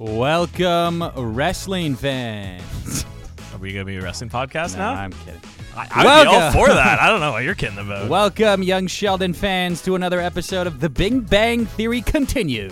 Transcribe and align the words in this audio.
Welcome, 0.00 1.04
wrestling 1.14 1.94
fans. 1.94 3.04
Are 3.52 3.58
we 3.58 3.74
gonna 3.74 3.84
be 3.84 3.96
a 3.96 4.00
wrestling 4.00 4.30
podcast 4.30 4.72
No, 4.72 4.78
now? 4.78 4.94
I'm 4.94 5.12
kidding. 5.12 5.38
I, 5.76 5.88
I'd 5.90 6.22
be 6.24 6.28
all 6.36 6.52
for 6.52 6.68
that. 6.68 6.98
I 6.98 7.10
don't 7.10 7.20
know 7.20 7.32
what 7.32 7.44
you're 7.44 7.54
kidding 7.54 7.76
about. 7.76 8.08
Welcome, 8.08 8.62
young 8.62 8.86
Sheldon 8.86 9.34
fans, 9.34 9.82
to 9.82 9.96
another 9.96 10.18
episode 10.18 10.66
of 10.66 10.80
The 10.80 10.88
Big 10.88 11.28
Bang 11.28 11.66
Theory 11.66 12.00
Continue. 12.00 12.70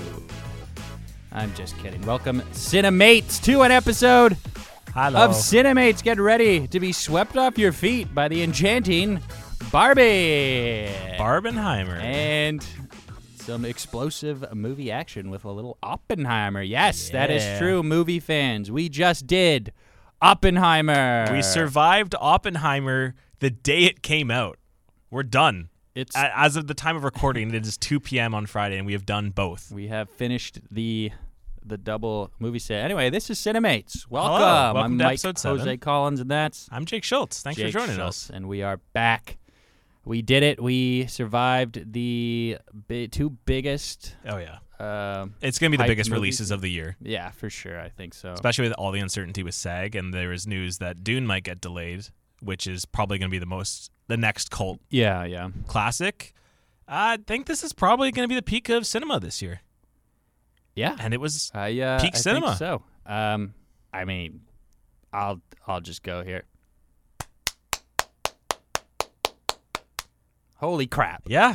I'm 1.30 1.54
just 1.54 1.77
kidding. 1.77 2.00
Welcome, 2.07 2.41
Cinemates, 2.53 3.43
to 3.45 3.61
an 3.61 3.72
episode 3.72 4.39
Hello. 4.95 5.26
of 5.26 5.32
Cinemates. 5.32 6.03
Get 6.03 6.18
ready 6.18 6.67
to 6.68 6.81
be 6.81 6.93
swept 6.93 7.36
off 7.36 7.58
your 7.58 7.72
feet 7.72 8.14
by 8.14 8.29
the 8.29 8.43
enchanting 8.43 9.21
Barbie. 9.71 10.89
Barbenheimer. 11.18 12.00
and 12.00 12.67
some 13.48 13.64
explosive 13.64 14.44
movie 14.54 14.90
action 14.90 15.30
with 15.30 15.43
a 15.43 15.50
little 15.50 15.79
Oppenheimer. 15.82 16.61
Yes, 16.61 17.08
that 17.08 17.30
is 17.30 17.43
Yeah. 17.43 17.58
true, 17.58 17.82
movie 17.82 18.21
fans. 18.21 18.71
We 18.71 18.90
just 18.90 19.26
did 19.26 19.72
Oppenheimer. 20.21 21.29
we 21.32 21.40
survived 21.40 22.14
Oppenheimer 22.21 23.14
the 23.38 23.48
day 23.48 23.84
it 23.84 24.02
came 24.02 24.30
out. 24.30 24.58
We're 25.11 25.22
done. 25.22 25.71
It's 25.94 26.14
A- 26.14 26.38
As 26.38 26.57
of 26.57 26.66
the 26.66 26.74
time 26.74 26.94
of 26.94 27.04
recording, 27.04 27.54
it 27.54 27.66
is 27.66 27.79
2 27.79 28.00
p.m. 28.00 28.34
on 28.34 28.44
Friday, 28.44 28.76
and 28.76 28.84
we 28.86 28.93
have 28.93 29.07
done 29.07 29.30
both. 29.30 29.71
we 29.72 29.88
have 29.88 30.10
finished 30.10 30.60
the 30.71 31.10
the 31.64 31.79
double 31.79 32.30
movie 32.38 32.58
set. 32.58 32.83
Anyway, 32.84 33.08
this 33.10 33.30
is 33.30 33.38
Cinemates. 33.38 34.06
Welcome. 34.10 34.41
Welcome 34.42 34.77
I'm 34.83 34.98
to 34.98 35.05
Mike 35.05 35.12
episode 35.14 35.38
seven. 35.38 35.58
Jose 35.60 35.77
Collins, 35.78 36.20
and 36.20 36.30
that's 36.30 36.69
I'm 36.70 36.84
Jake 36.84 37.02
Schulz. 37.05 37.41
Thanks 37.42 37.56
Jake 37.58 37.72
for 37.72 37.78
joining 37.80 37.96
Schulz, 37.96 38.28
us. 38.28 38.30
and 38.30 38.46
we 38.46 38.62
are 38.62 38.77
back. 38.92 39.38
We 40.08 40.22
did 40.22 40.42
it. 40.42 40.61
We 40.62 41.06
survived 41.06 41.92
the 41.92 42.56
bi- 42.72 43.06
two 43.11 43.30
biggest. 43.44 44.16
Oh 44.27 44.39
yeah, 44.39 44.58
Um, 44.80 45.34
it's 45.42 45.58
gonna 45.58 45.70
be 45.70 45.77
the 45.77 45.84
biggest 45.84 46.08
movies. 46.10 46.19
releases 46.20 46.50
of 46.50 46.60
the 46.62 46.70
year, 46.70 46.96
yeah, 47.00 47.30
for 47.33 47.50
sure. 47.50 47.78
I 47.78 47.91
think 47.91 48.14
so. 48.14 48.33
especially 48.33 48.68
with 48.68 48.72
all 48.78 48.91
the 48.91 49.00
uncertainty 49.00 49.42
with 49.42 49.55
SAG, 49.55 49.94
and 49.94 50.14
there 50.14 50.33
is 50.33 50.46
news 50.46 50.78
that 50.78 51.05
Dune 51.05 51.27
might 51.27 51.44
get 51.44 51.60
delayed, 51.60 52.06
which 52.41 52.66
is 52.66 52.84
probably 52.86 53.18
gonna 53.18 53.28
be 53.30 53.38
the 53.38 53.46
most 53.46 53.91
the 54.06 54.16
next 54.16 54.50
cult 54.50 54.80
Yeah, 54.91 55.24
yeah. 55.24 55.50
classic. 55.66 56.33
I 56.88 57.18
think 57.27 57.44
this 57.46 57.62
is 57.62 57.74
probably 57.74 58.11
gonna 58.11 58.28
be 58.28 58.34
the 58.34 58.42
peak 58.42 58.70
of 58.70 58.86
cinema 58.86 59.20
this 59.20 59.42
year, 59.42 59.61
Yeah. 60.74 60.96
and 60.98 61.12
it 61.12 61.20
was 61.20 61.50
I 61.55 61.78
uh, 61.80 62.00
Peak 62.00 62.14
I 62.14 62.18
cinema. 62.18 62.46
Think 62.48 62.58
so, 62.58 62.83
um, 63.05 63.52
I 63.92 64.05
mean, 64.06 64.40
I'll 65.12 65.42
I'll 65.66 65.83
just 65.83 66.02
go 66.02 66.22
here. 66.24 66.44
Holy 70.59 70.87
crap! 70.87 71.23
yeah, 71.27 71.55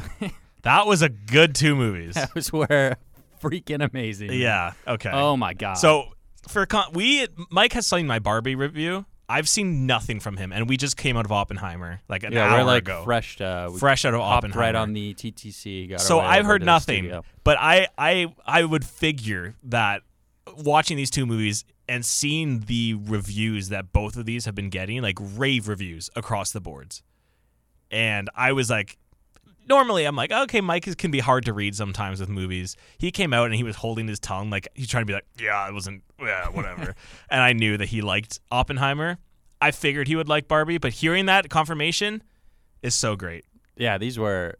that 0.64 0.88
was 0.88 1.02
a 1.02 1.10
good 1.10 1.56
two 1.56 1.76
movies. 1.76 2.16
That 2.16 2.34
was 2.36 2.52
where 2.52 2.98
freaking 3.42 3.88
amazing. 3.88 4.34
Yeah. 4.34 4.74
Okay. 4.88 5.12
Oh 5.12 5.38
my 5.38 5.54
god. 5.54 5.76
So 5.76 6.14
for 6.48 6.66
con- 6.66 6.92
we 6.94 7.28
Mike 7.50 7.74
has 7.74 7.88
seen 7.88 8.08
my 8.08 8.20
Barbie 8.20 8.56
review. 8.56 9.06
I've 9.30 9.48
seen 9.48 9.88
nothing 9.88 10.20
from 10.20 10.38
him, 10.38 10.52
and 10.52 10.68
we 10.68 10.76
just 10.78 10.98
came 10.98 11.16
out 11.16 11.26
of 11.26 11.32
Oppenheimer 11.32 12.02
like 12.10 12.24
an 12.24 12.34
yeah, 12.34 12.46
hour 12.46 12.60
we're 12.60 12.64
like 12.66 12.84
ago, 12.84 13.04
fresh. 13.04 13.40
Uh, 13.40 13.70
fresh 13.72 14.06
out 14.06 14.14
of 14.14 14.20
Oppenheimer. 14.20 14.62
right 14.62 14.76
on 14.76 14.94
the 14.94 15.14
TTC. 15.14 15.90
Got 15.90 16.02
so 16.02 16.20
I've 16.20 16.46
heard 16.46 16.64
nothing, 16.64 17.22
but 17.44 17.58
I 17.60 17.88
I 17.98 18.34
I 18.46 18.64
would 18.64 18.86
figure 18.86 19.56
that 19.64 20.02
watching 20.58 20.98
these 20.98 21.10
two 21.10 21.26
movies 21.26 21.64
and 21.88 22.06
seeing 22.06 22.62
the 22.62 22.96
reviews 23.06 23.70
that 23.70 23.92
both 23.92 24.18
of 24.18 24.26
these 24.26 24.46
have 24.46 24.56
been 24.56 24.70
getting, 24.70 25.02
like 25.02 25.18
rave 25.20 25.68
reviews 25.68 26.10
across 26.16 26.52
the 26.52 26.62
boards, 26.62 27.02
and 27.94 28.30
I 28.36 28.52
was 28.52 28.70
like. 28.70 28.98
Normally, 29.70 30.04
I'm 30.04 30.18
like, 30.18 30.30
okay, 30.30 30.60
Mike 30.60 30.90
is, 30.90 30.96
can 30.96 31.10
be 31.10 31.22
hard 31.22 31.46
to 31.46 31.54
read 31.54 31.74
sometimes 31.74 32.20
with 32.20 32.28
movies. 32.28 32.76
He 32.98 33.12
came 33.12 33.32
out 33.32 33.46
and 33.46 33.56
he 33.56 33.64
was 33.64 33.78
holding 33.78 34.10
his 34.10 34.20
tongue, 34.20 34.50
like 34.50 34.68
he's 34.74 34.90
trying 34.90 35.04
to 35.04 35.06
be 35.06 35.14
like, 35.14 35.26
yeah, 35.40 35.66
it 35.70 35.74
wasn't, 35.74 36.04
yeah, 36.20 36.50
whatever. 36.50 36.96
and 37.30 37.42
I 37.42 37.54
knew 37.54 37.78
that 37.78 37.88
he 37.88 38.02
liked 38.02 38.42
Oppenheimer. 38.52 39.20
I 39.62 39.72
figured 39.72 40.10
he 40.10 40.18
would 40.18 40.28
like 40.28 40.50
Barbie, 40.50 40.80
but 40.80 40.92
hearing 40.92 41.28
that 41.28 41.50
confirmation 41.50 42.24
is 42.82 42.94
so 42.94 43.16
great. 43.16 43.46
Yeah, 43.78 43.98
these 43.98 44.20
were. 44.20 44.56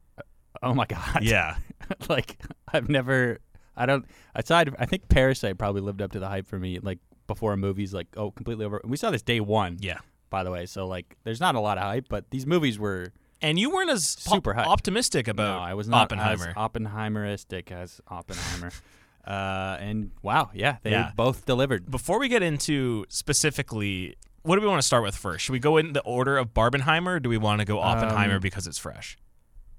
Oh 0.62 0.74
my 0.74 0.86
god. 0.86 1.20
Yeah, 1.24 1.58
like 2.10 2.38
I've 2.72 2.88
never. 2.88 3.40
I 3.76 3.86
don't. 3.86 4.06
Aside, 4.36 4.74
I 4.80 4.86
think 4.86 5.10
Parasite 5.10 5.58
probably 5.58 5.82
lived 5.82 6.02
up 6.02 6.14
to 6.14 6.20
the 6.20 6.30
hype 6.30 6.48
for 6.48 6.58
me. 6.58 6.80
Like 6.80 7.00
before 7.28 7.52
a 7.52 7.58
movie's 7.58 7.94
like, 7.94 8.08
oh, 8.16 8.32
completely 8.32 8.64
over. 8.64 8.80
We 8.86 8.96
saw 8.96 9.12
this 9.12 9.22
day 9.22 9.42
one. 9.42 9.80
yeah. 9.82 9.98
by 10.30 10.46
the 10.46 10.52
way. 10.52 10.66
So 10.66 10.88
like, 10.88 11.18
there's 11.26 11.42
not 11.42 11.56
a 11.56 11.60
lot 11.60 11.78
of 11.78 11.84
hype, 11.84 12.06
but 12.08 12.32
these 12.32 12.46
movies 12.46 12.80
were. 12.80 13.12
And 13.44 13.60
you 13.60 13.70
weren't 13.70 13.90
as 13.92 14.08
Super 14.08 14.58
optimistic 14.58 15.28
about 15.28 15.58
no, 15.58 15.64
I 15.64 15.74
was 15.74 15.88
not 15.88 16.04
Oppenheimer. 16.04 16.48
as 16.50 16.56
Oppenheimeristic 16.56 17.72
as 17.72 18.00
Oppenheimer. 18.08 18.72
uh, 19.28 19.78
and 19.80 20.12
wow, 20.22 20.50
yeah, 20.54 20.78
they 20.84 20.92
Yeah. 20.92 21.12
both 21.16 21.46
delivered. 21.46 21.92
Before 21.92 22.20
we 22.20 22.30
get 22.30 22.42
into 22.42 23.06
specifically, 23.10 24.16
what 24.44 24.56
do 24.56 24.62
we 24.62 24.68
want 24.68 24.82
to 24.82 24.86
start 24.88 25.04
with 25.04 25.16
first? 25.16 25.44
Should 25.46 25.52
we 25.54 25.60
go 25.60 25.78
in 25.78 25.94
the 25.94 26.02
order 26.02 26.38
of 26.38 26.54
Barbenheimer, 26.54 27.16
or 27.16 27.20
do 27.20 27.28
we 27.30 27.38
want 27.38 27.60
to 27.60 27.66
go 27.66 27.80
Oppenheimer 27.80 28.36
Um, 28.36 28.42
because 28.42 28.66
it's 28.66 28.78
fresh? 28.80 29.18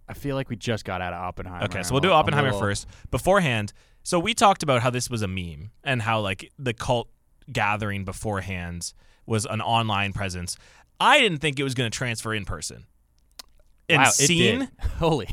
I 0.07 0.13
feel 0.13 0.37
like 0.37 0.51
we 0.51 0.57
just 0.57 0.85
got 0.85 1.01
out 1.01 1.15
of 1.15 1.23
Oppenheimer. 1.23 1.65
Okay, 1.65 1.83
so 1.83 1.89
I'm 1.89 1.93
we'll 1.95 2.01
do 2.03 2.09
a- 2.11 2.13
I'm 2.13 2.17
a 2.17 2.21
Oppenheimer 2.21 2.47
little- 2.49 2.61
first. 2.61 2.87
Beforehand, 3.11 3.73
so 4.03 4.19
we 4.19 4.35
talked 4.35 4.63
about 4.63 4.83
how 4.83 4.91
this 4.91 5.09
was 5.09 5.23
a 5.23 5.29
meme 5.29 5.71
and 5.83 6.03
how 6.03 6.21
like 6.21 6.53
the 6.59 6.75
cult 6.75 7.09
gathering 7.51 8.05
beforehand 8.05 8.93
was 9.25 9.47
an 9.47 9.63
online 9.63 10.13
presence. 10.13 10.59
I 11.01 11.19
didn't 11.19 11.39
think 11.39 11.59
it 11.59 11.63
was 11.65 11.73
going 11.75 11.91
to 11.91 11.97
transfer 11.97 12.35
in 12.35 12.45
person. 12.45 12.85
And 13.89 14.01
Wow, 14.03 14.09
it 14.09 14.13
seeing. 14.13 14.69
Holy, 14.99 15.29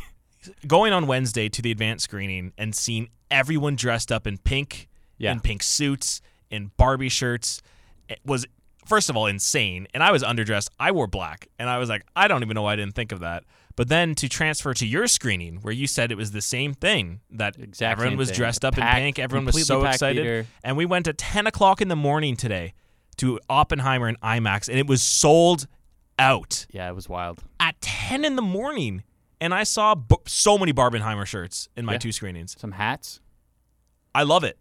going 0.67 0.94
on 0.94 1.07
Wednesday 1.07 1.50
to 1.50 1.62
the 1.62 1.72
advanced 1.72 2.03
screening 2.06 2.53
and 2.57 2.75
seeing 2.75 3.09
everyone 3.29 3.75
dressed 3.75 4.12
up 4.12 4.28
in 4.28 4.38
pink, 4.39 4.89
Yeah. 5.17 5.31
in 5.31 5.39
pink 5.39 5.63
suits, 5.63 6.22
in 6.50 6.72
Barbie 6.78 7.09
shirts, 7.09 7.61
it 8.09 8.19
was 8.25 8.45
first 8.85 9.09
of 9.09 9.16
all 9.16 9.28
insane. 9.28 9.88
And 9.94 10.03
I 10.03 10.11
was 10.11 10.22
underdressed. 10.23 10.69
I 10.79 10.91
wore 10.91 11.07
black, 11.07 11.47
and 11.57 11.69
I 11.69 11.78
was 11.78 11.88
like, 11.90 12.03
I 12.16 12.28
don't 12.28 12.44
even 12.44 12.56
know 12.56 12.63
why 12.63 12.73
I 12.73 12.75
didn't 12.75 12.95
think 12.95 13.11
of 13.13 13.22
that. 13.22 13.44
But 13.78 13.88
then 13.88 14.16
to 14.16 14.28
transfer 14.28 14.73
to 14.73 14.85
your 14.85 15.07
screening, 15.07 15.57
where 15.61 15.73
you 15.73 15.88
said 15.88 16.11
it 16.11 16.16
was 16.17 16.31
the 16.31 16.41
same 16.41 16.73
thing 16.73 17.22
that 17.29 17.57
Exact 17.57 17.94
everyone 18.00 18.17
was 18.17 18.28
thing. 18.29 18.35
dressed 18.38 18.66
up 18.66 18.73
Packed- 18.75 18.97
in 18.97 19.03
pink, 19.06 19.19
everyone 19.19 19.45
was 19.45 19.66
so 19.66 19.85
excited, 19.85 20.23
theater. 20.23 20.47
and 20.61 20.75
we 20.75 20.85
went 20.85 21.07
at 21.07 21.17
ten 21.17 21.47
o'clock 21.47 21.81
in 21.81 21.88
the 21.88 21.95
morning 21.95 22.35
today 22.35 22.73
to 23.17 23.40
Oppenheimer 23.50 24.07
and 24.09 24.19
IMAX, 24.19 24.67
and 24.67 24.78
it 24.78 24.88
was 24.88 25.01
sold 25.01 25.67
out 26.19 26.66
yeah, 26.72 26.89
it 26.89 26.95
was 26.95 27.09
wild. 27.09 27.44
at 27.59 27.79
10 27.81 28.23
in 28.25 28.35
the 28.35 28.41
morning 28.41 29.03
and 29.39 29.53
I 29.53 29.63
saw 29.63 29.95
b- 29.95 30.16
so 30.27 30.57
many 30.57 30.72
Barbenheimer 30.72 31.25
shirts 31.25 31.67
in 31.75 31.83
my 31.85 31.94
Yeah. 31.94 31.97
two 31.99 32.11
screenings. 32.11 32.55
Some 32.59 32.73
hats. 32.73 33.19
I 34.13 34.23
love 34.23 34.44
it. 34.44 34.59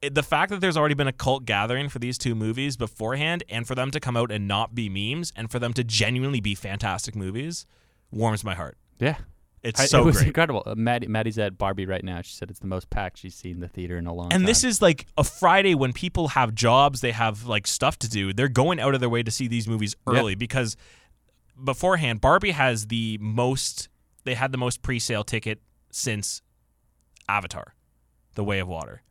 it. 0.00 0.14
The 0.14 0.22
fact 0.22 0.50
that 0.50 0.60
there's 0.60 0.76
already 0.78 0.94
been 0.94 1.08
a 1.08 1.12
cult 1.12 1.44
gathering 1.44 1.88
for 1.90 1.98
these 1.98 2.16
two 2.16 2.34
movies 2.34 2.76
beforehand 2.76 3.44
and 3.50 3.66
for 3.66 3.74
them 3.74 3.90
to 3.90 4.00
come 4.00 4.16
out 4.16 4.30
and 4.30 4.48
not 4.48 4.74
be 4.74 4.88
memes 4.88 5.32
and 5.36 5.50
for 5.50 5.58
them 5.58 5.72
to 5.74 5.84
genuinely 5.84 6.40
be 6.40 6.54
fantastic 6.54 7.14
movies 7.14 7.66
warms 8.10 8.44
my 8.44 8.54
heart. 8.54 8.78
Yeah, 8.98 9.16
It's 9.64 9.80
I- 9.80 9.86
so 9.86 10.02
it 10.02 10.04
was 10.04 10.16
great. 10.16 10.26
incredible. 10.28 10.62
Uh, 10.66 10.74
Maddie, 10.76 11.06
Maddie's 11.08 11.38
at 11.38 11.56
Barbie 11.56 11.86
right 11.86 12.04
now. 12.04 12.20
She 12.20 12.34
said 12.34 12.50
it's 12.50 12.60
the 12.60 12.66
most 12.66 12.90
packed 12.90 13.18
she's 13.18 13.34
seen 13.34 13.60
the 13.60 13.68
theater 13.68 13.96
in 13.96 14.06
a 14.06 14.12
long 14.12 14.28
time. 14.28 14.40
And 14.40 14.46
this 14.48 14.62
is 14.62 14.82
like 14.82 15.06
a 15.16 15.24
Friday 15.24 15.74
when 15.74 15.92
people 15.94 16.28
have 16.28 16.54
jobs, 16.54 17.00
they 17.00 17.12
have 17.12 17.46
like 17.46 17.66
stuff 17.66 17.98
to 18.00 18.08
do. 18.08 18.32
They're 18.34 18.48
going 18.48 18.78
out 18.78 18.94
of 18.94 19.00
their 19.00 19.08
way 19.08 19.22
to 19.22 19.30
see 19.30 19.48
these 19.48 19.66
movies 19.66 19.96
early 20.06 20.34
because 20.34 20.76
beforehand, 21.62 22.20
Barbie 22.20 22.50
has 22.50 22.88
the 22.88 23.18
most, 23.20 23.88
they 24.24 24.34
had 24.34 24.52
the 24.52 24.58
most 24.58 24.82
pre 24.82 24.98
sale 24.98 25.24
ticket 25.24 25.60
since 25.90 26.42
Avatar, 27.28 27.74
The 28.34 28.44
Way 28.44 28.58
of 28.58 28.68
Water, 28.68 29.02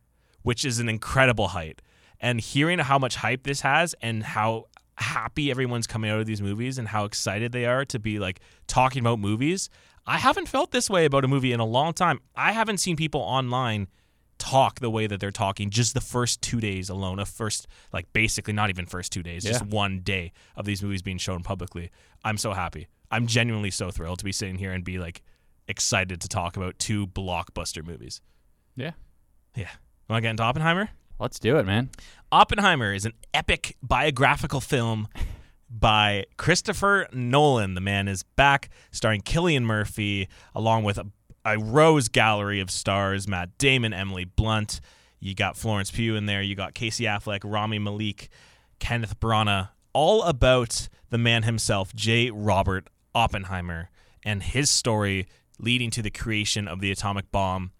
which 0.43 0.65
is 0.65 0.79
an 0.79 0.87
incredible 0.87 1.49
height. 1.49 1.81
And 2.19 2.39
hearing 2.39 2.79
how 2.79 2.99
much 2.99 3.15
hype 3.15 3.43
this 3.43 3.61
has 3.61 3.95
and 4.01 4.23
how 4.23 4.67
happy 4.97 5.49
everyone's 5.49 5.87
coming 5.87 6.11
out 6.11 6.19
of 6.19 6.25
these 6.25 6.41
movies 6.41 6.77
and 6.77 6.87
how 6.87 7.05
excited 7.05 7.51
they 7.51 7.65
are 7.65 7.83
to 7.85 7.99
be 7.99 8.19
like 8.19 8.39
talking 8.67 9.01
about 9.01 9.19
movies, 9.19 9.69
I 10.05 10.17
haven't 10.17 10.47
felt 10.47 10.71
this 10.71 10.89
way 10.89 11.05
about 11.05 11.23
a 11.23 11.27
movie 11.27 11.53
in 11.53 11.59
a 11.59 11.65
long 11.65 11.93
time. 11.93 12.19
I 12.35 12.51
haven't 12.51 12.77
seen 12.77 12.95
people 12.95 13.21
online 13.21 13.87
talk 14.37 14.79
the 14.79 14.89
way 14.89 15.07
that 15.07 15.19
they're 15.19 15.31
talking 15.31 15.69
just 15.69 15.93
the 15.93 16.01
first 16.01 16.41
two 16.41 16.59
days 16.59 16.89
alone 16.89 17.19
of 17.19 17.29
first 17.29 17.67
like 17.93 18.11
basically 18.11 18.53
not 18.53 18.69
even 18.69 18.85
first 18.85 19.11
two 19.11 19.23
days 19.23 19.43
just 19.43 19.65
one 19.65 19.99
day 19.99 20.33
of 20.57 20.65
these 20.65 20.83
movies 20.83 21.01
being 21.01 21.17
shown 21.17 21.41
publicly 21.41 21.89
i'm 22.25 22.35
so 22.35 22.51
happy 22.51 22.87
i'm 23.09 23.25
genuinely 23.25 23.71
so 23.71 23.89
thrilled 23.89 24.19
to 24.19 24.25
be 24.25 24.33
sitting 24.33 24.57
here 24.57 24.73
and 24.73 24.83
be 24.83 24.99
like 24.99 25.21
excited 25.69 26.19
to 26.19 26.27
talk 26.27 26.57
about 26.57 26.77
two 26.77 27.07
blockbuster 27.07 27.85
movies 27.85 28.19
yeah. 28.75 28.91
yeah 29.55 29.69
want 30.09 30.17
to 30.17 30.21
get 30.21 30.31
into 30.31 30.43
oppenheimer 30.43 30.89
Let's 31.19 31.39
do 31.39 31.57
it, 31.57 31.65
man. 31.65 31.89
oppenheimer 32.31 32.91
is 32.91 33.05
an 33.05 33.13
epic 33.33 33.77
biographical 33.81 34.59
film 34.59 35.07
by 35.79 36.25
Christopher 36.37 37.07
Nolan. 37.11 37.73
The 37.73 37.81
man 37.81 38.07
is 38.07 38.23
back, 38.23 38.69
starring 38.91 39.21
Cillian 39.21 39.63
Murphy, 39.63 40.29
along 40.53 40.83
with 40.83 40.97
a, 40.97 41.07
a 41.43 41.57
rose 41.57 42.07
gallery 42.09 42.59
of 42.59 42.69
stars 42.69 43.27
Matt 43.27 43.57
Damon, 43.57 43.93
Emily 43.93 44.25
Blunt. 44.25 44.79
You 45.19 45.33
got 45.33 45.57
Florence 45.57 45.89
Pugh 45.89 46.15
in 46.15 46.25
there. 46.25 46.41
You 46.41 46.55
got 46.55 46.73
Casey 46.73 47.05
Affleck, 47.05 47.41
Rami 47.43 47.79
Malek, 47.79 48.29
Kenneth 48.79 49.19
Branagh. 49.19 49.69
All 49.93 50.23
about 50.23 50.89
the 51.09 51.17
man 51.17 51.43
himself, 51.43 51.93
J. 51.95 52.29
Robert 52.31 52.87
Oppenheimer, 53.15 53.89
and 54.23 54.43
his 54.43 54.69
story 54.69 55.27
leading 55.59 55.91
to 55.91 56.01
the 56.01 56.09
creation 56.09 56.67
of 56.67 56.81
the 56.81 56.91
atomic 56.91 57.31
bomb 57.31 57.71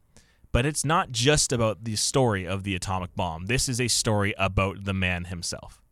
But 0.52 0.66
it's 0.68 0.86
not 0.86 1.12
just 1.12 1.52
about 1.52 1.84
the 1.84 1.96
story 1.96 2.46
of 2.48 2.64
the 2.64 2.76
atomic 2.76 3.16
bomb. 3.16 3.48
This 3.48 3.68
is 3.68 3.82
a 3.82 3.88
story 3.88 4.36
about 4.38 4.86
the 4.86 4.94
man 4.94 5.26
himself. 5.26 5.83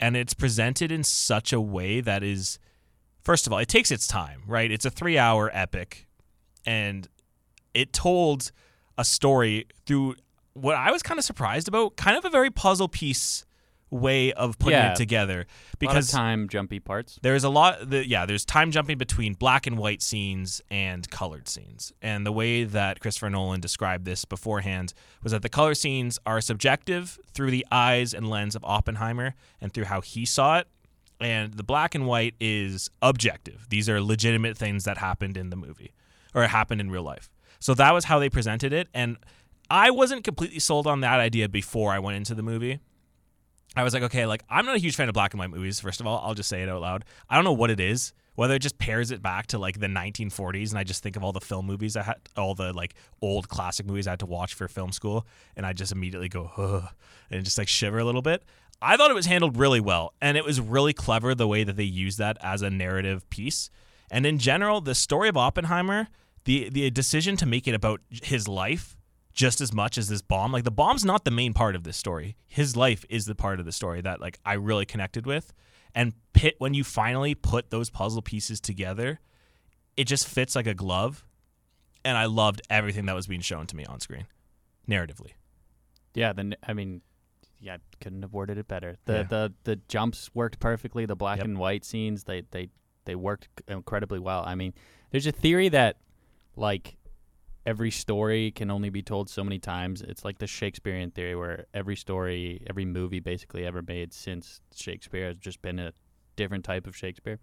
And 0.00 0.16
it's 0.16 0.34
presented 0.34 0.90
in 0.90 1.04
such 1.04 1.52
a 1.52 1.60
way 1.60 2.00
that 2.00 2.22
is, 2.22 2.58
first 3.22 3.46
of 3.46 3.52
all, 3.52 3.58
it 3.58 3.68
takes 3.68 3.90
its 3.90 4.06
time, 4.06 4.42
right? 4.46 4.70
It's 4.70 4.84
a 4.84 4.90
three 4.90 5.18
hour 5.18 5.50
epic. 5.52 6.06
And 6.66 7.08
it 7.74 7.92
told 7.92 8.50
a 8.96 9.04
story 9.04 9.66
through 9.86 10.16
what 10.54 10.76
I 10.76 10.90
was 10.90 11.02
kind 11.02 11.18
of 11.18 11.24
surprised 11.24 11.68
about, 11.68 11.96
kind 11.96 12.16
of 12.16 12.24
a 12.24 12.30
very 12.30 12.50
puzzle 12.50 12.88
piece 12.88 13.44
way 13.94 14.32
of 14.32 14.58
putting 14.58 14.78
Yeah. 14.78 14.92
it 14.92 14.96
together. 14.96 15.34
A 15.34 15.38
lot 15.38 15.46
of 15.72 15.78
because 15.78 16.10
time 16.10 16.48
jumpy 16.48 16.80
parts. 16.80 17.18
there's 17.22 17.44
a 17.44 17.48
lot 17.48 17.88
the, 17.90 18.06
yeah 18.06 18.26
there's 18.26 18.44
time 18.44 18.70
jumping 18.70 18.98
between 18.98 19.34
black 19.34 19.66
and 19.66 19.78
white 19.78 20.02
scenes 20.02 20.60
and 20.70 21.08
colored 21.10 21.48
scenes. 21.48 21.92
And 22.02 22.26
the 22.26 22.32
way 22.32 22.64
that 22.64 23.00
christopher 23.00 23.30
nolan 23.30 23.60
described 23.60 24.04
this 24.04 24.24
beforehand 24.24 24.94
was 25.22 25.32
that 25.32 25.42
the 25.42 25.48
color 25.48 25.74
scenes 25.74 26.18
are 26.26 26.40
subjective 26.40 27.18
through 27.32 27.50
the 27.52 27.64
eyes 27.70 28.12
and 28.12 28.28
lens 28.28 28.56
of 28.56 28.64
oppenheimer 28.64 29.34
and 29.60 29.72
through 29.72 29.84
how 29.84 30.00
he 30.00 30.24
saw 30.26 30.58
it. 30.58 30.66
And 31.20 31.54
the 31.54 31.62
black 31.62 31.94
and 31.94 32.06
white 32.06 32.34
is 32.40 32.90
objective. 33.00 33.66
These 33.70 33.88
are 33.88 34.00
legitimate 34.00 34.58
things 34.58 34.84
that 34.84 34.98
happened 34.98 35.36
in 35.36 35.50
the 35.50 35.56
movie 35.56 35.92
or 36.34 36.42
happened 36.48 36.80
in 36.80 36.90
real 36.90 37.04
life. 37.04 37.30
So 37.60 37.74
that 37.74 37.94
was 37.94 38.06
how 38.06 38.18
they 38.18 38.28
presented 38.28 38.72
it. 38.72 38.88
And 38.92 39.16
i 39.70 39.90
wasn't 39.90 40.22
completely 40.24 40.58
sold 40.58 40.86
on 40.86 41.00
that 41.00 41.20
idea 41.20 41.48
before 41.48 41.90
i 41.90 41.98
went 41.98 42.16
into 42.18 42.34
the 42.34 42.42
movie 42.42 42.80
I 43.76 43.82
was 43.82 43.94
like, 43.94 44.04
okay, 44.04 44.26
like 44.26 44.44
I'm 44.48 44.66
not 44.66 44.76
a 44.76 44.78
huge 44.78 44.96
fan 44.96 45.08
of 45.08 45.14
black 45.14 45.32
and 45.32 45.38
white 45.38 45.50
movies. 45.50 45.80
First 45.80 46.00
of 46.00 46.06
all, 46.06 46.20
I'll 46.24 46.34
just 46.34 46.48
say 46.48 46.62
it 46.62 46.68
out 46.68 46.80
loud. 46.80 47.04
I 47.28 47.34
don't 47.34 47.44
know 47.44 47.52
what 47.52 47.70
it 47.70 47.80
is. 47.80 48.12
Whether 48.36 48.54
it 48.54 48.60
just 48.60 48.78
pairs 48.78 49.12
it 49.12 49.22
back 49.22 49.46
to 49.48 49.58
like 49.58 49.78
the 49.78 49.86
1940s, 49.86 50.70
and 50.70 50.78
I 50.78 50.82
just 50.82 51.04
think 51.04 51.14
of 51.14 51.22
all 51.22 51.32
the 51.32 51.40
film 51.40 51.66
movies 51.66 51.96
I 51.96 52.02
had, 52.02 52.16
all 52.36 52.54
the 52.56 52.72
like 52.72 52.94
old 53.22 53.48
classic 53.48 53.86
movies 53.86 54.08
I 54.08 54.10
had 54.10 54.20
to 54.20 54.26
watch 54.26 54.54
for 54.54 54.66
film 54.66 54.90
school, 54.90 55.26
and 55.56 55.64
I 55.64 55.72
just 55.72 55.92
immediately 55.92 56.28
go, 56.28 56.50
Ugh, 56.56 56.88
and 57.30 57.44
just 57.44 57.58
like 57.58 57.68
shiver 57.68 57.98
a 57.98 58.04
little 58.04 58.22
bit. 58.22 58.42
I 58.82 58.96
thought 58.96 59.10
it 59.10 59.14
was 59.14 59.26
handled 59.26 59.56
really 59.56 59.80
well, 59.80 60.14
and 60.20 60.36
it 60.36 60.44
was 60.44 60.60
really 60.60 60.92
clever 60.92 61.34
the 61.34 61.46
way 61.46 61.62
that 61.62 61.76
they 61.76 61.84
used 61.84 62.18
that 62.18 62.36
as 62.40 62.60
a 62.60 62.70
narrative 62.70 63.28
piece. 63.30 63.70
And 64.10 64.26
in 64.26 64.38
general, 64.38 64.80
the 64.80 64.96
story 64.96 65.28
of 65.28 65.36
Oppenheimer, 65.36 66.08
the 66.44 66.68
the 66.70 66.90
decision 66.90 67.36
to 67.36 67.46
make 67.46 67.68
it 67.68 67.74
about 67.74 68.00
his 68.10 68.48
life 68.48 68.96
just 69.34 69.60
as 69.60 69.72
much 69.72 69.98
as 69.98 70.08
this 70.08 70.22
bomb. 70.22 70.52
Like 70.52 70.64
the 70.64 70.70
bomb's 70.70 71.04
not 71.04 71.24
the 71.24 71.30
main 71.30 71.52
part 71.52 71.74
of 71.76 71.82
this 71.84 71.96
story. 71.96 72.36
His 72.46 72.76
life 72.76 73.04
is 73.10 73.26
the 73.26 73.34
part 73.34 73.58
of 73.60 73.66
the 73.66 73.72
story 73.72 74.00
that 74.00 74.20
like 74.20 74.38
I 74.44 74.54
really 74.54 74.86
connected 74.86 75.26
with. 75.26 75.52
And 75.94 76.14
pit 76.32 76.54
when 76.58 76.72
you 76.74 76.82
finally 76.84 77.34
put 77.34 77.70
those 77.70 77.90
puzzle 77.90 78.22
pieces 78.22 78.60
together, 78.60 79.20
it 79.96 80.04
just 80.04 80.26
fits 80.26 80.54
like 80.56 80.66
a 80.66 80.74
glove. 80.74 81.24
And 82.04 82.16
I 82.18 82.26
loved 82.26 82.62
everything 82.70 83.06
that 83.06 83.14
was 83.14 83.26
being 83.26 83.40
shown 83.40 83.66
to 83.68 83.76
me 83.76 83.84
on 83.86 83.98
screen, 84.00 84.26
narratively. 84.88 85.32
Yeah, 86.14 86.32
then 86.32 86.54
I 86.66 86.72
mean, 86.74 87.00
yeah, 87.60 87.78
couldn't 88.00 88.22
have 88.22 88.32
worded 88.34 88.58
it 88.58 88.68
better. 88.68 88.96
The 89.06 89.12
Yeah. 89.14 89.22
the 89.24 89.52
the 89.64 89.76
jumps 89.88 90.30
worked 90.34 90.60
perfectly. 90.60 91.06
The 91.06 91.16
black 91.16 91.38
Yep. 91.38 91.44
and 91.46 91.58
white 91.58 91.84
scenes 91.84 92.24
they 92.24 92.42
they 92.50 92.68
they 93.04 93.14
worked 93.14 93.48
incredibly 93.68 94.18
well. 94.18 94.44
I 94.46 94.54
mean, 94.54 94.74
there's 95.10 95.26
a 95.26 95.32
theory 95.32 95.68
that 95.70 95.96
like 96.56 96.96
every 97.66 97.90
story 97.90 98.50
can 98.50 98.70
only 98.70 98.90
be 98.90 99.02
told 99.02 99.30
so 99.30 99.42
many 99.42 99.58
times. 99.58 100.02
It's 100.02 100.24
like 100.24 100.38
the 100.38 100.46
Shakespearean 100.46 101.10
theory 101.10 101.34
where 101.34 101.66
every 101.72 101.96
story, 101.96 102.62
every 102.68 102.84
movie 102.84 103.20
basically 103.20 103.66
ever 103.66 103.82
made 103.82 104.12
since 104.12 104.60
Shakespeare 104.74 105.28
has 105.28 105.36
just 105.38 105.62
been 105.62 105.78
a 105.78 105.92
different 106.36 106.64
type 106.64 106.86
of 106.86 106.96
Shakespeare. 106.96 107.38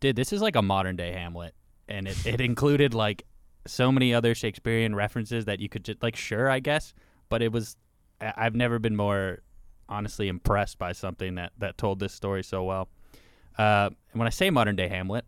Dude, 0.00 0.16
this 0.16 0.32
is 0.32 0.40
like 0.40 0.56
a 0.56 0.62
modern 0.62 0.96
day 0.96 1.12
Hamlet 1.12 1.54
and 1.88 2.06
it, 2.06 2.26
it 2.26 2.40
included 2.40 2.94
like 2.94 3.24
so 3.66 3.90
many 3.92 4.14
other 4.14 4.34
Shakespearean 4.34 4.94
references 4.94 5.44
that 5.46 5.60
you 5.60 5.68
could 5.68 5.84
just 5.84 6.02
like 6.02 6.16
sure, 6.16 6.48
I 6.48 6.60
guess, 6.60 6.94
but 7.28 7.42
it 7.42 7.52
was 7.52 7.76
I've 8.20 8.54
never 8.54 8.78
been 8.78 8.96
more 8.96 9.42
honestly 9.88 10.28
impressed 10.28 10.78
by 10.78 10.92
something 10.92 11.36
that 11.36 11.52
that 11.58 11.76
told 11.78 11.98
this 11.98 12.12
story 12.12 12.42
so 12.42 12.64
well. 12.64 12.88
Uh, 13.58 13.90
and 14.12 14.20
when 14.20 14.26
I 14.26 14.30
say 14.30 14.50
modern 14.50 14.76
day 14.76 14.88
Hamlet, 14.88 15.24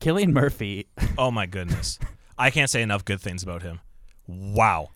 Cillian 0.00 0.32
Murphy, 0.32 0.88
Oh 1.16 1.30
my 1.30 1.46
goodness. 1.46 1.98
I 2.38 2.50
can't 2.50 2.70
say 2.70 2.82
enough 2.82 3.04
good 3.04 3.20
things 3.20 3.42
about 3.42 3.62
him. 3.62 3.80
Wow. 4.26 4.90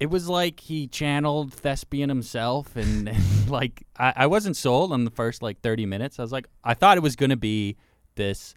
it 0.00 0.06
was 0.06 0.28
like 0.28 0.60
he 0.60 0.86
channeled 0.86 1.52
thespian 1.52 2.08
himself, 2.08 2.76
and, 2.76 3.08
and, 3.10 3.48
like 3.50 3.86
I, 3.98 4.12
I 4.16 4.26
wasn't 4.26 4.56
sold 4.56 4.92
on 4.92 5.04
the 5.04 5.10
first 5.10 5.42
like 5.42 5.60
thirty 5.60 5.86
minutes. 5.86 6.18
I 6.18 6.22
was 6.22 6.32
like, 6.32 6.46
I 6.62 6.74
thought 6.74 6.96
it 6.96 7.02
was 7.02 7.16
gonna 7.16 7.36
be 7.36 7.76
this 8.16 8.54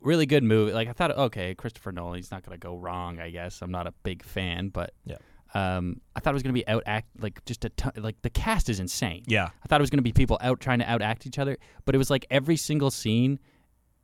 really 0.00 0.26
good 0.26 0.44
movie. 0.44 0.72
Like 0.72 0.88
I 0.88 0.92
thought, 0.92 1.16
okay, 1.16 1.54
Christopher 1.54 1.92
Nolan, 1.92 2.16
he's 2.16 2.30
not 2.30 2.44
gonna 2.44 2.58
go 2.58 2.76
wrong. 2.76 3.18
I 3.20 3.30
guess 3.30 3.62
I'm 3.62 3.70
not 3.70 3.86
a 3.86 3.92
big 4.02 4.22
fan, 4.22 4.68
but 4.68 4.92
Yeah. 5.04 5.16
Um, 5.54 6.02
I 6.14 6.20
thought 6.20 6.32
it 6.32 6.34
was 6.34 6.42
gonna 6.42 6.52
be 6.52 6.66
out 6.68 6.82
act 6.86 7.08
like 7.20 7.42
just 7.46 7.64
a 7.64 7.70
ton, 7.70 7.92
like 7.96 8.20
the 8.22 8.30
cast 8.30 8.68
is 8.68 8.78
insane. 8.78 9.22
Yeah. 9.26 9.50
I 9.64 9.68
thought 9.68 9.80
it 9.80 9.82
was 9.82 9.90
going 9.90 9.98
to 9.98 10.02
be 10.02 10.12
people 10.12 10.38
out 10.42 10.60
trying 10.60 10.80
to 10.80 10.84
outact 10.84 11.26
each 11.26 11.38
other, 11.38 11.56
but 11.86 11.94
it 11.94 11.98
was 11.98 12.10
like 12.10 12.26
every 12.30 12.56
single 12.56 12.90
scene, 12.90 13.38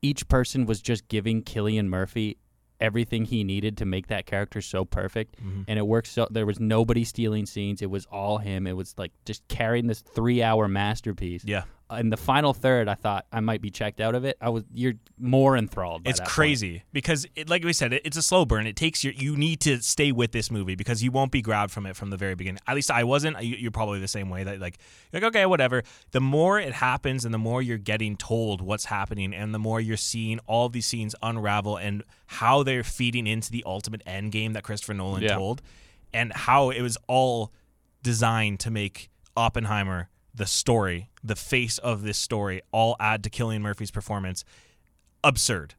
each 0.01 0.27
person 0.29 0.65
was 0.65 0.81
just 0.81 1.09
giving 1.09 1.43
Cillian 1.43 1.89
Murphy 1.89 2.39
everything 2.83 3.25
he 3.25 3.45
needed 3.45 3.79
to 3.79 3.85
make 3.87 4.09
that 4.09 4.27
character 4.27 4.61
so 4.61 4.85
perfect, 4.85 5.37
Mhm. 5.43 5.65
and 5.69 5.79
it 5.79 5.87
worked. 5.87 6.09
So 6.09 6.27
there 6.31 6.45
was 6.45 6.59
nobody 6.61 7.05
stealing 7.05 7.47
scenes. 7.47 7.81
It 7.81 7.91
was 7.91 8.05
all 8.07 8.39
him. 8.39 8.67
It 8.67 8.77
was 8.77 8.95
like 8.99 9.13
just 9.25 9.47
carrying 9.49 9.87
this 9.87 10.01
three-hour 10.03 10.67
masterpiece. 10.69 11.45
Yeah. 11.45 11.63
In 11.99 12.11
the 12.11 12.17
final 12.17 12.53
third, 12.55 12.89
I 12.89 12.95
thought 12.95 13.27
I 13.33 13.41
might 13.41 13.61
be 13.61 13.71
checked 13.71 14.01
out 14.01 14.15
of 14.15 14.25
it. 14.25 14.37
I 14.41 14.49
was. 14.49 14.65
You're 14.73 14.95
more 15.19 15.57
enthralled. 15.57 16.05
By 16.05 16.11
It's 16.11 16.19
that 16.19 16.25
point. 16.27 16.35
crazy 16.35 16.83
because, 16.93 17.27
it, 17.37 17.49
like 17.49 17.65
we 17.65 17.73
said, 17.73 17.93
it, 17.93 18.03
it's 18.05 18.17
a 18.17 18.23
slow 18.23 18.45
burn. 18.45 18.67
It 18.67 18.77
takes 18.77 19.03
your. 19.05 19.13
You 19.13 19.37
need 19.37 19.61
to 19.61 19.81
stay 19.83 20.13
with 20.13 20.33
this 20.33 20.51
movie 20.51 20.75
because 20.75 21.03
you 21.03 21.11
won't 21.11 21.33
be 21.33 21.43
grabbed 21.43 21.71
from 21.73 21.87
it 21.87 21.97
from 21.97 22.11
the 22.11 22.17
very 22.17 22.35
beginning. 22.35 22.61
At 22.67 22.75
least 22.75 22.91
I 22.91 23.05
wasn't. 23.05 23.43
You, 23.43 23.57
you're 23.57 23.71
probably 23.71 24.01
the 24.01 24.09
same 24.09 24.31
way. 24.31 24.45
That 24.45 24.61
like, 24.61 24.79
you're 25.13 25.21
like 25.23 25.29
okay, 25.35 25.47
whatever. 25.47 25.83
The 26.11 26.21
more 26.21 26.59
it 26.59 26.73
happens, 26.73 27.25
and 27.25 27.33
the 27.33 27.39
more 27.39 27.63
you're 27.63 27.79
getting 27.79 28.17
told 28.17 28.61
what's 28.63 28.87
happening, 28.87 29.35
and 29.35 29.55
the 29.55 29.59
more 29.59 29.81
you're 29.81 29.97
seeing 29.97 30.39
all 30.47 30.69
these 30.69 30.87
scenes 30.87 31.15
unravel 31.23 31.77
and 31.77 32.03
how 32.27 32.63
they're 32.63 32.85
feeding 32.85 33.27
into 33.27 33.51
the 33.51 33.63
ultimate 33.67 34.03
end 34.07 34.33
game 34.33 34.55
that 34.55 34.63
Christopher 34.65 34.95
Nolan 34.95 35.23
Yeah. 35.23 35.35
told, 35.35 35.63
and 36.15 36.33
how 36.33 36.71
it 36.71 36.81
was 36.83 36.97
all 37.07 37.53
designed 38.03 38.61
to 38.61 38.71
make 38.71 39.11
Oppenheimer 39.37 40.09
the 40.35 40.47
story, 40.47 41.11
the 41.23 41.37
face 41.37 41.79
of 41.79 42.03
this 42.03 42.19
story, 42.19 42.63
all 42.73 42.97
add 42.99 43.23
to 43.25 43.31
Cillian 43.31 43.61
Murphy's 43.61 43.91
performance. 43.91 44.45
Absurd, 45.25 45.75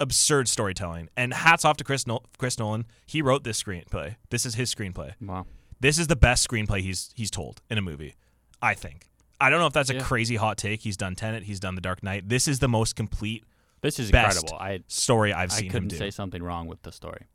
absurd 0.00 0.48
storytelling. 0.48 1.08
And 1.16 1.32
hats 1.32 1.64
off 1.64 1.76
to 1.78 1.84
Chris 1.84 2.06
Nol- 2.06 2.24
Chris 2.38 2.58
Nolan. 2.58 2.86
He 3.06 3.22
wrote 3.22 3.44
this 3.44 3.62
screenplay. 3.62 4.16
This 4.30 4.44
is 4.46 4.54
his 4.54 4.74
screenplay. 4.74 5.12
Wow. 5.20 5.46
This 5.80 5.98
is 5.98 6.06
the 6.06 6.16
best 6.16 6.48
screenplay 6.48 6.80
he's 6.80 7.10
he's 7.14 7.30
told 7.30 7.60
in 7.70 7.78
a 7.78 7.82
movie. 7.82 8.14
I 8.60 8.74
think. 8.74 9.08
I 9.40 9.50
don't 9.50 9.58
know 9.60 9.66
if 9.66 9.72
that's 9.72 9.90
a 9.90 9.94
Yeah. 9.94 10.02
crazy 10.02 10.36
hot 10.36 10.56
take. 10.56 10.80
He's 10.82 10.96
done 10.96 11.14
Tenet. 11.16 11.42
He's 11.44 11.58
done 11.60 11.74
The 11.74 11.80
Dark 11.80 12.02
Knight. 12.02 12.28
This 12.28 12.46
is 12.46 12.60
the 12.60 12.68
most 12.68 12.94
complete 12.96 13.44
This 13.80 13.98
is 13.98 14.08
incredible. 14.10 14.54
I 14.58 14.80
story 14.86 15.32
I've 15.32 15.50
I 15.52 15.54
seen 15.56 15.70
couldn't 15.70 15.90
say 15.90 16.10
something 16.10 16.42
wrong 16.42 16.66
with 16.68 16.82
the 16.82 16.92
story. 16.92 17.26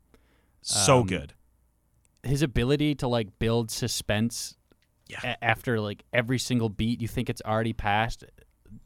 so 0.62 1.00
um, 1.00 1.06
good. 1.06 1.34
his 2.22 2.42
ability 2.42 2.94
to 2.96 3.08
like 3.08 3.38
build 3.38 3.70
suspense 3.70 4.56
Yeah. 5.08 5.20
a- 5.24 5.44
after 5.44 5.80
like 5.80 6.04
every 6.12 6.38
single 6.38 6.68
beat 6.68 7.00
you 7.00 7.08
think 7.08 7.28
it's 7.30 7.42
already 7.44 7.72
passed 7.72 8.24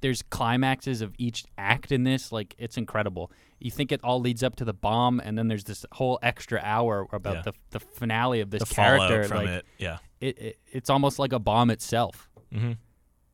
there's 0.01 0.23
climaxes 0.23 1.01
of 1.03 1.13
each 1.19 1.45
act 1.59 1.91
in 1.91 2.05
this 2.05 2.31
like 2.31 2.55
it's 2.59 2.77
incredible 2.77 3.33
you 3.59 3.71
think 3.71 3.91
it 3.91 4.01
all 4.05 4.21
leads 4.21 4.43
up 4.43 4.55
to 4.57 4.65
the 4.65 4.73
bomb 4.73 5.21
and 5.21 5.37
then 5.37 5.49
there's 5.49 5.65
this 5.65 5.85
whole 5.93 6.19
extra 6.23 6.61
hour 6.63 7.07
about 7.13 7.35
Yeah. 7.37 7.43
the, 7.43 7.53
the 7.71 7.81
finale 7.81 8.41
of 8.41 8.51
this 8.51 8.63
The 8.69 8.75
character 8.75 9.25
from 9.25 9.37
like 9.39 9.49
it. 9.49 9.67
Yeah. 9.79 9.99
It, 10.21 10.39
it 10.39 10.59
it's 10.71 10.91
almost 10.91 11.19
like 11.19 11.33
a 11.33 11.39
bomb 11.41 11.71
itself 11.71 12.29
Mm-hmm. 12.55 12.73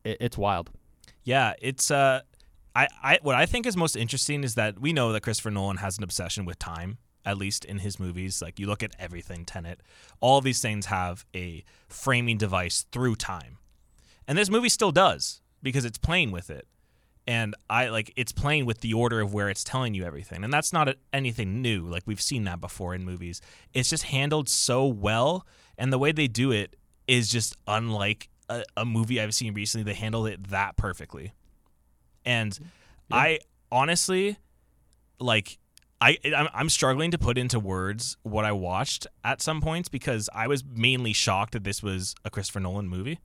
it, 0.04 0.16
it's 0.20 0.38
wild 0.38 0.70
Yeah, 1.24 1.52
it's 1.60 1.90
uh 1.90 2.20
I, 2.74 2.88
I 3.02 3.18
what 3.22 3.34
I 3.34 3.44
think 3.46 3.66
is 3.66 3.76
most 3.76 3.96
interesting 3.96 4.44
is 4.44 4.54
that 4.54 4.80
we 4.80 4.92
know 4.92 5.12
that 5.12 5.20
Christopher 5.22 5.50
Nolan 5.50 5.78
has 5.78 5.98
an 5.98 6.04
obsession 6.04 6.44
with 6.44 6.58
time, 6.60 6.98
at 7.24 7.38
least 7.38 7.64
in 7.64 7.78
his 7.78 7.98
movies. 7.98 8.40
Like 8.42 8.58
you 8.58 8.66
look 8.66 8.82
at 8.82 8.94
everything, 8.98 9.44
Tenet, 9.44 9.80
all 10.20 10.40
these 10.40 10.60
things 10.60 10.86
have 10.86 11.24
a 11.34 11.64
framing 11.88 12.38
device 12.38 12.86
through 12.92 13.16
time. 13.16 13.58
And 14.26 14.36
this 14.36 14.50
movie 14.50 14.68
still 14.68 14.92
does, 14.92 15.40
because 15.62 15.84
it's 15.84 15.98
playing 15.98 16.30
with 16.30 16.50
it. 16.50 16.66
And 17.26 17.54
I 17.68 17.88
like 17.88 18.12
it's 18.16 18.32
playing 18.32 18.64
with 18.64 18.80
the 18.80 18.94
order 18.94 19.20
of 19.20 19.34
where 19.34 19.50
it's 19.50 19.62
telling 19.62 19.92
you 19.92 20.04
everything. 20.04 20.44
And 20.44 20.52
that's 20.52 20.72
not 20.72 20.88
a, 20.88 20.96
anything 21.12 21.60
new. 21.60 21.86
Like 21.86 22.04
we've 22.06 22.20
seen 22.20 22.44
that 22.44 22.58
before 22.60 22.94
in 22.94 23.04
movies. 23.04 23.42
It's 23.74 23.90
just 23.90 24.04
handled 24.04 24.48
so 24.48 24.86
well 24.86 25.46
and 25.76 25.92
the 25.92 25.98
way 25.98 26.12
they 26.12 26.26
do 26.26 26.50
it 26.50 26.76
is 27.06 27.28
just 27.28 27.54
unlike 27.66 28.28
a, 28.48 28.64
a 28.76 28.84
movie 28.84 29.20
I've 29.20 29.34
seen 29.34 29.54
recently. 29.54 29.84
They 29.84 29.98
handled 29.98 30.28
it 30.28 30.48
that 30.48 30.76
perfectly. 30.76 31.32
And 32.24 32.58
I 33.10 33.40
honestly 33.70 34.36
like 35.20 35.58
I 36.00 36.16
I'm, 36.24 36.48
I'm 36.54 36.68
struggling 36.68 37.10
to 37.10 37.18
put 37.18 37.38
into 37.38 37.58
words 37.58 38.16
what 38.22 38.44
I 38.44 38.52
watched 38.52 39.06
at 39.24 39.42
some 39.42 39.60
points 39.60 39.88
because 39.88 40.28
I 40.34 40.46
was 40.46 40.64
mainly 40.64 41.12
shocked 41.12 41.52
that 41.52 41.64
this 41.64 41.82
was 41.82 42.14
a 42.24 42.30
Christopher 42.30 42.60
Nolan 42.60 42.88
movie. 42.88 43.18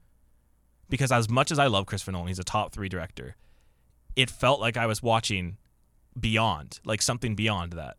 Because 0.90 1.12
as 1.12 1.30
much 1.30 1.52
as 1.52 1.60
I 1.60 1.68
love 1.68 1.86
Christopher 1.86 2.12
Nolan, 2.12 2.28
he's 2.28 2.40
a 2.40 2.44
top 2.44 2.74
3 2.74 2.90
director. 2.90 3.36
It 4.16 4.30
felt 4.30 4.60
like 4.60 4.78
I 4.78 4.86
was 4.86 5.02
watching 5.02 5.58
beyond, 6.20 6.80
like 6.86 7.02
something 7.02 7.36
beyond 7.36 7.74
that. 7.74 7.98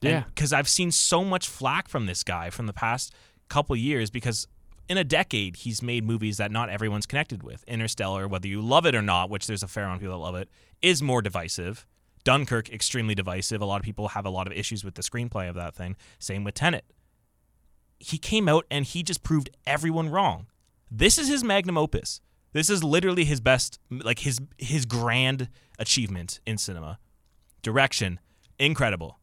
Yeah. 0.00 0.24
Because 0.34 0.52
I've 0.52 0.68
seen 0.68 0.90
so 0.90 1.24
much 1.24 1.48
flack 1.48 1.88
from 1.88 2.06
this 2.06 2.22
guy 2.22 2.50
from 2.50 2.66
the 2.66 2.72
past 2.72 3.14
couple 3.48 3.74
years 3.76 4.10
because 4.10 4.46
in 4.88 4.98
a 4.98 5.04
decade 5.04 5.56
he's 5.56 5.82
made 5.82 6.04
movies 6.04 6.36
that 6.36 6.50
not 6.50 6.70
everyone's 6.70 7.06
connected 7.06 7.42
with. 7.42 7.64
Interstellar, 7.64 8.28
whether 8.28 8.48
you 8.48 8.60
love 8.60 8.86
it 8.86 8.94
or 8.94 9.02
not, 9.02 9.30
which 9.30 9.46
there's 9.46 9.62
a 9.62 9.68
fair 9.68 9.84
amount 9.84 9.96
of 9.96 10.00
people 10.00 10.18
that 10.18 10.24
love 10.24 10.34
it, 10.34 10.48
is 10.82 11.02
more 11.02 11.22
divisive. 11.22 11.86
Dunkirk, 12.24 12.70
extremely 12.70 13.14
divisive. 13.14 13.60
A 13.60 13.64
lot 13.66 13.80
of 13.80 13.84
people 13.84 14.08
have 14.08 14.26
a 14.26 14.30
lot 14.30 14.46
of 14.46 14.52
issues 14.52 14.84
with 14.84 14.94
the 14.94 15.02
screenplay 15.02 15.48
of 15.48 15.54
that 15.54 15.74
thing. 15.74 15.96
Same 16.18 16.44
with 16.44 16.54
Tenet. 16.54 16.84
He 17.98 18.18
came 18.18 18.48
out 18.48 18.64
and 18.70 18.84
he 18.84 19.02
just 19.02 19.22
proved 19.22 19.50
everyone 19.66 20.08
wrong. 20.08 20.46
This 20.90 21.18
is 21.18 21.28
his 21.28 21.42
magnum 21.42 21.76
opus. 21.76 22.20
This 22.52 22.70
is 22.70 22.82
literally 22.82 23.24
his 23.24 23.40
best, 23.40 23.78
like 23.90 24.20
his 24.20 24.40
his 24.56 24.86
grand 24.86 25.48
achievement 25.78 26.40
in 26.46 26.58
cinema. 26.58 26.98
Direction, 27.62 28.20
incredible. 28.58 29.18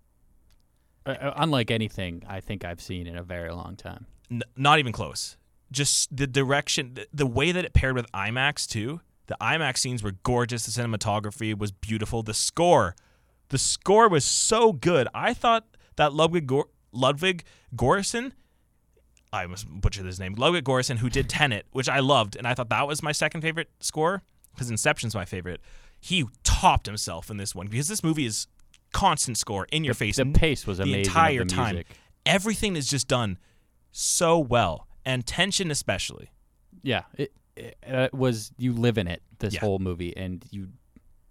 Uh, 1.05 1.11
uh, 1.11 1.33
unlike 1.37 1.71
anything 1.71 2.23
I 2.27 2.39
think 2.39 2.65
I've 2.65 2.81
seen 2.81 3.07
in 3.07 3.15
a 3.15 3.23
very 3.23 3.51
long 3.51 3.75
time. 3.75 4.05
N- 4.29 4.43
not 4.55 4.79
even 4.79 4.91
close. 4.91 5.37
Just 5.71 6.15
the 6.15 6.27
direction, 6.27 6.93
the, 6.95 7.07
the 7.13 7.25
way 7.25 7.51
that 7.51 7.65
it 7.65 7.73
paired 7.73 7.95
with 7.95 8.11
IMAX 8.11 8.67
too. 8.67 9.01
The 9.27 9.37
IMAX 9.41 9.79
scenes 9.79 10.03
were 10.03 10.11
gorgeous. 10.23 10.65
The 10.65 10.81
cinematography 10.81 11.57
was 11.57 11.71
beautiful. 11.71 12.21
The 12.23 12.33
score, 12.33 12.95
the 13.49 13.57
score 13.57 14.07
was 14.07 14.23
so 14.25 14.71
good. 14.73 15.07
I 15.13 15.33
thought 15.33 15.65
that 15.95 16.13
Ludwig 16.13 16.47
Gor- 16.47 16.69
Ludwig 16.91 17.43
Göransson, 17.75 18.31
I 19.33 19.47
must 19.47 19.67
butcher 19.67 20.03
his 20.03 20.19
name, 20.19 20.35
Ludwig 20.35 20.63
Göransson, 20.63 20.97
who 20.97 21.09
did 21.09 21.27
Tenet, 21.29 21.65
which 21.71 21.89
I 21.89 21.99
loved, 21.99 22.35
and 22.35 22.47
I 22.47 22.53
thought 22.53 22.69
that 22.69 22.87
was 22.87 23.01
my 23.03 23.11
second 23.11 23.41
favorite 23.41 23.69
score 23.79 24.21
because 24.53 24.69
Inception's 24.69 25.15
my 25.15 25.25
favorite. 25.25 25.59
He 25.99 26.25
topped 26.43 26.85
himself 26.85 27.29
in 27.29 27.37
this 27.37 27.53
one 27.55 27.67
because 27.67 27.87
this 27.87 28.03
movie 28.03 28.25
is 28.25 28.47
constant 28.93 29.37
score 29.37 29.67
in 29.71 29.83
your 29.83 29.93
the, 29.93 29.97
face 29.99 30.15
The 30.17 30.25
pace 30.27 30.65
was 30.65 30.77
the 30.77 30.83
amazing. 30.83 30.99
entire 31.05 31.43
the 31.43 31.49
time. 31.49 31.83
Everything 32.25 32.75
is 32.75 32.87
just 32.87 33.07
done 33.07 33.37
so 33.91 34.37
well, 34.39 34.87
and 35.03 35.25
tension 35.25 35.71
especially. 35.71 36.29
Yeah, 36.83 37.03
it, 37.17 37.33
it, 37.55 37.77
it 37.83 38.13
was 38.13 38.51
you 38.57 38.73
live 38.73 38.97
in 38.97 39.07
it 39.07 39.21
this 39.39 39.53
Yeah. 39.55 39.59
whole 39.61 39.79
movie, 39.79 40.15
and 40.15 40.43
you. 40.51 40.69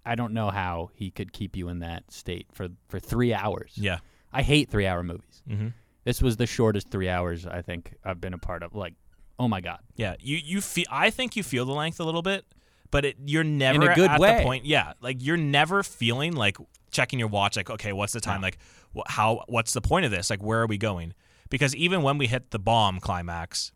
I 0.06 0.16
don't 0.16 0.34
know 0.34 0.50
how 0.50 0.90
he 0.94 1.10
could 1.10 1.32
keep 1.32 1.56
you 1.56 1.68
in 1.70 1.78
that 1.78 2.10
state 2.12 2.46
for 2.52 2.68
for 2.88 2.98
three 2.98 3.32
hours. 3.32 3.72
Yeah. 3.74 3.98
I 4.32 4.42
hate 4.42 4.68
three 4.68 4.86
hour 4.86 5.02
movies. 5.02 5.42
Mm-hmm. 5.48 5.68
This 6.04 6.20
was 6.20 6.36
the 6.36 6.46
shortest 6.46 6.90
three 6.90 7.08
hours 7.08 7.46
I 7.46 7.62
think 7.62 7.94
I've 8.04 8.20
been 8.20 8.34
a 8.34 8.38
part 8.38 8.62
of. 8.62 8.74
Like, 8.74 8.92
oh 9.38 9.48
my 9.48 9.62
god, 9.62 9.78
Yeah, 9.96 10.16
you 10.20 10.36
you 10.36 10.60
feel. 10.60 10.84
I 10.90 11.08
think 11.08 11.36
you 11.36 11.42
feel 11.42 11.64
the 11.64 11.72
length 11.72 12.00
a 12.00 12.04
little 12.04 12.20
bit, 12.20 12.44
but 12.90 13.06
it, 13.06 13.16
you're 13.24 13.44
never 13.44 13.82
in 13.82 13.90
a 13.90 13.94
good 13.94 14.10
at 14.10 14.20
way. 14.20 14.36
the 14.36 14.42
point. 14.42 14.66
Yeah, 14.66 14.92
like 15.00 15.16
you're 15.24 15.38
never 15.38 15.82
feeling 15.82 16.34
like 16.34 16.58
checking 16.90 17.18
your 17.18 17.28
watch. 17.28 17.56
Like, 17.56 17.70
okay, 17.70 17.94
what's 17.94 18.12
the 18.12 18.20
time? 18.20 18.42
No. 18.42 18.46
Like, 18.48 18.58
wh- 18.94 19.10
how? 19.10 19.42
What's 19.48 19.72
the 19.72 19.80
point 19.80 20.04
of 20.04 20.10
this? 20.10 20.28
Like, 20.28 20.42
where 20.42 20.60
are 20.60 20.66
we 20.66 20.76
going? 20.76 21.14
Because 21.48 21.74
even 21.76 22.02
when 22.02 22.18
we 22.18 22.26
hit 22.26 22.50
the 22.50 22.58
bomb 22.58 23.00
climax, 23.00 23.72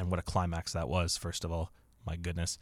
and 0.00 0.10
what 0.10 0.18
a 0.18 0.22
climax 0.22 0.72
that 0.72 0.88
was! 0.88 1.16
First 1.16 1.44
of 1.44 1.52
all, 1.52 1.72
my 2.06 2.16
goodness, 2.16 2.58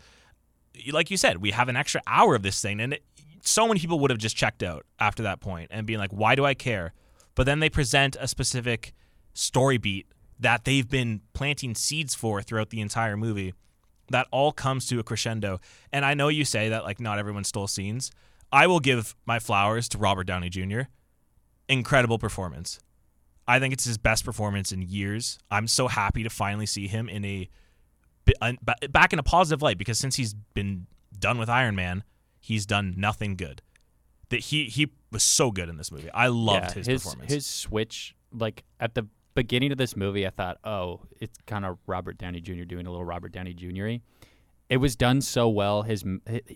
like 0.92 1.10
you 1.10 1.16
said, 1.16 1.38
we 1.38 1.52
have 1.52 1.68
an 1.68 1.76
extra 1.76 2.02
hour 2.06 2.34
of 2.34 2.42
this 2.42 2.60
thing, 2.60 2.80
and 2.80 2.94
it, 2.94 3.04
so 3.42 3.66
many 3.66 3.80
people 3.80 3.98
would 4.00 4.10
have 4.10 4.18
just 4.18 4.36
checked 4.36 4.62
out 4.62 4.84
after 4.98 5.22
that 5.22 5.40
point 5.40 5.68
and 5.70 5.86
being 5.86 5.98
like, 5.98 6.12
"Why 6.12 6.34
do 6.34 6.44
I 6.44 6.54
care?" 6.54 6.92
But 7.34 7.44
then 7.44 7.60
they 7.60 7.70
present 7.70 8.16
a 8.20 8.26
specific 8.28 8.92
story 9.32 9.78
beat 9.78 10.06
that 10.40 10.64
they've 10.64 10.88
been 10.88 11.20
planting 11.32 11.74
seeds 11.74 12.14
for 12.14 12.42
throughout 12.42 12.70
the 12.70 12.80
entire 12.80 13.16
movie. 13.16 13.54
That 14.10 14.26
all 14.30 14.52
comes 14.52 14.86
to 14.88 14.98
a 14.98 15.02
crescendo. 15.02 15.60
And 15.92 16.04
I 16.04 16.14
know 16.14 16.28
you 16.28 16.44
say 16.44 16.68
that 16.68 16.84
like 16.84 17.00
not 17.00 17.18
everyone 17.18 17.44
stole 17.44 17.68
scenes. 17.68 18.10
I 18.50 18.66
will 18.66 18.80
give 18.80 19.14
my 19.26 19.38
flowers 19.38 19.88
to 19.90 19.98
Robert 19.98 20.24
Downey 20.24 20.48
Jr. 20.48 20.82
Incredible 21.68 22.18
performance. 22.18 22.80
I 23.48 23.58
think 23.58 23.72
it's 23.72 23.84
his 23.84 23.98
best 23.98 24.24
performance 24.24 24.70
in 24.72 24.82
years. 24.82 25.38
I'm 25.50 25.66
so 25.66 25.88
happy 25.88 26.22
to 26.22 26.30
finally 26.30 26.66
see 26.66 26.86
him 26.86 27.08
in 27.08 27.24
a 27.24 27.48
bi- 28.26 28.34
un- 28.42 28.58
ba- 28.62 28.76
back 28.90 29.12
in 29.12 29.18
a 29.18 29.22
positive 29.22 29.62
light 29.62 29.78
because 29.78 29.98
since 29.98 30.16
he's 30.16 30.34
been 30.54 30.86
done 31.18 31.38
with 31.38 31.48
Iron 31.48 31.74
Man, 31.74 32.04
he's 32.40 32.66
done 32.66 32.94
nothing 32.96 33.34
good. 33.36 33.62
That 34.28 34.40
he 34.40 34.66
he 34.66 34.92
was 35.10 35.22
so 35.22 35.50
good 35.50 35.70
in 35.70 35.78
this 35.78 35.90
movie. 35.90 36.10
I 36.12 36.26
loved 36.28 36.66
Yeah, 36.66 36.74
his, 36.74 36.86
his 36.86 37.02
performance. 37.02 37.32
His 37.32 37.46
switch, 37.46 38.14
like 38.30 38.62
at 38.78 38.94
the 38.94 39.06
beginning 39.34 39.72
of 39.72 39.78
this 39.78 39.96
movie, 39.96 40.26
I 40.26 40.30
thought, 40.30 40.58
oh, 40.64 41.00
it's 41.18 41.38
kind 41.46 41.64
of 41.64 41.78
Robert 41.86 42.18
Downey 42.18 42.40
Jr. 42.42 42.64
doing 42.64 42.86
a 42.86 42.90
little 42.90 43.06
Robert 43.06 43.32
Downey 43.32 43.54
Jr. 43.54 44.02
It 44.68 44.76
was 44.76 44.94
done 44.96 45.22
so 45.22 45.48
well. 45.48 45.80
His 45.82 46.04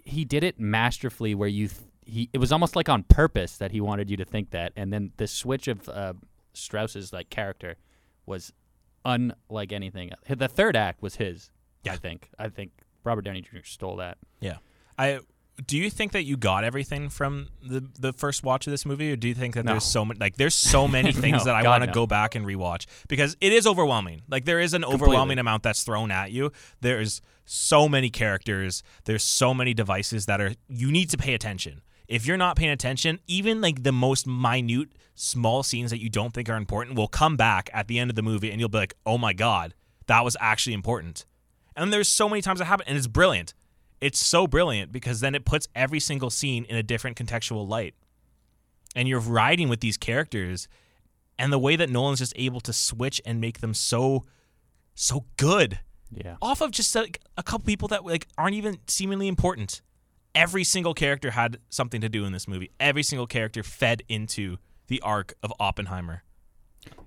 he 0.05 0.27
did 0.27 0.45
it 0.45 0.61
masterfully. 0.61 1.35
Where 1.35 1.49
you 1.49 1.69
th- 1.69 1.81
he 2.05 2.29
it 2.35 2.39
was 2.39 2.53
almost 2.53 2.77
like 2.77 2.91
on 2.91 3.05
purpose 3.05 3.57
that 3.57 3.71
he 3.73 3.81
wanted 3.81 4.11
you 4.11 4.19
to 4.19 4.25
think 4.27 4.51
that, 4.51 4.75
and 4.77 4.93
then 4.93 5.13
the 5.17 5.27
switch 5.27 5.67
of 5.69 5.89
uh, 5.89 6.13
Strauss's 6.55 7.13
like 7.13 7.31
character 7.31 7.77
was 8.27 8.53
unlike 9.05 9.73
anything. 9.73 10.11
The 10.29 10.49
third 10.49 10.77
act 10.77 11.03
was 11.03 11.17
his. 11.17 11.51
Yeah. 11.85 11.95
I 11.95 11.97
think. 11.97 12.31
I 12.39 12.49
think 12.49 12.71
Robert 13.05 13.23
Downey 13.23 13.43
Jr. 13.43 13.59
stole 13.65 13.97
that. 13.97 14.19
Yeah. 14.41 14.59
I 14.99 15.21
do 15.67 15.77
you 15.77 15.91
think 15.91 16.13
that 16.13 16.23
you 16.25 16.37
got 16.37 16.65
everything 16.65 17.09
from 17.11 17.49
the 17.63 17.87
the 17.99 18.13
first 18.13 18.43
watch 18.43 18.67
of 18.67 18.71
this 18.71 18.87
movie 18.87 19.13
or 19.13 19.17
do 19.17 19.29
you 19.29 19.35
think 19.35 19.55
that 19.55 19.65
No. 19.67 19.73
there's 19.73 19.85
so 19.85 20.05
many 20.05 20.19
like 20.19 20.37
there's 20.37 20.55
so 20.55 20.89
many 20.89 21.13
things 21.25 21.39
No, 21.39 21.45
that 21.45 21.55
I 21.55 21.63
want 21.69 21.83
to 21.83 21.89
no. 21.89 21.93
go 21.93 22.07
back 22.07 22.35
and 22.35 22.47
rewatch 22.47 22.87
because 23.09 23.37
it 23.41 23.53
is 23.53 23.67
overwhelming. 23.67 24.23
Like 24.29 24.45
there 24.45 24.61
is 24.61 24.73
an 24.75 24.85
overwhelming 24.85 25.39
amount 25.39 25.63
that's 25.63 25.83
thrown 25.83 26.11
at 26.11 26.31
you. 26.33 26.53
There's 26.81 27.21
so 27.45 27.89
many 27.89 28.09
characters, 28.09 28.83
there's 29.05 29.23
so 29.25 29.53
many 29.53 29.75
devices 29.75 30.27
that 30.27 30.41
are 30.41 30.53
you 30.69 30.91
need 30.91 31.11
to 31.11 31.19
pay 31.19 31.35
attention. 31.35 31.83
If 32.09 32.27
you're 32.27 32.37
not 32.37 32.57
paying 32.57 32.71
attention, 32.73 33.21
even 33.27 33.61
like 33.61 33.83
the 33.83 33.93
most 33.93 34.27
minute 34.27 34.89
small 35.15 35.63
scenes 35.63 35.91
that 35.91 36.01
you 36.01 36.09
don't 36.09 36.33
think 36.33 36.49
are 36.49 36.57
important 36.57 36.97
will 36.97 37.09
come 37.09 37.37
back 37.37 37.71
at 37.73 37.87
the 37.89 37.99
end 37.99 38.11
of 38.11 38.17
the 38.17 38.23
movie 38.23 38.51
and 38.51 38.59
you'll 38.61 38.69
be 38.69 38.79
like, 38.79 38.95
"Oh 39.07 39.19
my 39.19 39.33
god, 39.33 39.75
that 40.07 40.25
was 40.25 40.37
actually 40.41 40.75
important." 40.75 41.25
And 41.77 41.93
there's 41.93 42.09
so 42.09 42.29
many 42.29 42.43
times 42.43 42.59
that 42.59 42.67
happen 42.67 42.87
and 42.89 42.97
it's 42.99 43.07
brilliant. 43.07 43.55
It's 44.01 44.19
so 44.19 44.47
brilliant 44.47 44.91
because 44.93 45.21
then 45.21 45.35
it 45.35 45.45
puts 45.45 45.69
every 45.75 46.01
single 46.01 46.29
scene 46.29 46.65
in 46.65 46.77
a 46.77 46.83
different 46.83 47.17
contextual 47.17 47.67
light. 47.69 47.95
And 48.97 49.09
you're 49.09 49.21
riding 49.21 49.69
with 49.69 49.81
these 49.81 49.97
characters 49.97 50.69
and 51.39 51.53
the 51.53 51.59
way 51.59 51.77
that 51.77 51.89
Nolan's 51.89 52.19
just 52.19 52.35
able 52.37 52.61
to 52.61 52.73
switch 52.73 53.23
and 53.25 53.41
make 53.41 53.61
them 53.61 53.73
so 53.75 54.25
so 54.95 55.25
good 55.39 55.81
Yeah. 56.11 56.37
off 56.43 56.61
of 56.61 56.73
just 56.73 56.95
like 56.95 57.21
a 57.39 57.43
couple 57.43 57.65
people 57.65 57.89
that 57.89 58.05
like 58.05 58.29
aren't 58.37 58.55
even 58.57 58.79
seemingly 58.87 59.29
important. 59.29 59.81
Every 60.35 60.65
single 60.65 60.95
character 60.95 61.31
had 61.33 61.59
something 61.69 62.01
to 62.01 62.09
do 62.09 62.25
in 62.25 62.33
this 62.33 62.49
movie. 62.49 62.71
Every 62.81 63.03
single 63.03 63.27
character 63.27 63.62
fed 63.62 64.03
into 64.09 64.57
the 64.87 65.01
arc 65.03 65.35
of 65.43 65.53
Oppenheimer. 65.61 66.23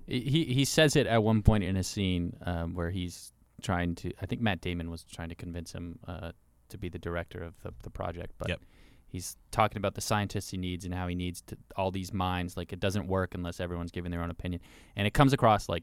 He 0.06 0.44
he 0.44 0.64
says 0.64 0.94
it 0.96 1.06
at 1.06 1.22
one 1.22 1.42
point 1.42 1.64
in 1.64 1.76
a 1.76 1.82
scene 1.82 2.36
um, 2.46 2.74
where 2.74 2.90
he's 2.90 3.32
trying 3.62 3.94
to. 3.96 4.12
I 4.22 4.26
think 4.26 4.40
Matt 4.40 4.60
Damon 4.60 4.90
was 4.90 5.04
trying 5.04 5.28
to 5.30 5.34
convince 5.34 5.72
him 5.72 5.98
uh, 6.06 6.32
to 6.68 6.78
be 6.78 6.88
the 6.88 6.98
director 6.98 7.42
of 7.42 7.54
the, 7.62 7.72
the 7.82 7.90
project, 7.90 8.32
but 8.38 8.48
Yep. 8.48 8.60
he's 9.08 9.36
talking 9.50 9.78
about 9.78 9.94
the 9.96 10.00
scientists 10.00 10.50
he 10.50 10.56
needs 10.56 10.84
and 10.84 10.94
how 10.94 11.08
he 11.08 11.14
needs 11.14 11.42
to, 11.48 11.56
all 11.76 11.90
these 11.90 12.12
minds. 12.12 12.56
Like 12.56 12.72
it 12.72 12.78
doesn't 12.80 13.08
work 13.08 13.34
unless 13.34 13.58
everyone's 13.60 13.90
giving 13.90 14.10
their 14.12 14.22
own 14.22 14.30
opinion, 14.30 14.60
and 14.94 15.06
it 15.06 15.12
comes 15.14 15.32
across 15.32 15.68
like 15.68 15.82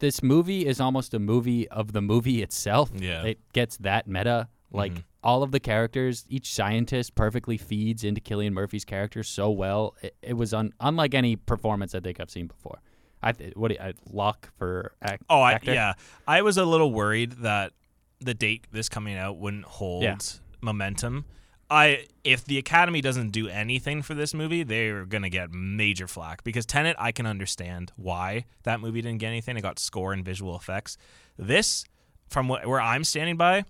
this 0.00 0.22
movie 0.22 0.66
is 0.66 0.80
almost 0.80 1.14
a 1.14 1.18
movie 1.18 1.68
of 1.68 1.92
the 1.92 2.02
movie 2.02 2.42
itself. 2.42 2.90
Yeah. 2.94 3.22
it 3.24 3.38
gets 3.52 3.76
that 3.78 4.06
meta. 4.08 4.48
Like 4.72 4.94
Mhm. 4.94 5.04
all 5.22 5.42
of 5.42 5.52
the 5.52 5.60
characters, 5.60 6.24
each 6.28 6.52
scientist 6.52 7.14
perfectly 7.14 7.56
feeds 7.58 8.04
into 8.04 8.20
Cillian 8.20 8.52
Murphy's 8.52 8.84
character 8.84 9.22
so 9.22 9.50
well. 9.50 9.94
It, 10.02 10.16
it 10.22 10.32
was 10.34 10.54
un, 10.54 10.72
unlike 10.80 11.14
any 11.14 11.36
performance 11.36 11.94
I 11.94 12.00
think 12.00 12.18
I've 12.20 12.30
seen 12.30 12.46
before. 12.46 12.80
I 13.22 13.32
th- 13.32 13.54
what 13.54 13.68
do 13.68 13.74
you, 13.74 13.80
I, 13.80 13.92
lock 14.10 14.50
for 14.58 14.92
act, 15.02 15.22
Oh, 15.30 15.40
I, 15.42 15.60
yeah. 15.62 15.92
I 16.26 16.42
was 16.42 16.56
a 16.56 16.64
little 16.64 16.90
worried 16.92 17.32
that 17.42 17.72
the 18.20 18.34
date 18.34 18.66
this 18.72 18.88
coming 18.88 19.16
out 19.16 19.36
wouldn't 19.36 19.64
hold 19.64 20.02
Yeah. 20.02 20.16
momentum. 20.60 21.24
I 21.70 22.06
if 22.24 22.44
the 22.44 22.58
Academy 22.58 23.00
doesn't 23.00 23.30
do 23.30 23.48
anything 23.48 24.02
for 24.02 24.14
this 24.14 24.34
movie, 24.34 24.62
they're 24.62 25.06
gonna 25.06 25.30
get 25.30 25.50
major 25.52 26.06
flack 26.06 26.44
because 26.44 26.66
Tenet, 26.66 26.96
I 26.98 27.12
can 27.12 27.24
understand 27.26 27.92
why 27.96 28.44
that 28.64 28.80
movie 28.80 29.00
didn't 29.02 29.18
get 29.20 29.28
anything. 29.28 29.56
It 29.56 29.62
got 29.62 29.78
score 29.78 30.12
and 30.12 30.24
visual 30.24 30.54
effects. 30.56 30.98
This, 31.38 31.84
from 32.28 32.48
wh- 32.48 32.66
where 32.66 32.80
I'm 32.80 33.04
standing 33.04 33.36
by, 33.36 33.64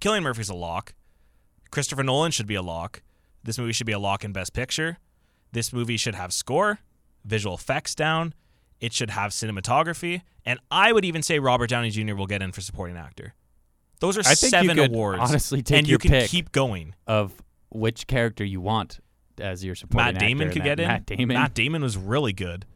Cillian 0.00 0.22
Murphy's 0.22 0.48
a 0.48 0.54
lock. 0.54 0.94
Christopher 1.70 2.02
Nolan 2.02 2.30
should 2.30 2.46
be 2.46 2.54
a 2.54 2.62
lock. 2.62 3.02
This 3.44 3.58
movie 3.58 3.72
should 3.72 3.86
be 3.86 3.92
a 3.92 3.98
lock 3.98 4.24
in 4.24 4.32
Best 4.32 4.52
Picture. 4.52 4.98
This 5.52 5.72
movie 5.72 5.96
should 5.96 6.14
have 6.14 6.32
score, 6.32 6.80
visual 7.24 7.54
effects 7.54 7.94
down. 7.94 8.34
It 8.80 8.92
should 8.92 9.10
have 9.10 9.32
cinematography, 9.32 10.22
and 10.44 10.60
I 10.70 10.92
would 10.92 11.04
even 11.04 11.22
say 11.22 11.40
Robert 11.40 11.68
Downey 11.68 11.90
Jr. 11.90 12.14
will 12.14 12.26
get 12.26 12.42
in 12.42 12.52
for 12.52 12.60
supporting 12.60 12.96
actor. 12.96 13.34
Those 14.00 14.16
are 14.16 14.20
I 14.20 14.34
think 14.34 14.50
seven 14.50 14.76
you 14.76 14.82
could 14.82 14.92
awards, 14.92 15.20
honestly 15.20 15.62
take 15.62 15.78
and 15.78 15.88
your 15.88 15.94
you 15.94 15.98
can 15.98 16.10
pick 16.12 16.30
keep 16.30 16.52
going. 16.52 16.94
of 17.06 17.32
which 17.70 18.06
character 18.06 18.44
you 18.44 18.60
want 18.60 19.00
as 19.40 19.64
your 19.64 19.74
supporting 19.74 20.06
actor. 20.06 20.14
Matt 20.14 20.20
Damon 20.28 20.48
actor, 20.48 20.60
could 20.60 20.64
get 20.64 20.80
in. 20.80 20.86
Matt 20.86 21.06
Damon. 21.06 21.28
Matt 21.28 21.54
Damon 21.54 21.82
was 21.82 21.96
really 21.96 22.32
good. 22.32 22.66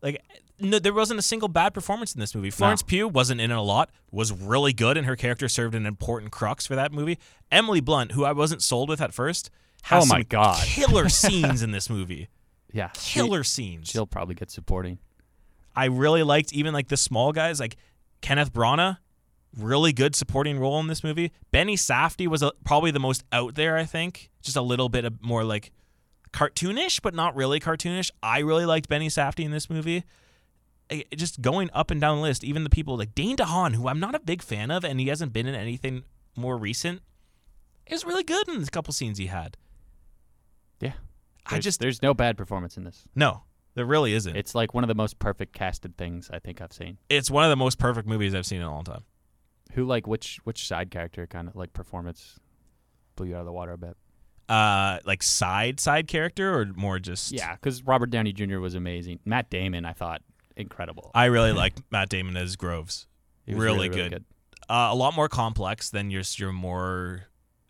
Like 0.00 0.22
no, 0.62 0.78
there 0.78 0.94
wasn't 0.94 1.18
a 1.18 1.22
single 1.22 1.48
bad 1.48 1.74
performance 1.74 2.14
in 2.14 2.20
this 2.20 2.34
movie. 2.34 2.50
Florence 2.50 2.82
Pugh 2.82 3.08
wasn't 3.08 3.40
in 3.40 3.50
it 3.50 3.56
a 3.56 3.60
lot. 3.62 3.90
Was 4.10 4.32
really 4.32 4.72
good, 4.72 4.96
and 4.96 5.06
her 5.06 5.16
character 5.16 5.48
served 5.48 5.74
an 5.74 5.84
important 5.86 6.32
crux 6.32 6.66
for 6.66 6.74
that 6.76 6.92
movie. 6.92 7.18
Emily 7.50 7.80
Blunt, 7.80 8.12
who 8.12 8.24
I 8.24 8.32
wasn't 8.32 8.62
sold 8.62 8.88
with 8.88 9.00
at 9.00 9.12
first, 9.12 9.50
has 9.82 10.04
Oh 10.04 10.06
my 10.06 10.20
some 10.20 10.26
God. 10.28 10.62
killer 10.64 11.08
scenes 11.10 11.62
in 11.62 11.70
this 11.72 11.90
movie. 11.90 12.28
Yeah, 12.74 12.88
killer 12.94 13.44
scenes. 13.44 13.90
She'll 13.90 14.06
probably 14.06 14.34
get 14.34 14.50
supporting. 14.50 14.98
I 15.76 15.84
really 15.84 16.22
liked 16.22 16.54
even 16.54 16.72
like 16.72 16.88
the 16.88 16.96
small 16.96 17.30
guys 17.30 17.60
like 17.60 17.76
Kenneth 18.22 18.50
Branagh, 18.50 18.96
really 19.58 19.92
good 19.92 20.16
supporting 20.16 20.58
role 20.58 20.80
in 20.80 20.86
this 20.86 21.04
movie. 21.04 21.32
Benny 21.50 21.76
Safdie 21.76 22.28
was 22.28 22.42
a, 22.42 22.50
probably 22.64 22.90
the 22.90 22.98
most 22.98 23.24
out 23.30 23.56
there, 23.56 23.76
I 23.76 23.84
think, 23.84 24.30
just 24.40 24.56
a 24.56 24.62
little 24.62 24.88
bit 24.88 25.04
of 25.04 25.22
more 25.22 25.44
like 25.44 25.70
cartoonish, 26.32 27.02
but 27.02 27.12
not 27.14 27.36
really 27.36 27.60
cartoonish. 27.60 28.10
I 28.22 28.38
really 28.38 28.64
liked 28.64 28.88
Benny 28.88 29.08
Safdie 29.08 29.44
in 29.44 29.50
this 29.50 29.68
movie. 29.68 30.04
I- 30.92 31.04
just 31.16 31.40
going 31.42 31.70
up 31.72 31.90
and 31.90 32.00
down 32.00 32.16
the 32.18 32.22
list, 32.22 32.44
even 32.44 32.64
the 32.64 32.70
people 32.70 32.96
like 32.96 33.14
Dane 33.14 33.36
DeHaan, 33.36 33.74
who 33.74 33.88
I'm 33.88 34.00
not 34.00 34.14
a 34.14 34.20
big 34.20 34.42
fan 34.42 34.70
of, 34.70 34.84
and 34.84 35.00
he 35.00 35.08
hasn't 35.08 35.32
been 35.32 35.46
in 35.46 35.54
anything 35.54 36.04
more 36.36 36.56
recent, 36.56 37.02
is 37.86 38.04
really 38.04 38.22
good 38.24 38.48
in 38.48 38.60
the 38.62 38.70
couple 38.70 38.92
scenes 38.92 39.18
he 39.18 39.26
had. 39.26 39.56
Yeah, 40.80 40.92
I 41.46 41.58
just 41.58 41.80
there's 41.80 42.02
no 42.02 42.14
bad 42.14 42.36
performance 42.36 42.76
in 42.76 42.84
this. 42.84 43.04
no, 43.14 43.44
there 43.74 43.84
really 43.86 44.12
isn't. 44.14 44.36
It's 44.36 44.54
like 44.54 44.74
one 44.74 44.84
of 44.84 44.88
the 44.88 44.94
most 44.94 45.18
perfect 45.18 45.52
casted 45.54 45.96
things 45.96 46.28
I 46.32 46.38
think 46.38 46.60
I've 46.60 46.72
seen. 46.72 46.98
it's 47.08 47.30
one 47.30 47.44
of 47.44 47.50
the 47.50 47.56
most 47.56 47.78
perfect 47.78 48.06
movies 48.08 48.34
I've 48.34 48.46
seen 48.46 48.58
in 48.60 48.66
a 48.66 48.70
long 48.72 48.84
time. 48.84 49.04
Who 49.74 49.84
like 49.84 50.06
which 50.06 50.38
which 50.44 50.66
side 50.66 50.90
character 50.90 51.26
kind 51.26 51.48
of 51.48 51.56
like 51.56 51.72
performance 51.72 52.38
blew 53.16 53.28
you 53.28 53.34
out 53.36 53.40
of 53.40 53.46
the 53.46 53.52
water 53.52 53.72
a 53.72 53.78
bit? 53.78 53.96
Uh, 54.48 54.98
like 55.06 55.22
side 55.22 55.80
side 55.80 56.08
character 56.08 56.52
or 56.58 56.66
more 56.76 56.98
just 56.98 57.32
Yeah, 57.32 57.54
because 57.54 57.82
Robert 57.84 58.10
Downey 58.10 58.32
Jr. 58.32 58.58
was 58.58 58.74
amazing. 58.74 59.20
Matt 59.24 59.48
Damon, 59.48 59.86
I 59.86 59.92
thought, 59.94 60.20
incredible. 60.56 61.10
I 61.14 61.26
really 61.26 61.52
like 61.52 61.74
Matt 61.90 62.08
Damon 62.08 62.36
as 62.36 62.56
Groves. 62.56 63.06
Was 63.46 63.56
really 63.56 63.88
really, 63.88 64.08
good. 64.10 64.24
Uh, 64.68 64.88
a 64.92 64.94
lot 64.94 65.14
more 65.14 65.28
complex 65.28 65.90
than 65.90 66.10
your 66.10 66.22
your 66.36 66.52
more 66.52 67.22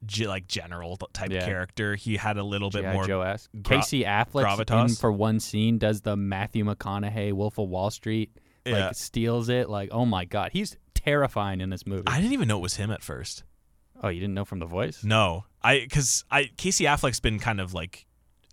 ge- 0.04 0.26
like 0.26 0.46
general 0.46 0.96
type 1.12 1.30
Yeah. 1.30 1.44
character. 1.44 1.94
He 1.96 2.16
had 2.16 2.36
a 2.36 2.44
little 2.44 2.70
bit 2.70 2.84
more. 2.92 3.06
Joe 3.06 3.22
esque. 3.22 3.50
gra- 3.62 3.76
Casey 3.78 4.04
Affleck 4.04 5.00
for 5.00 5.10
one 5.10 5.40
scene 5.40 5.78
does 5.78 6.02
the 6.02 6.16
Matthew 6.16 6.64
McConaughey 6.64 7.32
Wolf 7.32 7.58
of 7.58 7.68
Wall 7.68 7.90
Street, 7.90 8.36
Yeah. 8.66 8.86
like 8.86 8.94
steals 8.96 9.48
it. 9.48 9.68
Like, 9.70 9.88
oh 9.92 10.04
my 10.04 10.24
god, 10.26 10.50
he's 10.52 10.76
terrifying 10.94 11.60
in 11.60 11.70
this 11.70 11.86
movie. 11.86 12.04
I 12.06 12.20
didn't 12.20 12.32
even 12.34 12.48
know 12.48 12.58
it 12.58 12.62
was 12.62 12.76
him 12.76 12.90
at 12.90 13.02
first. 13.02 13.44
oh, 14.02 14.08
you 14.08 14.20
didn't 14.20 14.34
know 14.34 14.44
from 14.44 14.58
the 14.58 14.66
voice? 14.66 15.02
No, 15.04 15.44
I 15.62 15.80
because 15.80 16.24
I 16.30 16.50
Casey 16.56 16.84
Affleck's 16.84 17.20
been 17.20 17.38
kind 17.38 17.60
of 17.60 17.72
like 17.72 18.06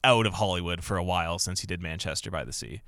out 0.04 0.26
of 0.26 0.36
Hollywood 0.36 0.84
for 0.84 0.96
a 0.96 1.04
while 1.04 1.38
since 1.40 1.60
he 1.60 1.68
did 1.68 1.82
Manchester 1.82 2.32
by 2.32 2.46
the 2.46 2.54
Sea, 2.54 2.82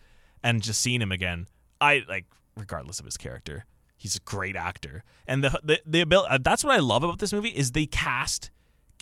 and 0.44 0.62
just 0.62 0.82
seeing 0.82 1.02
him 1.02 1.12
again, 1.12 1.48
I 1.80 2.04
like 2.08 2.26
regardless 2.58 3.00
of 3.00 3.06
his 3.06 3.18
character, 3.18 3.66
he's 3.96 4.16
a 4.16 4.20
great 4.22 4.56
actor, 4.56 5.04
and 5.28 5.44
the 5.44 5.60
the 5.64 5.82
the 5.86 6.02
ability. 6.02 6.30
Uh, 6.30 6.40
that's 6.42 6.64
what 6.64 6.74
I 6.74 6.80
love 6.80 7.04
about 7.04 7.20
this 7.20 7.34
movie 7.34 7.50
is 7.50 7.72
they 7.72 7.86
cast. 7.86 8.52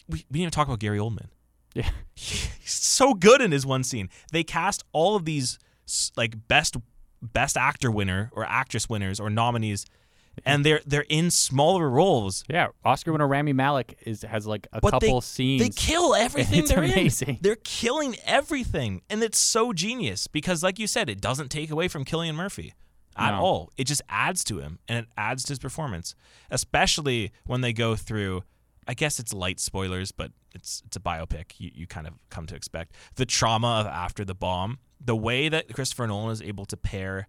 We, 0.08 0.18
we 0.18 0.40
didn't 0.40 0.42
even 0.42 0.52
talk 0.52 0.68
about 0.68 0.80
Gary 0.80 0.98
Oldman. 0.98 1.28
Yeah. 1.74 1.90
He's 2.16 2.72
so 2.72 3.14
good 3.14 3.42
in 3.42 3.52
his 3.52 3.66
one 3.66 3.84
scene. 3.84 4.10
They 4.32 4.44
cast 4.44 4.84
all 4.92 5.16
of 5.16 5.26
these 5.26 5.60
like 6.18 6.48
best 6.48 6.78
best 7.22 7.58
actor 7.58 7.92
winner 7.92 8.30
or 8.34 8.46
actress 8.46 8.90
winners 8.90 9.20
or 9.20 9.30
nominees, 9.30 9.86
and 10.46 10.62
mm. 10.62 10.64
they're 10.64 10.82
they're 10.86 11.06
in 11.10 11.32
smaller 11.32 11.90
roles. 11.90 12.44
Yeah, 12.50 12.68
Oscar 12.86 13.12
winner 13.12 13.28
Rami 13.28 13.54
Malek 13.54 13.98
is 14.06 14.22
has 14.24 14.46
like 14.48 14.68
a 14.74 14.82
But 14.82 15.00
they- 15.00 15.08
couple 15.08 15.22
scenes. 15.22 15.62
They 15.62 15.70
kill 15.70 16.16
everything 16.16 16.60
It's 16.64 16.70
they're 16.70 16.84
amazing. 16.84 17.30
in. 17.30 17.38
They're 17.42 17.58
killing 17.64 18.16
everything, 18.26 19.02
and 19.10 19.22
it's 19.24 19.38
so 19.40 19.74
genius 19.74 20.28
because, 20.28 20.64
like 20.64 20.80
you 20.80 20.88
said, 20.88 21.10
it 21.10 21.22
doesn't 21.22 21.50
take 21.50 21.72
away 21.72 21.88
from 21.88 22.06
Cillian 22.06 22.36
Murphy 22.36 22.74
at 23.18 23.32
No. 23.32 23.42
all. 23.42 23.72
It 23.78 23.86
just 23.86 24.02
adds 24.10 24.44
to 24.46 24.60
him, 24.60 24.80
and 24.88 25.00
it 25.00 25.06
adds 25.18 25.44
to 25.46 25.52
his 25.52 25.60
performance, 25.60 26.16
especially 26.50 27.32
when 27.46 27.62
they 27.62 27.74
go 27.74 27.96
through. 27.96 28.44
I 28.88 28.96
guess 28.96 29.20
it's 29.20 29.34
light 29.34 29.60
spoilers, 29.60 30.12
but 30.12 30.32
it's 30.56 30.82
it's 30.86 30.98
a 30.98 31.00
biopic. 31.00 31.54
You 31.60 31.70
you 31.74 31.86
kind 31.88 32.08
of 32.08 32.14
come 32.30 32.48
to 32.48 32.56
expect 32.56 32.96
the 33.16 33.26
trauma 33.26 33.82
of 33.82 33.86
after 33.88 34.26
the 34.26 34.34
bomb. 34.34 34.80
The 35.00 35.16
way 35.16 35.48
that 35.48 35.72
Christopher 35.74 36.08
Nolan 36.08 36.32
is 36.32 36.42
able 36.42 36.66
to 36.66 36.76
pair 36.76 37.28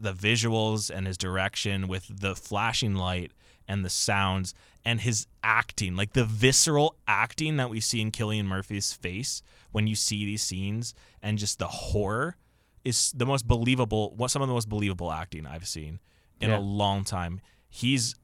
the 0.00 0.12
visuals 0.12 0.90
and 0.94 1.06
his 1.06 1.16
direction 1.18 1.88
with 1.88 2.20
the 2.20 2.34
flashing 2.36 2.94
light 2.94 3.32
and 3.66 3.84
the 3.84 3.90
sounds 3.90 4.54
and 4.84 5.00
his 5.00 5.26
acting, 5.42 5.96
like 5.96 6.12
the 6.14 6.24
visceral 6.24 6.96
acting 7.06 7.56
that 7.58 7.68
we 7.70 7.80
see 7.80 8.00
in 8.00 8.10
Cillian 8.10 8.46
Murphy's 8.46 8.92
face 8.92 9.42
when 9.72 9.86
you 9.86 9.94
see 9.94 10.24
these 10.24 10.42
scenes 10.42 10.94
and 11.22 11.36
just 11.38 11.58
the 11.58 11.68
horror 11.68 12.36
is 12.84 13.12
the 13.12 13.26
most 13.26 13.46
believable 13.46 14.14
what 14.16 14.30
some 14.30 14.40
of 14.40 14.48
the 14.48 14.54
most 14.54 14.68
believable 14.68 15.12
acting 15.12 15.46
I've 15.46 15.66
seen 15.68 15.98
in 16.40 16.48
Yeah. 16.50 16.58
a 16.58 16.60
long 16.60 17.04
time. 17.04 17.40
He's 17.68 18.14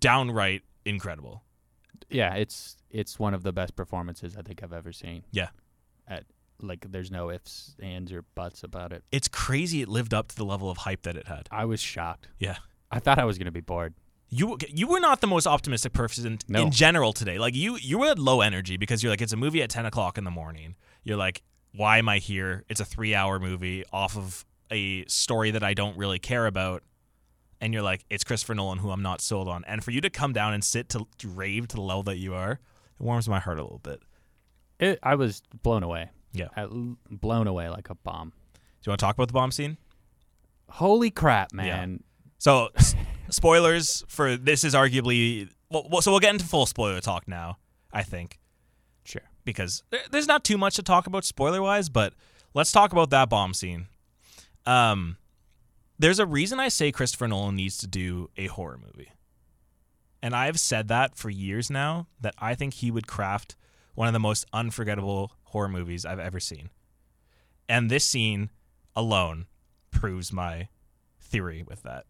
downright 0.00 0.62
incredible. 0.84 1.42
yeah, 2.10 2.34
it's 2.34 2.76
it's 2.90 3.18
one 3.18 3.34
of 3.34 3.42
the 3.44 3.52
best 3.52 3.76
performances 3.76 4.36
I 4.36 4.42
think 4.42 4.62
I've 4.62 4.72
ever 4.72 4.92
seen. 4.92 5.22
Yeah. 5.30 5.48
At 6.08 6.24
like, 6.62 6.90
there's 6.90 7.10
no 7.10 7.30
ifs, 7.30 7.74
ands, 7.82 8.12
or 8.12 8.22
buts 8.34 8.62
about 8.62 8.92
it. 8.92 9.04
It's 9.12 9.28
crazy 9.28 9.82
it 9.82 9.88
lived 9.88 10.12
up 10.14 10.28
to 10.28 10.36
the 10.36 10.44
level 10.44 10.70
of 10.70 10.78
hype 10.78 11.02
that 11.02 11.16
it 11.16 11.26
had. 11.26 11.48
I 11.50 11.64
was 11.64 11.80
shocked. 11.80 12.28
Yeah. 12.38 12.56
I 12.90 12.98
thought 12.98 13.18
I 13.18 13.24
was 13.24 13.38
gonna 13.38 13.52
be 13.52 13.60
bored. 13.60 13.94
You 14.28 14.58
you 14.68 14.86
were 14.86 15.00
not 15.00 15.20
the 15.20 15.26
most 15.26 15.46
optimistic 15.46 15.92
person 15.92 16.38
No. 16.48 16.62
in 16.62 16.70
general 16.70 17.12
today. 17.12 17.38
Like 17.38 17.54
you 17.54 17.76
you 17.76 17.98
were 17.98 18.06
at 18.08 18.18
low 18.18 18.40
energy 18.40 18.76
because 18.76 19.02
you're 19.02 19.10
like 19.10 19.20
it's 19.20 19.32
a 19.32 19.36
movie 19.36 19.62
at 19.62 19.70
ten 19.70 19.86
o'clock 19.86 20.18
in 20.18 20.24
the 20.24 20.30
morning. 20.30 20.76
You're 21.02 21.16
like, 21.16 21.42
why 21.74 21.98
am 21.98 22.08
I 22.08 22.18
here? 22.18 22.64
It's 22.68 22.80
a 22.80 22.84
three 22.84 23.14
hour 23.14 23.38
movie 23.40 23.84
off 23.92 24.16
of 24.16 24.44
a 24.70 25.04
story 25.06 25.50
that 25.52 25.62
I 25.64 25.74
don't 25.74 25.96
really 25.96 26.18
care 26.18 26.46
about. 26.46 26.82
And 27.60 27.72
you're 27.74 27.82
like, 27.82 28.04
it's 28.08 28.24
Christopher 28.24 28.54
Nolan 28.54 28.78
who 28.78 28.90
I'm 28.90 29.02
not 29.02 29.20
sold 29.20 29.48
on. 29.48 29.64
And 29.66 29.84
for 29.84 29.90
you 29.90 30.00
to 30.00 30.10
come 30.10 30.32
down 30.32 30.54
and 30.54 30.64
sit 30.64 30.88
to, 30.90 31.06
to 31.18 31.28
rave 31.28 31.68
to 31.68 31.76
the 31.76 31.82
level 31.82 32.02
that 32.04 32.16
you 32.16 32.32
are, 32.34 32.52
it 32.52 32.60
warms 33.00 33.28
my 33.28 33.38
heart 33.38 33.58
a 33.58 33.62
little 33.62 33.80
bit. 33.80 34.00
It, 34.78 34.98
I 35.02 35.14
was 35.16 35.42
blown 35.62 35.82
away. 35.82 36.10
Yeah. 36.32 36.48
Blown 37.10 37.46
away 37.46 37.68
like 37.68 37.90
a 37.90 37.94
bomb. 37.94 38.30
Do 38.30 38.60
you 38.86 38.90
want 38.90 39.00
to 39.00 39.04
talk 39.04 39.16
about 39.16 39.28
the 39.28 39.34
bomb 39.34 39.50
scene? 39.50 39.76
Holy 40.68 41.10
crap, 41.10 41.52
man! 41.52 42.02
So, 42.38 42.68
s- 42.76 42.94
spoilers 43.28 44.04
for 44.08 44.36
this 44.36 44.62
is 44.64 44.74
arguably 44.74 45.48
well, 45.70 45.86
well. 45.90 46.00
So 46.02 46.10
we'll 46.12 46.20
get 46.20 46.30
into 46.32 46.44
full 46.46 46.66
spoiler 46.66 47.00
talk 47.00 47.26
now. 47.28 47.58
I 47.92 48.02
think. 48.02 48.38
Sure. 49.04 49.22
because 49.44 49.82
there- 49.90 50.00
there's 50.12 50.28
not 50.28 50.44
too 50.44 50.56
much 50.58 50.76
to 50.76 50.82
talk 50.82 51.06
about 51.08 51.24
spoiler 51.24 51.60
wise, 51.60 51.88
but 51.88 52.12
let's 52.54 52.70
talk 52.70 52.92
about 52.92 53.10
that 53.10 53.28
bomb 53.28 53.52
scene. 53.54 53.86
Um, 54.66 55.16
there's 55.98 56.18
a 56.20 56.26
reason 56.26 56.60
I 56.60 56.68
say 56.68 56.92
Christopher 56.92 57.26
Nolan 57.26 57.56
needs 57.56 57.76
to 57.78 57.86
do 57.88 58.30
a 58.36 58.46
horror 58.46 58.78
movie. 58.78 59.10
And 60.22 60.36
I've 60.36 60.60
said 60.60 60.88
that 60.88 61.16
for 61.16 61.30
years 61.30 61.70
now 61.70 62.06
that 62.20 62.34
I 62.38 62.54
think 62.54 62.74
he 62.74 62.90
would 62.90 63.06
craft 63.08 63.56
one 63.94 64.06
of 64.06 64.12
the 64.12 64.20
most 64.20 64.44
unforgettable 64.52 65.32
horror 65.50 65.68
movies 65.68 66.04
I've 66.04 66.18
ever 66.18 66.40
seen. 66.40 66.70
And 67.68 67.90
this 67.90 68.04
scene 68.04 68.50
alone 68.96 69.46
proves 69.90 70.32
my 70.32 70.68
theory 71.20 71.62
with 71.62 71.82
that. 71.82 72.06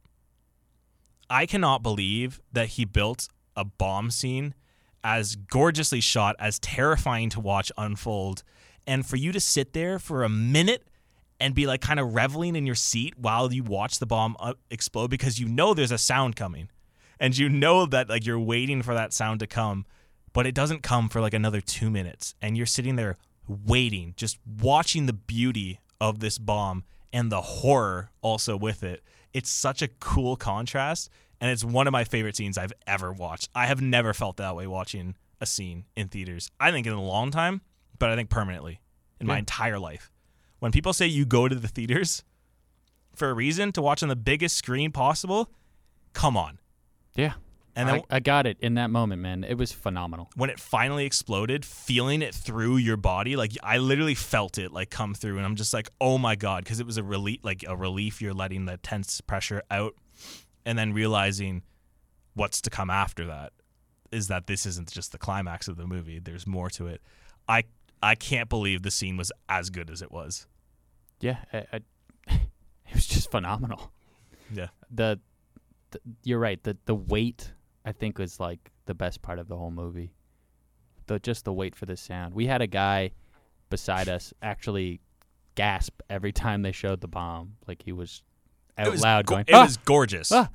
I 1.28 1.46
cannot 1.46 1.82
believe 1.82 2.40
that 2.52 2.68
he 2.68 2.84
built 2.84 3.28
a 3.56 3.64
bomb 3.64 4.10
scene 4.10 4.54
as 5.02 5.36
gorgeously 5.36 6.00
shot, 6.00 6.36
as 6.38 6.58
terrifying 6.58 7.30
to 7.30 7.40
watch 7.40 7.72
unfold, 7.78 8.42
and 8.86 9.06
for 9.06 9.16
you 9.16 9.32
to 9.32 9.40
sit 9.40 9.72
there 9.72 9.98
for 9.98 10.24
a 10.24 10.28
minute 10.28 10.86
and 11.38 11.54
be 11.54 11.66
like 11.66 11.80
kind 11.80 11.98
of 11.98 12.14
reveling 12.14 12.56
in 12.56 12.66
your 12.66 12.74
seat 12.74 13.14
while 13.16 13.52
you 13.52 13.62
watch 13.62 13.98
the 13.98 14.06
bomb 14.06 14.36
uh, 14.40 14.54
explode 14.70 15.08
because 15.08 15.38
you 15.38 15.48
know 15.48 15.72
there's 15.72 15.92
a 15.92 15.98
sound 15.98 16.36
coming, 16.36 16.68
and 17.18 17.36
you 17.36 17.48
know 17.48 17.86
that 17.86 18.08
like 18.08 18.26
you're 18.26 18.38
waiting 18.38 18.82
for 18.82 18.94
that 18.94 19.12
sound 19.12 19.40
to 19.40 19.46
come, 19.46 19.86
but 20.32 20.46
it 20.46 20.54
doesn't 20.54 20.82
come 20.82 21.08
for 21.08 21.20
like 21.20 21.34
another 21.34 21.60
two 21.60 21.90
minutes, 21.90 22.34
and 22.42 22.56
you're 22.56 22.66
sitting 22.66 22.96
there 22.96 23.16
waiting, 23.50 24.14
just 24.16 24.38
watching 24.60 25.06
the 25.06 25.12
beauty 25.12 25.80
of 26.00 26.20
this 26.20 26.38
bomb 26.38 26.84
and 27.12 27.30
the 27.30 27.40
horror 27.40 28.10
also 28.22 28.56
with 28.56 28.82
it. 28.82 29.02
It's 29.32 29.50
such 29.50 29.82
a 29.82 29.88
cool 29.88 30.36
contrast, 30.36 31.10
and 31.40 31.50
it's 31.50 31.64
one 31.64 31.86
of 31.86 31.92
my 31.92 32.04
favorite 32.04 32.36
scenes 32.36 32.56
I've 32.56 32.72
ever 32.86 33.12
watched. 33.12 33.48
I 33.54 33.66
have 33.66 33.80
never 33.80 34.12
felt 34.14 34.36
that 34.38 34.56
way 34.56 34.66
watching 34.66 35.16
a 35.40 35.46
scene 35.46 35.84
in 35.96 36.08
theaters. 36.08 36.50
I 36.60 36.70
think 36.70 36.86
in 36.86 36.92
a 36.92 37.02
long 37.02 37.30
time, 37.30 37.60
but 37.98 38.10
I 38.10 38.16
think 38.16 38.30
permanently 38.30 38.80
in 39.20 39.26
my 39.26 39.38
entire 39.38 39.78
life. 39.78 40.10
When 40.58 40.72
people 40.72 40.92
say 40.92 41.06
you 41.06 41.24
go 41.24 41.48
to 41.48 41.54
the 41.54 41.68
theaters 41.68 42.22
for 43.14 43.30
a 43.30 43.34
reason 43.34 43.72
to 43.72 43.82
watch 43.82 44.02
on 44.02 44.08
the 44.08 44.16
biggest 44.16 44.56
screen 44.56 44.92
possible, 44.92 45.50
come 46.12 46.36
on. 46.36 46.58
Yeah. 47.14 47.34
And 47.80 47.88
then 47.88 48.02
I, 48.10 48.16
I 48.16 48.20
got 48.20 48.46
it 48.46 48.58
in 48.60 48.74
that 48.74 48.90
moment, 48.90 49.22
man. 49.22 49.44
It 49.44 49.56
was 49.56 49.72
phenomenal. 49.72 50.30
when 50.36 50.50
it 50.50 50.60
finally 50.60 51.06
exploded, 51.06 51.64
feeling 51.64 52.22
it 52.22 52.34
through 52.34 52.76
your 52.76 52.96
body, 52.96 53.36
like 53.36 53.52
I 53.62 53.78
literally 53.78 54.14
felt 54.14 54.58
it 54.58 54.72
like 54.72 54.90
come 54.90 55.14
through, 55.14 55.36
and 55.36 55.46
I'm 55.46 55.56
just 55.56 55.72
like, 55.72 55.88
oh 56.00 56.18
my 56.18 56.36
god, 56.36 56.64
because 56.64 56.80
it 56.80 56.86
was 56.86 56.96
a 56.96 57.02
relief, 57.02 57.40
like 57.42 57.64
a 57.66 57.76
relief. 57.76 58.20
You're 58.20 58.34
letting 58.34 58.66
the 58.66 58.76
tense 58.78 59.20
pressure 59.20 59.62
out, 59.70 59.94
and 60.64 60.78
then 60.78 60.92
realizing 60.92 61.62
what's 62.34 62.60
to 62.62 62.70
come 62.70 62.90
after 62.90 63.26
that 63.26 63.52
is 64.12 64.28
that 64.28 64.46
this 64.46 64.66
isn't 64.66 64.90
just 64.90 65.12
the 65.12 65.18
climax 65.18 65.68
of 65.68 65.76
the 65.76 65.86
movie. 65.86 66.18
There's 66.18 66.46
more 66.46 66.70
to 66.70 66.86
it. 66.86 67.00
I 67.48 67.64
I 68.02 68.14
can't 68.14 68.48
believe 68.48 68.82
the 68.82 68.90
scene 68.90 69.16
was 69.16 69.30
as 69.48 69.70
good 69.70 69.90
as 69.90 70.02
it 70.02 70.10
was. 70.10 70.46
Yeah, 71.20 71.38
I, 71.52 71.58
I, 71.72 71.80
it 72.28 72.94
was 72.94 73.06
just 73.06 73.30
phenomenal. 73.30 73.92
Yeah. 74.52 74.68
The, 74.90 75.20
the 75.90 76.00
you're 76.24 76.38
right. 76.38 76.62
The 76.62 76.76
the 76.86 76.94
wait 76.94 77.52
I 77.84 77.92
think 77.92 78.18
was 78.18 78.38
like 78.40 78.70
the 78.86 78.94
best 78.94 79.22
part 79.22 79.38
of 79.38 79.48
the 79.48 79.56
whole 79.56 79.70
movie. 79.70 80.12
The 81.06 81.18
just 81.18 81.44
the 81.44 81.52
wait 81.52 81.74
for 81.74 81.86
the 81.86 81.96
sound. 81.96 82.34
We 82.34 82.46
had 82.46 82.60
a 82.62 82.66
guy 82.66 83.12
beside 83.68 84.08
us 84.08 84.32
actually 84.42 85.00
gasp 85.54 86.00
every 86.08 86.32
time 86.32 86.62
they 86.62 86.72
showed 86.72 87.00
the 87.00 87.08
bomb. 87.08 87.56
Like 87.66 87.82
he 87.82 87.92
was 87.92 88.22
It 88.78 88.82
out 88.86 88.92
was 88.92 89.02
loud 89.02 89.26
go- 89.26 89.34
going, 89.36 89.44
It 89.48 89.54
"Ah!" 89.54 89.64
was 89.64 89.76
gorgeous. 89.78 90.30
Ah! 90.32 90.48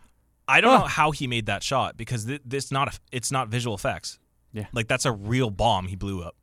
I 0.48 0.62
don't 0.62 0.72
Ah! 0.74 0.80
know 0.82 0.86
how 0.86 1.12
he 1.12 1.26
made 1.28 1.48
that 1.48 1.64
shot 1.64 1.98
because 1.98 2.26
th- 2.26 2.42
this 2.46 2.72
not 2.72 2.94
a, 2.96 3.00
it's 3.12 3.32
not 3.32 3.48
visual 3.50 3.76
effects. 3.76 4.20
Yeah. 4.54 4.68
like 4.72 4.88
that's 4.88 5.06
a 5.06 5.12
real 5.12 5.50
bomb 5.50 5.88
he 5.88 5.96
blew 5.98 6.22
up. 6.24 6.36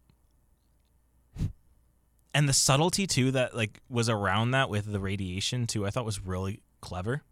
And 2.34 2.48
the 2.48 2.52
subtlety 2.54 3.06
too 3.06 3.30
that 3.32 3.54
like 3.54 3.80
was 3.88 4.08
around 4.08 4.52
that 4.52 4.70
with 4.70 4.90
the 4.90 5.00
radiation 5.00 5.66
too, 5.66 5.86
I 5.86 5.90
thought 5.90 6.04
was 6.04 6.20
really 6.24 6.60
clever. 6.80 7.22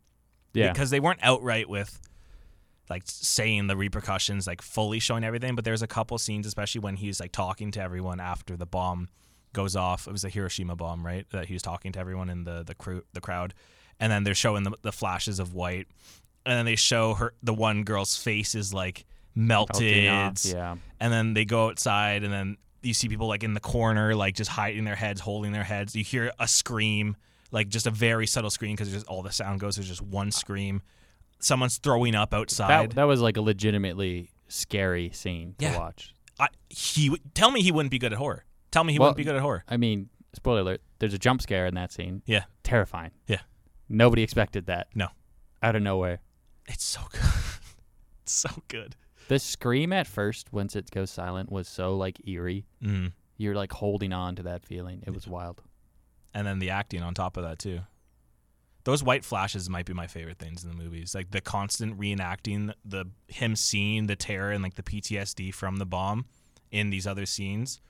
yeah. 0.52 0.72
because 0.72 0.90
they 0.90 1.00
weren't 1.00 1.20
outright 1.22 1.68
with 1.68 2.00
like 2.90 3.04
saying 3.06 3.68
the 3.68 3.76
repercussions, 3.76 4.46
like 4.46 4.60
fully 4.60 4.98
showing 4.98 5.24
everything. 5.24 5.54
But 5.54 5.64
there's 5.64 5.82
a 5.82 5.86
couple 5.86 6.18
scenes, 6.18 6.46
especially 6.46 6.80
when 6.80 6.96
he's 6.96 7.20
like 7.20 7.32
talking 7.32 7.70
to 7.72 7.80
everyone 7.80 8.20
after 8.20 8.56
the 8.56 8.66
bomb 8.66 9.08
goes 9.52 9.76
off. 9.76 10.06
It 10.06 10.12
was 10.12 10.24
a 10.24 10.28
Hiroshima 10.28 10.76
bomb, 10.76 11.06
right? 11.06 11.26
That 11.30 11.46
he 11.46 11.54
was 11.54 11.62
talking 11.62 11.92
to 11.92 12.00
everyone 12.00 12.28
in 12.28 12.44
the 12.44 12.64
the 12.64 12.74
crew, 12.74 13.04
the 13.12 13.20
crowd, 13.20 13.54
and 13.98 14.10
then 14.12 14.24
they're 14.24 14.34
showing 14.34 14.64
the, 14.64 14.72
the 14.82 14.92
flashes 14.92 15.38
of 15.38 15.54
white, 15.54 15.86
and 16.44 16.58
then 16.58 16.64
they 16.64 16.76
show 16.76 17.14
her 17.14 17.32
the 17.42 17.54
one 17.54 17.84
girl's 17.84 18.16
face 18.16 18.54
is 18.54 18.74
like 18.74 19.06
melted, 19.34 20.08
off, 20.08 20.44
yeah. 20.44 20.76
and 20.98 21.12
then 21.12 21.34
they 21.34 21.44
go 21.44 21.68
outside, 21.68 22.24
and 22.24 22.32
then 22.32 22.56
you 22.82 22.94
see 22.94 23.08
people 23.08 23.28
like 23.28 23.44
in 23.44 23.54
the 23.54 23.60
corner, 23.60 24.14
like 24.14 24.34
just 24.34 24.50
hiding 24.50 24.84
their 24.84 24.96
heads, 24.96 25.20
holding 25.20 25.52
their 25.52 25.64
heads. 25.64 25.94
You 25.94 26.04
hear 26.04 26.32
a 26.38 26.48
scream, 26.48 27.16
like 27.52 27.68
just 27.68 27.86
a 27.86 27.90
very 27.90 28.26
subtle 28.26 28.50
scream 28.50 28.76
because 28.76 29.04
all 29.04 29.22
the 29.22 29.32
sound 29.32 29.60
goes. 29.60 29.76
There's 29.76 29.88
just 29.88 30.02
one 30.02 30.30
scream. 30.30 30.82
Someone's 31.40 31.78
throwing 31.78 32.14
up 32.14 32.32
outside. 32.34 32.90
That 32.90 32.94
that 32.96 33.04
was 33.04 33.20
like 33.20 33.36
a 33.36 33.40
legitimately 33.40 34.30
scary 34.48 35.10
scene 35.12 35.54
to 35.58 35.64
Yeah. 35.64 35.78
watch. 35.78 36.14
I, 36.38 36.48
he 36.68 37.16
tell 37.34 37.50
me 37.50 37.62
he 37.62 37.72
wouldn't 37.72 37.90
be 37.90 37.98
good 37.98 38.12
at 38.12 38.18
horror. 38.18 38.44
Tell 38.70 38.84
me 38.84 38.92
he 38.92 38.98
Well, 38.98 39.08
wouldn't 39.08 39.16
be 39.18 39.24
good 39.24 39.36
at 39.36 39.42
horror. 39.42 39.64
I 39.68 39.76
mean, 39.76 40.08
spoiler 40.34 40.60
alert, 40.60 40.80
there's 40.98 41.14
a 41.14 41.18
jump 41.18 41.42
scare 41.42 41.66
in 41.66 41.74
that 41.74 41.92
scene. 41.92 42.22
Yeah. 42.26 42.44
Terrifying. 42.62 43.10
Yeah. 43.26 43.40
Nobody 43.88 44.22
expected 44.22 44.66
that. 44.66 44.88
No. 44.94 45.08
Out 45.62 45.76
of 45.76 45.82
nowhere. 45.82 46.20
It's 46.66 46.84
so 46.84 47.00
good. 47.10 47.20
it's 48.22 48.32
so 48.32 48.50
good. 48.68 48.96
The 49.28 49.38
scream 49.38 49.92
at 49.92 50.06
first, 50.06 50.52
once 50.52 50.74
it 50.76 50.90
goes 50.90 51.10
silent, 51.10 51.50
was 51.52 51.68
so 51.68 51.96
like 51.96 52.26
eerie. 52.26 52.66
Mm. 52.82 53.12
You're 53.36 53.54
like 53.54 53.72
holding 53.72 54.12
on 54.12 54.36
to 54.36 54.42
that 54.44 54.64
feeling. 54.64 55.02
It 55.06 55.14
was 55.14 55.26
wild. 55.26 55.62
And 56.34 56.46
then 56.46 56.58
the 56.58 56.70
acting 56.70 57.02
on 57.02 57.14
top 57.14 57.36
of 57.36 57.42
that 57.44 57.58
too. 57.58 57.80
Those 58.84 59.02
white 59.02 59.24
flashes 59.24 59.68
might 59.68 59.86
be 59.86 59.92
my 59.92 60.06
favorite 60.06 60.38
things 60.38 60.64
in 60.64 60.70
the 60.70 60.76
movies. 60.76 61.14
Like 61.14 61.30
the 61.30 61.40
constant 61.40 61.98
reenacting 61.98 62.72
the 62.84 63.06
him 63.28 63.56
seeing 63.56 64.06
the 64.06 64.16
terror 64.16 64.50
and 64.50 64.62
like 64.62 64.74
the 64.74 64.82
PTSD 64.82 65.52
from 65.52 65.76
the 65.76 65.86
bomb 65.86 66.26
in 66.70 66.90
these 66.90 67.06
other 67.06 67.26
scenes 67.26 67.80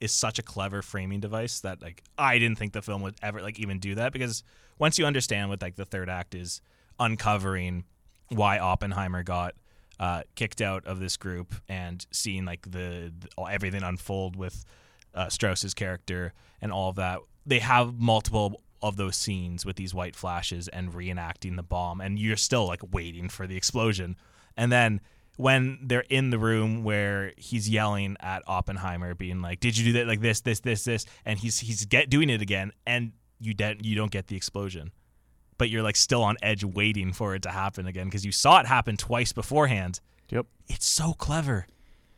is 0.00 0.12
such 0.12 0.38
a 0.38 0.42
clever 0.42 0.80
framing 0.82 1.20
device 1.20 1.60
that 1.60 1.82
like 1.82 2.02
I 2.16 2.38
didn't 2.38 2.58
think 2.58 2.72
the 2.72 2.82
film 2.82 3.02
would 3.02 3.16
ever 3.22 3.42
like 3.42 3.58
even 3.58 3.78
do 3.78 3.94
that 3.96 4.12
because 4.12 4.42
once 4.78 4.98
you 4.98 5.04
understand 5.04 5.50
what 5.50 5.60
like 5.60 5.76
the 5.76 5.84
third 5.84 6.08
act 6.08 6.34
is 6.34 6.62
uncovering 6.98 7.84
why 8.28 8.58
Oppenheimer 8.58 9.22
got 9.22 9.54
uh, 9.98 10.22
kicked 10.34 10.62
out 10.62 10.86
of 10.86 10.98
this 10.98 11.16
group 11.18 11.54
and 11.68 12.06
seeing 12.10 12.46
like 12.46 12.62
the, 12.70 13.12
the 13.18 13.42
everything 13.42 13.82
unfold 13.82 14.36
with 14.36 14.64
uh, 15.14 15.28
Strauss's 15.28 15.74
character 15.74 16.32
and 16.62 16.72
all 16.72 16.88
of 16.88 16.96
that. 16.96 17.20
They 17.44 17.58
have 17.58 17.98
multiple 17.98 18.62
of 18.82 18.96
those 18.96 19.16
scenes 19.16 19.64
with 19.66 19.76
these 19.76 19.94
white 19.94 20.16
flashes 20.16 20.68
and 20.68 20.92
reenacting 20.92 21.56
the 21.56 21.62
bomb, 21.62 22.00
and 22.00 22.18
you're 22.18 22.36
still 22.36 22.66
like 22.66 22.80
waiting 22.92 23.28
for 23.28 23.46
the 23.46 23.56
explosion. 23.56 24.16
And 24.56 24.70
then 24.70 25.00
when 25.36 25.78
they're 25.82 26.04
in 26.10 26.30
the 26.30 26.38
room 26.38 26.84
where 26.84 27.32
he's 27.36 27.68
yelling 27.68 28.16
at 28.20 28.42
Oppenheimer, 28.46 29.14
being 29.14 29.40
like, 29.40 29.60
"Did 29.60 29.76
you 29.76 29.84
do 29.84 29.92
that? 29.98 30.06
Like 30.06 30.20
this, 30.20 30.40
this, 30.40 30.60
this, 30.60 30.84
this?" 30.84 31.06
and 31.24 31.38
he's 31.38 31.58
he's 31.60 31.84
get 31.86 32.10
doing 32.10 32.30
it 32.30 32.42
again, 32.42 32.72
and 32.86 33.12
you 33.38 33.54
don't 33.54 33.84
you 33.84 33.96
don't 33.96 34.10
get 34.10 34.26
the 34.26 34.36
explosion, 34.36 34.92
but 35.58 35.70
you're 35.70 35.82
like 35.82 35.96
still 35.96 36.22
on 36.22 36.36
edge, 36.42 36.64
waiting 36.64 37.12
for 37.12 37.34
it 37.34 37.42
to 37.42 37.50
happen 37.50 37.86
again 37.86 38.06
because 38.06 38.24
you 38.24 38.32
saw 38.32 38.60
it 38.60 38.66
happen 38.66 38.96
twice 38.96 39.32
beforehand. 39.32 40.00
Yep. 40.30 40.46
It's 40.68 40.86
so 40.86 41.12
clever. 41.14 41.66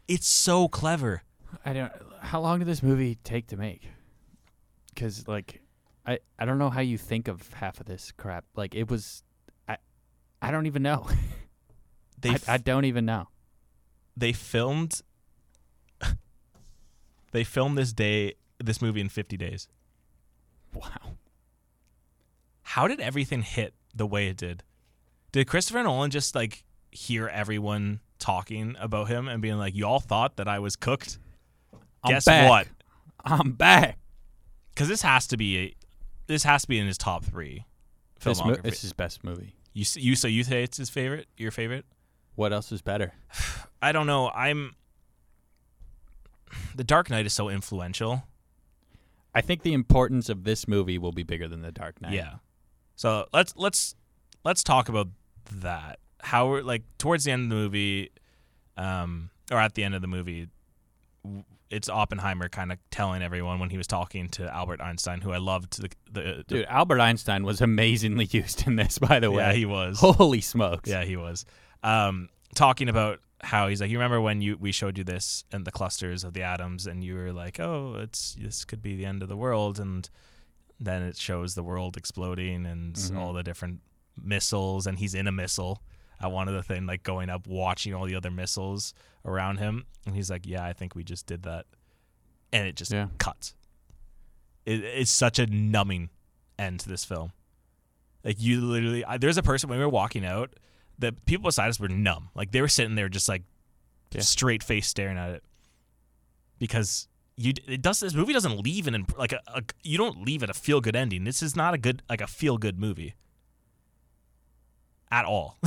It's 0.09 0.29
so 0.29 0.69
clever. 0.69 1.23
I 1.65 1.73
don't. 1.73 1.93
How 2.21 2.41
long 2.41 2.59
did 2.59 2.69
this 2.69 2.83
movie 2.83 3.19
take 3.25 3.47
to 3.49 3.57
make? 3.57 3.89
Because 4.95 5.27
like, 5.27 5.61
I 6.07 6.19
I 6.39 6.45
don't 6.45 6.59
know 6.59 6.71
how 6.71 6.81
you 6.81 6.99
think 6.99 7.29
of 7.29 7.53
half 7.55 7.81
of 7.81 7.87
this 7.87 8.13
crap. 8.17 8.45
Like 8.57 8.75
it 8.75 8.91
was, 8.91 9.23
I 9.69 9.77
I 10.41 10.51
don't 10.51 10.67
even 10.67 10.83
know. 10.83 11.07
They 12.21 12.31
I, 12.31 12.35
f- 12.35 12.49
I 12.49 12.57
don't 12.59 12.85
even 12.85 13.05
know. 13.05 13.27
they 14.17 14.33
filmed 14.33 15.01
they 17.33 17.43
filmed 17.43 17.77
this 17.77 17.93
day 17.93 18.35
this 18.63 18.81
movie 18.81 19.01
in 19.01 19.09
50 19.09 19.37
days. 19.37 19.67
Wow. 20.73 21.17
How 22.63 22.87
did 22.87 23.01
everything 23.01 23.43
hit 23.43 23.75
the 23.93 24.07
way 24.07 24.29
it 24.29 24.37
did? 24.37 24.63
Did 25.33 25.49
Christopher 25.49 25.83
Nolan 25.83 26.11
just 26.13 26.35
like 26.37 26.63
hear 26.93 27.27
everyone 27.29 28.01
talking 28.21 28.77
about 28.79 29.09
him 29.09 29.27
and 29.27 29.43
being 29.43 29.59
like, 29.59 29.75
"Y'all 29.75 29.99
thought 30.01 30.37
that 30.37 30.47
I 30.47 30.61
was 30.61 30.77
cooked? 30.77 31.19
I'm 32.05 32.13
Guess 32.13 32.25
back. 32.27 32.49
what? 32.49 32.69
I'm 33.25 33.53
back. 33.53 33.99
Because 34.75 34.89
this 34.89 35.03
has 35.03 35.27
to 35.29 35.37
be 35.37 35.59
a, 35.59 35.75
this 36.27 36.45
has 36.45 36.63
to 36.63 36.69
be 36.69 36.79
in 36.79 36.87
his 36.87 36.99
top 36.99 37.25
three 37.25 37.65
This, 38.23 38.43
mo- 38.45 38.57
is 38.65 38.83
his 38.83 38.93
best 38.93 39.25
movie. 39.25 39.55
you 39.73 39.85
you 39.95 40.15
so 40.17 40.29
you 40.29 40.45
say 40.45 40.63
it's 40.63 40.77
his 40.79 40.91
favorite? 40.91 41.27
Your 41.37 41.51
favorite? 41.51 41.85
What 42.35 42.53
else 42.53 42.73
is 42.73 42.83
better? 42.83 43.13
I 43.83 43.93
don't 43.93 44.07
know. 44.07 44.31
I'm. 44.31 44.75
The 46.75 46.85
Dark 46.85 47.09
Knight 47.11 47.27
is 47.27 47.33
so 47.33 47.49
influential. 47.49 48.25
I 49.35 49.41
think 49.41 49.63
the 49.63 49.73
importance 49.73 50.29
of 50.29 50.45
this 50.45 50.69
movie 50.69 50.99
will 50.99 51.13
be 51.13 51.23
bigger 51.23 51.49
than 51.49 51.63
The 51.63 51.73
Dark 51.73 52.01
Knight. 52.03 52.13
Yeah. 52.13 52.35
So 52.97 53.27
let's 53.33 53.55
let's 53.57 53.95
let's 54.45 54.63
talk 54.63 54.89
about 54.89 55.09
that. 55.51 55.99
How 56.21 56.61
like 56.61 56.83
towards 56.99 57.25
the 57.25 57.33
end 57.33 57.45
of 57.45 57.49
the 57.49 57.55
movie, 57.57 58.11
um, 58.77 59.31
or 59.51 59.57
at 59.59 59.75
the 59.75 59.83
end 59.85 59.95
of 59.95 60.03
the 60.03 60.09
movie, 60.09 60.49
it's 61.73 61.89
Oppenheimer 61.89 62.49
kind 62.49 62.71
of 62.71 62.79
telling 62.91 63.23
everyone 63.23 63.59
when 63.59 63.71
he 63.71 63.77
was 63.79 63.87
talking 63.87 64.29
to 64.31 64.53
Albert 64.55 64.81
Einstein, 64.81 65.21
who 65.23 65.33
I 65.33 65.39
loved. 65.39 65.81
The, 65.81 65.89
the, 66.13 66.21
the 66.21 66.45
Dude, 66.47 66.67
Albert 66.67 67.01
Einstein 67.01 67.45
was 67.45 67.61
amazingly 67.61 68.27
used 68.31 68.67
in 68.67 68.77
this, 68.77 68.99
by 68.99 69.19
the 69.21 69.31
way. 69.31 69.43
yeah, 69.43 69.53
he 69.55 69.65
was. 69.65 69.99
Holy 70.01 70.41
smokes. 70.41 70.89
Yeah, 70.89 71.05
he 71.05 71.17
was. 71.17 71.45
Um, 71.83 72.29
talking 72.55 72.89
about 72.89 73.21
how 73.41 73.67
he's 73.69 73.81
like, 73.81 73.91
you 73.91 73.97
remember 73.99 74.21
when 74.21 74.41
you 74.41 74.57
we 74.61 74.71
showed 74.71 74.97
you 74.99 75.03
this 75.05 75.45
and 75.51 75.65
the 75.65 75.73
clusters 75.73 76.23
of 76.25 76.33
the 76.35 76.43
atoms, 76.43 76.87
and 76.87 77.03
you 77.03 77.15
were 77.17 77.33
like, 77.33 77.59
oh, 77.59 77.97
it's 78.01 78.37
this 78.39 78.65
could 78.65 78.83
be 78.83 78.95
the 78.95 79.05
end 79.07 79.23
of 79.23 79.29
the 79.29 79.37
world, 79.37 79.81
and 79.81 80.09
then 80.79 81.03
it 81.03 81.17
shows 81.17 81.55
the 81.55 81.63
world 81.63 81.97
exploding 81.97 82.67
and 82.67 82.95
Mhm. 82.95 83.17
all 83.19 83.33
the 83.33 83.43
different 83.43 83.81
missiles, 84.23 84.87
and 84.87 84.99
he's 84.99 85.15
in 85.15 85.27
a 85.27 85.33
missile 85.33 85.83
one 86.31 86.49
of 86.49 86.55
the 86.55 86.63
thing, 86.63 86.87
like 86.87 87.03
going 87.03 87.29
up, 87.31 87.47
watching 87.47 87.95
all 87.95 88.05
the 88.07 88.15
other 88.15 88.31
missiles 88.31 88.95
around 89.25 89.57
him, 89.59 89.87
and 90.07 90.15
he's 90.15 90.31
like, 90.31 90.47
yeah, 90.47 90.65
I 90.65 90.73
think 90.73 90.95
we 90.95 91.03
just 91.05 91.27
did 91.27 91.43
that, 91.45 91.67
and 92.53 92.67
it 92.67 92.77
just 92.77 92.93
Yeah. 92.93 93.09
cuts. 93.19 93.55
It, 94.65 94.85
it's 94.85 95.11
such 95.11 95.39
a 95.39 95.47
numbing 95.47 96.11
end 96.59 96.81
to 96.81 96.89
this 96.89 97.05
film. 97.05 97.33
Like 98.25 98.37
you 98.41 98.61
literally, 98.61 99.05
I, 99.05 99.19
there's 99.19 99.39
a 99.39 99.43
person 99.43 99.69
when 99.69 99.79
we 99.79 99.85
were 99.85 99.91
walking 99.91 100.25
out, 100.25 100.55
the 100.99 101.13
people 101.13 101.45
beside 101.49 101.69
us 101.69 101.81
were 101.81 101.89
numb. 101.89 102.29
Like 102.35 102.53
they 102.53 102.61
were 102.61 102.69
sitting 102.69 102.95
there 102.95 103.09
just 103.09 103.29
like 103.29 103.43
Yeah. 104.13 104.21
straight 104.21 104.63
face 104.63 104.87
staring 104.87 105.19
at 105.19 105.31
it 105.31 105.43
because 106.61 107.09
you 107.37 107.55
it 107.67 107.83
does 107.83 107.99
this 107.99 108.15
movie 108.15 108.33
doesn't 108.33 108.61
leave 108.63 108.87
an 108.87 109.07
like 109.17 109.33
a, 109.33 109.41
a 109.49 109.63
you 109.83 109.99
don't 109.99 110.25
leave 110.25 110.43
at 110.45 110.51
a 110.51 110.55
feel 110.55 110.81
good 110.81 110.95
ending. 110.95 111.25
This 111.25 111.43
is 111.43 111.57
not 111.57 111.75
a 111.75 111.79
good 111.79 112.03
like 112.09 112.21
a 112.21 112.27
feel 112.29 112.59
good 112.59 112.79
movie 112.79 113.15
at 115.11 115.25
all. 115.25 115.59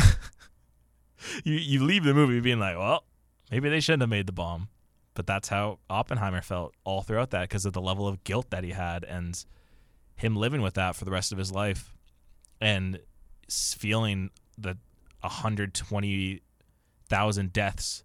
you 1.44 1.56
you 1.56 1.84
leave 1.84 2.04
the 2.04 2.14
movie 2.14 2.40
being 2.40 2.60
like, 2.60 2.78
well, 2.78 3.04
maybe 3.52 3.70
they 3.70 3.80
shouldn't 3.80 4.02
have 4.02 4.10
made 4.10 4.28
the 4.28 4.34
bomb, 4.34 4.70
but 5.14 5.28
that's 5.28 5.50
how 5.50 5.80
Oppenheimer 5.90 6.42
felt 6.42 6.74
all 6.84 7.02
throughout 7.02 7.32
that 7.32 7.50
because 7.50 7.66
of 7.66 7.74
the 7.74 7.82
level 7.82 8.08
of 8.08 8.24
guilt 8.24 8.52
that 8.52 8.64
he 8.64 8.72
had 8.72 9.04
and 9.04 9.46
him 10.16 10.36
living 10.36 10.62
with 10.62 10.76
that 10.76 10.96
for 10.96 11.06
the 11.06 11.12
rest 11.12 11.32
of 11.32 11.38
his 11.38 11.52
life 11.52 11.94
and 12.62 13.00
feeling 13.50 14.30
the 14.58 14.78
120,000 15.22 17.54
deaths 17.54 18.04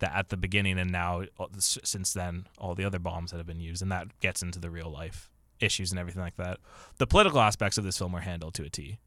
that 0.00 0.12
at 0.14 0.28
the 0.28 0.36
beginning 0.36 0.78
and 0.78 0.92
now 0.92 1.22
uh, 1.38 1.46
since 1.58 2.12
then 2.12 2.46
all 2.58 2.74
the 2.74 2.84
other 2.84 2.98
bombs 2.98 3.30
that 3.30 3.38
have 3.38 3.46
been 3.46 3.60
used 3.60 3.80
and 3.80 3.90
that 3.90 4.06
gets 4.20 4.42
into 4.42 4.58
the 4.58 4.68
real 4.68 4.90
life 4.90 5.30
issues 5.60 5.92
and 5.92 5.98
everything 5.98 6.20
like 6.20 6.36
that. 6.36 6.58
The 6.98 7.06
political 7.06 7.40
aspects 7.40 7.78
of 7.78 7.84
this 7.84 7.96
film 7.96 8.12
were 8.12 8.20
handled 8.20 8.52
to 8.54 8.64
a 8.64 8.68
T. 8.68 8.98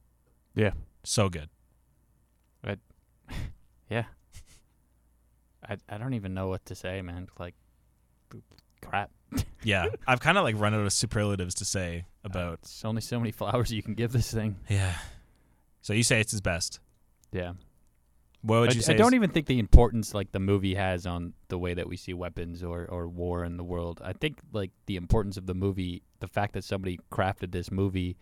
Yeah. 0.55 0.71
So 1.03 1.29
good. 1.29 1.49
Yeah. 3.89 4.03
I 5.63 5.77
I 5.87 5.97
don't 5.97 6.13
even 6.13 6.33
know 6.33 6.49
what 6.49 6.65
to 6.65 6.75
say, 6.75 7.01
man. 7.01 7.29
Like 7.39 7.55
crap. 8.81 9.11
Yeah, 9.63 9.87
I've 10.07 10.19
kind 10.19 10.37
of 10.37 10.43
like 10.43 10.59
run 10.59 10.73
out 10.73 10.85
of 10.85 10.91
superlatives 10.93 11.55
to 11.55 11.65
say 11.65 12.05
uh, 12.23 12.27
about. 12.27 12.59
It's 12.63 12.83
only 12.83 13.01
so 13.01 13.19
many 13.19 13.31
flowers 13.31 13.71
you 13.71 13.81
can 13.81 13.93
give 13.93 14.11
this 14.11 14.31
thing. 14.31 14.57
Yeah. 14.69 14.95
So 15.81 15.93
you 15.93 16.03
say 16.03 16.19
it's 16.19 16.31
his 16.31 16.41
best. 16.41 16.79
Yeah. 17.31 17.53
What 18.41 18.61
would 18.61 18.75
you 18.75 18.79
I 18.79 18.83
say? 18.83 18.93
I 18.93 18.97
don't 18.97 19.13
even 19.13 19.29
think 19.29 19.47
the 19.47 19.59
importance 19.59 20.13
like 20.13 20.31
the 20.31 20.39
movie 20.39 20.75
has 20.75 21.05
on 21.05 21.33
the 21.47 21.57
way 21.57 21.73
that 21.73 21.87
we 21.87 21.97
see 21.97 22.13
weapons 22.13 22.63
or, 22.63 22.85
or 22.85 23.07
war 23.07 23.43
in 23.43 23.57
the 23.57 23.63
world. 23.63 24.01
I 24.03 24.13
think 24.13 24.39
like 24.53 24.71
the 24.85 24.95
importance 24.95 25.37
of 25.37 25.47
the 25.47 25.53
movie, 25.53 26.03
the 26.19 26.27
fact 26.27 26.53
that 26.53 26.63
somebody 26.63 26.99
crafted 27.11 27.51
this 27.51 27.71
movie, 27.71 28.15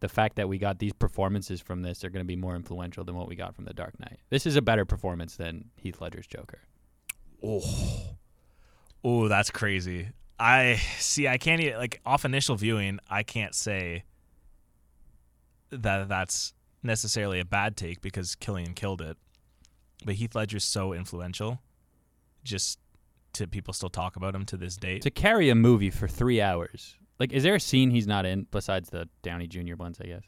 the 0.00 0.08
fact 0.08 0.36
that 0.36 0.48
we 0.48 0.58
got 0.58 0.78
these 0.78 0.92
performances 0.92 1.60
from 1.60 1.82
this 1.82 2.04
are 2.04 2.10
going 2.10 2.24
to 2.24 2.26
be 2.26 2.36
more 2.36 2.56
influential 2.56 3.04
than 3.04 3.14
what 3.14 3.28
we 3.28 3.36
got 3.36 3.54
from 3.54 3.64
The 3.64 3.74
Dark 3.74 3.98
Knight. 4.00 4.18
This 4.30 4.46
is 4.46 4.56
a 4.56 4.62
better 4.62 4.84
performance 4.84 5.36
than 5.36 5.70
Heath 5.76 6.00
Ledger's 6.00 6.26
Joker. 6.26 6.60
Oh, 7.42 8.16
oh, 9.02 9.28
that's 9.28 9.50
crazy. 9.50 10.08
I 10.38 10.80
see. 10.98 11.28
I 11.28 11.38
can't 11.38 11.60
even 11.60 11.78
like 11.78 12.00
off 12.04 12.24
initial 12.24 12.56
viewing. 12.56 12.98
I 13.08 13.22
can't 13.22 13.54
say 13.54 14.04
that 15.70 16.08
that's 16.08 16.54
necessarily 16.82 17.40
a 17.40 17.44
bad 17.44 17.76
take 17.76 18.00
because 18.00 18.36
Cillian 18.36 18.74
killed 18.74 19.00
it. 19.00 19.16
But 20.04 20.16
Heath 20.16 20.34
Ledger's 20.34 20.64
so 20.64 20.92
influential, 20.92 21.60
just 22.42 22.78
to 23.34 23.46
people 23.46 23.72
still 23.72 23.88
talk 23.88 24.16
about 24.16 24.34
him 24.34 24.44
to 24.46 24.56
this 24.56 24.76
date. 24.76 25.02
To 25.02 25.10
carry 25.10 25.50
a 25.50 25.54
movie 25.54 25.90
for 25.90 26.08
three 26.08 26.40
hours, 26.40 26.96
like, 27.18 27.32
is 27.32 27.42
there 27.42 27.54
a 27.54 27.60
scene 27.60 27.90
he's 27.90 28.06
not 28.06 28.26
in 28.26 28.46
besides 28.50 28.90
the 28.90 29.08
Downey 29.22 29.46
Jr. 29.46 29.76
ones? 29.76 29.98
I 30.00 30.06
guess. 30.06 30.22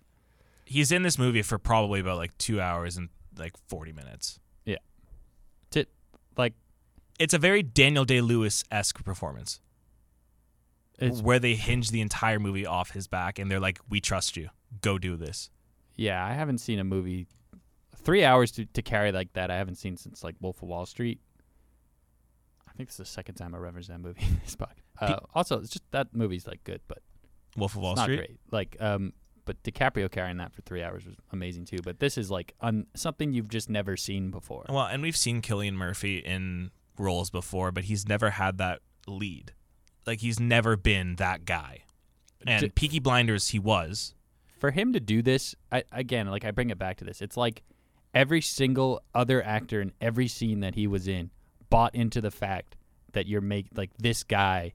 He's 0.64 0.90
in 0.92 1.02
this 1.02 1.18
movie 1.18 1.42
for 1.42 1.58
probably 1.58 2.00
about 2.00 2.16
like 2.16 2.36
two 2.38 2.60
hours 2.60 2.96
and 2.96 3.08
like 3.38 3.52
forty 3.68 3.92
minutes. 3.92 4.40
Yeah, 4.64 4.78
to 5.70 5.86
like, 6.36 6.54
It's 7.18 7.34
a 7.34 7.38
very 7.38 7.62
Daniel 7.62 8.04
Day 8.04 8.20
Lewis 8.20 8.64
esque 8.70 9.04
performance. 9.04 9.60
it's 10.98 11.20
where 11.22 11.38
they 11.38 11.54
hinge 11.54 11.90
the 11.90 12.00
entire 12.00 12.38
movie 12.40 12.66
off 12.66 12.90
his 12.92 13.06
back 13.06 13.38
and 13.38 13.50
they're 13.50 13.60
like, 13.60 13.78
"We 13.88 14.00
trust 14.00 14.36
you. 14.36 14.48
Go 14.80 14.98
do 14.98 15.16
this." 15.16 15.50
Yeah, 15.94 16.24
I 16.24 16.32
haven't 16.32 16.58
seen 16.58 16.78
a 16.78 16.84
movie 16.84 17.26
three 17.96 18.24
hours 18.24 18.50
to, 18.52 18.64
to 18.66 18.82
carry 18.82 19.12
like 19.12 19.32
that. 19.34 19.50
I 19.50 19.56
haven't 19.56 19.76
seen 19.76 19.96
since 19.96 20.24
like 20.24 20.34
Wolf 20.40 20.62
of 20.62 20.68
Wall 20.68 20.86
Street. 20.86 21.20
I 22.68 22.72
think 22.76 22.88
this 22.88 22.94
is 22.94 22.98
the 22.98 23.04
second 23.06 23.36
time 23.36 23.54
I 23.54 23.58
referenced 23.58 23.88
that 23.88 24.00
movie 24.00 24.22
in 24.22 24.40
this 24.44 24.56
podcast. 24.56 24.82
Uh, 25.00 25.18
also, 25.34 25.58
it's 25.60 25.70
just 25.70 25.84
that 25.90 26.08
movie's 26.14 26.46
like 26.46 26.62
good, 26.64 26.80
but 26.88 26.98
Wolf 27.56 27.74
of 27.74 27.82
Wall 27.82 27.94
not 27.96 28.04
Street. 28.04 28.16
great. 28.16 28.38
Like, 28.50 28.76
um, 28.80 29.12
but 29.44 29.62
DiCaprio 29.62 30.10
carrying 30.10 30.38
that 30.38 30.52
for 30.52 30.62
three 30.62 30.82
hours 30.82 31.04
was 31.06 31.14
amazing 31.32 31.64
too. 31.66 31.78
But 31.84 32.00
this 32.00 32.18
is 32.18 32.30
like 32.30 32.54
un- 32.60 32.86
something 32.94 33.32
you've 33.32 33.48
just 33.48 33.70
never 33.70 33.96
seen 33.96 34.30
before. 34.30 34.64
Well, 34.68 34.86
and 34.86 35.02
we've 35.02 35.16
seen 35.16 35.40
Cillian 35.42 35.74
Murphy 35.74 36.18
in 36.18 36.70
roles 36.98 37.30
before, 37.30 37.70
but 37.72 37.84
he's 37.84 38.08
never 38.08 38.30
had 38.30 38.58
that 38.58 38.80
lead. 39.06 39.52
Like 40.06 40.20
he's 40.20 40.40
never 40.40 40.76
been 40.76 41.16
that 41.16 41.44
guy. 41.44 41.84
And 42.46 42.62
D- 42.62 42.68
Peaky 42.70 42.98
Blinders, 43.00 43.48
he 43.48 43.58
was. 43.58 44.14
for 44.58 44.70
him 44.70 44.92
to 44.92 45.00
do 45.00 45.20
this, 45.22 45.54
I, 45.72 45.84
again, 45.92 46.26
like 46.28 46.44
I 46.44 46.50
bring 46.50 46.70
it 46.70 46.78
back 46.78 46.96
to 46.98 47.04
this. 47.04 47.20
It's 47.22 47.36
like 47.36 47.62
every 48.14 48.40
single 48.40 49.02
other 49.14 49.42
actor 49.42 49.80
in 49.80 49.92
every 50.00 50.28
scene 50.28 50.60
that 50.60 50.74
he 50.74 50.86
was 50.86 51.06
in 51.08 51.30
bought 51.70 51.94
into 51.94 52.20
the 52.20 52.30
fact 52.30 52.76
that 53.12 53.26
you're 53.26 53.40
make 53.40 53.66
like 53.74 53.90
this 53.98 54.22
guy 54.22 54.72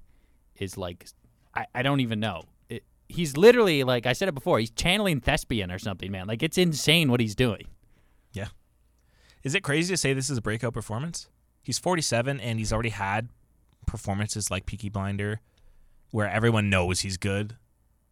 is 0.61 0.77
like 0.77 1.07
I, 1.55 1.65
I 1.75 1.81
don't 1.81 1.99
even 1.99 2.19
know. 2.19 2.43
It, 2.69 2.83
he's 3.09 3.35
literally 3.35 3.83
like 3.83 4.05
I 4.05 4.13
said 4.13 4.27
it 4.27 4.35
before. 4.35 4.59
He's 4.59 4.71
channeling 4.71 5.19
thespian 5.19 5.71
or 5.71 5.79
something, 5.79 6.11
man. 6.11 6.27
Like 6.27 6.43
it's 6.43 6.57
insane 6.57 7.09
what 7.11 7.19
he's 7.19 7.35
doing. 7.35 7.65
Yeah. 8.33 8.47
Is 9.43 9.55
it 9.55 9.61
crazy 9.61 9.93
to 9.93 9.97
say 9.97 10.13
this 10.13 10.29
is 10.29 10.37
a 10.37 10.41
breakout 10.41 10.73
performance? 10.73 11.27
He's 11.63 11.79
47 11.79 12.39
and 12.39 12.59
he's 12.59 12.71
already 12.71 12.89
had 12.89 13.29
performances 13.85 14.49
like 14.49 14.65
Peaky 14.65 14.89
Blinder 14.89 15.41
where 16.11 16.29
everyone 16.29 16.69
knows 16.69 17.01
he's 17.01 17.17
good, 17.17 17.57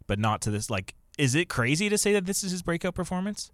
but 0.08 0.20
not 0.20 0.42
to 0.42 0.52
this 0.52 0.70
like 0.70 0.96
is 1.18 1.36
it 1.36 1.50
crazy 1.50 1.90
to 1.90 1.98
say 1.98 2.14
that 2.14 2.26
this 2.26 2.44
is 2.44 2.52
his 2.52 2.64
breakout 2.64 2.96
performance? 2.96 3.52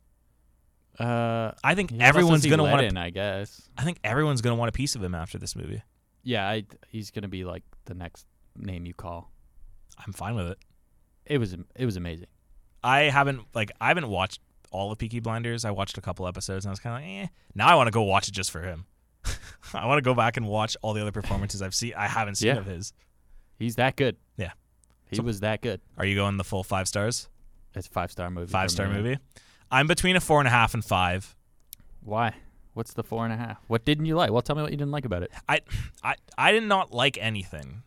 Uh, 1.00 1.52
I 1.64 1.76
think 1.76 1.92
everyone's 2.00 2.46
going 2.46 2.60
to 2.60 2.64
want 2.64 2.86
in, 2.86 2.96
I 2.96 3.10
guess. 3.10 3.68
I 3.78 3.84
think 3.84 4.00
everyone's 4.04 4.42
going 4.42 4.56
to 4.56 4.60
want 4.60 4.70
a 4.70 4.72
piece 4.72 4.96
of 4.96 5.04
him 5.04 5.14
after 5.14 5.38
this 5.38 5.54
movie. 5.56 5.82
Yeah, 6.26 6.50
I, 6.50 6.66
he's 6.90 7.12
gonna 7.12 7.28
be 7.28 7.46
like 7.46 7.64
the 7.86 7.94
next 7.94 8.26
name 8.56 8.86
you 8.86 8.94
call. 8.94 9.32
I'm 10.06 10.14
fine 10.14 10.36
with 10.36 10.48
it. 10.48 10.58
It 11.26 11.38
was 11.38 11.54
it 11.76 11.86
was 11.86 11.98
amazing. 11.98 12.28
I 12.84 13.04
haven't 13.04 13.42
like 13.54 13.72
I 13.82 13.88
haven't 13.88 14.08
watched 14.10 14.40
all 14.72 14.92
of 14.92 14.98
Peaky 14.98 15.20
Blinders. 15.20 15.66
I 15.66 15.72
watched 15.72 15.98
a 15.98 16.02
couple 16.02 16.28
episodes 16.28 16.66
and 16.66 16.70
I 16.70 16.74
was 16.74 16.80
kind 16.80 16.96
of 16.96 17.02
like, 17.10 17.24
eh. 17.26 17.32
Now 17.56 17.68
I 17.68 17.76
want 17.76 17.88
to 17.88 17.92
go 17.92 18.04
watch 18.04 18.28
it 18.28 18.32
just 18.34 18.52
for 18.52 18.62
him. 18.62 18.86
I 19.74 19.86
want 19.88 19.98
to 19.98 20.02
go 20.04 20.14
back 20.14 20.38
and 20.38 20.48
watch 20.48 20.76
all 20.82 20.94
the 20.94 21.02
other 21.02 21.12
performances 21.12 21.62
I've 21.62 21.74
seen. 21.74 21.94
I 21.98 22.08
haven't 22.08 22.36
seen 22.36 22.50
Yeah. 22.50 22.58
of 22.58 22.66
his. 22.66 22.94
He's 23.58 23.76
that 23.76 23.96
good. 23.96 24.18
Yeah. 24.38 24.52
he 25.10 25.16
So- 25.16 25.24
was 25.24 25.40
that 25.40 25.62
good. 25.62 25.82
Are 25.98 26.06
you 26.06 26.16
going 26.16 26.38
the 26.38 26.44
full 26.44 26.64
five 26.64 26.88
stars? 26.88 27.30
It's 27.74 27.88
a 27.88 27.90
five 27.90 28.12
star 28.12 28.30
movie. 28.30 28.52
Five 28.52 28.70
star 28.72 28.88
me. 28.88 28.96
movie. 28.98 29.18
I'm 29.72 29.88
between 29.88 30.16
a 30.16 30.22
four 30.22 30.40
and 30.40 30.48
a 30.48 30.52
half 30.52 30.74
and 30.74 30.84
five. 30.86 31.36
Why? 32.02 32.34
What's 32.74 32.94
the 32.94 33.04
four 33.04 33.24
and 33.26 33.34
a 33.34 33.38
half? 33.38 33.58
What 33.68 33.86
didn't 33.86 34.06
you 34.06 34.16
like? 34.16 34.32
Well, 34.32 34.42
tell 34.42 34.56
me 34.56 34.62
what 34.62 34.72
you 34.72 34.78
didn't 34.78 34.92
like 34.92 35.06
about 35.06 35.24
it. 35.24 35.32
I 35.50 35.62
I 36.04 36.16
I 36.38 36.52
did 36.52 36.64
not 36.64 36.94
like 36.94 37.18
anything. 37.20 37.84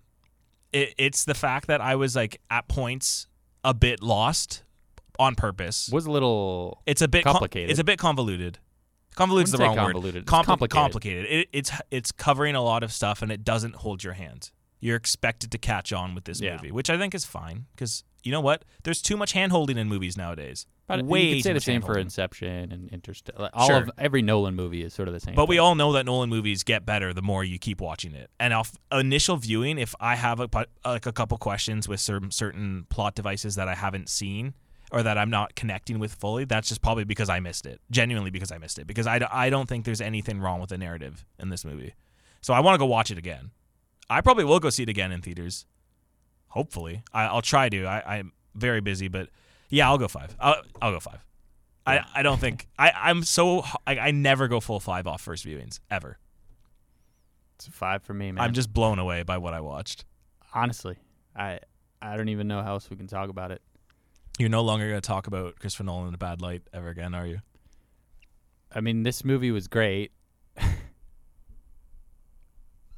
It, 0.73 0.95
it's 0.99 1.25
the 1.25 1.35
fact 1.35 1.67
that 1.69 1.81
I 1.81 1.95
was 1.97 2.15
like 2.17 2.41
at 2.51 2.69
points 2.69 3.27
a 3.65 3.73
bit 3.75 4.03
lost 4.03 4.63
on 5.19 5.35
purpose. 5.35 5.89
Was 5.93 6.07
a 6.07 6.11
little. 6.11 6.83
It's 6.87 7.03
a 7.03 7.09
bit 7.09 7.25
com- 7.25 7.33
Complicated. 7.35 7.71
it's 7.71 7.81
a 7.81 7.85
bit 7.85 7.99
convoluted. 7.99 8.59
Convoluted's 9.17 9.51
the 9.53 9.59
wrong 9.59 9.77
word. 9.77 9.83
convoluted. 9.85 10.23
It's 10.23 10.31
Compli- 10.31 10.45
complicated. 10.45 10.71
complicated. 10.71 11.25
It, 11.27 11.49
it's 11.53 11.73
it's 11.91 12.13
covering 12.13 12.55
a 12.55 12.63
lot 12.63 12.83
of 12.83 12.93
stuff 12.93 13.21
and 13.23 13.33
it 13.33 13.43
doesn't 13.45 13.77
hold 13.77 14.05
your 14.05 14.13
hand. 14.13 14.51
You're 14.81 14.97
expected 14.97 15.51
to 15.53 15.59
catch 15.59 15.93
on 15.93 16.15
with 16.15 16.25
this 16.25 16.41
Yeah. 16.41 16.53
movie, 16.57 16.71
which 16.71 16.89
I 16.89 16.97
think 16.97 17.15
is 17.15 17.25
fine 17.25 17.67
because 17.75 18.05
you 18.23 18.31
know 18.31 18.41
what? 18.41 18.65
There's 18.85 19.03
too 19.03 19.17
much 19.17 19.33
hand 19.33 19.51
holding 19.51 19.77
in 19.77 19.89
movies 19.89 20.17
nowadays. 20.17 20.67
But 20.88 21.05
Way 21.05 21.22
you 21.27 21.35
could 21.37 21.44
say 21.44 21.53
the 21.53 21.61
same 21.61 21.83
for. 21.83 21.98
Inception 21.98 22.72
and 22.72 22.88
Interstellar. 22.90 23.51
All 23.53 23.66
Sure. 23.66 23.77
of 23.77 23.90
every 23.98 24.22
Nolan 24.22 24.55
movie 24.57 24.83
is 24.83 24.94
sort 24.94 25.07
of 25.07 25.14
the 25.14 25.20
same. 25.20 25.35
But 25.35 25.46
we 25.46 25.59
all 25.59 25.74
know 25.74 25.92
that 25.92 26.07
Nolan 26.07 26.31
movies 26.31 26.64
get 26.64 26.87
better 26.87 27.12
the 27.12 27.22
more 27.22 27.44
you 27.44 27.59
keep 27.59 27.81
watching 27.81 28.14
it. 28.14 28.31
And 28.40 28.55
off 28.55 28.72
initial 28.90 29.37
viewing, 29.37 29.79
if 29.79 29.94
I 30.01 30.16
have 30.16 30.40
a 30.40 30.48
like 30.85 31.05
a 31.07 31.12
couple 31.12 31.37
questions 31.38 31.87
with 31.87 32.01
certain 32.01 32.31
certain 32.31 32.87
plot 32.88 33.14
devices 33.14 33.55
that 33.57 33.68
I 33.68 33.74
haven't 33.74 34.09
seen 34.09 34.55
or 34.90 35.03
that 35.03 35.18
I'm 35.18 35.29
not 35.29 35.55
connecting 35.55 35.98
with 35.98 36.14
fully, 36.14 36.46
that's 36.46 36.68
just 36.68 36.81
probably 36.81 37.05
because 37.05 37.29
I 37.29 37.38
missed 37.40 37.66
it. 37.66 37.81
Genuinely 37.90 38.31
because 38.31 38.51
I 38.51 38.57
missed 38.57 38.79
it. 38.79 38.87
Because 38.87 39.07
I, 39.07 39.20
I 39.31 39.51
don't 39.51 39.68
think 39.68 39.85
there's 39.85 40.01
anything 40.01 40.40
wrong 40.40 40.59
with 40.61 40.70
the 40.70 40.79
narrative 40.79 41.27
in 41.38 41.51
this 41.51 41.64
movie. 41.66 41.94
So 42.40 42.55
I 42.55 42.61
want 42.61 42.74
to 42.74 42.79
go 42.79 42.87
watch 42.87 43.11
it 43.11 43.18
again. 43.18 43.51
I 44.09 44.22
probably 44.22 44.44
will 44.44 44.61
go 44.61 44.70
see 44.70 44.85
it 44.85 44.88
again 44.88 45.12
in 45.12 45.20
theaters. 45.20 45.66
Hopefully, 46.48 47.03
I, 47.12 47.24
I'll 47.24 47.42
try 47.42 47.68
to. 47.68 47.85
I, 47.85 48.16
I'm 48.18 48.33
very 48.55 48.81
busy, 48.81 49.09
but 49.09 49.29
yeah, 49.69 49.89
I'll 49.89 49.99
go 49.99 50.09
five. 50.09 50.37
I'll, 50.41 50.63
I'll 50.81 50.93
go 50.93 51.01
five. 51.01 51.25
I, 51.87 52.05
I 52.17 52.23
don't 52.23 52.39
think 52.39 52.69
I 52.79 52.93
I'm 52.95 53.23
so 53.23 53.65
I, 53.87 53.99
I 53.99 54.11
never 54.11 54.47
go 54.47 54.61
full 54.61 54.79
five 54.79 55.07
off 55.07 55.23
first 55.23 55.47
viewings 55.47 55.81
ever. 55.91 56.19
It's 57.57 57.67
a 57.67 57.71
five 57.71 58.03
for 58.03 58.13
me, 58.13 58.31
man. 58.31 58.45
I'm 58.45 58.53
just 58.53 58.73
blown 58.73 58.99
away 58.99 59.23
by 59.23 59.39
what 59.39 59.55
I 59.55 59.61
watched. 59.61 60.05
honestly, 60.55 60.97
I 61.35 61.61
I 62.01 62.17
don't 62.17 62.29
even 62.29 62.47
know 62.47 62.63
how 62.63 62.75
else 62.75 62.91
we 62.91 62.97
can 62.97 63.07
talk 63.07 63.31
about 63.31 63.51
it. 63.53 63.63
You're 64.39 64.49
no 64.49 64.63
longer 64.63 64.89
going 64.89 65.01
to 65.01 65.07
talk 65.07 65.27
about 65.27 65.59
Christopher 65.59 65.85
Nolan 65.85 66.09
in 66.09 66.15
a 66.15 66.19
bad 66.19 66.41
light 66.41 66.63
ever 66.73 66.89
again, 66.91 67.15
are 67.15 67.27
you? 67.27 67.41
I 68.73 68.81
mean, 68.81 69.03
this 69.03 69.25
movie 69.25 69.51
was 69.51 69.67
great. 69.67 70.13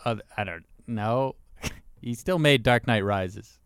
uh, 0.05 0.17
I 0.37 0.45
don't 0.45 0.67
know. 0.87 1.37
he 2.03 2.13
still 2.15 2.39
made 2.39 2.63
Dark 2.63 2.87
Knight 2.87 3.05
Rises, 3.05 3.59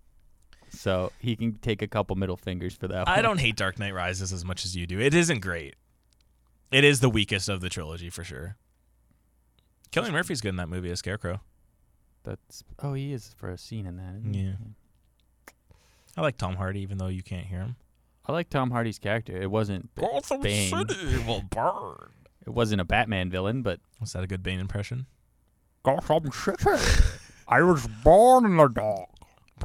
so 0.74 1.12
he 1.18 1.36
can 1.36 1.54
take 1.54 1.82
a 1.82 1.86
couple 1.86 2.16
middle 2.16 2.36
fingers 2.36 2.74
for 2.74 2.88
that. 2.88 3.08
I 3.08 3.16
one. 3.16 3.22
don't 3.24 3.40
hate 3.40 3.56
Dark 3.56 3.78
Knight 3.78 3.94
Rises 3.94 4.32
as 4.32 4.44
much 4.44 4.64
as 4.64 4.76
you 4.76 4.86
do. 4.86 5.00
It 5.00 5.14
isn't 5.14 5.40
great. 5.40 5.76
It 6.70 6.84
is 6.84 7.00
the 7.00 7.10
weakest 7.10 7.48
of 7.48 7.60
the 7.60 7.68
trilogy 7.68 8.10
for 8.10 8.24
sure. 8.24 8.56
Kelly 9.90 10.10
Murphy's 10.10 10.40
good 10.40 10.48
in 10.50 10.56
that 10.56 10.68
movie 10.68 10.90
as 10.90 10.98
Scarecrow. 10.98 11.40
That's 12.24 12.64
oh, 12.82 12.94
he 12.94 13.12
is 13.12 13.34
for 13.36 13.50
a 13.50 13.58
scene 13.58 13.86
in 13.86 13.96
that. 13.96 14.14
isn't 14.16 14.34
he? 14.34 14.40
Yeah. 14.42 14.52
I 16.16 16.22
like 16.22 16.36
Tom 16.36 16.56
Hardy, 16.56 16.80
even 16.80 16.98
though 16.98 17.08
you 17.08 17.22
can't 17.22 17.46
hear 17.46 17.60
him. 17.60 17.76
I 18.26 18.32
like 18.32 18.48
Tom 18.48 18.70
Hardy's 18.70 18.98
character. 18.98 19.36
It 19.36 19.50
wasn't 19.50 19.94
Gotham 19.94 20.40
Bane. 20.40 20.70
City 20.70 21.18
will 21.26 21.42
burn. 21.50 22.10
it 22.46 22.50
wasn't 22.50 22.80
a 22.80 22.84
Batman 22.84 23.30
villain, 23.30 23.62
but 23.62 23.80
Was 24.00 24.12
that 24.14 24.24
a 24.24 24.26
good 24.26 24.42
Bane 24.42 24.60
impression? 24.60 25.06
Gotham 25.84 26.30
City. 26.32 26.64
I 27.46 27.60
was 27.62 27.86
born 28.02 28.46
in 28.46 28.56
the 28.56 28.68
dark. 28.68 29.10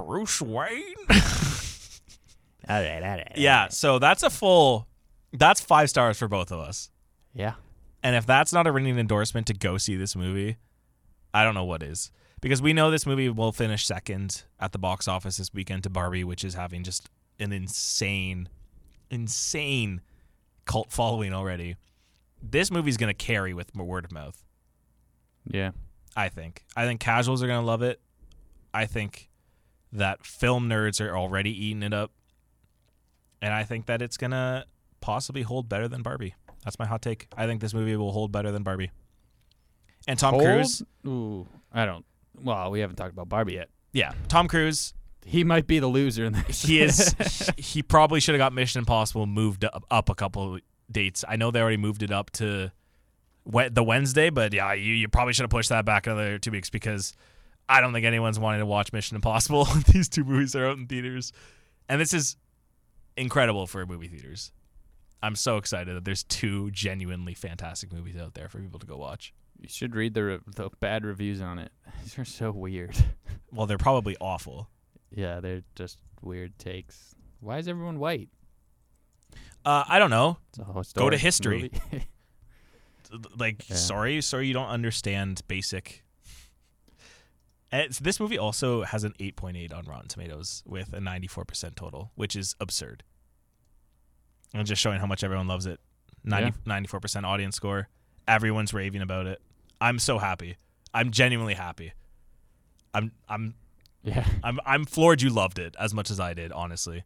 Bruce 0.05 0.41
Wayne. 0.41 0.95
All 2.69 2.79
right, 2.81 3.01
all 3.01 3.09
right. 3.17 3.31
yeah, 3.35 3.67
so 3.69 3.97
that's 3.97 4.21
a 4.21 4.29
full. 4.29 4.87
That's 5.33 5.59
five 5.59 5.89
stars 5.89 6.19
for 6.19 6.27
both 6.27 6.51
of 6.51 6.59
us. 6.59 6.89
yeah. 7.33 7.53
And 8.03 8.15
if 8.15 8.25
that's 8.25 8.53
not 8.53 8.65
a 8.67 8.71
ringing 8.71 8.97
endorsement 8.97 9.47
to 9.47 9.53
go 9.53 9.77
see 9.77 9.95
this 9.97 10.15
movie, 10.15 10.55
I 11.33 11.43
don't 11.43 11.53
know 11.55 11.65
what 11.65 11.83
is. 11.83 12.11
Because 12.41 12.61
we 12.61 12.71
know 12.71 12.91
this 12.91 13.05
movie 13.05 13.27
will 13.27 13.51
finish 13.51 13.85
second 13.85 14.43
at 14.59 14.71
the 14.71 14.77
box 14.77 15.07
office 15.07 15.35
this 15.37 15.53
weekend 15.53 15.83
to 15.83 15.89
Barbie, 15.89 16.23
which 16.23 16.45
is 16.45 16.53
having 16.53 16.83
just 16.83 17.09
an 17.39 17.51
insane, 17.51 18.47
insane 19.09 19.99
cult 20.65 20.91
following 20.93 21.33
already. 21.33 21.75
This 22.41 22.71
movie's 22.71 22.95
going 22.97 23.09
to 23.13 23.13
carry 23.25 23.53
with 23.53 23.75
word 23.75 24.05
of 24.05 24.11
mouth, 24.13 24.41
Yeah. 25.45 25.71
I 26.15 26.29
think. 26.29 26.63
I 26.77 26.85
think 26.85 26.99
casuals 27.01 27.43
are 27.43 27.47
going 27.47 27.59
to 27.61 27.65
love 27.65 27.81
it. 27.81 27.99
I 28.73 28.85
think 28.85 29.28
that 29.91 30.25
film 30.25 30.69
nerds 30.69 30.99
are 31.05 31.15
already 31.17 31.51
eating 31.65 31.83
it 31.83 31.93
up. 31.93 32.11
And 33.41 33.53
I 33.53 33.63
think 33.63 33.85
that 33.87 34.01
it's 34.01 34.17
going 34.17 34.31
to 34.31 34.65
possibly 35.01 35.41
hold 35.43 35.69
better 35.69 35.87
than 35.87 36.01
Barbie. 36.01 36.35
That's 36.63 36.77
my 36.77 36.85
hot 36.85 37.01
take. 37.01 37.27
I 37.37 37.45
think 37.47 37.61
this 37.61 37.73
movie 37.73 37.95
will 37.95 38.11
hold 38.11 38.31
better 38.31 38.51
than 38.51 38.63
Barbie. 38.63 38.91
And 40.07 40.19
Tom 40.19 40.33
Hold? 40.33 40.43
Cruise, 40.45 40.81
Ooh, 41.07 41.47
I 41.71 41.85
don't. 41.85 42.05
Well, 42.41 42.71
we 42.71 42.79
haven't 42.81 42.95
talked 42.97 43.13
about 43.13 43.29
Barbie 43.29 43.53
yet. 43.53 43.69
yeah, 43.93 44.13
Tom 44.27 44.47
Cruise, 44.47 44.93
He 45.25 45.43
might 45.43 45.67
be 45.67 45.79
the 45.79 45.87
loser 45.87 46.25
in 46.25 46.33
this. 46.33 46.61
he 46.63 46.81
is. 46.81 47.13
he- 47.57 47.83
probably 47.83 48.19
should 48.19 48.33
have 48.35 48.39
got 48.39 48.53
Mission 48.53 48.79
Impossible 48.79 49.25
moved 49.25 49.63
up, 49.65 49.85
up 49.89 50.09
a 50.09 50.15
couple 50.15 50.59
dates. 50.91 51.23
I 51.27 51.35
know 51.35 51.51
they 51.51 51.61
already 51.61 51.77
moved 51.77 52.03
it 52.03 52.11
up 52.11 52.29
to 52.31 52.71
the 53.45 53.83
Wednesday, 53.83 54.29
but 54.29 54.53
yeah, 54.53 54.73
you, 54.73 54.93
you 54.93 55.07
probably 55.07 55.33
should 55.33 55.43
have 55.43 55.49
pushed 55.49 55.69
that 55.69 55.85
back 55.85 56.07
another 56.07 56.37
two 56.39 56.51
weeks 56.51 56.69
because 56.69 57.13
I 57.69 57.79
don't 57.81 57.93
think 57.93 58.05
anyone's 58.05 58.39
wanting 58.39 58.59
to 58.59 58.65
watch 58.65 58.91
Mission 58.91 59.15
Impossible. 59.15 59.65
These 59.93 60.09
two 60.09 60.23
movies 60.25 60.55
are 60.55 60.65
out 60.65 60.77
in 60.77 60.87
theaters, 60.87 61.31
and 61.87 62.01
this 62.01 62.13
is 62.13 62.35
incredible 63.15 63.67
for 63.67 63.85
movie 63.85 64.07
theaters. 64.07 64.51
I'm 65.21 65.35
so 65.35 65.57
excited 65.57 65.95
that 65.95 66.03
there's 66.05 66.23
two 66.23 66.71
genuinely 66.71 67.33
fantastic 67.33 67.93
movies 67.93 68.17
out 68.17 68.33
there 68.33 68.49
for 68.49 68.59
people 68.59 68.79
to 68.79 68.87
go 68.87 68.97
watch. 68.97 69.33
you 69.59 69.67
should 69.69 69.93
read 69.95 70.13
the 70.13 70.23
re- 70.23 70.39
the 70.55 70.69
bad 70.79 71.05
reviews 71.05 71.41
on 71.41 71.59
it. 71.59 71.71
These 72.03 72.17
are 72.17 72.25
so 72.25 72.51
weird. 72.51 72.95
Well, 73.51 73.65
they're 73.65 73.79
probably 73.79 74.15
awful. 74.21 74.69
yeah, 75.11 75.39
they're 75.39 75.63
just 75.75 75.97
weird 76.21 76.57
takes. 76.59 77.15
Why 77.39 77.57
is 77.57 77.67
everyone 77.67 77.97
white? 77.97 78.29
Uh, 79.65 79.83
I 79.87 79.97
don't 79.97 80.11
know. 80.11 80.37
It's 80.49 80.59
a 80.59 80.73
historic 80.73 81.19
history. 81.19 81.71
like 83.37 83.67
Yeah. 83.67 83.75
sorry 83.75 84.21
sorry 84.21 84.47
you 84.47 84.53
don't 84.53 84.67
understand 84.69 85.41
basic 85.47 86.03
it's, 87.71 87.99
this 87.99 88.19
movie 88.19 88.37
also 88.37 88.83
has 88.83 89.03
an 89.03 89.13
8.8 89.19 89.73
on 89.73 89.85
rotten 89.85 90.07
tomatoes 90.07 90.63
with 90.65 90.93
a 90.93 90.99
94% 90.99 91.75
total 91.75 92.11
which 92.15 92.35
is 92.35 92.55
absurd. 92.59 93.03
I'm 94.53 94.65
just 94.65 94.81
showing 94.81 94.99
how 94.99 95.05
much 95.05 95.23
everyone 95.23 95.47
loves 95.47 95.65
it. 95.65 95.79
90, 96.23 96.53
94% 96.67 97.23
audience 97.23 97.55
score. 97.55 97.87
Everyone's 98.27 98.73
raving 98.73 99.01
about 99.01 99.27
it. 99.27 99.41
I'm 99.79 99.99
so 99.99 100.17
happy. 100.17 100.57
I'm 100.93 101.11
genuinely 101.11 101.53
happy. 101.53 101.93
I'm 102.93 103.11
i'm 103.27 103.53
yeah, 104.03 104.25
i'm 104.43 104.59
i'm 104.65 104.85
floored 104.85 105.21
you 105.21 105.29
loved 105.29 105.59
it 105.59 105.75
as 105.79 105.93
much 105.93 106.09
as 106.09 106.19
i 106.19 106.33
did 106.33 106.51
honestly. 106.51 107.03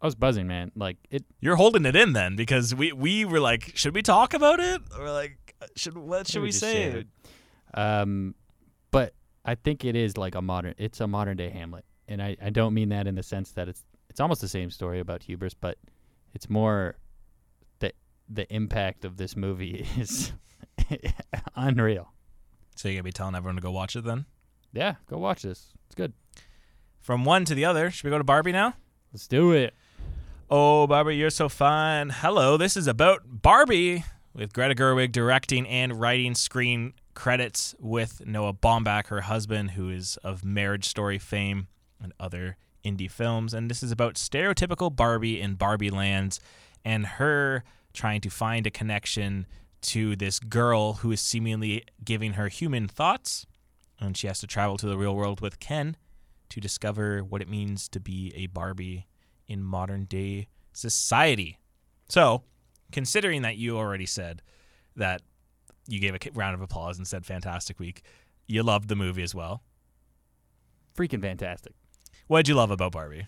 I 0.00 0.06
was 0.06 0.14
buzzing, 0.14 0.46
man. 0.46 0.72
Like 0.76 0.98
it. 1.10 1.24
you're 1.40 1.56
holding 1.56 1.86
it 1.86 1.96
in 1.96 2.12
then 2.12 2.36
because 2.36 2.74
we 2.74 2.92
we 2.92 3.24
were 3.24 3.40
like 3.40 3.72
should 3.76 3.94
we 3.94 4.02
talk 4.02 4.34
about 4.34 4.60
it? 4.60 4.82
Or 4.98 5.10
like 5.10 5.54
should 5.74 5.96
what 5.96 6.28
should 6.28 6.42
we, 6.42 6.48
just 6.48 6.60
say. 6.60 7.04
Um, 7.72 8.34
but 8.90 9.14
I 9.46 9.54
think 9.54 9.84
it 9.84 9.94
is 9.94 10.16
like 10.16 10.34
a 10.34 10.42
modern. 10.42 10.74
It's 10.76 11.00
a 11.00 11.06
modern 11.06 11.36
day 11.36 11.50
Hamlet, 11.50 11.84
and 12.08 12.20
I, 12.20 12.36
I 12.42 12.50
don't 12.50 12.74
mean 12.74 12.88
that 12.88 13.06
in 13.06 13.14
the 13.14 13.22
sense 13.22 13.52
that 13.52 13.68
it's 13.68 13.84
it's 14.10 14.20
almost 14.20 14.40
the 14.40 14.48
same 14.48 14.70
story 14.70 14.98
about 14.98 15.22
hubris, 15.22 15.54
but 15.54 15.78
it's 16.34 16.50
more 16.50 16.96
the 17.78 17.92
the 18.28 18.52
impact 18.52 19.04
of 19.04 19.16
this 19.16 19.36
movie 19.36 19.86
is 19.96 20.32
unreal. 21.54 22.12
So 22.74 22.88
you're 22.88 22.96
gonna 22.96 23.04
be 23.04 23.12
telling 23.12 23.36
everyone 23.36 23.56
to 23.56 23.62
go 23.62 23.70
watch 23.70 23.94
it 23.94 24.04
then? 24.04 24.26
Yeah, 24.72 24.96
go 25.08 25.16
watch 25.16 25.42
this. 25.42 25.72
It's 25.86 25.94
good. 25.94 26.12
From 27.00 27.24
one 27.24 27.44
to 27.44 27.54
the 27.54 27.64
other, 27.64 27.90
should 27.90 28.04
we 28.04 28.10
go 28.10 28.18
to 28.18 28.24
Barbie 28.24 28.52
now? 28.52 28.74
Let's 29.12 29.28
do 29.28 29.52
it. 29.52 29.74
Oh, 30.50 30.86
Barbie, 30.88 31.16
you're 31.16 31.30
so 31.30 31.48
fun. 31.48 32.10
Hello, 32.10 32.56
this 32.56 32.76
is 32.76 32.88
about 32.88 33.22
Barbie 33.24 34.04
with 34.34 34.52
Greta 34.52 34.74
Gerwig 34.74 35.12
directing 35.12 35.66
and 35.68 36.00
writing 36.00 36.34
screen 36.34 36.92
credits 37.16 37.74
with 37.80 38.24
Noah 38.24 38.52
Baumbach, 38.52 39.08
her 39.08 39.22
husband, 39.22 39.72
who 39.72 39.90
is 39.90 40.16
of 40.18 40.44
Marriage 40.44 40.84
Story 40.84 41.18
fame 41.18 41.66
and 42.00 42.12
other 42.20 42.58
indie 42.84 43.10
films. 43.10 43.52
And 43.52 43.68
this 43.68 43.82
is 43.82 43.90
about 43.90 44.14
stereotypical 44.14 44.94
Barbie 44.94 45.40
in 45.40 45.54
Barbie 45.54 45.90
lands 45.90 46.38
and 46.84 47.06
her 47.06 47.64
trying 47.92 48.20
to 48.20 48.30
find 48.30 48.66
a 48.66 48.70
connection 48.70 49.46
to 49.80 50.14
this 50.14 50.38
girl 50.38 50.94
who 50.94 51.10
is 51.10 51.20
seemingly 51.20 51.84
giving 52.04 52.34
her 52.34 52.48
human 52.48 52.86
thoughts. 52.86 53.46
And 53.98 54.16
she 54.16 54.26
has 54.26 54.38
to 54.40 54.46
travel 54.46 54.76
to 54.76 54.86
the 54.86 54.98
real 54.98 55.16
world 55.16 55.40
with 55.40 55.58
Ken 55.58 55.96
to 56.50 56.60
discover 56.60 57.24
what 57.24 57.40
it 57.40 57.48
means 57.48 57.88
to 57.88 57.98
be 57.98 58.30
a 58.36 58.46
Barbie 58.46 59.06
in 59.48 59.62
modern 59.62 60.04
day 60.04 60.48
society. 60.72 61.58
So, 62.08 62.42
considering 62.92 63.42
that 63.42 63.56
you 63.56 63.78
already 63.78 64.06
said 64.06 64.42
that 64.94 65.22
you 65.86 66.00
gave 66.00 66.14
a 66.14 66.18
round 66.34 66.54
of 66.54 66.60
applause 66.60 66.98
and 66.98 67.06
said 67.06 67.24
fantastic 67.26 67.78
week, 67.78 68.02
you 68.46 68.62
loved 68.62 68.88
the 68.88 68.96
movie 68.96 69.22
as 69.22 69.34
well. 69.34 69.62
Freaking 70.96 71.20
fantastic. 71.20 71.72
What 72.26 72.38
did 72.38 72.48
you 72.48 72.54
love 72.54 72.70
about 72.70 72.92
Barbie? 72.92 73.26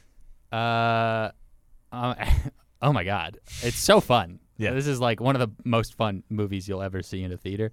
Uh, 0.51 1.31
um, 1.93 2.15
oh 2.83 2.93
my 2.93 3.05
god, 3.05 3.39
it's 3.63 3.79
so 3.79 4.01
fun. 4.01 4.41
Yeah. 4.57 4.73
this 4.73 4.89
is 4.89 4.99
like 5.01 5.21
one 5.21 5.37
of 5.37 5.41
the 5.41 5.51
most 5.65 5.95
fun 5.95 6.25
movies 6.29 6.67
you'll 6.69 6.83
ever 6.83 7.01
see 7.03 7.23
in 7.23 7.33
a 7.33 7.37
theater. 7.37 7.71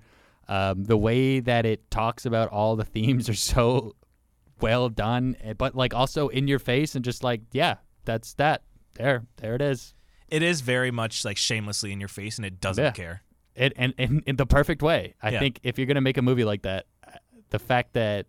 Um, 0.47 0.83
the 0.83 0.97
way 0.97 1.39
that 1.39 1.65
it 1.65 1.89
talks 1.89 2.27
about 2.27 2.49
all 2.49 2.75
the 2.75 2.85
themes 2.85 3.27
are 3.27 3.33
so 3.33 3.95
well 4.61 4.89
done, 4.89 5.35
eh, 5.41 5.53
but 5.53 5.73
like 5.75 5.95
also 5.95 6.27
in 6.27 6.47
your 6.47 6.59
face 6.59 6.93
and 6.95 7.03
just 7.03 7.23
like, 7.23 7.41
yeah, 7.51 7.77
that's 8.03 8.33
that. 8.35 8.61
There, 8.93 9.25
there 9.37 9.55
it 9.55 9.61
is. 9.61 9.93
It 10.27 10.43
is 10.43 10.61
very 10.61 10.91
much 10.91 11.25
like 11.25 11.37
shamelessly 11.37 11.91
in 11.91 11.99
your 11.99 12.07
face 12.07 12.37
and 12.37 12.45
it 12.45 12.61
doesn't 12.61 12.83
Yeah. 12.83 12.91
care. 12.91 13.23
It 13.55 13.73
and 13.75 13.93
in, 13.97 14.21
in 14.27 14.35
the 14.35 14.45
perfect 14.45 14.81
way. 14.81 15.13
I 15.21 15.31
Yeah. 15.31 15.39
think 15.39 15.59
if 15.63 15.77
you're 15.77 15.87
gonna 15.87 16.01
make 16.01 16.17
a 16.17 16.21
movie 16.21 16.43
like 16.45 16.63
that, 16.63 16.85
uh, 17.07 17.11
the 17.49 17.59
fact 17.59 17.93
that 17.93 18.27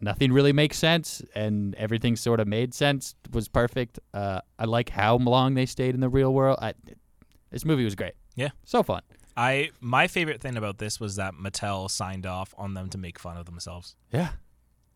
nothing 0.00 0.32
really 0.32 0.52
makes 0.52 0.76
sense 0.78 1.22
and 1.34 1.74
everything 1.74 2.14
sort 2.16 2.38
of 2.40 2.46
made 2.46 2.72
sense 2.74 3.14
was 3.32 3.48
perfect. 3.48 3.98
Uh, 4.14 4.40
I 4.58 4.64
like 4.66 4.90
how 4.90 5.16
long 5.16 5.54
they 5.54 5.66
stayed 5.66 5.94
in 5.94 6.00
the 6.00 6.08
real 6.08 6.32
world. 6.32 6.58
I, 6.62 6.74
this 7.50 7.64
movie 7.64 7.84
was 7.84 7.94
great. 7.94 8.12
Yeah. 8.36 8.50
so 8.64 8.82
fun. 8.82 9.02
I 9.36 9.70
my 9.80 10.06
favorite 10.08 10.40
thing 10.40 10.56
about 10.56 10.78
this 10.78 10.98
was 11.00 11.16
that 11.16 11.34
Mattel 11.34 11.90
signed 11.90 12.26
off 12.26 12.54
on 12.58 12.74
them 12.74 12.88
to 12.90 12.98
make 12.98 13.18
fun 13.18 13.36
of 13.36 13.46
themselves. 13.46 13.94
Yeah, 14.12 14.30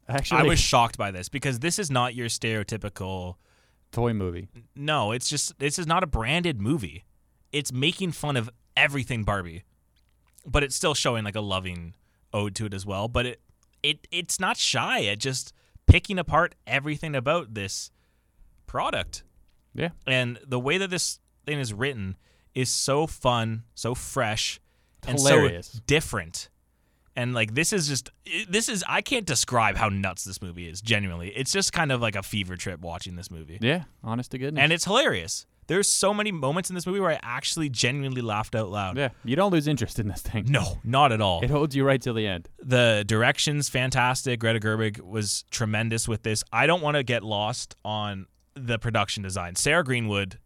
actually, 0.09 0.41
I 0.41 0.43
was 0.45 0.59
shocked 0.59 0.99
by 0.99 1.11
this 1.13 1.29
because 1.29 1.61
this 1.61 1.79
is 1.79 1.91
not 1.93 2.15
your 2.17 2.27
stereotypical 2.29 3.37
toy 3.93 4.13
movie. 4.13 4.49
No, 4.75 5.13
it's 5.13 5.29
just 5.29 5.59
this 5.61 5.79
is 5.79 5.87
not 5.87 6.03
a 6.03 6.07
branded 6.09 6.61
movie. 6.61 7.05
It's 7.53 7.73
making 7.73 8.13
fun 8.13 8.37
of 8.37 8.51
everything 8.77 9.25
Barbie, 9.25 9.65
but 10.47 10.63
it's 10.63 10.75
still 10.75 10.95
showing 10.95 11.25
like 11.25 11.37
a 11.37 11.41
loving 11.41 11.95
ode 12.33 12.55
to 12.57 12.67
it 12.67 12.75
as 12.75 12.87
well. 12.87 13.09
But 13.09 13.27
it 13.27 13.41
it 13.83 14.07
it's 14.11 14.39
not 14.41 14.57
shy 14.57 15.05
at 15.07 15.19
just 15.19 15.53
picking 15.87 16.19
apart 16.19 16.55
everything 16.67 17.15
about 17.15 17.55
this 17.55 17.91
product. 18.67 19.25
Yeah, 19.75 19.89
And 20.07 20.39
the 20.47 20.61
way 20.61 20.77
that 20.79 20.91
this 20.91 21.19
thing 21.47 21.59
is 21.59 21.73
written 21.73 22.17
is 22.55 22.69
so 22.69 23.07
fun, 23.07 23.63
so 23.75 23.95
fresh, 23.95 24.61
and 25.07 25.19
Hilarious. 25.19 25.69
so 25.69 25.79
different. 25.87 26.51
And 27.17 27.35
like 27.35 27.55
this 27.55 27.73
is 27.73 27.89
just 27.89 28.11
this 28.49 28.69
is 28.69 28.85
I 28.89 29.01
can't 29.03 29.27
describe 29.27 29.77
how 29.77 29.89
nuts 29.89 30.25
this 30.25 30.41
movie 30.41 30.69
is. 30.69 30.81
Genuinely, 30.81 31.29
it's 31.31 31.53
just 31.53 31.73
kind 31.73 31.93
of 31.93 32.01
like 32.01 32.17
a 32.17 32.23
fever 32.23 32.57
trip 32.57 32.81
watching 32.81 33.17
this 33.17 33.31
movie 33.31 33.59
yeah. 33.61 33.85
Honest 34.03 34.31
to 34.33 34.39
goodness. 34.39 34.63
and 34.63 34.73
it's 34.73 34.85
hilarious. 34.85 35.47
There's 35.73 35.89
so 35.89 36.13
many 36.13 36.31
moments 36.33 36.69
in 36.69 36.75
this 36.75 36.87
movie 36.87 37.01
where 37.01 37.13
I 37.13 37.19
actually 37.23 37.71
genuinely 37.71 38.21
laughed 38.21 38.55
out 38.55 38.69
loud. 38.69 38.99
yeah, 38.99 39.09
you 39.25 39.37
don't 39.37 39.51
lose 39.51 39.67
interest 39.67 39.99
in 39.99 40.07
this 40.07 40.21
thing. 40.21 40.45
No, 40.49 40.79
not 40.85 41.13
at 41.13 41.23
all. 41.23 41.43
It 41.43 41.49
holds 41.49 41.75
you 41.75 41.83
right 41.83 42.01
till 42.01 42.13
the 42.13 42.27
end. 42.27 42.49
The 42.63 43.05
direction's 43.07 43.71
fantastic. 43.71 44.39
Greta 44.41 44.61
Gerwig 44.61 45.01
was 45.01 45.45
tremendous 45.51 46.07
with 46.07 46.25
this. 46.25 46.45
I 46.53 46.67
don't 46.67 46.83
want 46.83 46.97
to 46.99 47.03
get 47.03 47.23
lost 47.23 47.75
on 47.87 48.27
the 48.55 48.79
production 48.79 49.23
design. 49.23 49.57
Sarah 49.57 49.83
Greenwood, 49.83 50.39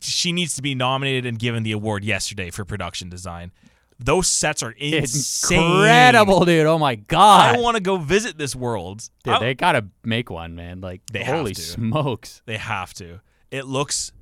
she 0.00 0.30
needs 0.32 0.54
to 0.54 0.62
be 0.62 0.74
nominated 0.76 1.26
and 1.26 1.38
given 1.38 1.64
the 1.64 1.72
award 1.72 2.04
yesterday 2.04 2.50
for 2.50 2.64
production 2.64 3.08
design. 3.08 3.50
Those 3.98 4.28
sets 4.28 4.62
are 4.62 4.70
insane. 4.78 5.58
Incredible, 5.60 6.44
dude. 6.44 6.66
Oh 6.66 6.78
my 6.78 6.94
god. 6.94 7.56
I 7.56 7.60
want 7.60 7.76
to 7.76 7.82
go 7.82 7.96
visit 7.96 8.38
this 8.38 8.54
world. 8.56 9.08
Dude, 9.24 9.34
I- 9.34 9.40
they 9.40 9.54
gotta 9.54 9.86
make 10.04 10.30
one, 10.30 10.54
man. 10.54 10.80
Like, 10.80 11.02
They 11.12 11.24
have 11.24 11.36
holy 11.38 11.52
to. 11.54 11.60
smokes. 11.60 12.42
They 12.46 12.56
have 12.56 12.94
to. 12.94 13.20
It 13.50 13.66
looks 13.66 14.12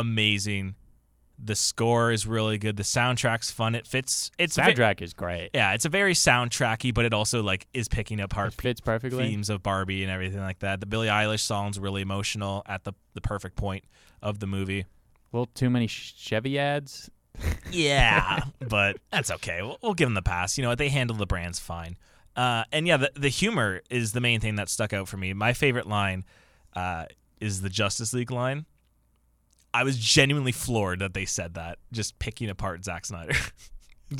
amazing. 0.00 0.74
The 1.42 1.54
score 1.56 2.12
is 2.12 2.26
really 2.26 2.58
good. 2.58 2.76
The 2.76 2.82
soundtrack's 2.82 3.50
fun. 3.50 3.74
It 3.74 3.86
fits. 3.86 4.30
It's 4.38 4.56
Soundtrack 4.58 5.00
is 5.00 5.14
great. 5.14 5.50
yeah, 5.54 5.72
it's 5.72 5.86
a 5.86 5.88
very 5.88 6.12
soundtracky, 6.12 6.92
but 6.92 7.06
it 7.06 7.14
also 7.14 7.42
like 7.42 7.66
is 7.72 7.88
picking 7.88 8.20
apart 8.20 8.52
It 8.52 8.60
fits 8.60 8.80
perfectly. 8.82 9.26
themes 9.28 9.48
of 9.48 9.62
Barbie 9.62 10.02
and 10.02 10.12
everything 10.12 10.40
like 10.40 10.58
that. 10.58 10.80
The 10.80 10.86
Billie 10.86 11.08
Eilish 11.08 11.40
song's 11.40 11.78
really 11.78 12.02
emotional 12.02 12.62
at 12.66 12.84
the 12.84 12.92
the 13.14 13.22
perfect 13.22 13.56
point 13.56 13.84
of 14.20 14.38
the 14.38 14.46
movie. 14.46 14.84
Well, 15.32 15.46
too 15.54 15.70
many 15.70 15.86
Chevy 15.86 16.58
ads. 16.58 17.08
Yeah, 17.70 18.40
but 18.68 18.96
that's 19.10 19.30
okay. 19.30 19.62
We'll, 19.62 19.78
we'll 19.80 19.94
give 19.94 20.06
them 20.06 20.14
the 20.14 20.22
pass. 20.22 20.58
You 20.58 20.62
know 20.62 20.68
what? 20.70 20.78
They 20.78 20.88
handle 20.90 21.16
the 21.16 21.24
brands 21.26 21.58
fine. 21.60 21.96
Uh, 22.36 22.64
and 22.72 22.86
yeah, 22.86 22.96
the, 22.98 23.12
the 23.14 23.28
humor 23.28 23.80
is 23.88 24.12
the 24.12 24.20
main 24.20 24.40
thing 24.40 24.56
that 24.56 24.68
stuck 24.68 24.92
out 24.92 25.08
for 25.08 25.16
me. 25.16 25.32
My 25.32 25.52
favorite 25.52 25.86
line 25.86 26.24
uh, 26.74 27.04
is 27.40 27.62
the 27.62 27.68
Justice 27.70 28.12
League 28.12 28.30
line. 28.32 28.66
I 29.72 29.84
was 29.84 29.96
genuinely 29.98 30.52
floored 30.52 30.98
that 31.00 31.14
they 31.14 31.24
said 31.24 31.54
that, 31.54 31.78
just 31.92 32.18
picking 32.18 32.50
apart 32.50 32.84
Zack 32.84 33.04
Snyder. 33.06 33.34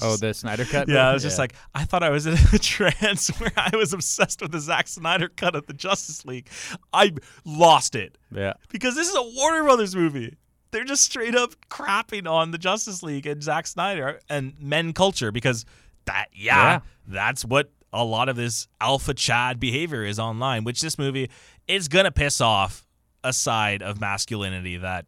Oh, 0.02 0.14
the 0.16 0.32
Snyder 0.32 0.64
cut. 0.64 0.86
yeah, 0.88 1.08
I 1.10 1.12
was 1.12 1.24
just 1.24 1.36
like, 1.36 1.52
I 1.74 1.82
thought 1.84 2.04
I 2.04 2.10
was 2.10 2.24
in 2.24 2.34
a 2.52 2.58
trance 2.60 3.26
where 3.40 3.50
I 3.56 3.76
was 3.76 3.92
obsessed 3.92 4.40
with 4.40 4.52
the 4.52 4.60
Zack 4.60 4.86
Snyder 4.86 5.28
cut 5.28 5.56
of 5.56 5.66
the 5.66 5.72
Justice 5.72 6.24
League. 6.24 6.48
I 6.92 7.10
lost 7.44 7.96
it 7.96 8.16
yeah. 8.30 8.52
because 8.68 8.94
this 8.94 9.08
is 9.08 9.16
a 9.16 9.22
Warner 9.34 9.64
Brothers 9.64 9.96
movie. 9.96 10.36
they're 10.70 10.84
just 10.84 11.02
straight 11.02 11.34
up 11.34 11.54
crapping 11.70 12.30
on 12.30 12.52
the 12.52 12.58
Justice 12.58 13.02
League 13.02 13.26
and 13.26 13.42
Zack 13.42 13.66
Snyder 13.66 14.20
and 14.28 14.54
men 14.60 14.92
culture 14.92 15.32
because 15.32 15.64
that 16.04 16.26
yeah, 16.32 16.54
Yeah. 16.74 16.80
that's 17.08 17.44
what 17.44 17.72
a 17.92 18.04
lot 18.04 18.28
of 18.28 18.36
this 18.36 18.68
alpha 18.80 19.12
Chad 19.12 19.58
behavior 19.58 20.04
is 20.04 20.20
online, 20.20 20.62
which 20.62 20.82
this 20.82 20.98
movie 20.98 21.28
is 21.66 21.88
gonna 21.88 22.12
piss 22.12 22.40
off 22.40 22.86
a 23.24 23.32
side 23.32 23.82
of 23.82 24.00
masculinity 24.00 24.76
that 24.76 25.06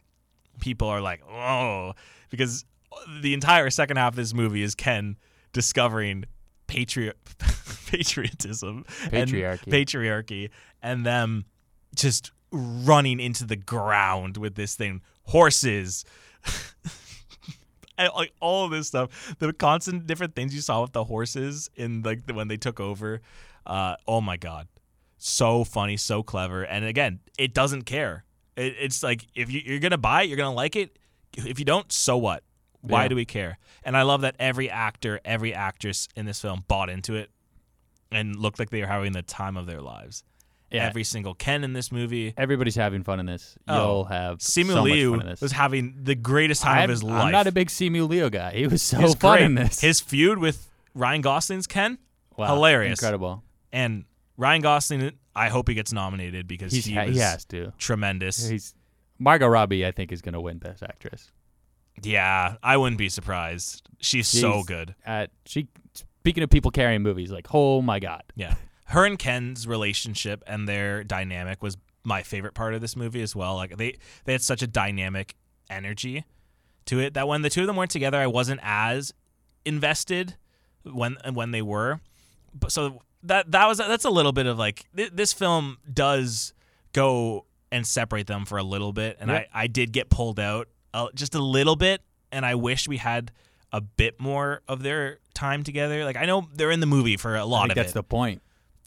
people 0.63 0.87
are 0.87 1.01
like, 1.01 1.21
oh, 1.29 1.93
because 2.31 2.65
the 3.21 3.35
entire 3.35 3.69
second 3.69 3.97
half 3.97 4.13
of 4.13 4.17
this 4.17 4.33
movie 4.33 4.63
is 4.63 4.77
Ken 4.77 5.17
discovering 5.53 6.25
patriot 6.69 7.19
patriotism 7.89 8.85
and 9.11 9.29
Patriarchy. 9.29 9.67
patriarchy 9.67 10.51
and 10.81 11.05
them 11.05 11.45
just 11.97 12.31
running 12.53 13.19
into 13.19 13.45
the 13.45 13.57
ground 13.57 14.37
with 14.37 14.55
this 14.55 14.77
thing. 14.77 15.03
Horses. 15.25 16.05
Like 17.99 18.33
all 18.41 18.65
of 18.65 18.73
this 18.73 18.89
stuff. 18.89 19.37
The 19.39 19.53
constant 19.53 20.09
different 20.09 20.35
things 20.35 20.53
you 20.53 20.61
saw 20.61 20.83
with 20.83 20.93
the 20.93 21.05
horses 21.05 21.71
in 21.77 22.03
like 22.03 22.27
the, 22.27 22.35
when 22.35 22.49
they 22.49 22.57
took 22.57 22.81
over 22.81 23.21
uh 23.65 23.95
oh 24.09 24.21
my 24.21 24.37
god. 24.37 24.67
So 25.19 25.63
funny 25.63 25.97
so 25.97 26.25
clever 26.25 26.65
and 26.65 26.85
again 26.85 27.21
it 27.39 27.55
doesn't 27.55 27.83
care 27.83 28.25
it, 28.57 28.75
it's 28.81 29.03
like 29.03 29.27
if 29.35 29.51
you, 29.51 29.61
you're 29.65 29.79
gonna 29.81 29.99
buy 29.99 30.23
it 30.23 30.29
you're 30.29 30.37
gonna 30.37 30.53
like 30.55 30.77
it 30.77 30.99
if 31.37 31.59
you 31.59 31.65
don't 31.65 31.91
so 31.93 32.17
what 32.17 32.43
why 32.81 33.03
Yeah. 33.05 33.09
do 33.09 33.17
we 33.17 33.25
care 33.25 33.59
and 33.85 33.97
i 33.97 34.03
love 34.03 34.21
that 34.23 34.35
every 34.39 34.69
actor 34.71 35.21
every 35.25 35.55
actress 35.55 36.09
in 36.17 36.27
this 36.27 36.41
film 36.41 36.65
bought 36.69 36.91
into 36.91 37.15
it 37.15 37.31
and 38.11 38.37
looked 38.37 38.59
like 38.59 38.71
they 38.71 38.81
were 38.81 38.87
having 38.87 39.13
the 39.13 39.23
time 39.23 39.57
of 39.57 39.67
their 39.67 39.81
lives 39.81 40.25
Yeah. 40.71 40.87
every 40.87 41.05
single 41.05 41.35
ken 41.35 41.65
in 41.65 41.73
this 41.73 41.91
movie 41.93 42.35
Everybody's 42.37 42.75
having 42.77 43.03
fun 43.05 43.21
in 43.21 43.27
this. 43.27 43.57
Oh. 43.69 43.75
You'll 43.77 44.05
have 44.07 44.39
Simu 44.39 44.67
so 44.69 44.75
much 44.83 44.85
Liu 44.91 45.11
fun 45.13 45.21
in 45.23 45.27
this. 45.29 45.41
was 45.41 45.53
having 45.53 45.95
the 46.03 46.15
greatest 46.15 46.63
time 46.63 46.79
I'm, 46.79 46.85
of 46.85 46.91
his 46.91 47.03
life. 47.03 47.25
I'm 47.27 47.33
not 47.33 47.47
a 47.47 47.53
big 47.53 47.69
Simu 47.69 48.09
Liu 48.09 48.31
guy. 48.31 48.53
He 48.53 48.67
was 48.67 48.83
so 48.83 48.97
He 48.99 49.03
was 49.05 49.15
fun 49.15 49.37
great. 49.39 49.45
in 49.47 49.55
this. 49.55 49.81
His 49.81 50.01
feud 50.01 50.39
with 50.39 50.69
Ryan 50.95 51.21
Gosling's 51.23 51.67
Ken, 51.67 51.99
Wow, 52.37 52.55
hilarious. 52.55 52.99
incredible. 52.99 53.43
and 53.73 54.05
Ryan 54.37 54.63
Gosling. 54.63 55.13
I 55.35 55.49
hope 55.49 55.69
he 55.69 55.75
gets 55.75 55.93
nominated 55.93 56.47
because 56.47 56.73
He's, 56.73 56.85
he, 56.85 56.95
ha- 56.95 57.05
was 57.07 57.15
he 57.15 57.21
has 57.21 57.45
to. 57.47 57.73
tremendous. 57.79 58.49
He's 58.49 58.75
Margot 59.19 59.47
Robbie. 59.49 59.87
I 59.87 59.93
think 59.93 60.13
is 60.13 60.21
going 60.23 60.35
to 60.35 60.41
win 60.41 60.59
Best 60.59 60.83
Actress. 60.83 61.31
yeah, 62.03 62.57
I 62.63 62.77
wouldn't 62.77 62.99
be 62.99 63.09
surprised. 63.09 63.89
She's 64.01 64.29
so 64.29 64.63
good. 64.63 64.95
Uh, 65.07 65.27
she 65.47 65.69
speaking 65.95 66.43
of 66.43 66.51
people 66.51 66.71
carrying 66.71 67.03
movies, 67.03 67.31
like 67.31 67.49
oh 67.55 67.83
my 67.83 67.99
god, 67.99 68.23
Yeah, 68.35 68.55
her 68.87 69.05
and 69.05 69.19
Ken's 69.19 69.67
relationship 69.67 70.43
and 70.47 70.69
their 70.69 71.05
dynamic 71.05 71.63
was 71.63 71.77
my 72.05 72.23
favorite 72.23 72.55
part 72.55 72.75
of 72.75 72.81
this 72.81 72.97
movie 72.97 73.23
as 73.23 73.37
well. 73.37 73.55
Like 73.57 73.77
they 73.77 73.97
they 74.25 74.33
had 74.33 74.43
such 74.43 74.63
a 74.63 74.67
dynamic 74.67 75.35
energy 75.71 76.25
to 76.87 76.99
it 76.99 77.15
that 77.15 77.29
when 77.29 77.43
the 77.43 77.51
two 77.51 77.61
of 77.63 77.67
them 77.69 77.77
weren't 77.77 77.91
together, 77.91 78.19
I 78.19 78.27
wasn't 78.27 78.61
as 78.63 79.13
invested 79.65 80.37
when 80.85 81.17
when 81.33 81.51
they 81.53 81.63
were. 81.63 82.01
But 82.55 82.73
so 82.73 83.01
that 83.25 83.51
that 83.53 83.67
was 83.69 83.79
that's 83.79 84.05
a 84.05 84.11
little 84.11 84.33
bit 84.33 84.47
of 84.47 84.59
like 84.59 84.87
th- 84.97 85.11
this 85.13 85.33
film 85.33 85.79
does 85.93 86.53
go 86.93 87.47
and 87.71 87.87
separate 87.87 88.27
them 88.27 88.45
for 88.45 88.59
a 88.59 88.63
little 88.63 88.93
bit, 88.93 89.17
and 89.21 89.31
Yeah. 89.31 89.45
I 89.55 89.63
I 89.65 89.67
did 89.67 89.93
get 89.93 90.11
pulled 90.11 90.39
out 90.41 90.69
uh, 90.95 91.09
just 91.15 91.35
a 91.35 91.41
little 91.43 91.77
bit, 91.77 92.03
and 92.31 92.45
I 92.45 92.55
wish 92.55 92.87
we 92.89 92.99
had 92.99 93.33
a 93.73 93.81
bit 93.81 94.21
more 94.21 94.61
of 94.69 94.83
their 94.83 95.19
time 95.35 95.63
together. 95.63 96.05
Like 96.05 96.17
I 96.17 96.27
know 96.27 96.49
they're 96.55 96.71
in 96.71 96.81
the 96.81 96.87
movie 96.87 97.17
for 97.17 97.35
a 97.37 97.45
lot 97.47 97.71
of 97.71 97.77
that's 97.77 97.93
it. 97.93 97.95
the 97.95 98.03
point. 98.03 98.43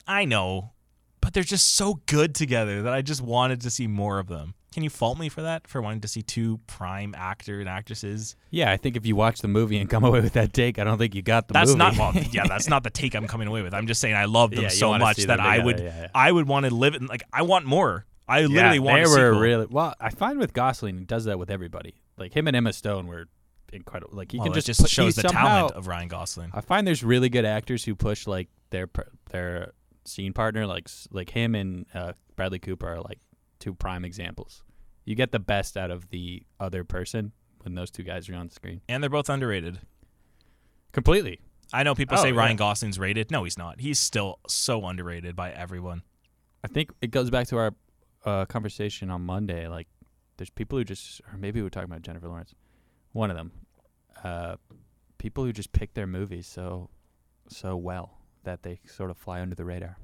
I 0.08 0.26
know, 0.26 0.74
but 1.22 1.34
they're 1.34 1.42
just 1.44 1.74
so 1.76 2.02
good 2.06 2.36
together 2.36 2.84
that 2.84 2.94
I 2.94 3.02
just 3.02 3.22
wanted 3.22 3.62
to 3.62 3.72
see 3.72 3.88
more 3.88 4.20
of 4.20 4.28
them. 4.28 4.54
Can 4.76 4.84
you 4.84 4.90
fault 4.90 5.18
me 5.18 5.30
for 5.30 5.42
that? 5.44 5.68
For 5.70 5.82
wanting 5.82 6.02
to 6.02 6.08
see 6.10 6.22
two 6.22 6.60
prime 6.68 7.16
actor 7.18 7.62
and 7.62 7.70
actresses? 7.70 8.36
Yeah, 8.52 8.72
I 8.74 8.76
think 8.76 8.98
if 8.98 9.06
you 9.06 9.16
watch 9.16 9.40
the 9.40 9.48
movie 9.48 9.78
and 9.78 9.90
come 9.90 10.04
away 10.04 10.20
with 10.20 10.34
that 10.34 10.52
take, 10.52 10.78
I 10.80 10.84
don't 10.84 10.98
think 10.98 11.16
you 11.16 11.22
got 11.22 11.48
the 11.48 11.54
That's 11.54 11.70
movie. 11.70 11.80
not 11.80 11.98
well, 11.98 12.14
yeah, 12.32 12.46
that's 12.46 12.68
not 12.68 12.84
the 12.84 12.90
take 12.90 13.16
I'm 13.16 13.26
coming 13.26 13.48
away 13.48 13.62
with. 13.62 13.74
I'm 13.74 13.88
just 13.88 14.02
saying 14.02 14.16
I 14.16 14.26
love 14.26 14.52
them 14.52 14.64
Yeah, 14.64 14.68
so 14.68 14.96
much 14.98 15.16
that 15.28 15.40
I 15.40 15.60
would 15.64 15.80
yeah, 15.80 15.86
yeah. 15.86 16.08
I 16.14 16.30
would 16.30 16.46
want 16.46 16.66
to 16.66 16.76
live 16.76 16.94
in 16.94 17.06
like 17.08 17.24
I 17.32 17.44
want 17.44 17.66
more. 17.66 18.06
I 18.28 18.42
literally 18.42 18.80
want 18.80 18.98
they 18.98 19.04
a 19.04 19.08
were 19.10 19.30
sequel. 19.30 19.40
really 19.40 19.66
well. 19.68 19.94
I 19.98 20.10
find 20.10 20.40
with 20.40 20.52
Gosling, 20.52 20.98
he 20.98 21.06
does 21.06 21.24
that 21.24 21.40
with 21.40 21.50
everybody. 21.50 21.96
Like 22.18 22.36
him 22.36 22.46
and 22.48 22.56
Emma 22.58 22.74
Stone 22.74 23.08
were 23.08 23.28
incredible. 23.72 24.18
Like 24.18 24.34
he 24.34 24.40
well, 24.40 24.48
can 24.48 24.54
just 24.56 24.68
just 24.68 24.82
put- 24.82 24.90
shows 24.90 25.16
the 25.16 25.22
somehow- 25.22 25.48
talent 25.70 25.76
of 25.76 25.88
Ryan 25.88 26.10
Gosling. 26.10 26.52
I 26.54 26.60
find 26.60 26.86
there's 26.86 27.02
really 27.02 27.30
good 27.30 27.46
actors 27.46 27.86
who 27.86 27.96
push 27.96 28.28
like 28.28 28.50
their 28.72 28.90
their 29.32 29.72
scene 30.04 30.34
partner, 30.34 30.68
like 30.68 30.90
like 31.12 31.30
him 31.30 31.56
and 31.56 31.86
uh, 31.94 32.12
Bradley 32.36 32.60
Cooper 32.60 32.90
are 32.90 33.00
like 33.02 33.20
two 33.60 33.74
prime 33.74 34.04
examples. 34.04 34.64
You 35.06 35.16
get 35.16 35.32
the 35.32 35.40
best 35.40 35.78
out 35.78 35.92
of 35.92 36.10
the 36.10 36.44
other 36.60 36.84
person 36.84 37.32
when 37.62 37.76
those 37.76 37.92
two 37.92 38.04
guys 38.04 38.28
are 38.30 38.36
on 38.36 38.50
screen. 38.50 38.82
And 38.90 39.02
they're 39.02 39.10
both 39.10 39.30
underrated. 39.30 39.80
Completely. 40.92 41.40
I 41.74 41.84
know 41.84 41.96
people 41.96 42.18
Oh, 42.18 42.22
say 42.22 42.32
Ryan 42.32 42.52
yeah. 42.52 42.58
Gosling's 42.58 43.00
rated. 43.00 43.32
No, 43.32 43.44
he's 43.44 43.58
not. 43.58 43.80
He's 43.80 44.00
still 44.00 44.40
so 44.48 44.86
underrated 44.86 45.36
by 45.36 45.52
everyone. 45.52 46.04
I 46.64 46.68
think 46.68 46.92
it 47.02 47.12
goes 47.12 47.30
back 47.30 47.48
to 47.48 47.58
our 47.58 47.76
uh, 48.24 48.46
conversation 48.46 49.10
on 49.10 49.22
Monday. 49.22 49.68
Like, 49.68 49.88
there's 50.38 50.50
people 50.50 50.78
who 50.78 50.84
just, 50.84 51.22
or 51.32 51.38
maybe 51.38 51.60
we 51.60 51.64
were 51.64 51.70
talking 51.70 51.90
about 51.90 52.02
Jennifer 52.02 52.28
Lawrence. 52.28 52.54
One 53.14 53.30
of 53.32 53.38
them. 53.38 53.52
Uh, 54.24 54.56
people 55.18 55.44
who 55.44 55.54
just 55.54 55.72
pick 55.72 55.94
their 55.94 56.08
movies 56.08 56.48
so 56.48 56.90
so 57.48 57.76
well 57.76 58.18
that 58.44 58.64
they 58.64 58.80
sort 58.86 59.12
of 59.12 59.18
fly 59.18 59.40
under 59.42 59.56
the 59.56 59.66
radar. 59.66 59.98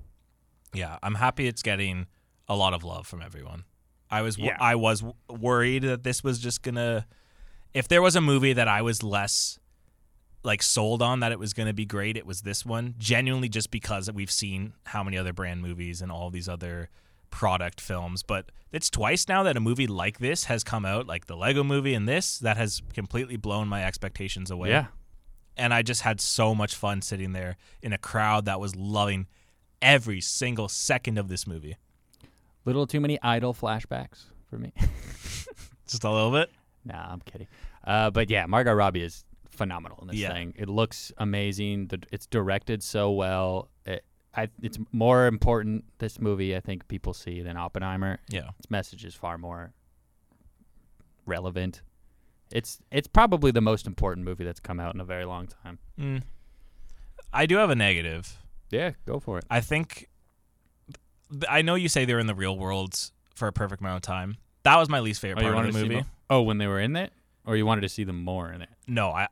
Yeah, 0.73 0.97
I'm 1.01 1.15
happy 1.15 1.47
it's 1.47 1.63
getting 1.63 2.05
a 2.47 2.55
lot 2.55 2.73
of 2.73 2.83
love 2.83 3.07
from 3.07 3.21
everyone. 3.21 3.63
I 4.11 4.21
was 4.21 4.37
Yeah. 4.37 4.57
I 4.59 4.75
was 4.75 5.03
worried 5.29 5.83
that 5.83 6.03
this 6.03 6.23
was 6.23 6.39
just 6.39 6.61
gonna. 6.61 7.07
If 7.73 7.87
there 7.87 8.01
was 8.01 8.15
a 8.15 8.21
movie 8.21 8.53
that 8.53 8.67
I 8.67 8.81
was 8.81 9.01
less 9.01 9.57
like 10.43 10.61
sold 10.63 11.01
on 11.01 11.19
that 11.21 11.31
it 11.31 11.39
was 11.39 11.53
gonna 11.53 11.73
be 11.73 11.85
great, 11.85 12.17
it 12.17 12.25
was 12.25 12.41
this 12.41 12.65
one. 12.65 12.95
Genuinely, 12.97 13.47
just 13.49 13.71
because 13.71 14.11
we've 14.11 14.31
seen 14.31 14.73
how 14.87 15.03
many 15.03 15.17
other 15.17 15.33
brand 15.33 15.61
movies 15.61 16.01
and 16.01 16.11
all 16.11 16.29
these 16.29 16.49
other 16.49 16.89
product 17.29 17.79
films, 17.79 18.23
but 18.23 18.51
it's 18.73 18.89
twice 18.89 19.27
now 19.29 19.43
that 19.43 19.55
a 19.55 19.59
movie 19.61 19.87
like 19.87 20.19
this 20.19 20.45
has 20.45 20.63
come 20.63 20.83
out, 20.85 21.07
like 21.07 21.27
the 21.27 21.37
Lego 21.37 21.63
Movie 21.63 21.93
and 21.93 22.07
this, 22.09 22.39
that 22.39 22.57
has 22.57 22.81
completely 22.93 23.37
blown 23.37 23.67
my 23.69 23.83
expectations 23.85 24.51
away 24.51 24.69
Yeah. 24.69 24.87
and 25.55 25.73
I 25.73 25.81
just 25.81 26.01
had 26.01 26.19
so 26.19 26.53
much 26.55 26.75
fun 26.75 27.01
sitting 27.01 27.31
there 27.31 27.55
in 27.81 27.93
a 27.93 27.97
crowd 27.97 28.43
that 28.45 28.59
was 28.59 28.75
loving 28.75 29.27
every 29.81 30.19
single 30.21 30.67
second 30.67 31.17
of 31.17 31.29
this 31.29 31.47
movie. 31.47 31.77
Little 32.65 32.85
too 32.87 32.99
many 32.99 33.19
idle 33.21 33.53
flashbacks 33.53 34.25
for 34.49 34.57
me. 34.57 34.73
Just 35.87 36.03
a 36.03 36.11
little 36.11 36.31
bit. 36.31 36.49
nah, 36.85 37.11
I'm 37.11 37.19
kidding. 37.21 37.47
Uh, 37.83 38.11
but 38.11 38.29
yeah, 38.29 38.45
Margot 38.45 38.73
Robbie 38.73 39.01
is 39.01 39.25
phenomenal 39.49 39.99
in 40.01 40.07
this 40.07 40.17
Yeah. 40.17 40.31
thing. 40.31 40.53
It 40.57 40.69
looks 40.69 41.11
amazing. 41.17 41.87
The, 41.87 41.99
it's 42.11 42.27
directed 42.27 42.83
so 42.83 43.11
well. 43.11 43.69
It, 43.85 44.03
I, 44.35 44.47
it's 44.61 44.77
more 44.91 45.25
important 45.27 45.85
this 45.97 46.19
movie 46.19 46.55
I 46.55 46.59
think 46.61 46.87
people 46.87 47.13
see 47.13 47.41
than 47.41 47.57
Oppenheimer. 47.57 48.19
Yeah. 48.29 48.49
its 48.59 48.69
message 48.69 49.03
is 49.05 49.13
far 49.15 49.37
more 49.37 49.73
relevant. 51.25 51.81
It's 52.51 52.79
it's 52.91 53.07
probably 53.07 53.51
the 53.51 53.61
most 53.61 53.87
important 53.87 54.25
movie 54.25 54.43
that's 54.43 54.59
come 54.59 54.79
out 54.79 54.93
in 54.93 54.99
a 55.01 55.05
very 55.05 55.25
long 55.25 55.47
time. 55.63 55.79
Mm. 55.99 56.23
I 57.33 57.45
do 57.45 57.57
have 57.57 57.69
a 57.69 57.75
negative. 57.75 58.37
Yeah, 58.69 58.91
go 59.05 59.19
for 59.19 59.37
it. 59.37 59.45
I 59.49 59.61
think 59.61 59.95
th- 59.95 60.07
I 61.49 61.61
know 61.61 61.75
you 61.75 61.87
say 61.89 62.05
they're 62.05 62.19
in 62.19 62.27
the 62.27 62.35
real 62.35 62.57
world 62.57 62.95
for 63.35 63.47
a 63.47 63.53
perfect 63.53 63.81
amount 63.81 63.97
of 63.97 64.01
time. 64.01 64.37
That 64.63 64.77
was 64.77 64.89
my 64.89 64.99
least 64.99 65.21
favorite 65.21 65.43
oh, 65.45 65.53
part 65.53 65.65
of 65.65 65.73
the 65.73 65.79
movie. 65.79 66.05
oh, 66.29 66.41
when 66.41 66.57
they 66.57 66.67
were 66.67 66.79
in 66.79 66.95
it, 66.95 67.11
or 67.45 67.55
you 67.55 67.65
wanted 67.65 67.81
to 67.81 67.89
see 67.89 68.03
them 68.03 68.23
more 68.23 68.51
in 68.51 68.61
it? 68.61 68.69
No, 68.87 69.09
I 69.09 69.27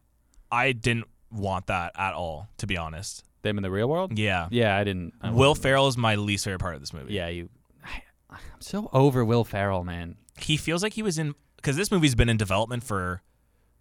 I 0.51 0.71
didn't 0.71 1.05
want 1.31 1.67
that 1.67 1.91
at 1.95 2.13
all, 2.13 2.47
to 2.57 2.67
be 2.67 2.77
honest. 2.77 3.23
Them 3.41 3.57
in 3.57 3.63
the 3.63 3.71
real 3.71 3.87
world? 3.87 4.17
Yeah. 4.17 4.47
Yeah, 4.51 4.75
I 4.75 4.83
didn't. 4.83 5.13
I 5.21 5.31
Will 5.31 5.55
Ferrell 5.55 5.87
is 5.87 5.95
my 5.95 6.15
least 6.15 6.43
favorite 6.43 6.59
part 6.59 6.75
of 6.75 6.81
this 6.81 6.93
movie. 6.93 7.13
Yeah, 7.13 7.27
you. 7.29 7.49
I, 7.85 8.01
I'm 8.31 8.39
so 8.59 8.89
over 8.91 9.23
Will 9.23 9.45
Ferrell, 9.45 9.83
man. 9.83 10.15
he 10.37 10.57
feels 10.57 10.83
like 10.83 10.93
he 10.93 11.03
was 11.03 11.17
in 11.17 11.35
because 11.55 11.75
this 11.75 11.91
movie's 11.91 12.15
been 12.15 12.29
in 12.29 12.37
development 12.37 12.83
for 12.83 13.21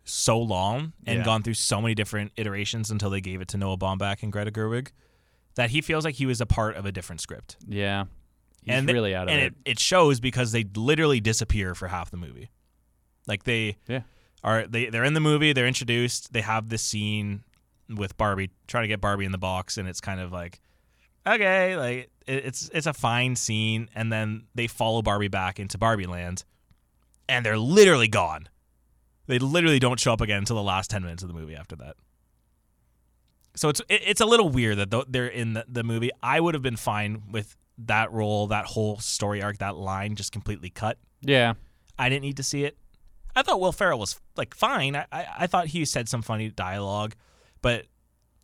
so 0.05 0.39
long 0.39 0.93
and 1.07 1.19
Yeah. 1.19 1.25
gone 1.25 1.43
through 1.43 1.55
so 1.55 1.81
many 1.81 1.95
different 1.95 2.33
iterations 2.37 2.91
until 2.91 3.11
they 3.11 3.21
gave 3.21 3.41
it 3.41 3.49
to 3.49 3.57
Noah 3.57 3.77
Baumbach 3.77 4.23
and 4.23 4.33
Greta 4.33 4.51
Gerwig 4.51 4.89
that 5.59 5.71
he 5.71 5.81
feels 5.81 6.05
like 6.05 6.15
he 6.15 6.25
was 6.25 6.41
a 6.41 6.47
part 6.47 6.77
of 6.77 6.87
a 6.87 6.93
different 6.93 7.21
script. 7.21 7.57
Yeah, 7.67 8.05
he's 8.63 8.75
and 8.77 8.89
really 8.89 9.13
out 9.15 9.25
of 9.29 9.35
and 9.35 9.41
it. 9.43 9.55
it. 9.65 9.73
it 9.73 9.79
shows 9.81 10.21
because 10.21 10.53
they 10.53 10.65
literally 10.77 11.19
disappear 11.21 11.75
for 11.75 11.89
half 11.89 12.11
the 12.13 12.17
movie. 12.17 12.51
Like 13.27 13.43
they 13.43 13.77
Yeah. 13.89 14.03
are 14.45 14.67
they 14.67 14.87
they're 14.87 15.05
in 15.05 15.15
the 15.15 15.21
movie, 15.21 15.53
they're 15.53 15.67
introduced, 15.67 16.33
they 16.33 16.41
have 16.43 16.69
this 16.69 16.83
scene 16.83 17.43
with 17.89 18.17
Barbie 18.17 18.51
trying 18.69 18.85
to 18.85 18.89
get 18.89 19.01
Barbie 19.01 19.25
in 19.25 19.33
the 19.33 19.39
box 19.39 19.77
and 19.79 19.89
it's 19.89 20.01
kind 20.01 20.21
of 20.21 20.31
like 20.33 20.61
okay, 21.27 21.77
like 21.77 22.11
it, 22.27 22.45
it's 22.47 22.71
it's 22.73 22.87
a 22.87 22.95
fine 22.95 23.35
scene 23.37 23.89
and 23.95 24.13
then 24.13 24.45
they 24.55 24.67
follow 24.69 25.03
Barbie 25.03 25.29
back 25.29 25.59
into 25.59 25.77
Barbie 25.77 26.07
land 26.07 26.45
and 27.29 27.45
they're 27.45 27.59
literally 27.59 28.09
gone. 28.09 28.49
They 29.27 29.39
literally 29.39 29.79
don't 29.81 29.99
show 30.01 30.13
up 30.13 30.21
again 30.23 30.39
until 30.39 30.57
the 30.57 30.63
last 30.63 30.89
10 30.91 31.03
minutes 31.03 31.23
of 31.23 31.29
the 31.29 31.35
movie 31.35 31.55
after 31.57 31.77
that. 31.77 31.97
So 33.59 33.69
it's 33.69 33.81
it, 33.89 34.03
it's 34.05 34.21
a 34.21 34.27
little 34.27 34.49
weird 34.49 34.79
that 34.79 34.91
th- 34.91 35.05
they're 35.09 35.27
in 35.27 35.55
the, 35.55 35.65
the 35.69 35.83
movie. 35.83 36.11
I 36.23 36.41
would 36.41 36.55
have 36.55 36.63
been 36.63 36.77
fine 36.77 37.23
with 37.31 37.57
that 37.79 38.13
role, 38.13 38.47
that 38.49 38.65
whole 38.67 38.99
story 38.99 39.43
arc, 39.43 39.59
that 39.59 39.77
line 39.77 40.15
just 40.17 40.33
completely 40.33 40.71
cut. 40.71 40.99
yeah, 41.21 41.55
I 41.99 42.09
didn't 42.09 42.23
need 42.23 42.37
to 42.39 42.43
see 42.43 42.65
it. 42.65 42.77
I 43.37 43.43
thought 43.43 43.61
Will 43.61 43.73
Ferrell 43.73 43.99
was 43.99 44.21
like 44.37 44.55
fine. 44.55 44.97
I, 44.97 45.07
I, 45.13 45.27
I 45.41 45.47
thought 45.47 45.67
he 45.69 45.85
said 45.85 46.09
some 46.09 46.23
funny 46.23 46.49
dialogue, 46.51 47.15
but 47.63 47.87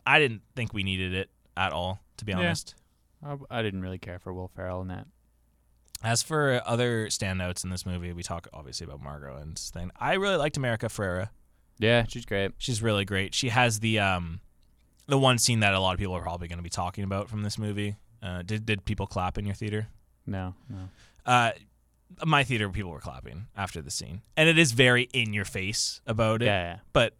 I 0.07 0.19
didn't 0.19 0.43
think 0.55 0.73
we 0.75 0.83
needed 0.83 1.15
it 1.15 1.31
at 1.57 1.73
all, 1.73 2.01
to 2.19 2.25
be 2.25 2.33
Yeah. 2.33 2.39
honest. 2.39 2.75
I, 3.25 3.37
I 3.51 3.63
didn't 3.63 3.81
really 3.83 3.99
care 3.99 4.19
for 4.19 4.33
Will 4.33 4.49
Ferrell 4.55 4.83
in 4.83 4.89
that. 4.89 5.07
As 6.03 6.23
for 6.23 6.61
other 6.67 7.07
standouts 7.07 7.65
in 7.65 7.71
this 7.71 7.87
movie, 7.87 8.13
we 8.13 8.23
talk 8.23 8.47
obviously 8.53 8.85
about 8.85 9.01
Margot 9.01 9.37
and 9.37 9.59
thing. 9.59 9.91
I 9.99 10.15
really 10.15 10.37
liked 10.37 10.57
America 10.59 10.87
Ferrera. 10.87 11.31
Yeah, 11.79 12.05
she's 12.09 12.27
great. 12.27 12.53
She's 12.59 12.83
really 12.83 13.05
great. 13.05 13.35
She 13.35 13.49
has 13.49 13.81
the 13.81 13.99
um, 14.01 14.41
the 15.07 15.19
one 15.19 15.39
scene 15.39 15.61
that 15.61 15.75
a 15.75 15.81
lot 15.81 15.93
of 15.93 15.99
people 15.99 16.15
are 16.15 16.23
probably 16.23 16.49
going 16.49 16.59
to 16.59 16.63
be 16.63 16.71
talking 16.71 17.05
about 17.05 17.29
from 17.29 17.43
this 17.43 17.59
movie. 17.59 17.97
Uh, 18.23 18.43
did 18.43 18.65
did 18.65 18.85
people 18.85 19.07
clap 19.07 19.37
in 19.39 19.45
your 19.45 19.55
theater? 19.55 19.89
No, 20.27 20.55
no. 20.69 20.89
Uh, 21.27 21.53
my 22.25 22.45
theater, 22.45 22.69
people 22.71 22.91
were 22.91 23.01
clapping 23.01 23.47
after 23.57 23.83
the 23.83 23.91
scene, 23.91 24.23
and 24.37 24.49
it 24.49 24.59
is 24.59 24.73
very 24.73 25.09
in 25.13 25.33
your 25.33 25.45
face 25.45 26.01
about 26.07 26.43
it. 26.43 26.47
Yeah, 26.47 26.63
yeah. 26.63 26.79
But 26.93 27.15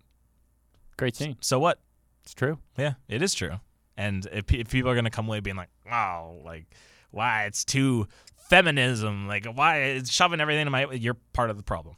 Great 0.97 1.17
scene. 1.17 1.37
so 1.41 1.59
what? 1.59 1.81
It's 2.23 2.35
true. 2.35 2.59
Yeah, 2.79 2.95
it 3.09 3.21
is 3.21 3.35
true. 3.35 3.61
And 3.97 4.27
if, 4.33 4.53
if 4.53 4.71
people 4.71 4.91
are 4.91 4.95
gonna 4.95 5.11
come 5.11 5.27
away 5.27 5.41
being 5.41 5.57
like, 5.57 5.69
"Wow, 5.85 6.41
like, 6.45 6.67
why 7.11 7.45
it's 7.45 7.65
too 7.65 8.09
feminism? 8.37 9.29
Like, 9.29 9.47
why 9.47 9.79
it's 9.79 10.11
shoving 10.11 10.41
everything 10.41 10.67
in 10.67 10.73
my," 10.73 10.91
you're 10.93 11.19
part 11.33 11.51
of 11.51 11.57
the 11.57 11.63
problem. 11.63 11.97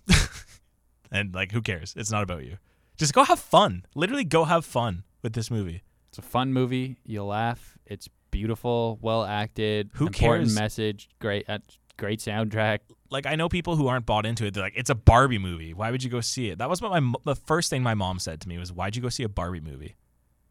and 1.12 1.34
like, 1.34 1.52
who 1.52 1.62
cares? 1.62 1.94
It's 1.96 2.10
not 2.10 2.22
about 2.22 2.44
you. 2.44 2.58
Just 2.96 3.12
go 3.14 3.24
have 3.24 3.38
fun. 3.38 3.84
Literally, 3.94 4.24
go 4.24 4.44
have 4.44 4.64
fun 4.64 5.04
with 5.26 5.34
this 5.34 5.50
movie. 5.50 5.82
It's 6.08 6.18
a 6.18 6.22
fun 6.22 6.52
movie. 6.52 6.98
You'll 7.04 7.26
laugh. 7.26 7.76
It's 7.84 8.08
beautiful, 8.30 8.98
well 9.02 9.24
acted. 9.24 9.90
Who 9.94 10.06
important 10.06 10.44
cares? 10.46 10.54
message. 10.54 11.08
Great, 11.20 11.44
uh, 11.48 11.58
great 11.96 12.20
soundtrack. 12.20 12.78
Like, 13.10 13.26
I 13.26 13.34
know 13.36 13.48
people 13.48 13.76
who 13.76 13.86
aren't 13.88 14.06
bought 14.06 14.24
into 14.26 14.46
it. 14.46 14.54
They're 14.54 14.62
like, 14.62 14.72
"It's 14.76 14.90
a 14.90 14.94
Barbie 14.94 15.38
movie. 15.38 15.74
Why 15.74 15.90
would 15.90 16.02
you 16.02 16.10
go 16.10 16.20
see 16.20 16.48
it?" 16.48 16.58
That 16.58 16.68
was 16.70 16.80
what 16.80 16.90
my 16.90 17.00
mo- 17.00 17.20
the 17.24 17.34
first 17.36 17.70
thing 17.70 17.82
my 17.82 17.94
mom 17.94 18.18
said 18.18 18.40
to 18.42 18.48
me 18.48 18.56
was, 18.58 18.72
"Why'd 18.72 18.96
you 18.96 19.02
go 19.02 19.08
see 19.08 19.22
a 19.24 19.28
Barbie 19.28 19.60
movie?" 19.60 19.96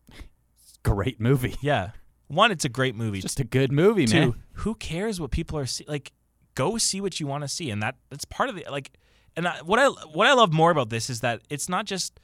Great 0.84 1.20
movie. 1.20 1.56
Yeah, 1.62 1.92
one, 2.28 2.52
it's 2.52 2.66
a 2.66 2.70
great 2.70 2.96
movie. 2.96 3.22
Just 3.22 3.40
a 3.40 3.44
good 3.44 3.72
movie, 3.72 4.06
Two, 4.06 4.20
man. 4.20 4.34
who 4.54 4.76
cares 4.76 5.20
what 5.20 5.32
people 5.32 5.58
are 5.60 5.66
see- 5.66 5.86
like? 5.88 6.12
Go 6.56 6.78
see 6.78 7.02
what 7.02 7.20
you 7.20 7.28
want 7.28 7.44
to 7.44 7.48
see, 7.48 7.70
and 7.70 7.82
that 7.84 7.96
that's 8.10 8.26
part 8.26 8.50
of 8.50 8.56
the 8.56 8.66
like. 8.72 8.92
And 9.36 9.48
I, 9.48 9.58
what 9.64 9.80
I 9.80 9.88
what 9.88 10.28
I 10.28 10.34
love 10.34 10.54
more 10.54 10.72
about 10.72 10.90
this 10.90 11.10
is 11.10 11.20
that 11.22 11.42
it's 11.50 11.68
not 11.68 11.86
just, 11.86 12.20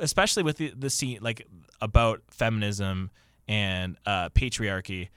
especially 0.00 0.42
with 0.42 0.56
the 0.56 0.72
the 0.76 0.90
scene 0.90 1.18
like 1.20 1.46
about 1.80 2.22
feminism 2.28 3.10
and 3.48 3.96
uh, 4.06 4.28
patriarchy, 4.30 5.08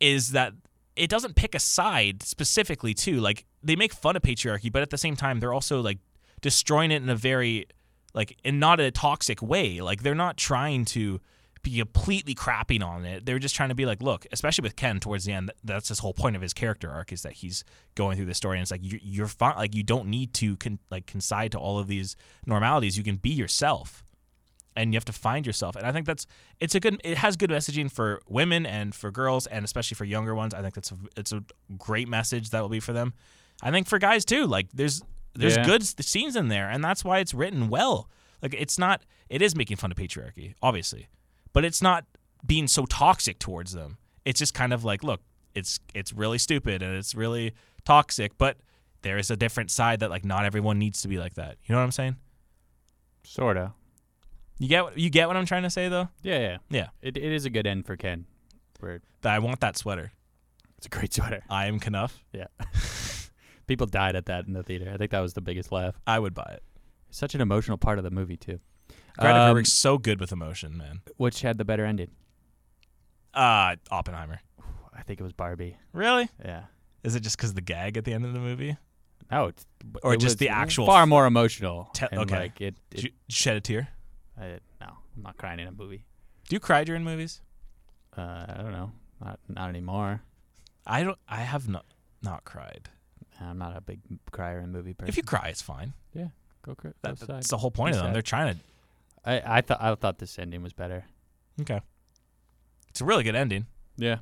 is 0.00 0.32
that 0.32 0.52
it 0.94 1.10
doesn't 1.10 1.36
pick 1.36 1.54
a 1.54 1.60
side 1.60 2.22
specifically 2.22 2.94
too. 2.94 3.20
Like 3.20 3.44
they 3.62 3.76
make 3.76 3.92
fun 3.92 4.16
of 4.16 4.22
patriarchy, 4.22 4.72
but 4.72 4.82
at 4.82 4.90
the 4.90 4.98
same 4.98 5.16
time 5.16 5.40
they're 5.40 5.52
also 5.52 5.80
like 5.80 5.98
destroying 6.40 6.90
it 6.90 7.02
in 7.02 7.08
a 7.08 7.16
very 7.16 7.66
like 8.14 8.38
in 8.44 8.58
not 8.58 8.80
a 8.80 8.90
toxic 8.90 9.42
way. 9.42 9.80
Like 9.80 10.02
they're 10.02 10.14
not 10.14 10.36
trying 10.36 10.84
to 10.86 11.20
be 11.62 11.78
completely 11.78 12.34
crapping 12.34 12.82
on 12.82 13.04
it. 13.04 13.26
They're 13.26 13.40
just 13.40 13.56
trying 13.56 13.70
to 13.70 13.74
be 13.74 13.86
like, 13.86 14.00
look, 14.00 14.24
especially 14.30 14.62
with 14.62 14.76
Ken 14.76 15.00
towards 15.00 15.24
the 15.24 15.32
end. 15.32 15.50
That's 15.64 15.88
his 15.88 15.98
whole 15.98 16.14
point 16.14 16.36
of 16.36 16.42
his 16.42 16.54
character 16.54 16.90
arc 16.90 17.12
is 17.12 17.22
that 17.22 17.32
he's 17.32 17.64
going 17.96 18.16
through 18.16 18.26
the 18.26 18.34
story, 18.34 18.56
and 18.56 18.62
it's 18.62 18.70
like 18.70 18.82
you're, 18.84 19.00
you're 19.02 19.26
fine. 19.26 19.56
Like 19.56 19.74
you 19.74 19.82
don't 19.82 20.06
need 20.06 20.32
to 20.34 20.56
con- 20.56 20.78
like 20.90 21.06
concede 21.06 21.52
to 21.52 21.58
all 21.58 21.78
of 21.78 21.88
these 21.88 22.16
normalities. 22.46 22.96
You 22.96 23.04
can 23.04 23.16
be 23.16 23.30
yourself, 23.30 24.04
and 24.76 24.92
you 24.92 24.96
have 24.96 25.04
to 25.06 25.12
find 25.12 25.46
yourself. 25.46 25.74
And 25.76 25.86
I 25.86 25.92
think 25.92 26.06
that's 26.06 26.26
it's 26.60 26.74
a 26.74 26.80
good. 26.80 27.00
It 27.02 27.18
has 27.18 27.36
good 27.36 27.50
messaging 27.50 27.90
for 27.90 28.20
women 28.28 28.66
and 28.66 28.94
for 28.94 29.10
girls, 29.10 29.46
and 29.46 29.64
especially 29.64 29.94
for 29.96 30.04
younger 30.04 30.34
ones. 30.34 30.54
I 30.54 30.62
think 30.62 30.74
that's 30.74 30.90
a, 30.92 30.96
it's 31.16 31.32
a 31.32 31.42
great 31.78 32.08
message 32.08 32.50
that 32.50 32.60
will 32.60 32.68
be 32.68 32.80
for 32.80 32.92
them. 32.92 33.14
I 33.62 33.70
think 33.70 33.88
for 33.88 33.98
guys 33.98 34.24
too. 34.24 34.46
Like 34.46 34.68
there's 34.72 35.02
there's 35.34 35.56
Yeah. 35.56 35.64
good 35.64 35.82
scenes 36.04 36.36
in 36.36 36.48
there, 36.48 36.68
and 36.70 36.84
that's 36.84 37.04
why 37.04 37.18
it's 37.18 37.34
written 37.34 37.68
well. 37.68 38.08
Like 38.42 38.54
it's 38.54 38.78
not. 38.78 39.02
It 39.28 39.42
is 39.42 39.56
making 39.56 39.78
fun 39.78 39.90
of 39.90 39.96
patriarchy, 39.96 40.54
obviously, 40.62 41.08
but 41.52 41.64
it's 41.64 41.82
not 41.82 42.04
being 42.46 42.68
so 42.68 42.84
toxic 42.86 43.38
towards 43.38 43.72
them. 43.72 43.98
It's 44.24 44.38
just 44.38 44.54
kind 44.54 44.72
of 44.72 44.84
like, 44.84 45.02
look, 45.02 45.20
it's 45.54 45.80
it's 45.94 46.12
really 46.12 46.38
stupid 46.38 46.82
and 46.82 46.94
it's 46.94 47.14
really 47.14 47.52
toxic, 47.84 48.36
but 48.38 48.58
there 49.02 49.18
is 49.18 49.30
a 49.30 49.36
different 49.36 49.70
side 49.70 50.00
that 50.00 50.10
like 50.10 50.24
not 50.24 50.44
everyone 50.44 50.78
needs 50.78 51.00
to 51.02 51.08
be 51.08 51.18
like 51.18 51.34
that. 51.34 51.56
You 51.64 51.72
know 51.74 51.78
what 51.80 51.84
I'm 51.84 51.92
saying? 51.92 52.16
Sorta. 53.24 53.72
You 54.58 54.68
get 54.68 54.84
what- 54.84 54.98
you 54.98 55.10
get 55.10 55.28
what 55.28 55.36
I'm 55.36 55.46
trying 55.46 55.64
to 55.64 55.70
say 55.70 55.88
though. 55.88 56.08
Yeah, 56.22 56.38
yeah. 56.38 56.56
Yeah. 56.70 56.88
It, 57.02 57.16
it 57.16 57.32
is 57.32 57.44
a 57.44 57.50
good 57.50 57.66
end 57.66 57.86
for 57.86 57.96
Ken. 57.96 58.26
That 59.22 59.34
I 59.34 59.38
want 59.38 59.60
that 59.60 59.76
sweater. 59.76 60.12
it's 60.76 60.86
a 60.86 60.90
great 60.90 61.12
sweater. 61.12 61.42
I 61.48 61.66
am 61.66 61.80
Kenough. 61.80 62.22
Yeah. 62.32 62.46
People 63.66 63.86
died 63.86 64.14
at 64.16 64.26
that 64.26 64.46
in 64.46 64.52
the 64.52 64.62
theater. 64.62 64.90
I 64.92 64.96
think 64.96 65.10
that 65.10 65.20
was 65.20 65.32
the 65.34 65.40
biggest 65.40 65.72
laugh. 65.72 65.98
I 66.06 66.18
would 66.18 66.34
buy 66.34 66.50
it. 66.54 66.62
Such 67.10 67.34
an 67.34 67.40
emotional 67.40 67.78
part 67.78 67.98
of 67.98 68.04
the 68.04 68.10
movie 68.10 68.36
too. 68.36 68.60
Greta 69.18 69.34
Um, 69.40 69.56
Gerwig's 69.56 69.72
so 69.72 69.98
good 69.98 70.20
with 70.20 70.30
emotion, 70.30 70.76
man. 70.76 71.00
Which 71.16 71.40
had 71.42 71.58
the 71.58 71.64
better 71.64 71.84
ending? 71.84 72.10
Uh 73.34 73.76
Oppenheimer. 73.90 74.40
I 74.94 75.02
think 75.02 75.20
it 75.20 75.22
was 75.22 75.32
Barbie. 75.32 75.76
Really? 75.92 76.28
Yeah. 76.44 76.64
Is 77.02 77.14
it 77.14 77.20
just 77.20 77.36
because 77.36 77.54
the 77.54 77.60
gag 77.60 77.96
at 77.96 78.04
the 78.04 78.12
end 78.12 78.24
of 78.24 78.32
the 78.32 78.40
movie? 78.40 78.76
No, 79.30 79.46
it's 79.46 79.66
Or 80.02 80.14
it 80.14 80.20
just 80.20 80.38
the 80.38 80.48
actual 80.50 80.86
far 80.86 81.06
more 81.06 81.26
emotional. 81.26 81.90
Te- 81.94 82.06
okay. 82.12 82.38
Like 82.38 82.60
it, 82.60 82.74
Did 82.90 83.06
it 83.06 83.12
shed 83.28 83.56
a 83.56 83.60
tear? 83.60 83.88
I, 84.38 84.58
no, 84.80 84.88
I'm 85.16 85.22
not 85.22 85.36
crying 85.36 85.60
in 85.60 85.66
a 85.68 85.72
movie. 85.72 86.04
Do 86.48 86.54
you 86.56 86.60
cry 86.60 86.84
during 86.84 87.04
movies? 87.04 87.40
Uh, 88.16 88.44
I 88.48 88.54
don't 88.62 88.72
know. 88.72 88.92
Not 89.20 89.38
not 89.48 89.68
anymore. 89.68 90.22
I 90.86 91.02
don't. 91.02 91.18
I 91.28 91.38
have 91.42 91.68
not 91.68 91.84
not 92.22 92.44
cried. 92.44 92.88
I'm 93.40 93.58
not 93.58 93.76
a 93.76 93.80
big 93.80 94.00
crier 94.30 94.60
in 94.60 94.72
movie 94.72 94.94
person. 94.94 95.08
If 95.08 95.16
you 95.16 95.22
cry, 95.22 95.48
it's 95.48 95.60
fine. 95.62 95.92
Yeah, 96.14 96.28
go, 96.62 96.74
cry, 96.74 96.92
That, 97.02 97.18
side. 97.18 97.28
that's 97.28 97.48
the 97.48 97.56
whole 97.58 97.70
point 97.70 97.92
Be 97.92 97.98
of 97.98 98.02
them. 98.04 98.08
sad. 98.08 98.14
They're 98.14 98.22
trying 98.22 98.54
to. 98.54 98.60
I 99.24 99.58
I 99.58 99.60
thought 99.62 99.82
I 99.82 99.94
thought 99.94 100.18
this 100.18 100.38
ending 100.38 100.62
was 100.62 100.72
better. 100.72 101.04
Okay. 101.60 101.80
It's 102.90 103.00
a 103.00 103.04
really 103.04 103.24
good 103.24 103.34
ending. 103.34 103.66
Yeah. 103.96 104.18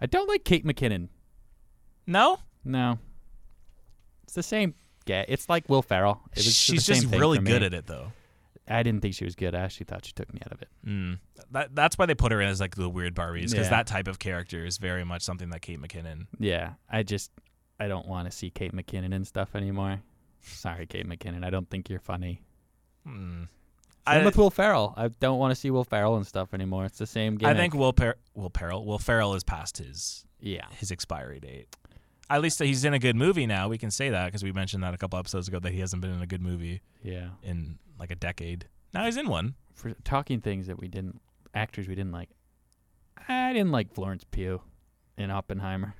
I 0.00 0.06
don't 0.06 0.28
like 0.28 0.44
Kate 0.44 0.64
McKinnon. 0.64 1.08
No, 2.06 2.38
No. 2.64 2.98
It's 4.24 4.34
the 4.34 4.42
same. 4.42 4.74
Yeah, 5.06 5.24
it's 5.26 5.48
like 5.48 5.68
Will 5.68 5.82
Ferrell. 5.82 6.20
It 6.32 6.38
was 6.44 6.54
she's 6.54 6.86
just 6.86 7.06
really 7.06 7.38
good 7.38 7.62
at 7.62 7.72
it 7.74 7.86
though. 7.86 8.12
I 8.68 8.82
didn't 8.82 9.00
think 9.00 9.14
she 9.14 9.24
was 9.24 9.34
good. 9.34 9.54
I 9.54 9.60
actually 9.60 9.84
thought 9.86 10.04
she 10.04 10.12
took 10.12 10.32
me 10.32 10.40
out 10.44 10.52
of 10.52 10.60
it. 10.62 10.68
Mm. 10.86 11.18
That 11.52 11.74
that's 11.74 11.96
why 11.98 12.06
they 12.06 12.14
put 12.14 12.32
her 12.32 12.40
in 12.40 12.48
as 12.48 12.60
like 12.60 12.74
the 12.76 12.88
weird 12.88 13.14
Barbies 13.14 13.50
because 13.50 13.66
Yeah. 13.66 13.70
that 13.70 13.86
type 13.86 14.08
of 14.08 14.18
character 14.18 14.64
is 14.64 14.78
very 14.78 15.04
much 15.04 15.22
something 15.22 15.50
that 15.50 15.62
Kate 15.62 15.80
McKinnon. 15.80 16.26
Yeah, 16.38 16.74
I 16.90 17.02
just 17.02 17.30
I 17.80 17.88
don't 17.88 18.06
want 18.06 18.30
to 18.30 18.36
see 18.36 18.50
Kate 18.50 18.72
McKinnon 18.74 19.14
and 19.14 19.26
stuff 19.26 19.54
anymore. 19.54 20.00
Sorry, 20.42 20.86
Kate 20.86 21.06
McKinnon. 21.08 21.44
I 21.44 21.50
don't 21.50 21.68
think 21.70 21.88
you're 21.88 22.00
funny. 22.00 22.42
Mm. 23.06 23.48
Same 24.06 24.22
I, 24.22 24.24
with 24.24 24.36
Will 24.38 24.50
Ferrell. 24.50 24.94
I 24.96 25.08
don't 25.08 25.38
want 25.38 25.50
to 25.52 25.54
see 25.54 25.70
Will 25.70 25.84
Ferrell 25.84 26.16
and 26.16 26.26
stuff 26.26 26.54
anymore. 26.54 26.84
It's 26.86 26.98
the 26.98 27.06
same 27.06 27.36
game. 27.36 27.48
I 27.48 27.54
think 27.54 27.74
Will 27.74 27.92
per- 27.92 28.16
Will 28.34 28.50
Ferrell 28.56 28.84
Will 28.86 28.98
Ferrell 28.98 29.34
is 29.34 29.44
past 29.44 29.78
his 29.78 30.24
Yeah. 30.40 30.66
his 30.72 30.90
expiry 30.90 31.40
date. 31.40 31.74
At 32.30 32.42
least 32.42 32.58
he's 32.58 32.84
in 32.84 32.92
a 32.94 32.98
good 32.98 33.16
movie 33.16 33.46
now. 33.46 33.68
We 33.68 33.78
can 33.78 33.90
say 33.90 34.10
that 34.10 34.26
because 34.26 34.42
we 34.42 34.52
mentioned 34.52 34.82
that 34.82 34.92
a 34.92 34.98
couple 34.98 35.18
episodes 35.18 35.48
ago 35.48 35.58
that 35.60 35.72
he 35.72 35.80
hasn't 35.80 36.02
been 36.02 36.10
in 36.10 36.20
a 36.20 36.26
good 36.26 36.42
movie 36.42 36.82
Yeah. 37.02 37.30
in 37.42 37.78
like 37.98 38.10
a 38.10 38.16
decade. 38.16 38.66
Now 38.94 39.04
he's 39.04 39.16
in 39.16 39.28
one. 39.28 39.54
For 39.74 39.94
talking 40.04 40.40
things 40.40 40.66
that 40.66 40.78
we 40.78 40.88
didn't 40.88 41.20
actors 41.54 41.88
we 41.88 41.94
didn't 41.94 42.12
like. 42.12 42.30
I 43.28 43.52
didn't 43.52 43.72
like 43.72 43.92
Florence 43.92 44.24
Pugh 44.30 44.60
in 45.16 45.30
Oppenheimer. 45.30 45.94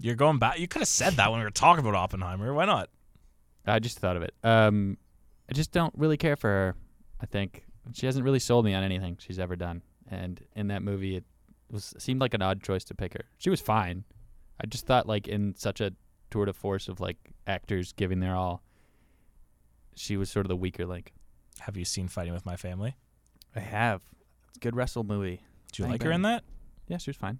You're 0.00 0.14
going 0.14 0.38
back. 0.38 0.58
You 0.58 0.68
could 0.68 0.80
have 0.80 0.88
said 0.88 1.14
that 1.14 1.30
when 1.30 1.40
we 1.40 1.44
were 1.44 1.50
talking 1.50 1.84
about 1.84 1.94
Oppenheimer. 1.96 2.52
Why 2.54 2.66
not? 2.66 2.88
I 3.66 3.78
just 3.80 3.98
thought 3.98 4.16
of 4.16 4.22
it. 4.22 4.34
Um, 4.42 4.96
I 5.50 5.54
just 5.54 5.72
don't 5.72 5.92
really 5.96 6.16
care 6.16 6.36
for 6.36 6.48
her. 6.48 6.74
I 7.20 7.26
think 7.26 7.64
she 7.92 8.06
hasn't 8.06 8.24
really 8.24 8.38
sold 8.38 8.64
me 8.64 8.74
on 8.74 8.84
anything 8.84 9.16
she's 9.18 9.38
ever 9.38 9.56
done. 9.56 9.82
And 10.06 10.40
in 10.54 10.68
that 10.68 10.82
movie, 10.82 11.16
it 11.16 11.24
was 11.70 11.94
seemed 11.98 12.20
like 12.20 12.34
an 12.34 12.42
odd 12.42 12.62
choice 12.62 12.84
to 12.84 12.94
pick 12.94 13.14
her. 13.14 13.24
She 13.38 13.50
was 13.50 13.60
fine. 13.60 14.04
I 14.62 14.66
just 14.66 14.86
thought 14.86 15.06
like 15.06 15.28
in 15.28 15.54
such 15.56 15.80
a 15.80 15.92
tour 16.30 16.46
de 16.46 16.52
force 16.52 16.88
of 16.88 17.00
like 17.00 17.16
actors 17.46 17.92
giving 17.92 18.20
their 18.20 18.34
all, 18.34 18.62
she 19.98 20.16
was 20.16 20.30
sort 20.30 20.46
of 20.46 20.48
the 20.48 20.56
weaker 20.56 20.86
link. 20.86 21.12
Have 21.60 21.76
you 21.76 21.84
seen 21.84 22.08
Fighting 22.08 22.32
with 22.32 22.46
My 22.46 22.56
Family? 22.56 22.96
I 23.54 23.60
have. 23.60 24.02
It's 24.48 24.56
a 24.58 24.60
good 24.60 24.76
wrestle 24.76 25.04
movie. 25.04 25.42
Do 25.72 25.82
you 25.82 25.84
Bang, 25.84 25.92
like 25.92 26.02
her 26.02 26.10
bang. 26.10 26.16
in 26.16 26.22
that? 26.22 26.44
Yeah, 26.86 26.98
she 26.98 27.10
was 27.10 27.16
fine. 27.16 27.38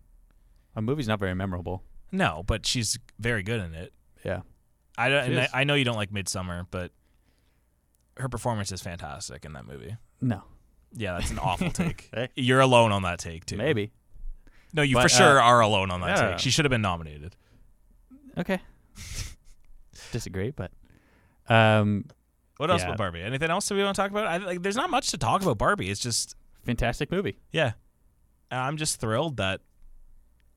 A 0.76 0.82
movie's 0.82 1.08
not 1.08 1.18
very 1.20 1.34
memorable. 1.34 1.82
No, 2.12 2.42
but 2.46 2.66
she's 2.66 2.98
very 3.18 3.42
good 3.42 3.60
in 3.60 3.74
it. 3.74 3.92
Yeah. 4.24 4.40
I 4.96 5.08
don't. 5.08 5.24
She 5.26 5.30
And 5.32 5.40
I, 5.40 5.44
is. 5.44 5.50
I 5.54 5.64
know 5.64 5.74
you 5.74 5.84
don't 5.84 5.96
like 5.96 6.10
Midsommar, 6.10 6.66
but 6.70 6.90
her 8.16 8.28
performance 8.28 8.72
is 8.72 8.80
fantastic 8.82 9.44
in 9.44 9.52
that 9.52 9.66
movie. 9.66 9.96
No. 10.20 10.42
Yeah, 10.92 11.14
that's 11.18 11.30
an 11.30 11.38
awful 11.38 11.70
take. 11.72 12.08
Hey. 12.12 12.28
You're 12.34 12.60
alone 12.60 12.92
on 12.92 13.02
that 13.02 13.18
take 13.18 13.44
too. 13.46 13.56
Maybe. 13.56 13.92
No, 14.72 14.82
you 14.82 14.94
But, 14.96 15.02
for 15.04 15.08
sure 15.08 15.40
uh, 15.40 15.44
are 15.44 15.60
alone 15.60 15.90
on 15.90 16.00
that 16.00 16.18
yeah. 16.18 16.30
take. 16.30 16.38
She 16.40 16.50
should 16.50 16.64
have 16.64 16.70
been 16.70 16.82
nominated. 16.82 17.36
Okay. 18.36 18.60
Disagree, 20.12 20.50
but 20.50 20.70
um, 21.48 22.04
What 22.58 22.70
else 22.70 22.82
Yeah. 22.82 22.88
about 22.88 22.98
Barbie? 22.98 23.22
Anything 23.22 23.50
else 23.50 23.68
that 23.68 23.74
we 23.74 23.82
want 23.82 23.96
to 23.96 24.02
talk 24.02 24.10
about? 24.10 24.26
I, 24.26 24.36
like, 24.38 24.62
there's 24.62 24.76
not 24.76 24.90
much 24.90 25.10
to 25.12 25.18
talk 25.18 25.42
about 25.42 25.58
Barbie. 25.58 25.90
It's 25.90 26.00
just, 26.00 26.36
fantastic 26.64 27.10
movie. 27.10 27.38
yeah, 27.52 27.72
I'm 28.50 28.76
just 28.76 29.00
thrilled 29.00 29.36
that 29.38 29.60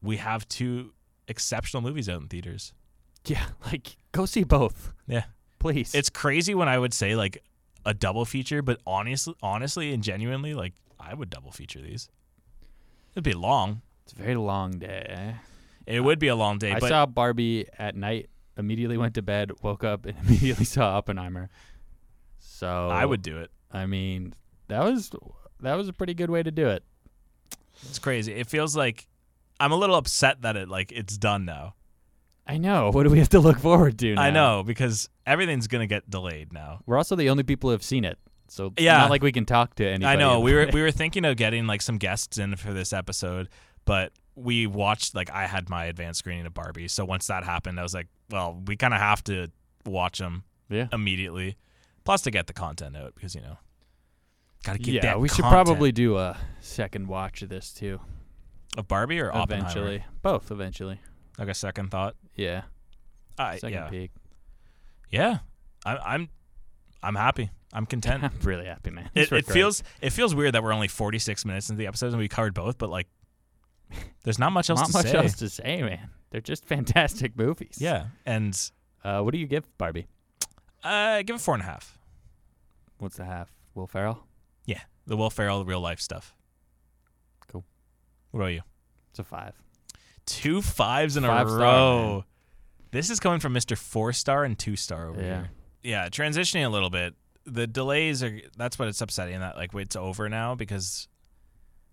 we 0.02 0.18
have 0.18 0.48
two 0.48 0.94
exceptional 1.28 1.82
movies 1.82 2.10
out 2.10 2.22
in 2.22 2.28
theaters. 2.28 2.74
Yeah, 3.26 3.46
like 3.66 3.96
go 4.12 4.26
see 4.26 4.44
both. 4.44 4.94
Yeah. 5.08 5.24
please. 5.60 5.94
It's 5.94 6.10
crazy 6.10 6.56
when 6.56 6.68
I 6.68 6.78
would 6.80 6.94
say 6.94 7.16
like 7.16 7.44
a 7.86 7.94
double 7.94 8.26
feature, 8.26 8.62
but 8.62 8.80
honestly, 8.86 9.36
honestly 9.44 9.94
and 9.94 10.04
genuinely, 10.04 10.54
like 10.56 10.74
I 11.00 11.14
would 11.14 11.30
double 11.30 11.52
feature 11.52 11.82
these. 11.82 12.10
It'd 13.14 13.24
be 13.24 13.34
long. 13.34 13.82
it's 14.04 14.14
a 14.14 14.16
very 14.16 14.36
long 14.36 14.72
day. 14.80 15.36
It 15.86 16.00
would 16.00 16.18
be 16.20 16.28
a 16.30 16.36
long 16.36 16.58
day, 16.58 16.72
I 16.74 16.80
but 16.80 16.90
saw 16.90 17.06
Barbie 17.06 17.66
at 17.78 17.96
night. 17.96 18.30
Immediately 18.58 18.98
went 18.98 19.16
to 19.16 19.22
bed. 19.22 19.52
Woke 19.62 19.84
up 19.84 20.06
and 20.06 20.18
immediately 20.28 20.66
saw 20.66 20.98
Oppenheimer. 20.98 21.50
So 22.62 22.90
I 22.90 23.04
would 23.04 23.24
do 23.24 23.40
it. 23.40 23.50
I 23.72 23.88
mean, 23.88 24.36
that 24.68 24.84
was 24.84 25.10
that 25.62 25.74
was 25.74 25.88
a 25.88 25.94
pretty 25.94 26.14
good 26.14 26.30
way 26.30 26.44
to 26.44 26.52
do 26.52 26.68
it. 26.68 26.84
It's 27.90 27.98
crazy. 27.98 28.34
It 28.34 28.46
feels 28.46 28.76
like 28.76 29.08
I'm 29.60 29.72
a 29.72 29.76
little 29.76 29.96
upset 29.96 30.44
that 30.44 30.56
it 30.56 30.70
like 30.70 30.92
it's 30.92 31.18
done 31.18 31.44
now. 31.44 31.74
I 32.46 32.60
know. 32.60 32.92
What 32.92 33.04
do 33.04 33.10
we 33.10 33.18
have 33.18 33.30
to 33.30 33.40
look 33.40 33.58
forward 33.58 33.98
to? 34.00 34.14
Now? 34.14 34.22
I 34.22 34.30
know 34.30 34.62
because 34.64 35.10
everything's 35.26 35.66
gonna 35.66 35.88
get 35.88 36.08
delayed 36.08 36.54
now. 36.54 36.82
We're 36.86 36.98
also 36.98 37.16
the 37.16 37.32
only 37.32 37.42
people 37.42 37.70
who 37.70 37.72
have 37.72 37.84
seen 37.84 38.06
it, 38.06 38.20
so 38.48 38.74
Yeah. 38.78 38.98
not 38.98 39.10
like 39.10 39.24
we 39.24 39.32
can 39.32 39.46
talk 39.48 39.74
to 39.76 39.88
anybody. 39.88 40.06
I 40.06 40.16
know 40.16 40.40
we 40.40 40.54
were 40.54 40.68
we 40.72 40.84
were 40.84 40.92
thinking 40.92 41.26
of 41.26 41.38
getting 41.38 41.66
like 41.66 41.82
some 41.82 41.98
guests 41.98 42.38
in 42.38 42.56
for 42.58 42.74
this 42.74 42.94
episode, 42.94 43.50
but 43.86 44.12
we 44.36 44.68
watched 44.68 45.16
like 45.16 45.32
I 45.32 45.48
had 45.48 45.68
my 45.68 45.86
advanced 45.86 46.20
screening 46.20 46.46
of 46.46 46.54
Barbie, 46.54 46.90
so 46.90 47.06
once 47.06 47.26
that 47.26 47.44
happened, 47.44 47.80
I 47.80 47.84
was 47.84 47.96
like, 47.96 48.08
well, 48.30 48.62
we 48.68 48.76
kind 48.76 48.94
of 48.94 49.00
have 49.00 49.24
to 49.24 49.48
watch 49.84 50.20
them 50.20 50.44
yeah. 50.70 50.90
immediately. 50.94 51.58
Plus 52.04 52.22
to 52.24 52.32
get 52.32 52.48
the 52.48 52.54
content 52.54 52.96
out 52.98 53.14
because 53.16 53.36
you 53.36 53.42
know, 53.42 53.58
gotta 54.64 54.80
get 54.80 54.94
Yeah, 54.96 55.02
that. 55.02 55.08
Yeah, 55.08 55.16
we 55.18 55.28
should 55.28 55.44
content. 55.44 55.66
probably 55.68 55.92
do 55.92 56.18
a 56.18 56.38
second 56.60 57.08
watch 57.08 57.42
of 57.42 57.50
this 57.50 57.72
too. 57.74 58.00
of 58.78 58.88
Barbie 58.88 59.20
or 59.20 59.28
Oppenheimer. 59.36 59.70
Eventually, 59.70 60.04
both 60.22 60.50
eventually. 60.52 61.00
Like 61.38 61.48
a 61.50 61.54
second 61.54 61.92
thought. 61.92 62.16
Yeah, 62.36 62.64
Uh, 63.38 63.54
second 63.58 63.72
yeah, 63.74 63.90
peek. 63.90 64.12
yeah. 65.10 65.40
I, 65.86 65.98
I'm 65.98 66.30
I'm 67.04 67.16
happy. 67.16 67.50
I'm 67.74 67.86
content. 67.86 68.24
I'm 68.26 68.32
really 68.44 68.66
happy, 68.66 68.90
man. 68.92 69.10
It, 69.16 69.32
it 69.32 69.46
feels 69.46 69.84
it 70.02 70.12
feels 70.12 70.34
weird 70.36 70.54
that 70.56 70.64
we're 70.64 70.74
only 70.74 70.88
46 70.88 71.46
minutes 71.46 71.70
into 71.70 71.78
the 71.80 71.88
episode 71.88 72.08
and 72.08 72.18
we 72.18 72.28
covered 72.28 72.54
both, 72.54 72.78
but 72.78 72.90
like, 72.90 73.08
there's 74.24 74.40
not 74.40 74.52
much 74.52 74.70
else 74.70 74.80
not 74.80 74.88
to 74.88 74.94
much 74.94 75.06
say. 75.08 75.18
else 75.18 75.34
to 75.36 75.50
say, 75.50 75.82
man. 75.82 76.10
They're 76.32 76.42
just 76.42 76.66
fantastic 76.74 77.38
movies. 77.38 77.78
Yeah, 77.80 78.08
and 78.26 78.58
Uh, 79.04 79.22
what 79.22 79.32
do 79.34 79.38
you 79.40 79.48
give 79.48 79.66
Barbie? 79.78 80.08
Uh, 80.84 81.22
give 81.24 81.36
it 81.36 81.40
four 81.42 81.54
and 81.56 81.64
a 81.64 81.66
half. 81.66 81.98
What's 82.98 83.18
the 83.18 83.26
half? 83.26 83.52
Will 83.74 83.88
Ferrell? 83.88 84.26
Yeah, 84.66 84.82
the 85.08 85.18
Will 85.18 85.30
Ferrell 85.30 85.66
real 85.66 85.82
life 85.82 86.00
stuff. 86.00 86.36
Cool. 87.48 87.64
What 88.32 88.40
about 88.42 88.48
you? 88.54 88.62
It's 89.10 89.20
a 89.20 89.24
five. 89.24 89.54
Two 90.26 90.62
fives 90.62 91.18
in 91.18 91.24
Five 91.24 91.48
a 91.48 91.50
star, 91.50 91.60
row. 91.60 92.12
man. 92.14 92.24
This 92.92 93.10
is 93.10 93.20
coming 93.20 93.40
from 93.40 93.54
Mr. 93.54 93.78
Four 93.78 94.14
Star 94.14 94.44
and 94.44 94.58
Two 94.58 94.76
Star 94.76 95.08
over 95.10 95.20
Yeah. 95.22 95.28
here. 95.28 95.50
Yeah, 95.84 96.10
transitioning 96.10 96.66
a 96.66 96.70
little 96.70 96.90
bit. 96.90 97.16
The 97.46 97.66
delays 97.66 98.22
are 98.22 98.40
that's 98.56 98.78
what 98.78 98.88
it's 98.88 99.02
upsetting 99.02 99.40
that 99.40 99.56
like 99.58 99.74
it's 99.74 99.96
over 99.96 100.30
now 100.30 100.54
because 100.56 101.08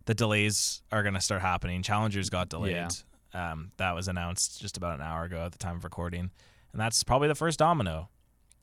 the 0.05 0.15
delays 0.15 0.83
are 0.93 1.03
gonna 1.03 1.21
start 1.21 1.41
happening. 1.41 1.83
Challengers 1.83 2.29
got 2.31 2.49
delayed. 2.51 2.73
Yeah. 2.75 2.89
Um, 3.53 3.73
that 3.79 3.93
was 3.95 4.09
announced 4.09 4.61
just 4.61 4.77
about 4.77 4.95
an 4.95 5.03
hour 5.03 5.25
ago 5.25 5.45
at 5.45 5.53
the 5.53 5.59
time 5.59 5.77
of 5.77 5.85
recording, 5.85 6.31
and 6.73 6.81
that's 6.81 7.03
probably 7.03 7.29
the 7.29 7.35
first 7.35 7.59
domino. 7.59 8.09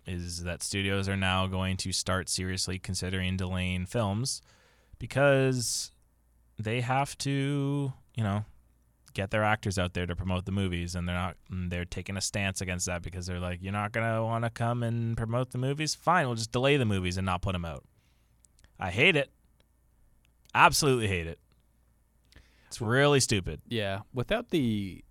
Is 0.07 0.43
that 0.43 0.61
studios 0.61 1.09
are 1.09 1.17
now 1.17 1.47
going 1.47 1.77
to 1.77 1.91
start 1.91 2.29
seriously 2.29 2.77
considering 2.77 3.37
delaying 3.37 3.85
films 3.87 4.41
because 4.99 5.91
they 6.59 6.81
have 6.81 7.17
to, 7.19 7.91
you 8.15 8.23
know, 8.23 8.45
get 9.13 9.31
their 9.31 9.43
actors 9.43 9.79
out 9.79 9.93
there 9.93 10.05
to 10.05 10.15
promote 10.15 10.45
the 10.45 10.51
movies 10.51 10.93
and 10.93 11.07
they're 11.07 11.15
not 11.15 11.37
and 11.49 11.71
they're 11.71 11.85
taking 11.85 12.17
a 12.17 12.21
stance 12.21 12.61
against 12.61 12.85
that 12.85 13.01
because 13.01 13.25
they're 13.25 13.39
like 13.39 13.59
you're 13.61 13.71
not 13.71 13.93
going 13.93 14.05
to 14.05 14.21
want 14.21 14.43
to 14.43 14.49
come 14.49 14.83
and 14.83 15.17
promote 15.17 15.51
the 15.51 15.57
movies? 15.57 15.95
Fine 15.95 16.27
we'll 16.27 16.35
just 16.35 16.51
delay 16.51 16.77
the 16.77 16.85
movies 16.85 17.17
and 17.17 17.25
not 17.25 17.41
put 17.41 17.53
them 17.53 17.65
out. 17.65 17.83
I 18.79 18.91
hate 18.91 19.15
it. 19.15 19.31
Absolutely 20.53 21.07
hate 21.07 21.27
it. 21.27 21.39
It's 22.67 22.81
really 22.81 23.19
stupid. 23.19 23.61
Yeah, 23.67 24.01
without 24.13 24.49
the, 24.49 25.03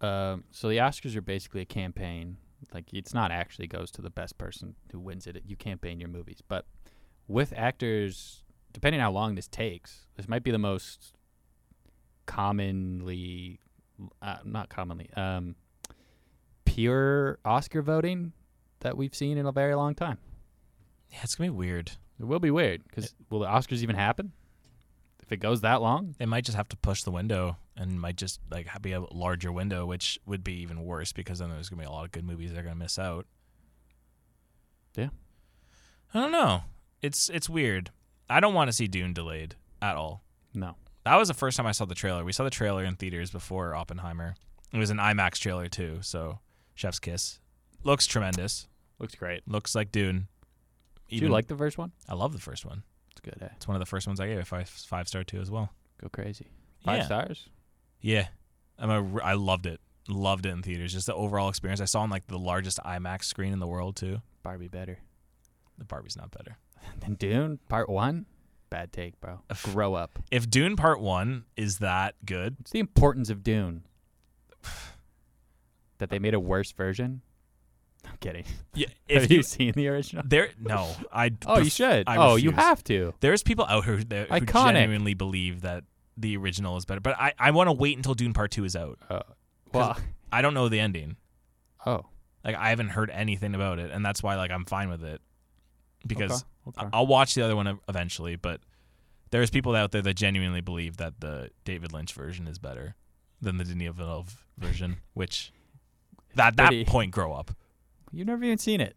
um, 0.00 0.44
so 0.50 0.68
the 0.68 0.78
Oscars 0.78 1.14
are 1.14 1.20
basically 1.20 1.60
a 1.60 1.66
campaign. 1.66 2.36
Like 2.72 2.92
it's 2.92 3.14
not 3.14 3.30
actually 3.30 3.66
goes 3.66 3.90
to 3.92 4.02
the 4.02 4.10
best 4.10 4.38
person 4.38 4.74
who 4.92 5.00
wins 5.00 5.26
it. 5.26 5.42
You 5.46 5.56
campaign 5.56 6.00
your 6.00 6.08
movies, 6.08 6.40
but 6.46 6.66
with 7.28 7.52
actors, 7.56 8.42
depending 8.72 9.00
how 9.00 9.10
long 9.12 9.34
this 9.34 9.46
takes, 9.48 10.06
this 10.16 10.28
might 10.28 10.42
be 10.42 10.50
the 10.50 10.58
most 10.58 11.14
commonly, 12.26 13.60
uh, 14.22 14.38
not 14.44 14.68
commonly, 14.68 15.10
um, 15.16 15.56
pure 16.64 17.38
Oscar 17.44 17.82
voting 17.82 18.32
that 18.80 18.96
we've 18.96 19.14
seen 19.14 19.36
in 19.38 19.46
a 19.46 19.52
very 19.52 19.74
long 19.74 19.94
time. 19.94 20.18
yeah 21.10 21.18
it's 21.22 21.34
going 21.34 21.48
to 21.50 21.52
be 21.52 21.58
weird 21.58 21.92
It 22.18 22.24
will 22.24 22.38
be 22.38 22.50
weird 22.50 22.82
because 22.84 23.14
will 23.28 23.40
the 23.40 23.46
Oscars 23.46 23.82
even 23.82 23.96
happen 23.96 24.32
if 25.22 25.32
it 25.32 25.38
goes 25.38 25.60
that 25.62 25.82
long? 25.82 26.14
they 26.18 26.26
might 26.26 26.44
just 26.44 26.56
have 26.56 26.68
to 26.68 26.76
push 26.76 27.02
the 27.02 27.10
window 27.10 27.56
and 27.76 28.00
might 28.00 28.16
just 28.16 28.40
like 28.50 28.66
be 28.82 28.92
a 28.92 29.00
larger 29.00 29.50
window 29.52 29.86
which 29.86 30.18
would 30.26 30.42
be 30.44 30.54
even 30.54 30.84
worse 30.84 31.12
because 31.12 31.38
then 31.38 31.48
there's 31.50 31.68
going 31.68 31.78
to 31.78 31.84
be 31.84 31.88
a 31.88 31.92
lot 31.92 32.04
of 32.04 32.12
good 32.12 32.24
movies 32.24 32.52
they're 32.52 32.62
going 32.62 32.74
to 32.74 32.78
miss 32.78 32.98
out 32.98 33.26
Yeah. 34.96 35.08
i 36.14 36.20
don't 36.20 36.32
know 36.32 36.62
it's 37.02 37.28
it's 37.30 37.48
weird 37.48 37.90
i 38.28 38.40
don't 38.40 38.54
want 38.54 38.68
to 38.68 38.72
see 38.72 38.86
dune 38.88 39.12
delayed 39.12 39.54
at 39.80 39.96
all 39.96 40.22
No. 40.54 40.76
That 41.04 41.16
was 41.16 41.28
the 41.28 41.34
first 41.34 41.56
time 41.56 41.66
I 41.66 41.72
saw 41.72 41.86
the 41.86 41.94
trailer. 41.94 42.22
We 42.26 42.32
saw 42.32 42.44
the 42.44 42.50
trailer 42.50 42.84
in 42.84 42.94
theaters 42.96 43.30
before 43.30 43.74
Oppenheimer. 43.74 44.34
It 44.70 44.76
was 44.76 44.90
an 44.90 44.98
IMAX 44.98 45.38
trailer 45.38 45.66
too, 45.66 46.00
so 46.02 46.40
Chef's 46.74 46.98
Kiss 46.98 47.38
looks 47.82 48.06
tremendous. 48.06 48.68
Looks 48.98 49.14
great. 49.14 49.48
Looks 49.48 49.74
like 49.74 49.90
Dune. 49.92 50.28
Do 51.08 51.16
you 51.16 51.28
like 51.28 51.46
the 51.46 51.56
first 51.56 51.78
one? 51.78 51.92
I 52.06 52.12
love 52.14 52.34
the 52.34 52.38
first 52.38 52.66
one. 52.66 52.82
It's 53.12 53.20
good. 53.22 53.38
Eh? 53.42 53.48
It's 53.56 53.66
one 53.66 53.76
of 53.76 53.80
the 53.80 53.86
first 53.86 54.06
ones 54.06 54.20
I 54.20 54.26
gave 54.26 54.38
a 54.40 54.44
five 54.44 54.68
five 54.68 55.08
star 55.08 55.24
to 55.24 55.40
as 55.40 55.50
well. 55.50 55.70
Go 56.02 56.10
crazy. 56.10 56.48
Five 56.84 56.98
Yeah. 56.98 57.04
stars. 57.06 57.48
Yeah, 58.00 58.28
I'm 58.78 58.90
a, 58.90 59.20
I 59.22 59.34
loved 59.34 59.66
it. 59.66 59.80
Loved 60.08 60.46
it 60.46 60.50
in 60.50 60.62
theaters. 60.62 60.92
Just 60.92 61.06
the 61.06 61.14
overall 61.14 61.48
experience. 61.48 61.80
I 61.80 61.84
saw 61.84 62.00
on 62.00 62.10
like 62.10 62.26
the 62.26 62.38
largest 62.38 62.78
IMAX 62.84 63.24
screen 63.24 63.52
in 63.52 63.58
the 63.58 63.66
world 63.66 63.96
too. 63.96 64.22
Barbie 64.42 64.68
better. 64.68 64.98
The 65.78 65.84
Barbie's 65.84 66.16
not 66.16 66.30
better. 66.30 66.56
And 67.02 67.18
Dune 67.18 67.58
Part 67.68 67.88
One. 67.90 68.26
Bad 68.70 68.92
take, 68.92 69.20
bro. 69.20 69.40
Grow 69.64 69.94
up. 69.94 70.18
If 70.30 70.48
Dune 70.48 70.76
Part 70.76 71.00
One 71.00 71.44
is 71.56 71.78
that 71.78 72.14
good, 72.24 72.56
What's 72.58 72.70
the 72.70 72.78
importance 72.78 73.28
of 73.30 73.42
Dune? 73.42 73.82
That 75.98 76.08
they 76.08 76.18
made 76.18 76.32
a 76.34 76.40
worse 76.40 76.72
version. 76.72 77.20
I'm 78.06 78.16
kidding. 78.20 78.44
yeah. 78.74 78.86
Have 79.10 79.24
If 79.24 79.30
you, 79.30 79.36
you 79.38 79.42
seen 79.42 79.72
the 79.72 79.88
original? 79.88 80.22
there, 80.26 80.48
no, 80.58 80.90
I. 81.12 81.32
Oh, 81.46 81.58
you 81.58 81.68
should. 81.68 82.04
I 82.08 82.16
oh, 82.16 82.36
you 82.36 82.50
refuse. 82.50 82.64
have 82.64 82.82
to. 82.84 83.14
There's 83.20 83.42
people 83.42 83.66
out 83.66 83.84
here 83.84 83.98
that 84.04 84.28
who 84.28 84.34
Iconic. 84.34 84.72
genuinely 84.72 85.12
believe 85.14 85.60
that 85.60 85.84
the 86.16 86.36
original 86.36 86.76
is 86.76 86.84
better, 86.84 87.00
but 87.00 87.16
I, 87.18 87.32
I 87.38 87.50
want 87.52 87.68
to 87.68 87.72
wait 87.72 87.96
until 87.96 88.14
Dune 88.14 88.32
Part 88.32 88.50
Two 88.50 88.64
is 88.64 88.76
out. 88.76 88.98
Uh, 89.08 89.20
well, 89.72 89.96
I 90.32 90.42
don't 90.42 90.54
know 90.54 90.68
the 90.68 90.80
ending. 90.80 91.16
oh, 91.86 92.06
Like 92.44 92.56
I 92.56 92.70
haven't 92.70 92.90
heard 92.90 93.10
anything 93.10 93.54
about 93.54 93.78
it, 93.78 93.90
and 93.90 94.04
that's 94.04 94.22
why 94.22 94.36
like 94.36 94.50
I'm 94.50 94.64
fine 94.64 94.88
with 94.90 95.02
it 95.04 95.20
because 96.06 96.44
okay, 96.68 96.80
okay. 96.80 96.88
I'll 96.92 97.06
watch 97.06 97.34
the 97.34 97.42
other 97.42 97.56
one 97.56 97.78
eventually. 97.88 98.36
But 98.36 98.60
there's 99.30 99.50
people 99.50 99.74
out 99.76 99.92
there 99.92 100.02
that 100.02 100.14
genuinely 100.14 100.60
believe 100.60 100.96
that 100.98 101.20
the 101.20 101.50
David 101.64 101.92
Lynch 101.92 102.12
version 102.12 102.46
is 102.48 102.58
better 102.58 102.94
than 103.40 103.56
the 103.58 103.64
Denis 103.64 103.94
Villeneuve 103.94 104.44
version, 104.58 104.96
which 105.14 105.52
that 106.34 106.56
that 106.56 106.68
Pretty- 106.68 106.84
point 106.84 107.12
grow 107.12 107.32
up. 107.32 107.52
you've 108.12 108.26
never 108.26 108.44
even 108.44 108.58
seen 108.58 108.80
it. 108.80 108.96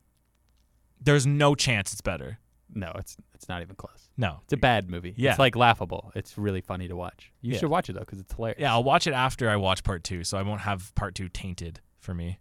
There's 1.01 1.25
no 1.27 1.53
chance 1.55 1.91
it's 1.91 2.01
better. 2.01 2.39
No, 2.75 2.91
it's 2.97 3.15
it's 3.33 3.47
not 3.47 3.61
even 3.61 3.75
close. 3.75 4.09
No, 4.17 4.39
It's 4.43 4.53
a 4.53 4.57
bad 4.57 4.89
movie. 4.89 5.13
Yeah. 5.17 5.31
It's 5.31 5.39
like 5.39 5.55
laughable. 5.55 6.11
It's 6.15 6.37
really 6.37 6.61
funny 6.61 6.87
to 6.87 6.95
watch. 6.95 7.31
You 7.41 7.53
Yeah. 7.53 7.59
should 7.59 7.69
watch 7.69 7.89
it 7.89 7.93
though 7.93 7.99
because 8.01 8.19
it's 8.19 8.33
hilarious. 8.33 8.59
Yeah, 8.59 8.71
I'll 8.73 8.83
watch 8.83 9.05
it 9.07 9.13
after 9.13 9.49
I 9.49 9.55
watch 9.57 9.83
part 9.83 10.03
two, 10.03 10.23
so 10.23 10.37
I 10.37 10.41
won't 10.41 10.61
have 10.61 10.93
part 10.95 11.13
two 11.15 11.29
tainted 11.29 11.79
for 11.99 12.13
me, 12.13 12.39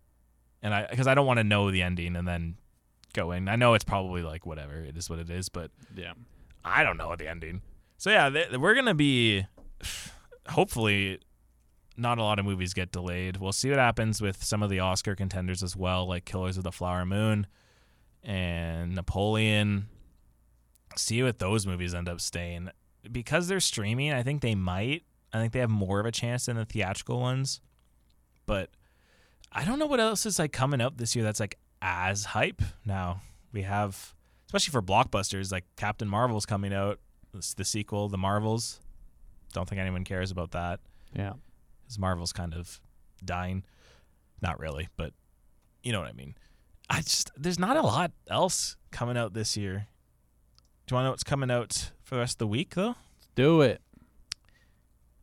and 0.63 0.73
I 0.75 0.87
because 0.91 1.07
I 1.07 1.15
don't 1.15 1.27
want 1.27 1.39
to 1.39 1.45
know 1.45 1.71
the 1.71 1.83
ending 1.83 2.17
and 2.17 2.27
then 2.27 2.57
go 3.13 3.31
in. 3.33 3.49
I 3.49 3.57
know 3.57 3.75
it's 3.75 3.85
probably 3.85 4.23
like 4.23 4.47
whatever 4.47 4.75
it 4.83 4.97
is 4.97 5.11
what 5.11 5.19
it 5.19 5.29
is, 5.31 5.49
but 5.49 5.71
Yeah. 5.95 6.13
I 6.65 6.83
don't 6.85 6.97
know 6.97 7.15
the 7.17 7.29
ending. 7.29 7.61
So 7.99 8.11
yeah, 8.11 8.31
th- 8.31 8.53
we're 8.57 8.75
gonna 8.75 8.95
be 8.95 9.47
hopefully 10.49 11.19
not 11.97 12.17
a 12.19 12.23
lot 12.23 12.39
of 12.39 12.45
movies 12.47 12.73
get 12.73 12.91
delayed. 12.91 13.37
We'll 13.37 13.53
see 13.53 13.69
what 13.69 13.79
happens 13.79 14.23
with 14.23 14.43
some 14.43 14.63
of 14.63 14.71
the 14.71 14.81
Oscar 14.81 15.15
contenders 15.15 15.63
as 15.63 15.77
well, 15.77 16.07
like 16.07 16.25
Killers 16.25 16.57
of 16.57 16.65
the 16.65 16.73
Flower 16.73 17.05
Moon 17.05 17.47
and 18.23 18.95
Napoleon. 18.95 19.89
See 20.97 21.23
what 21.23 21.39
those 21.39 21.67
movies 21.67 21.95
end 21.95 22.09
up 22.09 22.21
staying 22.21 22.71
because 23.11 23.49
they're 23.49 23.61
streaming. 23.61 24.13
I 24.13 24.23
think 24.23 24.43
they 24.43 24.55
might. 24.55 25.05
I 25.33 25.39
think 25.41 25.53
they 25.53 25.61
have 25.61 25.71
more 25.71 25.99
of 26.01 26.07
a 26.07 26.13
chance 26.13 26.47
than 26.47 26.57
the 26.57 26.65
theatrical 26.65 27.19
ones, 27.21 27.61
but 28.47 28.69
I 29.51 29.65
don't 29.65 29.79
know 29.79 29.87
what 29.87 30.01
else 30.01 30.27
is 30.27 30.39
like 30.39 30.53
coming 30.53 30.81
up 30.81 30.99
this 30.99 31.17
year 31.17 31.25
that's 31.25 31.41
like 31.41 31.59
as 31.81 32.27
hype. 32.27 32.61
Now 32.85 33.23
we 33.53 33.63
have, 33.63 34.15
especially 34.47 34.73
for 34.73 34.83
blockbusters, 34.83 35.51
like 35.51 35.65
Captain 35.77 36.09
Marvel's 36.09 36.45
coming 36.47 36.73
out. 36.75 37.01
It's 37.35 37.55
the 37.55 37.65
sequel, 37.65 38.09
The 38.11 38.19
Marvels. 38.19 38.81
Don't 39.55 39.67
think 39.69 39.81
anyone 39.81 40.05
cares 40.05 40.31
about 40.31 40.51
that 40.53 40.81
Yeah. 41.17 41.33
because 41.83 41.99
Marvel's 41.99 42.33
kind 42.33 42.53
of 42.55 42.79
dying. 43.25 43.65
Not 44.43 44.59
really, 44.61 44.89
but 44.97 45.15
you 45.83 45.93
know 45.93 46.01
what 46.01 46.09
I 46.09 46.13
mean. 46.13 46.35
I 46.91 47.01
just 47.01 47.31
there's 47.39 47.59
not 47.59 47.79
a 47.79 47.83
lot 47.83 48.13
else 48.29 48.77
coming 48.91 49.17
out 49.17 49.33
this 49.33 49.57
year. 49.57 49.87
Do 50.93 50.97
you 50.97 50.99
want 50.99 51.05
to 51.05 51.07
know 51.07 51.13
what's 51.13 51.25
coming 51.25 51.51
out 51.51 51.91
for 52.03 52.17
the 52.17 52.21
rest 52.21 52.35
of 52.35 52.39
the 52.41 52.47
week 52.49 52.75
though? 52.75 52.97
Do 53.35 53.63
it. 53.63 53.81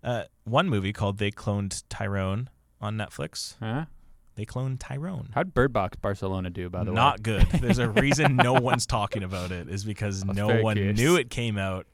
Uh, 0.03 0.23
one 0.43 0.67
movie 0.67 0.91
called 0.91 1.19
They 1.19 1.29
Cloned 1.29 1.83
Tyrone 1.89 2.49
on 2.81 2.97
Netflix. 2.97 3.53
Huh? 3.59 3.85
They 4.33 4.45
cloned 4.45 4.77
Tyrone. 4.79 5.29
How'd 5.35 5.53
Bird 5.53 5.71
Box 5.71 5.95
Barcelona 5.97 6.49
do, 6.49 6.71
by 6.71 6.83
the 6.83 6.89
way? 6.89 6.95
Not 6.95 7.21
good. 7.21 7.45
There's 7.51 7.77
a 7.77 7.87
reason 7.87 8.35
no 8.35 8.53
one's 8.59 8.87
talking 8.87 9.21
about 9.21 9.51
it 9.51 9.69
is 9.69 9.83
because 9.83 10.25
no 10.25 10.59
one 10.59 10.75
curious. 10.75 10.97
knew 10.97 11.17
it 11.17 11.29
came 11.29 11.59
out 11.59 11.85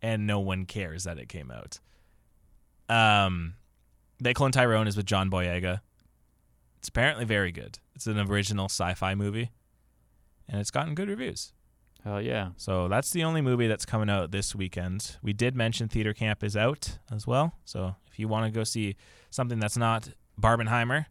and 0.00 0.24
no 0.28 0.38
one 0.38 0.64
cares 0.64 1.02
that 1.02 1.18
it 1.18 1.28
came 1.28 1.50
out. 1.50 1.80
Um 2.88 3.54
They 4.20 4.32
Clone 4.32 4.52
Tyrone 4.52 4.86
is 4.86 4.96
with 4.96 5.06
John 5.06 5.28
Boyega. 5.28 5.80
It's 6.78 6.86
apparently 6.88 7.24
very 7.24 7.50
good. 7.50 7.80
It's 7.96 8.06
an 8.06 8.20
original 8.20 8.66
sci-fi 8.66 9.16
movie 9.16 9.50
and 10.48 10.60
it's 10.60 10.70
gotten 10.70 10.94
good 10.94 11.08
reviews. 11.08 11.52
Hell 12.04 12.22
yeah. 12.22 12.50
So 12.56 12.88
that's 12.88 13.10
the 13.10 13.24
only 13.24 13.40
movie 13.40 13.66
that's 13.66 13.84
coming 13.84 14.08
out 14.08 14.30
this 14.30 14.54
weekend. 14.54 15.16
We 15.22 15.32
did 15.32 15.56
mention 15.56 15.88
Theater 15.88 16.14
Camp 16.14 16.42
is 16.44 16.56
out 16.56 16.98
as 17.12 17.26
well. 17.26 17.54
So 17.64 17.96
if 18.10 18.18
you 18.18 18.28
want 18.28 18.46
to 18.46 18.56
go 18.56 18.64
see 18.64 18.96
something 19.30 19.58
that's 19.58 19.76
not 19.76 20.08
Barbenheimer, 20.40 21.06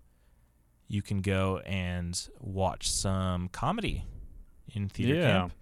you 0.87 1.01
can 1.01 1.21
go 1.21 1.59
and 1.65 2.19
watch 2.39 2.89
some 2.89 3.49
comedy 3.49 4.05
in 4.73 4.87
Theater 4.89 5.15
Yeah. 5.15 5.31
Camp. 5.31 5.53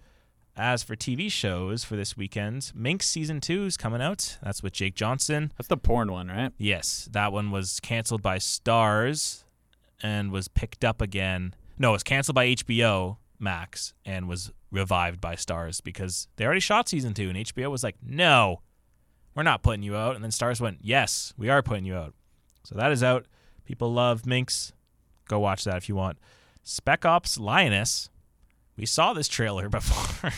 As 0.58 0.82
for 0.82 0.96
TV 0.96 1.30
shows 1.30 1.84
for 1.84 1.96
this 1.96 2.16
weekend, 2.16 2.72
Minx 2.74 3.06
season 3.06 3.42
two 3.42 3.66
is 3.66 3.76
coming 3.76 4.00
out. 4.00 4.38
That's 4.42 4.62
with 4.62 4.72
Jake 4.72 4.94
Johnson. 4.94 5.52
That's 5.58 5.68
the 5.68 5.76
porn 5.76 6.10
one, 6.10 6.28
right? 6.28 6.50
Yes, 6.56 7.10
that 7.12 7.30
one 7.30 7.50
was 7.50 7.78
canceled 7.80 8.22
by 8.22 8.38
Starz 8.38 9.44
and 10.02 10.30
was 10.32 10.48
picked 10.48 10.82
up 10.82 11.02
again. 11.02 11.54
No, 11.78 11.90
it 11.90 11.92
was 11.94 12.02
canceled 12.02 12.36
by 12.36 12.46
HBO 12.46 13.18
Max 13.40 13.94
and 14.04 14.28
was 14.28 14.52
revived 14.70 15.20
by 15.20 15.34
Starz 15.34 15.82
because 15.82 16.28
they 16.36 16.44
already 16.44 16.60
shot 16.60 16.88
season 16.88 17.14
two, 17.14 17.28
and 17.28 17.36
HBO 17.38 17.70
was 17.70 17.82
like, 17.82 17.96
"No, 18.02 18.62
we're 19.34 19.42
not 19.42 19.62
putting 19.62 19.82
you 19.82 19.96
out." 19.96 20.14
And 20.14 20.24
then 20.24 20.30
Starz 20.30 20.60
went, 20.60 20.78
"Yes, 20.82 21.32
we 21.36 21.48
are 21.48 21.62
putting 21.62 21.84
you 21.84 21.94
out." 21.96 22.14
So 22.64 22.74
that 22.76 22.92
is 22.92 23.02
out. 23.02 23.26
People 23.64 23.92
love 23.92 24.26
Minx. 24.26 24.72
Go 25.28 25.38
watch 25.38 25.64
that 25.64 25.76
if 25.76 25.88
you 25.88 25.94
want. 25.96 26.18
Spec 26.62 27.04
Ops 27.04 27.38
Lioness. 27.38 28.10
We 28.76 28.86
saw 28.86 29.12
this 29.12 29.28
trailer 29.28 29.68
before 29.70 30.30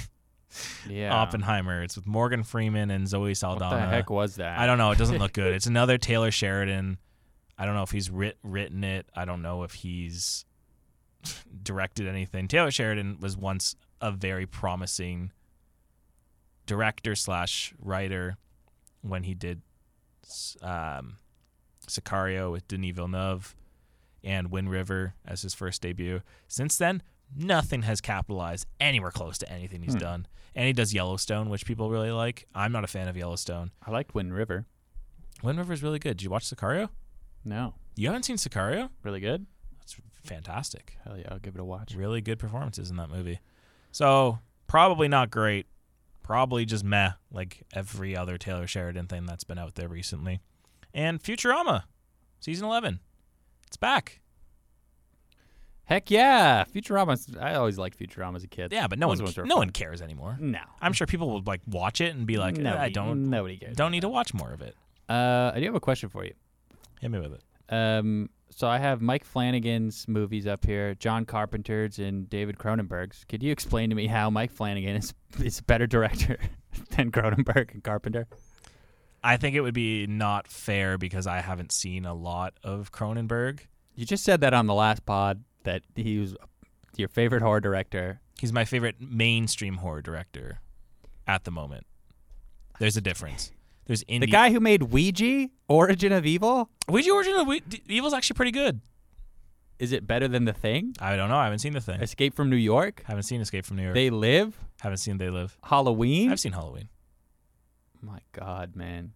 Yeah. 0.89 1.15
Oppenheimer. 1.15 1.83
It's 1.83 1.97
with 1.97 2.07
Morgan 2.07 2.43
Freeman 2.43 2.91
and 2.91 3.07
Zoe 3.09 3.35
Saldana. 3.35 3.75
What 3.77 3.81
the 3.83 3.87
heck 3.89 4.11
was 4.11 4.37
that? 4.37 4.59
I 4.59 4.67
don't 4.67 4.79
know. 4.79 4.91
It 4.91 4.99
doesn't 4.99 5.19
look 5.19 5.33
good. 5.35 5.55
It's 5.55 5.67
another 5.67 5.99
Taylor 5.99 6.31
Sheridan. 6.31 6.99
I 7.59 7.67
don't 7.67 7.75
know 7.75 7.83
if 7.83 7.91
he's 7.91 8.11
writ- 8.11 8.39
written 8.43 8.85
it. 8.85 9.07
I 9.15 9.25
don't 9.25 9.43
know 9.43 9.63
if 9.65 9.73
he's 9.75 10.45
directed 11.63 12.07
anything. 12.07 12.49
Taylor 12.49 12.71
Sheridan 12.71 13.19
was 13.21 13.37
once 13.37 13.75
a 14.01 14.11
very 14.13 14.47
promising 14.47 15.33
director 16.67 17.15
slash 17.15 17.75
writer 17.79 18.37
when 19.03 19.23
he 19.25 19.35
did 19.35 19.63
um, 20.63 21.17
Sicario 21.87 22.53
with 22.53 22.69
Denis 22.69 22.95
Villeneuve 22.95 23.57
and 24.23 24.51
Wind 24.51 24.71
River 24.71 25.15
as 25.27 25.43
his 25.43 25.55
first 25.55 25.81
debut. 25.83 26.21
Since 26.49 26.77
then, 26.77 27.03
nothing 27.35 27.83
has 27.83 28.01
capitalized 28.01 28.67
anywhere 28.81 29.11
close 29.11 29.39
to 29.39 29.51
anything 29.51 29.83
he's 29.83 29.95
Hmm. 29.95 29.99
done. 30.01 30.27
And 30.55 30.67
he 30.67 30.73
does 30.73 30.93
Yellowstone, 30.93 31.51
which 31.51 31.65
people 31.67 31.89
really 31.91 32.11
like. 32.11 32.47
I'm 32.55 32.73
not 32.73 32.83
a 32.85 32.89
fan 32.89 33.07
of 33.09 33.17
Yellowstone. 33.17 33.71
I 33.87 33.91
liked 33.91 34.15
Wind 34.15 34.35
River. 34.35 34.67
Wind 35.43 35.59
River 35.59 35.73
is 35.73 35.83
really 35.83 35.99
good. 36.01 36.17
Did 36.17 36.25
you 36.25 36.31
watch 36.31 36.45
Sicario? 36.47 36.89
No. 37.45 37.75
You 37.95 38.09
haven't 38.09 38.25
seen 38.25 38.37
Sicario? 38.37 38.91
Really 39.05 39.21
good? 39.21 39.47
That's 39.97 40.29
fantastic. 40.29 40.97
Hell 41.05 41.17
yeah, 41.17 41.29
I'll 41.31 41.39
give 41.39 41.55
it 41.55 41.61
a 41.61 41.65
watch. 41.65 41.95
Really 41.95 42.21
good 42.21 42.39
performances 42.39 42.91
in 42.91 42.97
that 42.97 43.09
movie. 43.11 43.41
So 43.93 44.39
probably 44.67 45.09
not 45.09 45.31
great. 45.31 45.67
Probably 46.23 46.67
just 46.67 46.85
meh, 46.85 47.13
like 47.33 47.63
every 47.73 48.15
other 48.17 48.37
Taylor 48.37 48.67
Sheridan 48.67 49.07
thing 49.07 49.25
that's 49.25 49.45
been 49.45 49.59
out 49.59 49.77
there 49.77 49.89
recently. 49.89 50.41
And 50.93 51.23
Futurama, 51.23 51.85
season 52.41 52.67
eleven, 52.67 53.01
it's 53.67 53.79
back. 53.79 54.21
Heck 55.87 56.11
yeah. 56.11 56.65
Futurama. 56.65 57.39
I 57.41 57.55
always 57.55 57.79
liked 57.79 57.99
Futurama 57.99 58.37
as 58.37 58.45
a 58.45 58.49
kid. 58.49 58.73
Yeah, 58.73 58.89
but 58.89 58.99
no 58.99 59.09
Those 59.09 59.19
one, 59.21 59.25
ones 59.25 59.37
were 59.39 59.45
no 59.47 59.55
fun. 59.55 59.59
one 59.69 59.71
cares 59.71 60.03
anymore. 60.03 60.37
No. 60.39 60.59
I'm 60.83 60.93
sure 60.93 61.07
people 61.07 61.31
would 61.33 61.47
like 61.47 61.63
watch 61.67 62.03
it 62.03 62.15
and 62.15 62.27
be 62.27 62.37
like, 62.37 62.59
"Eh, 62.59 62.63
nobody, 62.63 62.83
I 62.85 62.89
don't, 62.91 63.31
Nobody 63.31 63.57
cares. 63.57 63.75
don't 63.77 63.91
need 63.93 64.03
to 64.03 64.09
watch 64.11 64.35
more 64.35 64.53
of 64.53 64.61
it. 64.61 64.77
Uh, 65.09 65.53
I 65.55 65.61
do 65.61 65.65
have 65.65 65.75
a 65.75 65.81
question 65.81 66.11
for 66.11 66.27
you. 66.27 66.35
Hit 67.01 67.11
me 67.11 67.19
with 67.21 67.33
it. 67.33 67.43
Um, 67.75 68.29
so 68.59 68.67
I 68.67 68.79
have 68.79 69.01
Mike 69.01 69.25
Flanagan's 69.25 70.09
movies 70.09 70.45
up 70.45 70.67
here, 70.67 70.97
John 70.97 71.25
Carpenter's 71.25 72.01
and 72.01 72.29
David 72.29 72.59
Cronenberg's. 72.59 73.25
Could 73.29 73.41
you 73.41 73.53
explain 73.53 73.89
to 73.91 73.95
me 73.95 74.09
how 74.09 74.31
Mike 74.31 74.51
Flanagan 74.51 74.97
is 74.97 75.15
is 75.41 75.61
a 75.61 75.63
better 75.63 75.87
director 75.87 76.41
than 76.97 77.13
Cronenberg 77.13 77.73
and 77.73 77.85
Carpenter? 77.85 78.27
I 79.23 79.37
think 79.37 79.55
it 79.55 79.61
would 79.61 79.75
be 79.75 80.09
not 80.09 80.49
fair 80.49 80.99
because 80.99 81.25
I 81.25 81.41
haven't 81.41 81.71
seen 81.71 82.05
a 82.05 82.15
lot 82.15 82.55
of 82.65 82.91
Cronenberg. 82.91 83.61
You 83.95 84.05
just 84.05 84.25
said 84.25 84.41
that 84.41 84.53
on 84.53 84.67
the 84.67 84.75
last 84.75 85.07
pod 85.07 85.45
that 85.63 85.83
he 85.95 86.19
was 86.19 86.37
your 86.97 87.09
favorite 87.09 87.43
horror 87.43 87.61
director. 87.61 88.21
He's 88.41 88.53
my 88.53 88.65
favorite 88.65 88.97
mainstream 89.01 89.77
horror 89.77 90.03
director 90.03 90.63
at 91.29 91.45
the 91.45 91.53
moment. 91.53 91.87
There's 92.81 92.97
a 92.97 93.01
difference. 93.01 93.53
There's 93.89 94.05
indie. 94.05 94.21
The 94.21 94.27
guy 94.29 94.53
who 94.53 94.61
made 94.61 94.85
Ouija, 94.85 95.49
Origin 95.69 96.13
of 96.13 96.25
Evil, 96.25 96.71
Ouija 96.89 97.11
Origin 97.11 97.35
of 97.35 97.47
We- 97.49 97.61
D- 97.61 97.83
Evil's 97.89 98.13
actually 98.15 98.35
pretty 98.37 98.53
good. 98.53 98.81
is 99.81 99.91
it 99.93 100.07
better 100.07 100.29
than 100.29 100.45
The 100.45 100.53
Thing? 100.53 100.95
I 101.01 101.17
don't 101.17 101.29
know. 101.29 101.37
I 101.39 101.45
haven't 101.45 101.59
seen 101.61 101.73
the 101.73 101.81
thing. 101.81 102.01
Escape 102.01 102.35
from 102.35 102.49
New 102.51 102.57
York, 102.57 103.03
haven't 103.07 103.23
seen 103.25 103.41
Escape 103.41 103.65
from 103.67 103.77
New 103.79 103.83
York. 103.85 103.95
They 103.95 104.11
Live, 104.11 104.57
haven't 104.81 104.99
seen 104.99 105.19
They 105.19 105.31
Live. 105.31 105.57
Halloween. 105.65 106.31
I've 106.31 106.39
seen 106.41 106.53
Halloween. 106.53 106.89
My 108.03 108.21
God, 108.33 108.77
man. 108.77 109.13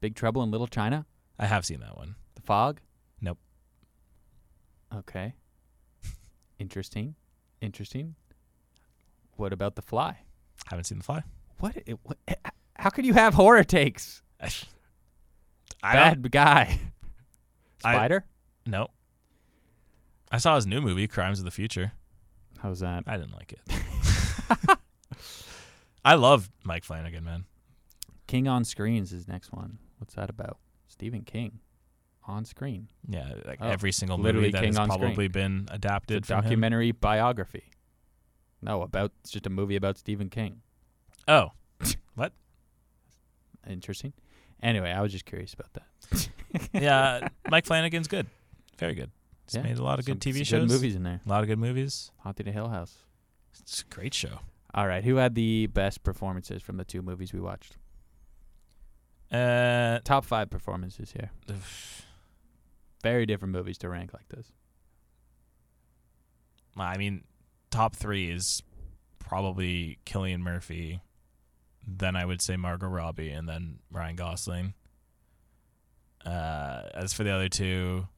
Big 0.00 0.14
Trouble 0.14 0.42
in 0.44 0.50
Little 0.52 0.66
China, 0.68 1.06
I 1.38 1.46
have 1.46 1.64
seen 1.66 1.80
that 1.80 1.96
one. 1.96 2.14
The 2.36 2.42
Fog. 2.42 2.80
Nope. 3.20 3.38
Okay. 4.94 5.34
Interesting. 6.58 7.14
Interesting. 7.60 8.14
What 9.36 9.52
about 9.52 9.74
The 9.74 9.82
Fly? 9.82 10.18
Haven't 10.66 10.84
seen 10.84 10.98
The 10.98 11.04
Fly. 11.04 11.22
What? 11.58 11.76
It, 11.86 11.98
what 12.02 12.18
eh, 12.28 12.34
how 12.78 12.90
could 12.90 13.04
you 13.06 13.14
have 13.14 13.34
horror 13.34 13.64
takes? 13.64 14.22
I 14.40 14.50
Bad 15.82 16.30
guy. 16.30 16.78
I- 17.84 17.94
Spider? 17.94 18.24
No. 18.66 18.88
I 20.30 20.38
saw 20.38 20.56
his 20.56 20.66
new 20.66 20.80
movie, 20.80 21.06
Crimes 21.06 21.38
of 21.38 21.44
the 21.44 21.50
Future. 21.52 21.92
How's 22.58 22.80
that? 22.80 23.04
I 23.06 23.16
didn't 23.16 23.34
like 23.34 23.52
it. 23.52 24.78
I 26.04 26.14
love 26.14 26.50
Mike 26.64 26.84
Flanagan, 26.84 27.24
man. 27.24 27.44
King 28.26 28.48
on 28.48 28.64
Screens 28.64 29.12
is 29.12 29.18
his 29.20 29.28
next 29.28 29.52
one. 29.52 29.78
What's 29.98 30.14
that 30.14 30.30
about? 30.30 30.58
Stephen 30.88 31.22
King 31.22 31.60
on 32.26 32.44
screen. 32.44 32.88
Yeah, 33.08 33.34
like 33.44 33.58
Oh, 33.60 33.68
every 33.68 33.92
single 33.92 34.18
movie 34.18 34.50
that 34.50 34.58
King 34.60 34.70
has 34.70 34.78
on 34.78 34.88
screen. 34.90 35.00
probably 35.00 35.28
been 35.28 35.62
It's 35.68 35.74
adapted 35.76 36.26
from 36.26 36.38
him. 36.38 36.42
documentary 36.42 36.90
biography. 36.92 37.70
No, 38.62 38.82
about 38.82 39.12
it's 39.20 39.30
just 39.30 39.46
a 39.46 39.50
movie 39.50 39.76
about 39.76 39.96
Stephen 39.98 40.28
King. 40.28 40.60
Oh, 41.28 41.52
Interesting. 43.68 44.12
Anyway, 44.62 44.90
I 44.90 45.00
was 45.02 45.12
just 45.12 45.24
curious 45.26 45.54
about 45.54 45.72
that. 45.74 46.28
yeah, 46.72 47.28
Mike 47.50 47.66
Flanagan's 47.66 48.08
good. 48.08 48.26
Very 48.78 48.94
good. 48.94 49.10
He's 49.46 49.54
Yeah, 49.56 49.62
made 49.62 49.78
a 49.78 49.82
lot 49.84 49.98
of 49.98 50.06
good 50.06 50.20
TV 50.20 50.38
shows. 50.46 50.62
Good 50.62 50.70
movies 50.70 50.94
in 50.96 51.02
there. 51.02 51.20
A 51.24 51.28
lot 51.28 51.42
of 51.42 51.48
good 51.48 51.58
movies. 51.58 52.10
Haunted 52.20 52.46
Hill 52.46 52.68
House. 52.68 52.96
It's 53.60 53.82
a 53.82 53.94
great 53.94 54.14
show. 54.14 54.40
All 54.74 54.86
right, 54.86 55.04
who 55.04 55.16
had 55.16 55.34
the 55.34 55.66
best 55.68 56.02
performances 56.02 56.62
from 56.62 56.76
the 56.76 56.84
two 56.84 57.00
movies 57.02 57.32
we 57.32 57.40
watched? 57.40 57.76
Uh, 59.30 59.98
Top 60.04 60.24
five 60.24 60.50
performances 60.50 61.12
here. 61.12 61.30
Very 63.02 63.26
different 63.26 63.52
movies 63.52 63.78
to 63.78 63.88
rank 63.88 64.12
like 64.12 64.28
this. 64.28 64.52
I 66.78 66.96
mean, 66.98 67.24
top 67.70 67.96
three 67.96 68.30
is 68.30 68.62
probably 69.18 69.98
Cillian 70.04 70.40
Murphy. 70.40 71.00
Then 71.86 72.16
I 72.16 72.24
would 72.24 72.42
say 72.42 72.56
Margot 72.56 72.88
Robbie, 72.88 73.30
and 73.30 73.48
then 73.48 73.78
Ryan 73.90 74.16
Gosling. 74.16 74.74
Uh, 76.24 76.82
as 76.94 77.12
for 77.12 77.22
the 77.22 77.30
other 77.30 77.48
two, 77.48 78.08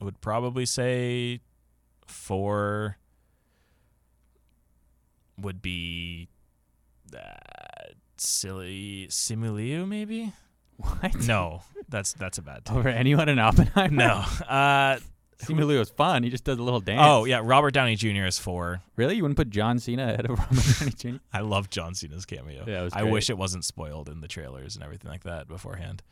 I 0.00 0.04
would 0.04 0.20
probably 0.20 0.66
say 0.66 1.40
four 2.06 2.98
would 5.40 5.62
be 5.62 6.28
uh, 7.16 7.18
silly 8.16 9.06
Simu 9.10 9.54
Liu, 9.54 9.86
maybe. 9.86 10.32
What? 10.76 11.14
No, 11.24 11.62
that's 11.88 12.14
that's 12.14 12.38
a 12.38 12.42
bad. 12.42 12.62
Over 12.68 12.88
anyone 12.88 13.28
in 13.28 13.38
Oppenheimer? 13.38 13.94
No. 13.94 14.24
Uh, 14.48 14.98
Simu 15.38 15.66
Liu 15.66 15.78
was 15.78 15.90
fun. 15.90 16.22
He 16.22 16.30
just 16.30 16.44
does 16.44 16.58
a 16.58 16.62
little 16.62 16.80
dance. 16.80 17.00
oh 17.04 17.24
yeah, 17.24 17.40
Robert 17.42 17.72
Downey 17.72 17.96
Jr. 17.96 18.24
is 18.24 18.38
four. 18.38 18.82
Really? 18.96 19.16
You 19.16 19.22
wouldn't 19.22 19.36
put 19.36 19.50
John 19.50 19.78
Cena 19.78 20.04
ahead 20.04 20.26
of 20.30 20.30
Robert 20.38 20.64
Downey 20.78 20.92
Jr.? 20.92 21.16
I 21.32 21.40
love 21.40 21.70
John 21.70 21.94
Cena's 21.94 22.24
cameo. 22.24 22.64
Yeah, 22.66 22.80
it 22.80 22.84
was 22.84 22.92
I 22.94 23.02
great. 23.02 23.12
wish 23.12 23.30
it 23.30 23.38
wasn't 23.38 23.64
spoiled 23.64 24.08
in 24.08 24.20
the 24.20 24.28
trailers 24.28 24.74
and 24.76 24.84
everything 24.84 25.10
like 25.10 25.24
that 25.24 25.48
beforehand. 25.48 26.02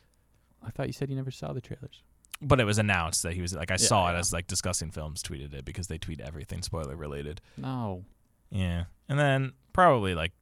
I 0.65 0.71
thought 0.71 0.87
you 0.87 0.93
said 0.93 1.11
you 1.11 1.17
never 1.17 1.31
saw 1.31 1.53
the 1.53 1.61
trailers. 1.61 2.03
but 2.41 2.61
it 2.61 2.65
was 2.65 2.79
announced 2.79 3.23
that 3.23 3.33
he 3.35 3.41
was 3.41 3.55
like 3.55 3.71
I 3.71 3.75
Yeah, 3.75 3.79
saw 3.89 4.09
it 4.09 4.13
yeah. 4.15 4.19
as 4.19 4.33
like 4.33 4.47
discussing 4.47 4.91
films 4.91 5.23
tweeted 5.23 5.55
it 5.55 5.65
because 5.65 5.87
they 5.89 5.99
tweet 5.99 6.21
everything 6.21 6.63
spoiler 6.63 6.97
related. 6.97 7.41
No. 7.57 8.05
Yeah, 8.51 8.85
and 9.09 9.19
then 9.19 9.53
probably 9.73 10.15
like 10.15 10.33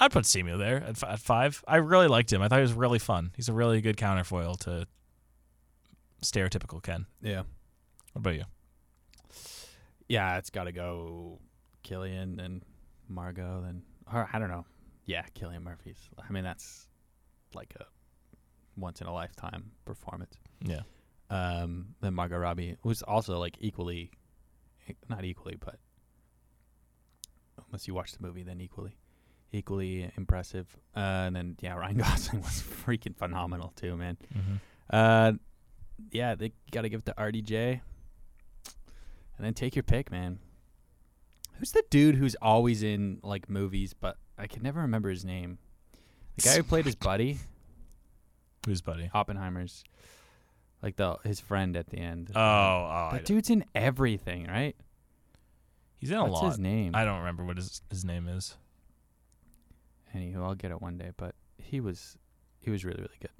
I'd 0.00 0.10
put 0.10 0.24
Simu 0.24 0.58
there 0.58 0.76
at, 0.78 0.90
f- 0.90 1.04
at 1.04 1.18
five. 1.20 1.62
I 1.68 1.76
really 1.76 2.08
liked 2.08 2.32
him. 2.32 2.42
I 2.42 2.48
thought 2.48 2.56
he 2.58 2.62
was 2.62 2.72
really 2.72 2.98
fun. 2.98 3.32
He's 3.36 3.48
a 3.48 3.52
really 3.52 3.80
good 3.80 3.96
counterfoil 3.96 4.54
to 4.56 4.86
stereotypical 6.22 6.82
Ken. 6.82 7.06
Yeah. 7.22 7.42
What 8.14 8.20
about 8.20 8.34
you? 8.34 8.44
Yeah, 10.08 10.38
it's 10.38 10.50
got 10.50 10.64
to 10.64 10.72
go 10.72 11.38
Cillian 11.84 12.42
and 12.44 12.62
Margot. 13.08 13.62
Then, 13.64 13.82
or 14.12 14.28
I 14.32 14.38
don't 14.38 14.50
know. 14.50 14.64
Yeah, 15.06 15.24
Cillian 15.38 15.62
Murphy's. 15.62 15.98
I 16.18 16.32
mean, 16.32 16.44
that's 16.44 16.86
like 17.54 17.74
a 17.78 17.84
once 18.76 19.00
in 19.00 19.06
a 19.06 19.12
lifetime 19.12 19.70
performance. 19.84 20.34
Yeah, 20.64 20.80
Um, 21.30 21.94
then 22.00 22.14
Margot 22.14 22.38
Robbie 22.38 22.76
was 22.82 23.02
also 23.02 23.38
like 23.38 23.56
equally, 23.60 24.10
not 25.08 25.24
equally, 25.24 25.56
but 25.56 25.76
unless 27.66 27.86
you 27.86 27.94
watch 27.94 28.12
the 28.12 28.22
movie, 28.26 28.42
then 28.42 28.60
equally, 28.60 28.96
equally 29.52 30.10
impressive. 30.16 30.66
Uh, 30.96 31.00
and 31.00 31.36
then 31.36 31.56
yeah, 31.60 31.74
Ryan 31.74 31.96
Gosling 31.98 32.42
was 32.42 32.62
freaking 32.62 33.16
phenomenal 33.16 33.72
too, 33.76 33.96
man. 33.96 34.16
mm-hmm. 34.36 34.54
Uh, 34.90 35.32
yeah, 36.10 36.34
they 36.34 36.52
got 36.72 36.82
to 36.82 36.88
give 36.88 37.00
it 37.00 37.06
to 37.06 37.14
RDJ, 37.16 37.80
and 39.36 39.46
then 39.46 39.54
take 39.54 39.74
your 39.76 39.82
pick, 39.82 40.10
man. 40.10 40.38
Who's 41.58 41.72
the 41.72 41.84
dude 41.90 42.16
who's 42.16 42.34
always 42.42 42.82
in 42.82 43.20
like 43.22 43.48
movies, 43.48 43.94
but 43.94 44.16
I 44.38 44.46
can 44.46 44.62
never 44.62 44.80
remember 44.80 45.10
his 45.10 45.24
name? 45.24 45.58
The 46.36 46.42
guy 46.42 46.56
who 46.56 46.62
played 46.64 46.84
his 46.84 46.96
buddy, 46.96 47.38
who's 48.66 48.80
buddy? 48.80 49.10
Oppenheimer's, 49.14 49.84
like 50.82 50.96
the 50.96 51.16
his 51.24 51.40
friend 51.40 51.76
at 51.76 51.88
the 51.90 51.98
end. 51.98 52.32
Oh, 52.34 52.40
oh, 52.40 53.08
that 53.12 53.24
dude's 53.24 53.50
in 53.50 53.64
everything, 53.74 54.46
right? 54.46 54.76
he's 56.04 56.10
in 56.10 56.18
a 56.18 56.24
What's 56.24 56.42
lot. 56.42 56.48
his 56.50 56.58
name? 56.58 56.94
I 56.94 57.04
don't 57.04 57.20
remember 57.20 57.44
what 57.44 57.56
his 57.56 57.80
his 57.88 58.04
name 58.04 58.28
is. 58.28 58.56
Anywho, 60.14 60.44
I'll 60.44 60.54
get 60.54 60.70
it 60.70 60.82
one 60.82 60.98
day. 60.98 61.10
But 61.16 61.34
he 61.58 61.80
was, 61.80 62.16
he 62.60 62.70
was 62.70 62.84
really, 62.84 63.00
really 63.00 63.16
good. 63.20 63.30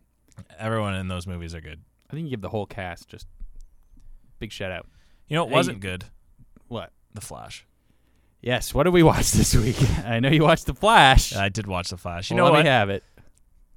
Everyone 0.59 0.95
in 0.95 1.09
those 1.09 1.26
movies 1.26 1.55
are 1.55 1.61
good. 1.61 1.82
I 2.11 2.14
think 2.14 2.24
you 2.24 2.30
give 2.30 2.40
the 2.40 2.49
whole 2.49 2.66
cast 2.66 3.09
just 3.09 3.26
big 4.38 4.51
shout 4.51 4.72
out. 4.72 4.86
You 5.28 5.36
know 5.36 5.44
it 5.44 5.50
wasn't 5.50 5.80
good? 5.80 6.04
What? 6.68 6.90
The 7.14 7.20
Flash. 7.20 7.66
Yes. 8.40 8.74
What 8.74 8.82
did 8.84 8.92
we 8.92 9.02
watch 9.02 9.32
this 9.32 9.54
week? 9.54 9.76
I 10.04 10.20
know 10.20 10.28
you 10.28 10.42
watched 10.42 10.66
The 10.66 10.74
Flash. 10.74 11.34
I 11.34 11.48
did 11.48 11.66
watch 11.66 11.88
The 11.90 11.96
Flash. 11.96 12.30
You 12.30 12.36
Well, 12.36 12.46
know 12.46 12.52
let 12.52 12.58
what? 12.58 12.64
me 12.64 12.70
have 12.70 12.90
it. 12.90 13.02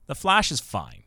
The 0.08 0.16
Flash 0.16 0.52
is 0.52 0.60
fine. 0.60 1.04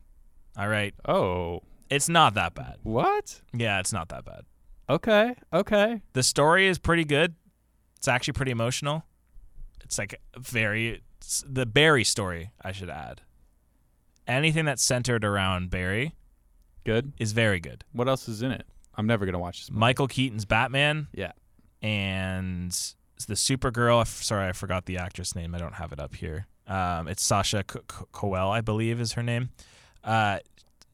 All 0.57 0.68
right. 0.68 0.95
Oh, 1.07 1.61
It's 1.91 2.09
not 2.09 2.34
that 2.34 2.55
bad. 2.55 2.76
what? 2.82 3.41
Yeah, 3.53 3.80
it's 3.80 3.93
not 3.93 4.09
that 4.11 4.24
bad. 4.24 4.43
Okay, 4.88 5.34
okay. 5.53 6.03
The 6.14 6.22
story 6.22 6.66
is 6.66 6.78
pretty 6.78 7.05
good. 7.05 7.34
It's 7.97 8.09
actually 8.09 8.32
pretty 8.32 8.51
emotional. 8.51 9.05
It's 9.84 9.99
like 9.99 10.20
very 10.36 11.03
it's 11.18 11.45
the 11.47 11.64
Barry 11.66 12.03
story, 12.03 12.51
I 12.62 12.72
should 12.72 12.91
add. 12.91 13.20
Anything 14.26 14.64
that's 14.64 14.82
centered 14.82 15.24
around 15.24 15.70
Barry 15.70 16.14
Good. 16.84 17.12
is 17.18 17.32
very 17.32 17.61
good. 17.61 17.84
What 17.93 18.09
else 18.09 18.26
is 18.28 18.43
in 18.43 18.51
it? 18.53 18.66
I'm 18.97 19.07
never 19.07 19.24
gonna 19.26 19.38
watch 19.38 19.61
this. 19.61 19.70
Movie. 19.70 19.80
Michael 19.80 20.09
Keaton's 20.09 20.45
Batman 20.45 21.09
Yeah. 21.12 21.32
and 21.82 22.70
the 23.26 23.34
Supergirl. 23.34 24.07
Sorry, 24.07 24.49
I 24.49 24.53
forgot 24.53 24.86
the 24.86 24.99
actress 24.99 25.34
name. 25.34 25.55
I 25.55 25.59
don't 25.59 25.74
have 25.74 25.93
it 25.93 26.01
up 26.01 26.14
here. 26.14 26.47
Um, 26.66 27.09
it's 27.09 27.22
Sasha 27.22 27.64
Co- 27.64 27.80
Co- 27.86 28.09
Coel, 28.12 28.51
I 28.51 28.61
believe, 28.61 29.01
is 29.01 29.12
her 29.12 29.22
name. 29.22 29.51
Uh, 30.05 30.38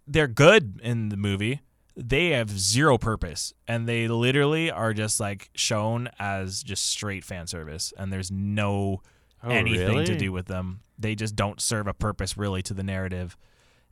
they're 0.07 0.27
good 0.29 0.81
in 0.83 1.09
the 1.11 1.17
movie. 1.17 1.61
They 1.97 2.31
have 2.31 2.51
zero 2.51 2.99
purpose, 2.99 3.53
and 3.67 3.89
they 3.89 4.07
literally 4.09 4.71
are 4.71 4.93
just 4.93 5.19
like 5.21 5.51
shown 5.55 6.09
as 6.19 6.63
just 6.63 6.87
straight 6.87 7.25
fan 7.25 7.47
service, 7.47 7.93
and 7.97 8.13
there's 8.13 8.31
no 8.31 9.03
Oh, 9.43 9.51
anything 9.51 10.05
to 10.07 10.17
do 10.17 10.33
with 10.33 10.47
them. 10.47 10.81
They 10.99 11.15
just 11.15 11.37
don't 11.37 11.61
serve 11.61 11.87
a 11.87 11.95
purpose 11.95 12.37
really 12.37 12.63
to 12.63 12.75
the 12.75 12.83
narrative. 12.83 13.37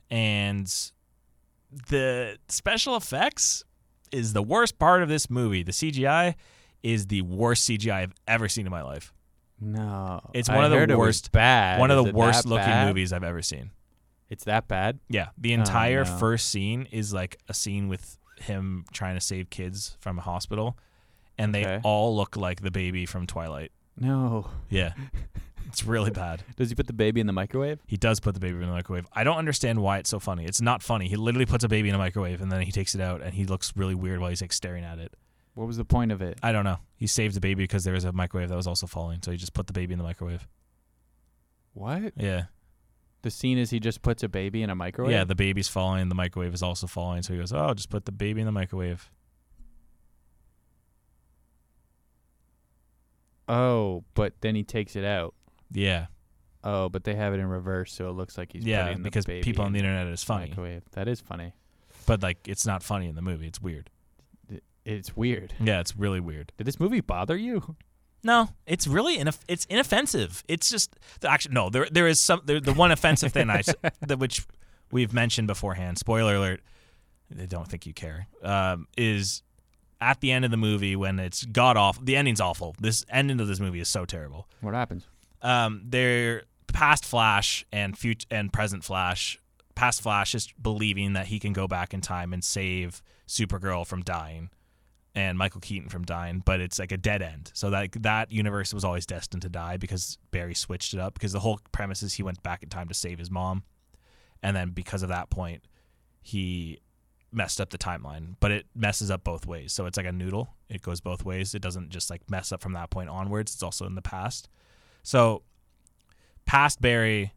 And 0.09 0.67
the 1.89 2.37
special 2.47 2.95
effects 2.95 3.63
is 4.15 4.33
the 4.33 4.41
worst 4.43 4.79
part 4.79 5.03
of 5.03 5.09
this 5.09 5.29
movie. 5.29 5.63
The 5.63 5.71
CGI 5.71 6.35
is 6.83 7.07
the 7.07 7.21
worst 7.23 7.67
CGI 7.67 7.93
I've 7.93 8.13
ever 8.27 8.47
seen 8.47 8.65
in 8.65 8.71
my 8.71 8.81
life. 8.81 9.13
No, 9.59 10.19
It's 10.33 10.49
I 10.49 10.55
one 10.55 10.65
of 10.65 10.71
the 10.71 10.77
heard 10.77 10.91
it 10.91 10.95
was 10.97 11.07
worst- 11.07 11.31
Bad. 11.31 11.79
One 11.79 11.89
Is 11.91 11.97
of 11.97 12.05
the 12.07 12.13
worst 12.13 12.45
looking 12.45 12.65
bad? 12.65 12.87
movies 12.87 13.13
I've 13.13 13.23
ever 13.23 13.41
seen. 13.41 13.71
It's 14.29 14.43
that 14.45 14.67
bad. 14.67 14.99
Yeah, 15.07 15.27
the 15.37 15.51
Oh, 15.51 15.59
entire 15.59 16.03
no. 16.03 16.17
first 16.17 16.49
scene 16.49 16.87
is 16.91 17.13
like 17.13 17.39
a 17.47 17.53
scene 17.53 17.87
with 17.87 18.17
him 18.39 18.83
trying 18.91 19.15
to 19.15 19.21
save 19.21 19.49
kids 19.49 19.95
from 20.01 20.17
a 20.19 20.21
hospital, 20.21 20.77
and 21.37 21.55
they 21.55 21.63
Okay. 21.65 21.79
all 21.83 22.15
look 22.15 22.35
like 22.35 22.61
the 22.61 22.71
baby 22.71 23.05
from 23.05 23.27
Twilight. 23.27 23.71
No. 23.97 24.49
Yeah, 24.69 24.93
it's 25.75 25.85
really 25.85 26.09
bad. 26.09 26.41
Does 26.55 26.69
he 26.69 26.75
put 26.75 26.87
the 26.87 26.93
baby 26.93 27.19
in 27.19 27.27
the 27.27 27.33
microwave? 27.33 27.81
He 27.85 27.97
does 27.97 28.21
put 28.21 28.33
the 28.33 28.39
baby 28.39 28.55
in 28.55 28.61
the 28.61 28.67
microwave. 28.67 29.05
I 29.11 29.25
don't 29.25 29.35
understand 29.35 29.81
why 29.81 29.97
it's 29.97 30.09
so 30.09 30.19
funny. 30.21 30.45
It's 30.45 30.61
not 30.61 30.81
funny. 30.81 31.09
He 31.09 31.17
literally 31.17 31.45
puts 31.45 31.65
a 31.65 31.67
baby 31.67 31.89
in 31.89 31.95
a 31.95 31.97
microwave 31.97 32.41
and 32.41 32.49
then 32.49 32.61
he 32.61 32.71
takes 32.71 32.95
it 32.95 33.01
out 33.01 33.21
and 33.21 33.33
he 33.33 33.43
looks 33.43 33.73
really 33.75 33.93
weird 33.93 34.21
while 34.21 34.29
he's 34.29 34.41
like 34.41 34.53
staring 34.53 34.85
at 34.85 34.99
it. 34.99 35.13
What 35.53 35.67
was 35.67 35.75
the 35.75 35.83
point 35.83 36.13
of 36.13 36.21
it? 36.21 36.39
I 36.41 36.53
don't 36.53 36.63
know. 36.63 36.77
He 36.95 37.07
saved 37.07 37.35
the 37.35 37.41
baby 37.41 37.63
because 37.63 37.83
there 37.83 37.93
was 37.93 38.05
a 38.05 38.13
microwave 38.13 38.47
that 38.47 38.55
was 38.55 38.67
also 38.67 38.87
falling, 38.87 39.19
so 39.21 39.31
he 39.31 39.37
just 39.37 39.53
put 39.53 39.67
the 39.67 39.73
baby 39.73 39.91
in 39.91 39.97
the 39.97 40.05
microwave. 40.05 40.47
What? 41.73 42.13
Yeah. 42.15 42.45
The 43.21 43.31
scene 43.31 43.57
is 43.57 43.69
he 43.69 43.81
just 43.81 44.01
puts 44.01 44.23
a 44.23 44.29
baby 44.29 44.63
in 44.63 44.69
a 44.69 44.75
microwave. 44.75 45.11
Yeah, 45.11 45.25
the 45.25 45.35
baby's 45.35 45.67
falling, 45.67 46.07
the 46.07 46.15
microwave 46.15 46.53
is 46.53 46.63
also 46.63 46.87
falling, 46.87 47.21
so 47.21 47.33
he 47.33 47.39
goes, 47.39 47.51
"Oh, 47.51 47.73
just 47.73 47.89
put 47.89 48.05
the 48.05 48.13
baby 48.13 48.39
in 48.39 48.45
the 48.45 48.53
microwave." 48.53 49.11
oh, 53.47 54.03
but 54.13 54.33
then 54.41 54.55
he 54.55 54.63
takes 54.63 54.95
it 54.95 55.05
out. 55.05 55.34
Yeah. 55.71 56.07
Oh, 56.63 56.89
but 56.89 57.03
they 57.03 57.13
have 57.15 57.33
it 57.33 57.39
in 57.39 57.47
reverse, 57.47 57.93
so 57.93 58.09
it 58.09 58.13
looks 58.13 58.37
like 58.37 58.51
he's 58.53 58.63
yeah, 58.65 58.83
putting 58.85 58.97
the 58.99 59.03
because 59.03 59.25
baby 59.25 59.43
people 59.43 59.65
on 59.65 59.71
the 59.73 59.79
in 59.79 59.85
internet 59.85 60.07
is 60.11 60.23
funny. 60.23 60.47
microwave. 60.49 60.83
That 60.93 61.07
is 61.07 61.19
funny. 61.21 61.53
But 62.07 62.23
like 62.23 62.47
it's 62.47 62.65
not 62.65 62.81
funny 62.83 63.07
in 63.07 63.15
the 63.15 63.21
movie. 63.21 63.47
It's 63.47 63.61
weird. 63.61 63.89
It's 64.83 65.15
weird. 65.15 65.53
Yeah, 65.59 65.79
it's 65.79 65.95
really 65.95 66.19
weird. 66.19 66.51
Did 66.57 66.65
this 66.67 66.79
movie 66.79 67.01
bother 67.01 67.35
you? 67.37 67.75
No, 68.23 68.49
it's 68.65 68.87
really 68.87 69.19
inoff- 69.19 69.43
it's 69.47 69.65
inoffensive. 69.65 70.43
It's 70.47 70.67
just 70.67 70.95
the- 71.19 71.29
actually 71.29 71.53
no. 71.53 71.69
There 71.69 71.85
there 71.91 72.07
is 72.07 72.19
some 72.19 72.41
there, 72.45 72.59
the 72.59 72.73
one 72.73 72.91
offensive 72.91 73.31
thing 73.31 73.51
I 73.51 73.59
s- 73.59 73.75
which 74.17 74.47
we've 74.91 75.13
mentioned 75.13 75.45
beforehand. 75.45 75.99
Spoiler 75.99 76.33
alert. 76.33 76.61
I 77.39 77.45
don't 77.45 77.67
think 77.67 77.85
you 77.85 77.93
care. 77.93 78.25
Um, 78.41 78.87
is 78.97 79.43
at 80.01 80.21
the 80.21 80.31
end 80.31 80.43
of 80.43 80.49
the 80.49 80.57
movie 80.57 80.95
when 80.95 81.19
it's 81.19 81.45
god 81.45 81.77
awful. 81.77 82.03
The 82.03 82.15
ending's 82.15 82.41
awful. 82.41 82.75
This 82.79 83.05
ending 83.09 83.39
of 83.39 83.47
this 83.47 83.59
movie 83.59 83.79
is 83.79 83.89
so 83.89 84.05
terrible. 84.05 84.47
What 84.61 84.73
happens? 84.73 85.05
Um, 85.45 85.83
they're 85.85 86.43
past 86.73 87.05
Flash 87.05 87.65
and 87.71 87.97
future 87.97 88.27
and 88.31 88.51
present 88.51 88.83
Flash. 88.83 89.39
Past 89.75 90.01
Flash 90.01 90.33
is 90.33 90.51
believing 90.61 91.13
that 91.13 91.27
he 91.27 91.39
can 91.39 91.53
go 91.53 91.67
back 91.67 91.93
in 91.93 92.01
time 92.01 92.33
and 92.33 92.43
save 92.43 93.03
Supergirl 93.27 93.85
from 93.85 94.01
dying 94.01 94.49
and 95.13 95.37
Michael 95.37 95.61
Keaton 95.61 95.87
from 95.87 96.03
dying, 96.03 96.41
but 96.43 96.59
it's 96.59 96.79
like 96.79 96.91
a 96.91 96.97
dead 96.97 97.21
end. 97.21 97.51
So 97.53 97.69
that 97.69 97.91
that 98.01 98.31
universe 98.31 98.73
was 98.73 98.83
always 98.83 99.05
destined 99.05 99.43
to 99.43 99.49
die 99.49 99.77
because 99.77 100.17
Barry 100.31 100.55
switched 100.55 100.93
it 100.93 100.99
up 100.99 101.13
because 101.13 101.31
the 101.31 101.39
whole 101.39 101.59
premise 101.71 102.01
is 102.01 102.15
he 102.15 102.23
went 102.23 102.41
back 102.43 102.63
in 102.63 102.69
time 102.69 102.87
to 102.87 102.93
save 102.93 103.19
his 103.19 103.29
mom. 103.29 103.63
And 104.41 104.55
then 104.55 104.71
because 104.71 105.03
of 105.03 105.09
that 105.09 105.29
point, 105.29 105.63
he 106.21 106.79
messed 107.31 107.61
up 107.61 107.69
the 107.69 107.77
timeline, 107.77 108.35
but 108.39 108.51
it 108.51 108.65
messes 108.75 109.11
up 109.11 109.23
both 109.23 109.45
ways. 109.45 109.73
So 109.73 109.85
it's 109.85 109.97
like 109.97 110.05
a 110.05 110.11
noodle. 110.11 110.49
It 110.69 110.81
goes 110.81 111.01
both 111.01 111.23
ways. 111.23 111.53
It 111.53 111.61
doesn't 111.61 111.89
just 111.89 112.09
like 112.09 112.29
mess 112.29 112.51
up 112.51 112.61
from 112.61 112.73
that 112.73 112.89
point 112.89 113.09
onwards. 113.09 113.53
It's 113.53 113.63
also 113.63 113.85
in 113.85 113.95
the 113.95 114.01
past. 114.01 114.49
So 115.05 115.43
past 116.45 116.81
Barry 116.81 117.31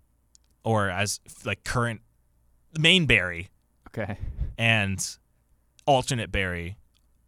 or 0.64 0.88
as 0.90 1.20
like 1.44 1.64
current 1.64 2.00
main 2.78 3.06
Barry 3.06 3.50
Okay. 3.88 4.18
and 4.56 4.98
alternate 5.86 6.32
Barry 6.32 6.76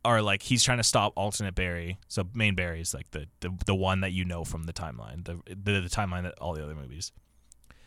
are 0.02 0.22
like 0.22 0.42
he's 0.42 0.62
trying 0.64 0.78
to 0.78 0.82
stop 0.84 1.12
alternate 1.14 1.54
Barry. 1.54 1.98
So 2.08 2.26
main 2.34 2.54
Barry 2.54 2.80
is 2.80 2.94
like 2.94 3.10
the 3.10 3.26
the, 3.40 3.50
the 3.66 3.74
one 3.74 4.00
that 4.00 4.12
you 4.12 4.24
know 4.24 4.44
from 4.44 4.64
the 4.64 4.72
timeline, 4.72 5.24
the, 5.26 5.40
the 5.46 5.80
the 5.82 5.88
timeline 5.90 6.22
that 6.22 6.38
all 6.40 6.54
the 6.54 6.64
other 6.64 6.74
movies. 6.74 7.12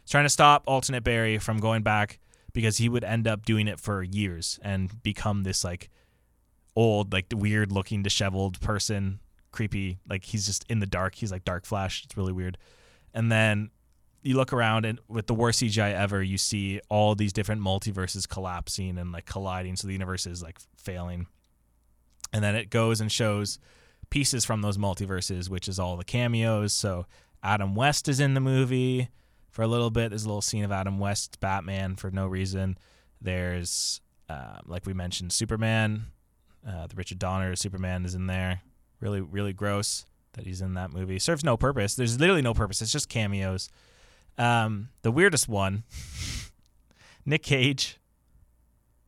He's 0.04 0.12
trying 0.12 0.26
to 0.26 0.30
stop 0.30 0.64
alternate 0.68 1.04
Barry 1.04 1.40
from 1.40 1.58
going 1.58 1.82
back 1.82 2.20
because 2.54 2.78
he 2.78 2.88
would 2.88 3.04
end 3.04 3.28
up 3.28 3.46
doing 3.46 3.68
it 3.68 3.80
for 3.80 4.04
years 4.04 4.60
and 4.62 5.02
become 5.02 5.42
this 5.42 5.64
like 5.64 5.90
old, 6.76 7.12
like 7.14 7.26
weird 7.34 7.72
looking, 7.72 8.04
disheveled 8.04 8.60
person, 8.62 9.20
creepy. 9.54 10.00
Like 10.10 10.26
he's 10.26 10.46
just 10.46 10.66
in 10.70 10.80
the 10.80 10.86
dark. 10.86 11.16
He's 11.16 11.32
like 11.32 11.46
Dark 11.46 11.66
Flash. 11.66 12.04
It's 12.04 12.18
really 12.18 12.34
weird. 12.34 12.58
And 13.14 13.32
then 13.32 13.72
you 14.22 14.36
look 14.36 14.52
around 14.52 14.86
and 14.86 15.00
with 15.08 15.28
the 15.28 15.34
worst 15.34 15.62
CGI 15.62 15.94
ever, 15.94 16.22
you 16.22 16.38
see 16.38 16.82
all 16.90 17.16
these 17.16 17.32
different 17.32 17.62
multiverses 17.62 18.28
collapsing 18.28 18.98
and 18.98 19.12
like 19.12 19.26
colliding. 19.26 19.76
So 19.76 19.88
the 19.88 19.94
universe 19.94 20.26
is 20.26 20.44
like 20.44 20.60
failing. 20.76 21.28
And 22.34 22.44
then 22.44 22.56
it 22.56 22.70
goes 22.70 23.00
and 23.00 23.12
shows 23.12 23.60
pieces 24.10 24.44
from 24.44 24.62
those 24.62 24.78
multiverses, 24.78 25.50
which 25.50 25.68
is 25.68 25.80
all 25.80 25.96
the 25.98 26.04
cameos. 26.04 26.74
So 26.74 27.06
Adam 27.42 27.76
West 27.76 28.08
is 28.08 28.20
in 28.20 28.34
the 28.34 28.40
movie 28.40 29.10
for 29.50 29.62
a 29.62 29.68
little 29.68 29.90
bit. 29.92 30.10
There's 30.10 30.26
a 30.26 30.28
little 30.28 30.42
scene 30.42 30.64
of 30.64 30.72
Adam 30.72 31.00
West 31.00 31.40
Batman 31.40 31.96
for 31.96 32.12
no 32.12 32.28
reason. 32.28 32.78
There's 33.22 34.02
Um, 34.30 34.62
like 34.66 34.86
we 34.86 34.94
mentioned, 34.94 35.34
Superman, 35.34 36.06
uh, 36.66 36.88
the 36.88 36.96
Richard 36.96 37.20
Donner 37.20 37.56
Superman 37.58 38.06
is 38.06 38.16
in 38.16 38.28
there. 38.28 38.62
Really, 39.04 39.22
really 39.22 39.54
gross 39.54 40.06
that 40.34 40.46
he's 40.46 40.62
in 40.62 40.74
that 40.76 40.92
movie. 40.94 41.20
Serves 41.20 41.44
no 41.44 41.58
purpose. 41.58 41.96
There's 41.96 42.20
literally 42.20 42.42
no 42.42 42.54
purpose. 42.54 42.82
It's 42.82 42.92
just 42.92 43.10
cameos. 43.10 43.70
Um, 44.38 44.90
the 45.02 45.12
weirdest 45.12 45.48
one, 45.50 45.84
Nick 47.26 47.44
Cage 47.44 48.00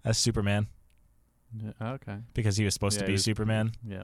as 0.03 0.17
Superman 0.17 0.67
Yeah, 1.57 1.93
okay. 1.93 2.17
because 2.33 2.57
he 2.57 2.65
was 2.65 2.73
supposed 2.73 2.97
Yeah, 2.97 3.01
to 3.03 3.07
be 3.07 3.13
was- 3.13 3.23
Superman. 3.23 3.71
Yeah. 3.87 4.03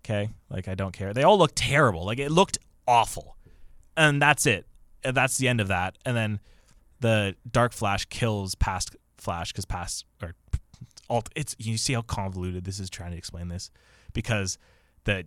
Okay, 0.00 0.30
like 0.50 0.68
I 0.68 0.74
don't 0.74 0.92
care. 0.92 1.12
They 1.12 1.24
all 1.24 1.36
look 1.38 1.52
terrible. 1.54 2.04
Like 2.06 2.18
it 2.18 2.30
looked 2.30 2.58
awful, 2.86 3.36
and 3.96 4.22
that's 4.22 4.46
it. 4.46 4.66
And 5.04 5.16
that's 5.16 5.36
the 5.38 5.48
end 5.48 5.60
of 5.60 5.68
that. 5.68 5.96
And 6.04 6.16
then 6.16 6.40
the 7.00 7.34
Dark 7.50 7.72
Flash 7.72 8.04
kills 8.06 8.54
past 8.54 8.94
Flash 9.18 9.52
because 9.52 9.64
past 9.64 10.04
or 10.22 10.34
alt. 11.10 11.28
It's 11.34 11.56
you 11.58 11.76
see 11.78 11.94
how 11.94 12.02
convoluted 12.02 12.64
this 12.64 12.78
is 12.78 12.88
trying 12.88 13.10
to 13.10 13.16
explain 13.18 13.48
this 13.48 13.70
because 14.18 14.58
the 15.04 15.24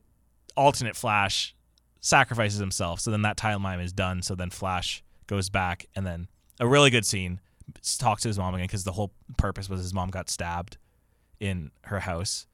alternate 0.58 0.98
Flash 0.98 1.56
sacrifices 2.02 2.60
himself. 2.60 3.00
So 3.00 3.10
then 3.10 3.22
that 3.22 3.38
timeline 3.38 3.82
is 3.82 3.94
done. 3.94 4.22
So 4.22 4.36
then 4.36 4.50
Flash 4.50 5.02
goes 5.28 5.50
back, 5.50 5.86
and 5.96 6.06
then 6.06 6.28
a 6.60 6.68
really 6.68 6.90
good 6.90 7.06
scene 7.06 7.40
talks 8.00 8.24
to 8.24 8.28
his 8.28 8.38
mom 8.38 8.54
again 8.54 8.68
because 8.68 8.84
the 8.84 8.92
whole 8.92 9.14
purpose 9.38 9.70
was 9.70 9.80
his 9.80 9.94
mom 9.94 10.10
got 10.10 10.30
stabbed 10.30 10.78
in 11.40 11.72
her 11.86 12.02
house 12.02 12.48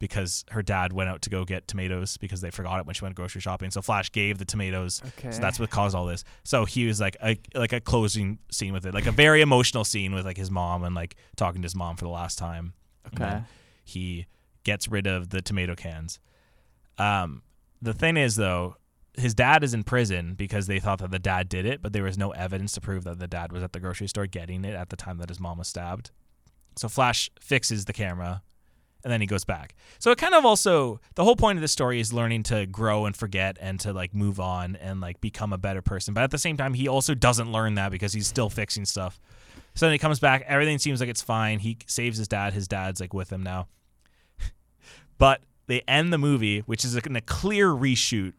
because 0.00 0.44
her 0.50 0.62
dad 0.62 0.92
went 0.92 1.08
out 1.08 1.22
to 1.22 1.30
go 1.30 1.44
get 1.44 1.68
tomatoes 1.68 2.16
because 2.16 2.40
they 2.40 2.50
forgot 2.50 2.80
it 2.80 2.86
when 2.86 2.94
she 2.94 3.04
went 3.04 3.14
grocery 3.14 3.40
shopping. 3.40 3.70
So 3.70 3.80
Flash 3.80 4.10
gave 4.10 4.38
the 4.38 4.44
tomatoes. 4.44 5.00
Okay. 5.16 5.30
So 5.30 5.40
that's 5.40 5.60
what 5.60 5.70
caused 5.70 5.94
all 5.94 6.06
this. 6.06 6.24
So 6.42 6.64
he 6.64 6.86
was 6.88 7.00
like 7.00 7.16
a 7.22 7.38
like 7.54 7.72
a 7.72 7.80
closing 7.80 8.40
scene 8.50 8.72
with 8.72 8.84
it, 8.84 8.94
like 8.94 9.06
a 9.06 9.12
very 9.12 9.42
emotional 9.42 9.84
scene 9.84 10.12
with 10.12 10.26
like 10.26 10.36
his 10.36 10.50
mom 10.50 10.82
and 10.82 10.96
like 10.96 11.14
talking 11.36 11.62
to 11.62 11.66
his 11.66 11.76
mom 11.76 11.94
for 11.94 12.04
the 12.04 12.10
last 12.10 12.36
time. 12.36 12.72
Okay. 13.14 13.42
he 13.84 14.26
gets 14.64 14.88
rid 14.88 15.06
of 15.06 15.30
the 15.30 15.42
tomato 15.42 15.74
cans. 15.74 16.18
Um, 16.98 17.42
the 17.80 17.94
thing 17.94 18.16
is 18.16 18.36
though, 18.36 18.76
his 19.14 19.34
dad 19.34 19.64
is 19.64 19.74
in 19.74 19.82
prison 19.82 20.34
because 20.34 20.66
they 20.66 20.78
thought 20.78 21.00
that 21.00 21.10
the 21.10 21.18
dad 21.18 21.48
did 21.48 21.66
it, 21.66 21.82
but 21.82 21.92
there 21.92 22.04
was 22.04 22.16
no 22.16 22.30
evidence 22.30 22.72
to 22.72 22.80
prove 22.80 23.04
that 23.04 23.18
the 23.18 23.26
dad 23.26 23.52
was 23.52 23.62
at 23.62 23.72
the 23.72 23.80
grocery 23.80 24.06
store 24.06 24.26
getting 24.26 24.64
it 24.64 24.74
at 24.74 24.90
the 24.90 24.96
time 24.96 25.18
that 25.18 25.28
his 25.28 25.40
mom 25.40 25.58
was 25.58 25.68
stabbed. 25.68 26.10
So 26.76 26.88
Flash 26.88 27.30
fixes 27.40 27.84
the 27.84 27.92
camera 27.92 28.42
and 29.04 29.12
then 29.12 29.20
he 29.20 29.26
goes 29.26 29.44
back. 29.44 29.74
So 29.98 30.10
it 30.10 30.18
kind 30.18 30.34
of 30.34 30.44
also 30.44 31.00
the 31.14 31.24
whole 31.24 31.36
point 31.36 31.58
of 31.58 31.62
this 31.62 31.72
story 31.72 32.00
is 32.00 32.12
learning 32.12 32.44
to 32.44 32.66
grow 32.66 33.06
and 33.06 33.16
forget 33.16 33.56
and 33.60 33.78
to 33.80 33.92
like 33.92 34.14
move 34.14 34.40
on 34.40 34.76
and 34.76 35.00
like 35.00 35.20
become 35.20 35.52
a 35.52 35.58
better 35.58 35.82
person. 35.82 36.14
But 36.14 36.24
at 36.24 36.30
the 36.30 36.38
same 36.38 36.56
time, 36.56 36.74
he 36.74 36.88
also 36.88 37.14
doesn't 37.14 37.50
learn 37.50 37.74
that 37.74 37.90
because 37.90 38.12
he's 38.12 38.26
still 38.26 38.50
fixing 38.50 38.84
stuff. 38.84 39.20
So 39.74 39.86
then 39.86 39.92
he 39.92 39.98
comes 39.98 40.18
back, 40.18 40.44
everything 40.46 40.78
seems 40.78 41.00
like 41.00 41.08
it's 41.08 41.22
fine. 41.22 41.60
He 41.60 41.78
saves 41.86 42.18
his 42.18 42.28
dad. 42.28 42.52
His 42.52 42.66
dad's 42.66 43.00
like 43.00 43.14
with 43.14 43.32
him 43.32 43.42
now. 43.42 43.68
But 45.18 45.42
they 45.66 45.82
end 45.86 46.12
the 46.12 46.18
movie, 46.18 46.60
which 46.60 46.84
is 46.84 46.96
in 46.96 47.16
a 47.16 47.20
clear 47.20 47.68
reshoot 47.68 48.32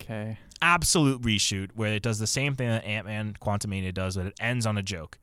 Okay. 0.00 0.38
absolute 0.60 1.20
reshoot 1.22 1.70
where 1.74 1.92
it 1.92 2.02
does 2.02 2.18
the 2.18 2.26
same 2.26 2.54
thing 2.54 2.68
that 2.68 2.84
Ant 2.84 3.06
Man 3.06 3.34
Quantumania 3.40 3.92
does, 3.92 4.16
but 4.16 4.26
it 4.26 4.34
ends 4.40 4.66
on 4.66 4.78
a 4.78 4.82
joke, 4.82 5.18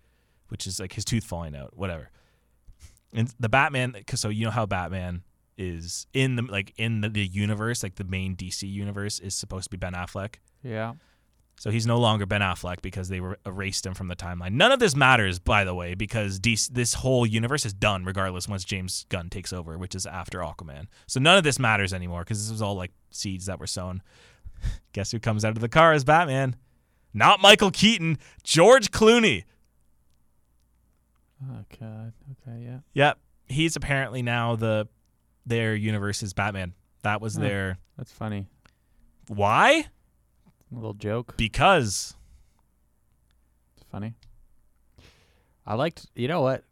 which 0.50 0.68
is 0.68 0.80
like 0.80 0.94
his 0.94 1.04
tooth 1.04 1.24
falling 1.24 1.56
out, 1.56 1.76
whatever. 1.76 2.10
And 3.14 3.34
the 3.40 3.50
Batman, 3.50 3.96
cause 4.06 4.20
so 4.20 4.30
you 4.30 4.46
know 4.46 4.52
how 4.52 4.66
Batman 4.66 5.24
is 5.58 6.08
in 6.14 6.36
the 6.36 6.44
like 6.44 6.74
in 6.78 7.02
the, 7.02 7.10
the 7.10 7.26
universe, 7.26 7.84
like 7.84 7.96
the 7.96 8.04
main 8.04 8.36
DC 8.36 8.70
universe, 8.72 9.20
is 9.20 9.34
supposed 9.36 9.66
to 9.66 9.70
be 9.72 9.78
Ben 9.78 9.94
Affleck. 9.94 10.36
Yeah. 10.64 10.94
So 11.60 11.72
he's 11.72 11.86
no 11.86 12.00
longer 12.00 12.26
Ben 12.26 12.40
Affleck 12.40 12.82
because 12.82 13.10
they 13.10 13.20
were 13.20 13.38
erased 13.46 13.86
him 13.86 13.94
from 13.94 14.08
the 14.08 14.16
timeline. 14.16 14.54
None 14.54 14.72
of 14.72 14.80
this 14.80 14.96
matters, 14.96 15.40
by 15.40 15.66
the 15.66 15.76
way, 15.76 15.94
because 15.94 16.40
DC, 16.40 16.70
this 16.70 16.94
whole 16.94 17.26
universe 17.26 17.66
is 17.66 17.74
done 17.74 18.06
regardless 18.06 18.48
once 18.48 18.64
James 18.64 19.06
Gunn 19.10 19.30
takes 19.30 19.52
over, 19.52 19.78
which 19.78 19.94
is 19.94 20.06
after 20.06 20.40
Aquaman. 20.40 20.88
So 21.06 21.20
none 21.20 21.38
of 21.38 21.44
this 21.44 21.60
matters 21.60 21.94
anymore 21.94 22.22
because 22.22 22.42
this 22.42 22.50
was 22.52 22.62
all 22.62 22.76
like 22.76 22.92
seeds 23.12 23.46
that 23.48 23.60
were 23.60 23.68
sown. 23.68 24.02
Guess 24.94 25.12
who 25.12 25.20
comes 25.20 25.44
out 25.44 25.58
of 25.58 25.60
the 25.62 25.68
car 25.68 25.92
as 25.92 26.06
Batman? 26.06 26.56
Not 27.14 27.42
Michael 27.42 27.72
Keaton, 27.72 28.20
George 28.44 28.92
Clooney. 28.92 29.44
Oh, 31.44 31.60
okay. 31.74 32.12
Okay. 32.48 32.64
Yeah. 32.64 32.80
Yep, 32.94 33.20
he's 33.48 33.76
apparently 33.76 34.22
now 34.22 34.56
the 34.56 34.88
their 35.46 35.76
universe's 35.76 36.34
Batman. 36.34 36.74
That 37.04 37.20
was 37.22 37.36
Huh. 37.36 37.42
their 37.42 37.78
That's 37.98 38.12
funny. 38.12 38.48
why? 39.28 39.88
A 40.72 40.76
little 40.76 40.94
joke. 40.94 41.36
Because 41.38 42.16
It's 43.78 43.86
funny. 43.92 44.14
I 45.66 45.76
liked. 45.76 46.08
You 46.16 46.28
know 46.28 46.42
what? 46.42 46.64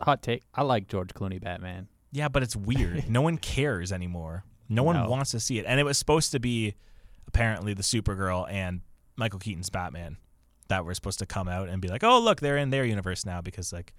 Hot 0.00 0.22
take. 0.22 0.42
I 0.54 0.62
like 0.62 0.88
George 0.88 1.10
Clooney 1.10 1.40
Batman. 1.40 1.88
Yeah, 2.12 2.28
but 2.28 2.42
it's 2.42 2.56
weird. 2.56 3.08
no 3.10 3.20
one 3.22 3.36
cares 3.38 3.92
anymore. 3.92 4.44
No 4.68 4.82
one 4.82 4.96
No. 4.96 5.08
wants 5.08 5.30
to 5.32 5.40
see 5.40 5.58
it. 5.58 5.66
And 5.66 5.78
it 5.80 5.84
was 5.84 5.98
supposed 5.98 6.32
to 6.32 6.40
be 6.40 6.74
apparently 7.28 7.74
the 7.74 7.82
Supergirl 7.82 8.50
and 8.50 8.80
Michael 9.16 9.38
Keaton's 9.40 9.68
Batman 9.70 10.16
that 10.68 10.84
were 10.84 10.94
supposed 10.94 11.18
to 11.18 11.26
come 11.26 11.48
out 11.48 11.68
and 11.68 11.82
be 11.82 11.88
like, 11.88 12.02
"Oh, 12.04 12.18
look, 12.20 12.40
they're 12.40 12.56
in 12.56 12.70
their 12.70 12.84
universe 12.84 13.26
now 13.26 13.40
because 13.42 13.72
like 13.72 13.92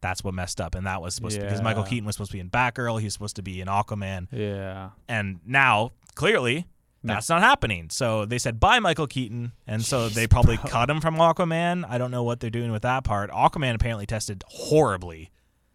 that's 0.00 0.22
what 0.22 0.34
messed 0.34 0.60
up." 0.60 0.74
And 0.74 0.86
that 0.86 1.00
was 1.02 1.14
supposed 1.14 1.36
to 1.36 1.42
because 1.42 1.62
Michael 1.62 1.82
Keaton 1.84 2.04
was 2.06 2.14
supposed 2.16 2.30
to 2.30 2.36
be 2.36 2.40
in 2.40 2.50
Batgirl, 2.50 2.98
he 3.00 3.06
was 3.06 3.12
supposed 3.14 3.36
to 3.36 3.42
be 3.42 3.60
in 3.60 3.68
Aquaman, 3.68 4.28
Yeah. 4.30 4.90
and 5.08 5.40
now 5.44 5.92
clearly 6.14 6.66
No. 7.02 7.14
that's 7.14 7.28
not 7.28 7.42
happening. 7.42 7.90
So 7.90 8.24
they 8.24 8.38
said 8.38 8.58
bye 8.58 8.80
Michael 8.80 9.06
Keaton, 9.06 9.52
and 9.66 9.84
so 9.84 10.08
they 10.08 10.26
probably 10.26 10.56
bro. 10.56 10.68
cut 10.70 10.90
him 10.90 11.00
from 11.00 11.16
Aquaman. 11.16 11.84
I 11.88 11.96
don't 11.98 12.10
know 12.10 12.24
what 12.24 12.40
they're 12.40 12.50
doing 12.50 12.72
with 12.72 12.82
that 12.82 13.04
part. 13.04 13.30
Aquaman 13.30 13.74
apparently 13.74 14.06
tested 14.06 14.42
horribly, 14.48 15.30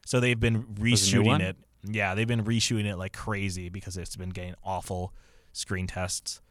so 0.05 0.19
they've 0.19 0.39
been 0.39 0.65
There's 0.77 1.13
a 1.13 1.17
new 1.17 1.23
reshooting 1.23 1.39
it. 1.41 1.55
Yeah, 1.85 2.15
they've 2.15 2.27
been 2.27 2.43
reshooting 2.43 2.85
it 2.85 2.97
like 2.97 3.13
crazy 3.13 3.69
because 3.69 3.97
it's 3.97 4.15
been 4.15 4.29
getting 4.29 4.55
awful 4.63 5.13
screen 5.53 5.87
tests. 5.87 6.41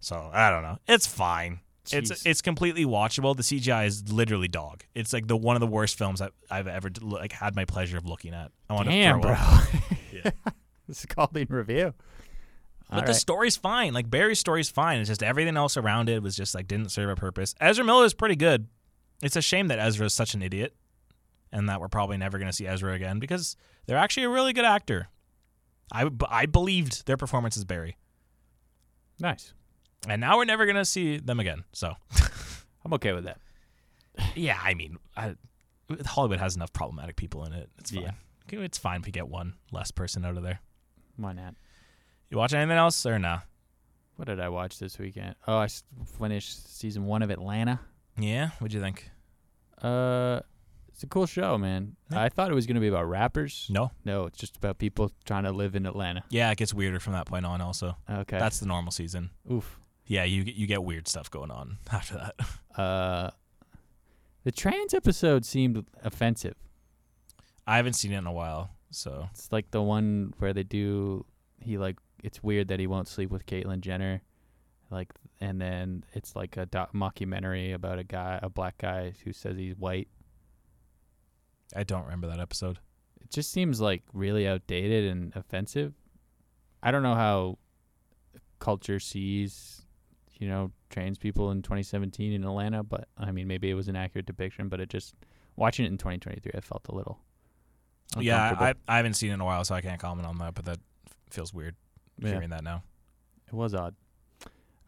So 0.00 0.30
I 0.32 0.50
don't 0.50 0.62
know. 0.62 0.78
It's 0.86 1.06
fine. 1.06 1.60
Jeez. 1.86 2.10
It's 2.10 2.26
it's 2.26 2.40
completely 2.42 2.84
watchable. 2.84 3.36
The 3.36 3.42
CGI 3.42 3.86
is 3.86 4.12
literally 4.12 4.48
dog. 4.48 4.84
It's 4.94 5.12
like 5.12 5.26
the 5.26 5.36
one 5.36 5.56
of 5.56 5.60
the 5.60 5.66
worst 5.66 5.96
films 5.96 6.20
I've, 6.20 6.32
I've 6.50 6.66
ever 6.66 6.90
like 7.00 7.32
had 7.32 7.56
my 7.56 7.64
pleasure 7.64 7.96
of 7.96 8.04
looking 8.04 8.34
at. 8.34 8.50
I 8.68 8.74
want 8.74 8.88
Damn, 8.88 9.22
to 9.22 9.28
throw 9.28 9.34
bro. 9.34 9.42
up. 9.42 9.64
Yeah. 10.12 10.30
this 10.88 11.00
is 11.00 11.06
called 11.06 11.36
in 11.36 11.46
review. 11.48 11.94
But 12.90 12.96
All 12.96 13.02
the 13.02 13.06
right. 13.08 13.16
story's 13.16 13.56
fine. 13.56 13.92
Like 13.92 14.08
Barry's 14.08 14.38
story's 14.38 14.70
fine. 14.70 14.98
It's 15.00 15.08
just 15.08 15.22
everything 15.22 15.56
else 15.58 15.76
around 15.76 16.08
it 16.08 16.22
was 16.22 16.34
just 16.36 16.54
like 16.54 16.66
didn't 16.66 16.90
serve 16.90 17.10
a 17.10 17.16
purpose. 17.16 17.54
Ezra 17.60 17.84
Miller 17.84 18.06
is 18.06 18.14
pretty 18.14 18.36
good. 18.36 18.66
It's 19.22 19.36
a 19.36 19.42
shame 19.42 19.68
that 19.68 19.78
Ezra 19.78 20.06
is 20.06 20.14
such 20.14 20.32
an 20.34 20.42
idiot, 20.42 20.74
and 21.52 21.68
that 21.68 21.80
we're 21.80 21.88
probably 21.88 22.16
never 22.16 22.38
going 22.38 22.48
to 22.50 22.52
see 22.56 22.66
Ezra 22.66 22.94
again 22.94 23.18
because 23.18 23.56
they're 23.86 23.98
actually 23.98 24.22
a 24.24 24.28
really 24.30 24.52
good 24.52 24.64
actor. 24.64 25.08
I 25.92 26.08
I 26.28 26.46
believed 26.46 27.06
their 27.06 27.16
performance 27.16 27.56
as 27.56 27.64
Barry, 27.64 27.96
nice. 29.18 29.52
and 30.08 30.20
now 30.20 30.36
we're 30.36 30.44
never 30.44 30.64
going 30.66 30.76
to 30.76 30.84
see 30.84 31.18
them 31.18 31.40
again. 31.40 31.64
So 31.72 31.94
I'm 32.84 32.92
okay 32.94 33.12
with 33.12 33.24
that. 33.24 33.38
yeah, 34.34 34.58
I 34.62 34.74
mean, 34.74 34.98
I, 35.16 35.34
Hollywood 36.06 36.38
has 36.38 36.56
enough 36.56 36.72
problematic 36.72 37.16
people 37.16 37.44
in 37.44 37.52
it. 37.52 37.68
It's 37.78 37.90
fine. 37.90 38.14
Yeah. 38.50 38.60
It's 38.60 38.78
fine 38.78 39.00
if 39.00 39.06
we 39.06 39.12
get 39.12 39.28
one 39.28 39.54
less 39.72 39.90
person 39.90 40.24
out 40.24 40.36
of 40.36 40.42
there. 40.42 40.60
Why 41.16 41.32
not? 41.32 41.54
You 42.30 42.38
watch 42.38 42.52
anything 42.52 42.76
else 42.76 43.04
or 43.06 43.18
nah? 43.18 43.40
What 44.16 44.26
did 44.28 44.40
I 44.40 44.48
watch 44.48 44.78
this 44.78 44.98
weekend? 44.98 45.34
Oh, 45.46 45.56
I 45.58 45.64
s- 45.64 45.84
finished 46.18 46.76
season 46.78 47.06
one 47.06 47.22
of 47.22 47.30
Atlanta. 47.30 47.80
Yeah, 48.18 48.50
what'd 48.58 48.74
you 48.74 48.80
think? 48.80 49.08
Uh, 49.80 50.40
it's 50.88 51.04
a 51.04 51.06
cool 51.06 51.26
show, 51.26 51.56
man. 51.56 51.94
Yeah. 52.10 52.22
I 52.24 52.28
thought 52.28 52.50
it 52.50 52.54
was 52.54 52.66
gonna 52.66 52.80
be 52.80 52.88
about 52.88 53.08
rappers. 53.08 53.66
No. 53.70 53.92
No, 54.04 54.26
it's 54.26 54.38
just 54.38 54.56
about 54.56 54.78
people 54.78 55.12
trying 55.24 55.44
to 55.44 55.52
live 55.52 55.76
in 55.76 55.86
Atlanta. 55.86 56.24
Yeah, 56.30 56.50
it 56.50 56.58
gets 56.58 56.74
weirder 56.74 56.98
from 57.00 57.12
that 57.12 57.26
point 57.26 57.46
on. 57.46 57.60
Also, 57.60 57.96
Okay. 58.10 58.38
that's 58.38 58.58
the 58.60 58.66
normal 58.66 58.90
season. 58.90 59.30
oof. 59.50 59.78
Yeah, 60.06 60.24
you 60.24 60.42
get- 60.44 60.54
you 60.56 60.66
get 60.66 60.82
weird 60.82 61.06
stuff 61.06 61.30
going 61.30 61.50
on 61.50 61.78
after 61.92 62.14
that. 62.14 62.80
Uh, 62.80 63.30
the 64.44 64.50
trans 64.52 64.94
episode 64.94 65.44
seemed 65.44 65.86
offensive. 66.02 66.56
I 67.66 67.76
haven't 67.76 67.92
seen 67.92 68.12
it 68.12 68.18
in 68.18 68.26
a 68.26 68.32
while, 68.32 68.70
so 68.90 69.28
It's 69.32 69.52
like 69.52 69.70
the 69.70 69.82
one 69.82 70.32
where 70.38 70.52
they 70.52 70.64
do. 70.64 71.24
He 71.60 71.78
like. 71.78 71.98
It's 72.22 72.42
weird 72.42 72.68
that 72.68 72.80
he 72.80 72.86
won't 72.86 73.08
sleep 73.08 73.30
with 73.30 73.46
Caitlyn 73.46 73.80
Jenner, 73.80 74.22
like, 74.90 75.12
and 75.40 75.60
then 75.60 76.04
it's 76.14 76.34
like 76.34 76.56
a 76.56 76.66
doc- 76.66 76.92
mockumentary 76.92 77.72
about 77.74 77.98
a 77.98 78.04
guy, 78.04 78.40
a 78.42 78.48
black 78.48 78.78
guy 78.78 79.12
who 79.24 79.32
says 79.32 79.56
he's 79.56 79.76
white. 79.76 80.08
I 81.76 81.84
don't 81.84 82.04
remember 82.04 82.26
that 82.28 82.40
episode. 82.40 82.78
it 83.20 83.30
just 83.30 83.52
seems 83.52 83.80
like 83.80 84.02
really 84.12 84.48
outdated 84.48 85.10
and 85.10 85.32
offensive. 85.36 85.92
I 86.82 86.90
don't 86.90 87.02
know 87.02 87.14
how 87.14 87.58
culture 88.58 88.98
sees, 88.98 89.82
you 90.38 90.48
know, 90.48 90.72
trans 90.90 91.18
people 91.18 91.50
in 91.50 91.62
2017 91.62 92.32
in 92.32 92.44
Atlanta, 92.44 92.82
but 92.82 93.08
I 93.18 93.30
mean, 93.32 93.46
maybe 93.46 93.70
it 93.70 93.74
was 93.74 93.88
an 93.88 93.96
accurate 93.96 94.26
depiction, 94.26 94.68
but 94.68 94.80
it 94.80 94.88
just 94.88 95.14
watching 95.56 95.84
it 95.84 95.88
in 95.88 95.98
2023, 95.98 96.52
I 96.54 96.60
felt 96.60 96.86
a 96.88 96.94
little. 96.94 97.18
Yeah, 98.18 98.56
I. 98.58 98.74
I 98.88 98.96
haven't 98.96 99.14
seen 99.14 99.30
it 99.30 99.34
in 99.34 99.40
a 99.40 99.44
while, 99.44 99.64
so 99.64 99.74
I 99.74 99.82
can't 99.82 100.00
comment 100.00 100.26
on 100.26 100.38
that. 100.38 100.54
But 100.54 100.64
that 100.64 100.78
f- 101.06 101.14
feels 101.30 101.52
weird 101.52 101.76
yeah, 102.20 102.30
hearing 102.30 102.50
that 102.50 102.64
now. 102.64 102.82
it 103.46 103.54
was 103.54 103.74
odd. 103.74 103.94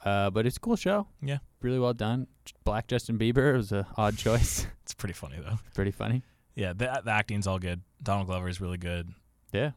Uh, 0.04 0.30
but 0.30 0.46
it's 0.46 0.56
a 0.56 0.60
cool 0.60 0.76
show. 0.76 1.06
Yeah. 1.20 1.38
really 1.60 1.78
well 1.78 1.92
done. 1.92 2.26
Black 2.64 2.86
Justin 2.88 3.18
Bieber 3.18 3.54
was 3.54 3.70
a 3.72 3.86
odd 3.96 4.16
choice. 4.26 4.66
It's 4.82 4.94
pretty 4.94 5.12
funny 5.12 5.36
though. 5.44 5.58
Pretty 5.74 5.90
funny. 5.90 6.22
Yeah, 6.54 6.72
the, 6.72 7.02
the 7.04 7.10
acting's 7.10 7.46
all 7.46 7.58
good. 7.58 7.82
Donald 8.02 8.26
Glover 8.26 8.48
is 8.48 8.60
really 8.60 8.78
good. 8.78 9.10
Yeah. 9.52 9.72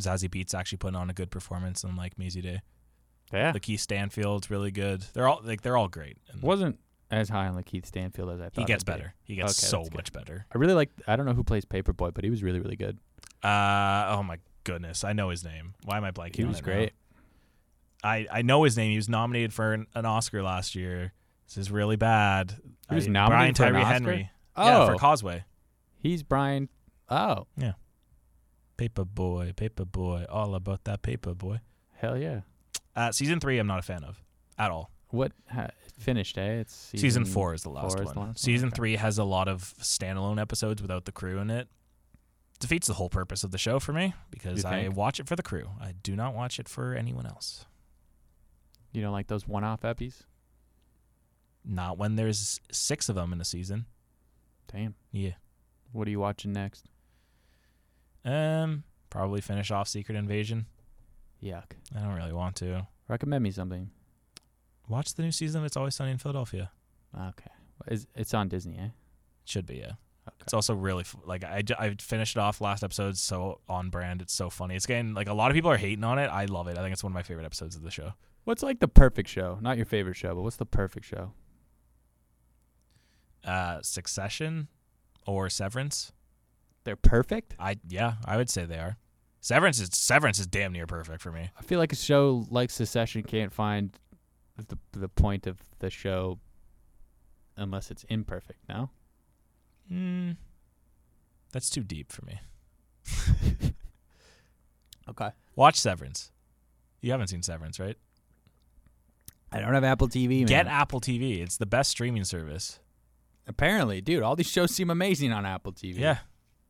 Zazie 0.00 0.28
Beetz 0.28 0.54
actually 0.54 0.78
putting 0.78 0.96
on 0.96 1.10
a 1.10 1.12
good 1.14 1.30
performance 1.30 1.84
on 1.84 1.96
like 1.96 2.18
Maisie 2.18 2.42
Day. 2.42 2.60
Yeah. 3.32 3.52
Lakeith 3.52 3.80
Stanfield's 3.80 4.50
really 4.50 4.70
good. 4.70 5.02
They're 5.14 5.28
all 5.28 5.40
like 5.42 5.62
they're 5.62 5.76
all 5.76 5.88
great. 5.88 6.18
And 6.32 6.42
Wasn't 6.42 6.78
as 7.10 7.28
high 7.28 7.46
on 7.48 7.56
Lakeith 7.60 7.86
Stanfield 7.86 8.30
as 8.30 8.40
I 8.40 8.44
thought. 8.44 8.56
he 8.58 8.64
gets 8.64 8.82
it'd 8.82 8.86
be. 8.86 8.92
better. 8.92 9.14
He 9.22 9.34
gets 9.36 9.62
Okay, 9.62 9.68
so 9.70 9.88
much 9.94 10.12
better. 10.12 10.46
I 10.54 10.58
really 10.58 10.74
like. 10.74 10.90
I 11.06 11.16
don't 11.16 11.26
know 11.26 11.32
who 11.34 11.44
plays 11.44 11.64
Paper 11.64 11.92
Boi, 11.92 12.10
but 12.10 12.24
he 12.24 12.30
was 12.30 12.42
really, 12.42 12.60
really 12.60 12.76
good. 12.76 12.98
Uh 13.42 14.06
oh 14.16 14.22
my 14.22 14.38
goodness, 14.72 15.04
I 15.04 15.12
know 15.12 15.30
his 15.30 15.44
name. 15.44 15.74
Why 15.84 15.96
am 15.96 16.04
I 16.04 16.10
blanking? 16.10 16.36
He 16.36 16.44
was 16.44 16.58
now? 16.58 16.64
great. 16.64 16.92
I 18.02 18.26
I 18.30 18.42
know 18.42 18.62
his 18.64 18.76
name. 18.76 18.90
He 18.90 18.96
was 18.96 19.08
nominated 19.08 19.52
for 19.52 19.72
an, 19.74 19.86
an 19.94 20.06
Oscar 20.06 20.42
last 20.42 20.74
year. 20.74 21.12
This 21.46 21.56
is 21.56 21.70
really 21.70 21.96
bad. 21.96 22.54
He 22.88 22.94
was 22.94 23.06
I- 23.06 23.10
nominated 23.10 23.56
for 23.56 23.70
Brian 23.70 23.76
an 23.76 23.82
Tyree? 23.84 23.92
Henry. 23.92 24.30
Oh, 24.56 24.66
Yeah, 24.66 24.86
for 24.92 24.98
Causeway. 24.98 25.44
he's 25.98 26.22
Brian. 26.22 26.68
Oh, 27.08 27.46
yeah. 27.56 27.72
Paper 28.76 29.04
boy, 29.04 29.52
paper 29.56 29.84
boy, 29.84 30.24
all 30.30 30.54
about 30.54 30.84
that 30.84 31.02
paper 31.02 31.34
boy. 31.34 31.60
hell 31.96 32.16
yeah! 32.16 32.40
Uh, 32.96 33.12
season 33.12 33.38
three, 33.40 33.58
I'm 33.58 33.66
not 33.66 33.78
a 33.78 33.82
fan 33.82 34.04
of 34.04 34.22
at 34.58 34.70
all. 34.70 34.90
What 35.08 35.32
ha, 35.50 35.68
finished? 35.98 36.38
Eh? 36.38 36.60
It's 36.60 36.74
season, 36.74 37.00
Season, 37.00 37.24
four 37.26 37.52
is 37.52 37.62
the 37.62 37.68
last 37.70 37.96
one. 37.96 38.04
the 38.04 38.04
last 38.06 38.16
one? 38.16 38.36
season 38.36 38.68
Okay. 38.68 38.76
three 38.76 38.96
has 38.96 39.18
a 39.18 39.24
lot 39.24 39.48
of 39.48 39.74
standalone 39.80 40.40
episodes 40.40 40.80
without 40.80 41.04
the 41.04 41.12
crew 41.12 41.38
in 41.40 41.50
it. 41.50 41.68
Defeats 42.60 42.86
the 42.86 42.94
whole 42.94 43.08
purpose 43.08 43.42
of 43.42 43.50
the 43.50 43.58
show 43.58 43.80
for 43.80 43.92
me 43.92 44.14
because 44.30 44.64
I 44.64 44.88
watch 44.88 45.18
it 45.18 45.26
for 45.26 45.34
the 45.34 45.42
crew. 45.42 45.70
I 45.80 45.94
do 46.02 46.14
not 46.14 46.34
watch 46.34 46.58
it 46.60 46.68
for 46.68 46.94
anyone 46.94 47.26
else. 47.26 47.64
You 48.92 49.02
don't 49.02 49.12
like 49.12 49.28
those 49.28 49.48
one-off 49.48 49.80
eppies? 49.80 50.22
Not 51.64 51.96
when 51.98 52.16
there's 52.16 52.60
six 52.70 53.08
of 53.08 53.14
them 53.14 53.32
in 53.32 53.40
a 53.40 53.44
season. 53.44 53.86
Damn. 54.72 54.94
Yeah. 55.10 55.32
What 55.92 56.06
are 56.06 56.10
you 56.10 56.20
watching 56.20 56.52
next? 56.52 56.86
Um, 58.24 58.84
probably 59.08 59.40
finish 59.40 59.70
off 59.70 59.88
Secret 59.88 60.16
Invasion. 60.16 60.66
Yuck. 61.42 61.72
I 61.96 62.00
don't 62.00 62.14
really 62.14 62.32
want 62.32 62.56
to. 62.56 62.86
Recommend 63.08 63.42
me 63.42 63.50
something. 63.50 63.90
Watch 64.88 65.14
the 65.14 65.22
new 65.22 65.32
season 65.32 65.60
of 65.60 65.66
It's 65.66 65.76
Always 65.76 65.94
Sunny 65.94 66.10
in 66.10 66.18
Philadelphia. 66.18 66.70
Okay. 67.16 67.50
Is 67.88 68.06
it's 68.14 68.34
on 68.34 68.48
Disney? 68.48 68.76
Eh? 68.78 68.88
Should 69.44 69.66
be, 69.66 69.76
yeah. 69.76 69.92
It's 70.42 70.54
also 70.54 70.74
really 70.74 71.04
like 71.24 71.44
I 71.44 71.94
finished 72.00 72.36
it 72.36 72.40
off 72.40 72.60
last 72.60 72.82
episode 72.82 73.16
so 73.16 73.60
on 73.68 73.90
brand. 73.90 74.22
It's 74.22 74.32
so 74.32 74.50
funny. 74.50 74.74
It's 74.74 74.86
getting 74.86 75.14
like 75.14 75.28
a 75.28 75.34
lot 75.34 75.50
of 75.50 75.54
people 75.54 75.70
are 75.70 75.76
hating 75.76 76.04
on 76.04 76.18
it. 76.18 76.28
I 76.28 76.46
love 76.46 76.66
it. 76.68 76.78
I 76.78 76.82
think 76.82 76.92
it's 76.92 77.04
one 77.04 77.12
of 77.12 77.14
my 77.14 77.22
favorite 77.22 77.44
episodes 77.44 77.76
of 77.76 77.82
the 77.82 77.90
show. 77.90 78.12
What's 78.44 78.62
like 78.62 78.80
the 78.80 78.88
perfect 78.88 79.28
show? 79.28 79.58
Not 79.60 79.76
your 79.76 79.86
favorite 79.86 80.16
show, 80.16 80.34
but 80.34 80.42
what's 80.42 80.56
the 80.56 80.66
perfect 80.66 81.06
show? 81.06 81.32
Uh, 83.44 83.80
Succession 83.82 84.68
or 85.26 85.48
Severance. 85.50 86.12
They're 86.84 86.96
perfect. 86.96 87.54
I 87.58 87.76
yeah, 87.86 88.14
I 88.24 88.36
would 88.36 88.48
say 88.48 88.64
they 88.64 88.78
are. 88.78 88.96
Severance 89.40 89.80
is 89.80 89.90
Severance 89.92 90.38
is 90.38 90.46
damn 90.46 90.72
near 90.72 90.86
perfect 90.86 91.22
for 91.22 91.32
me. 91.32 91.50
I 91.58 91.62
feel 91.62 91.78
like 91.78 91.92
a 91.92 91.96
show 91.96 92.46
like 92.50 92.70
Succession 92.70 93.22
can't 93.22 93.52
find 93.52 93.96
the 94.56 94.78
the 94.92 95.08
point 95.08 95.46
of 95.46 95.58
the 95.78 95.90
show 95.90 96.38
unless 97.56 97.90
it's 97.90 98.04
imperfect. 98.04 98.60
No. 98.68 98.90
Mm, 99.92 100.36
that's 101.52 101.70
too 101.70 101.82
deep 101.82 102.12
for 102.12 102.24
me. 102.24 102.40
Okay. 105.10 105.30
Watch 105.56 105.76
Severance. 105.76 106.30
You 107.00 107.10
haven't 107.10 107.26
seen 107.28 107.42
Severance, 107.42 107.80
right? 107.80 107.96
I 109.52 109.60
don't 109.60 109.74
have 109.74 109.82
Apple 109.84 110.08
TV. 110.08 110.38
Man. 110.40 110.46
Get 110.46 110.66
Apple 110.68 111.00
TV. 111.00 111.42
It's 111.42 111.56
the 111.56 111.66
best 111.66 111.90
streaming 111.90 112.24
service. 112.24 112.78
Apparently, 113.48 114.00
dude, 114.00 114.22
all 114.22 114.36
these 114.36 114.48
shows 114.48 114.70
seem 114.72 114.90
amazing 114.90 115.32
on 115.32 115.44
Apple 115.44 115.72
TV. 115.72 115.98
Yeah. 115.98 116.18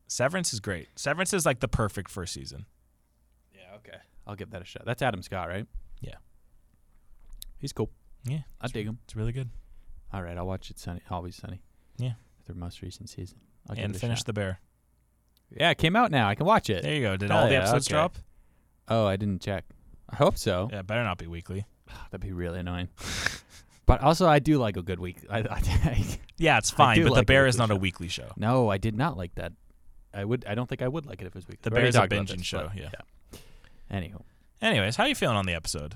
Severance 0.07 0.51
is 0.53 0.59
great. 0.59 0.87
Severance 0.95 1.33
is 1.33 1.45
like 1.45 1.59
the 1.59 1.67
perfect 1.67 2.09
first 2.09 2.33
season. 2.33 2.65
Yeah. 3.53 3.75
Okay. 3.75 3.97
I'll 4.25 4.35
give 4.35 4.49
that 4.51 4.61
a 4.61 4.65
shot. 4.65 4.83
That's 4.85 5.03
Adam 5.03 5.21
Scott, 5.21 5.47
right? 5.47 5.67
Yeah. 5.99 6.15
He's 7.59 7.73
cool. 7.73 7.91
Yeah. 8.25 8.39
I 8.59 8.67
dig 8.67 8.87
him. 8.87 8.97
It's 9.03 9.15
really 9.15 9.31
good. 9.31 9.49
All 10.11 10.23
right, 10.23 10.37
I'll 10.37 10.47
watch 10.47 10.69
it. 10.71 10.79
Sunny, 10.79 11.01
always 11.09 11.35
sunny. 11.35 11.61
Yeah. 11.97 12.13
Their 12.45 12.55
most 12.55 12.81
recent 12.81 13.09
season. 13.09 13.39
I'll 13.69 13.77
and 13.77 13.95
finish 13.95 14.23
the 14.23 14.33
bear. 14.33 14.59
Yeah, 15.55 15.69
it 15.71 15.77
came 15.77 15.95
out 15.95 16.11
now. 16.11 16.27
I 16.27 16.35
can 16.35 16.45
watch 16.45 16.69
it. 16.69 16.83
There 16.83 16.93
you 16.93 17.01
go. 17.01 17.17
Did 17.17 17.29
Hell 17.29 17.39
all 17.39 17.47
the 17.47 17.53
yeah, 17.53 17.59
episodes 17.59 17.87
okay. 17.87 17.93
drop? 17.93 18.17
Oh, 18.87 19.05
I 19.05 19.15
didn't 19.15 19.41
check. 19.41 19.65
I 20.09 20.15
hope 20.15 20.37
so. 20.37 20.69
Yeah, 20.71 20.81
better 20.81 21.03
not 21.03 21.17
be 21.17 21.27
weekly. 21.27 21.65
That'd 22.11 22.25
be 22.25 22.33
really 22.33 22.59
annoying. 22.59 22.89
but 23.85 24.01
also, 24.01 24.27
I 24.27 24.39
do 24.39 24.57
like 24.57 24.77
a 24.77 24.81
good 24.81 24.99
week. 24.99 25.17
I, 25.29 25.39
I, 25.39 26.05
Yeah, 26.37 26.57
it's 26.57 26.71
fine, 26.71 27.01
but 27.03 27.11
like 27.11 27.19
the 27.21 27.25
bear 27.25 27.45
is 27.45 27.57
not 27.57 27.69
a 27.69 27.75
weekly 27.75 28.07
show. 28.07 28.31
no, 28.35 28.69
I 28.69 28.77
did 28.77 28.95
not 28.95 29.15
like 29.15 29.35
that. 29.35 29.53
I 30.13 30.25
would. 30.25 30.43
I 30.45 30.55
don't 30.55 30.67
think 30.67 30.81
I 30.81 30.87
would 30.87 31.05
like 31.05 31.21
it 31.21 31.27
if 31.27 31.33
it 31.33 31.35
was 31.35 31.47
weekly. 31.47 31.59
The 31.61 31.71
already 31.71 31.91
Bear's 31.91 31.95
a 31.95 32.07
binging 32.07 32.43
show, 32.43 32.69
but, 32.73 32.77
yeah. 32.77 32.89
Anywho, 33.91 34.21
Anyways, 34.61 34.95
how 34.95 35.05
you 35.05 35.15
feeling 35.15 35.37
on 35.37 35.45
the 35.45 35.53
episode? 35.53 35.95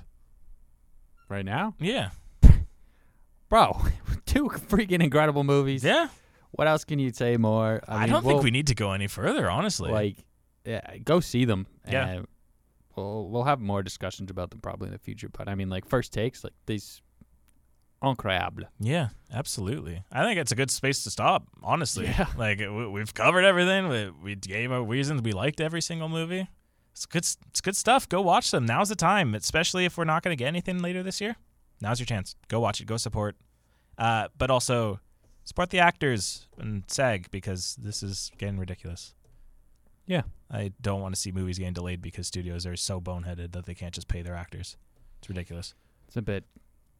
right 1.28 1.44
now, 1.44 1.74
Yeah. 1.80 2.10
bro, 3.48 3.82
two 4.26 4.48
freaking 4.48 5.02
incredible 5.02 5.42
movies. 5.44 5.82
Yeah. 5.82 6.08
What 6.56 6.66
else 6.68 6.84
can 6.84 6.98
you 6.98 7.12
say 7.12 7.36
more? 7.36 7.82
I, 7.86 8.00
mean, 8.00 8.10
don't 8.10 8.24
we'll- 8.24 8.36
think 8.36 8.44
we 8.44 8.50
need 8.50 8.66
to 8.68 8.74
go 8.74 8.92
any 8.92 9.06
further, 9.06 9.50
honestly. 9.50 9.90
like 9.90 10.16
yeah, 10.64 10.96
go 11.04 11.20
see 11.20 11.44
them. 11.44 11.66
Yeah. 11.88 12.08
and 12.08 12.26
we'll 12.96 13.28
we'll 13.28 13.44
have 13.44 13.60
more 13.60 13.82
discussions 13.82 14.30
about 14.30 14.50
them 14.50 14.60
probably 14.60 14.86
in 14.88 14.92
the 14.92 14.98
future. 14.98 15.28
But 15.28 15.48
I 15.48 15.54
mean, 15.54 15.68
like 15.70 15.86
first 15.88 16.12
takes, 16.12 16.42
like 16.42 16.54
these 16.66 17.00
incroyable. 18.02 18.64
yeah, 18.80 19.08
absolutely. 19.32 20.02
I 20.12 20.24
think 20.24 20.38
it's 20.38 20.52
a 20.52 20.54
good 20.56 20.70
space 20.70 21.04
to 21.04 21.10
stop, 21.10 21.46
honestly. 21.62 22.06
Yeah. 22.06 22.26
Like 22.38 22.58
we, 22.58 22.88
we've 22.88 23.12
covered 23.14 23.44
everything. 23.44 23.88
We, 23.88 24.10
we 24.22 24.34
gave 24.34 24.72
our 24.72 24.82
reasons 24.82 25.22
we 25.22 25.32
liked 25.32 25.60
every 25.60 25.80
single 25.80 26.08
movie. 26.08 26.48
It's 26.92 27.06
good. 27.06 27.26
It's 27.48 27.60
good 27.60 27.76
stuff. 27.76 28.08
Go 28.08 28.22
watch 28.22 28.50
them. 28.50 28.64
Now's 28.64 28.88
the 28.88 28.96
time, 28.96 29.34
especially 29.34 29.84
if 29.84 29.98
we're 29.98 30.04
not 30.04 30.22
going 30.22 30.36
to 30.36 30.38
get 30.42 30.48
anything 30.48 30.78
later 30.80 31.02
this 31.02 31.20
year. 31.20 31.36
Now's 31.80 32.00
your 32.00 32.06
chance. 32.06 32.34
Go 32.48 32.60
watch 32.60 32.80
it. 32.80 32.86
Go 32.86 32.96
support. 32.96 33.36
Uh, 33.98 34.28
but 34.38 34.50
also 34.50 35.00
support 35.46 35.70
the 35.70 35.78
actors 35.78 36.46
and 36.58 36.82
SAG 36.88 37.30
because 37.30 37.76
this 37.80 38.02
is 38.02 38.30
getting 38.36 38.58
ridiculous. 38.58 39.14
Yeah. 40.06 40.22
I 40.50 40.72
don't 40.82 41.00
want 41.00 41.14
to 41.14 41.20
see 41.20 41.32
movies 41.32 41.58
getting 41.58 41.72
delayed 41.72 42.02
because 42.02 42.26
studios 42.26 42.66
are 42.66 42.76
so 42.76 43.00
boneheaded 43.00 43.52
that 43.52 43.64
they 43.64 43.74
can't 43.74 43.94
just 43.94 44.08
pay 44.08 44.22
their 44.22 44.34
actors. 44.34 44.76
It's 45.18 45.28
ridiculous. 45.28 45.74
It's 46.08 46.16
a 46.16 46.22
bit, 46.22 46.44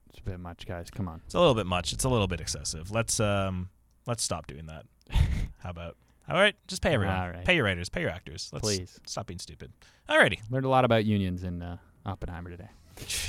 it's 0.08 0.20
a 0.20 0.22
bit 0.22 0.40
much, 0.40 0.66
guys. 0.66 0.90
Come 0.90 1.08
on. 1.08 1.20
It's 1.26 1.34
a 1.34 1.38
little 1.38 1.54
bit 1.54 1.66
much. 1.66 1.92
It's 1.92 2.04
a 2.04 2.08
little 2.08 2.26
bit 2.26 2.40
excessive. 2.40 2.90
Let's 2.90 3.20
um 3.20 3.68
let's 4.06 4.22
stop 4.22 4.46
doing 4.46 4.66
that. 4.66 4.86
How 5.58 5.70
about? 5.70 5.96
All 6.28 6.36
right, 6.36 6.56
just 6.66 6.82
pay 6.82 6.92
everyone. 6.94 7.14
All 7.16 7.28
right. 7.28 7.44
Pay 7.44 7.54
your 7.54 7.64
writers, 7.64 7.88
pay 7.88 8.00
your 8.00 8.10
actors. 8.10 8.50
Let's 8.52 8.64
Please. 8.66 9.00
stop 9.06 9.28
being 9.28 9.38
stupid. 9.38 9.72
Alrighty. 10.08 10.40
Learned 10.50 10.66
a 10.66 10.68
lot 10.68 10.84
about 10.84 11.04
unions 11.04 11.44
in 11.44 11.62
uh, 11.62 11.76
Oppenheimer 12.04 12.50
today. 12.50 12.68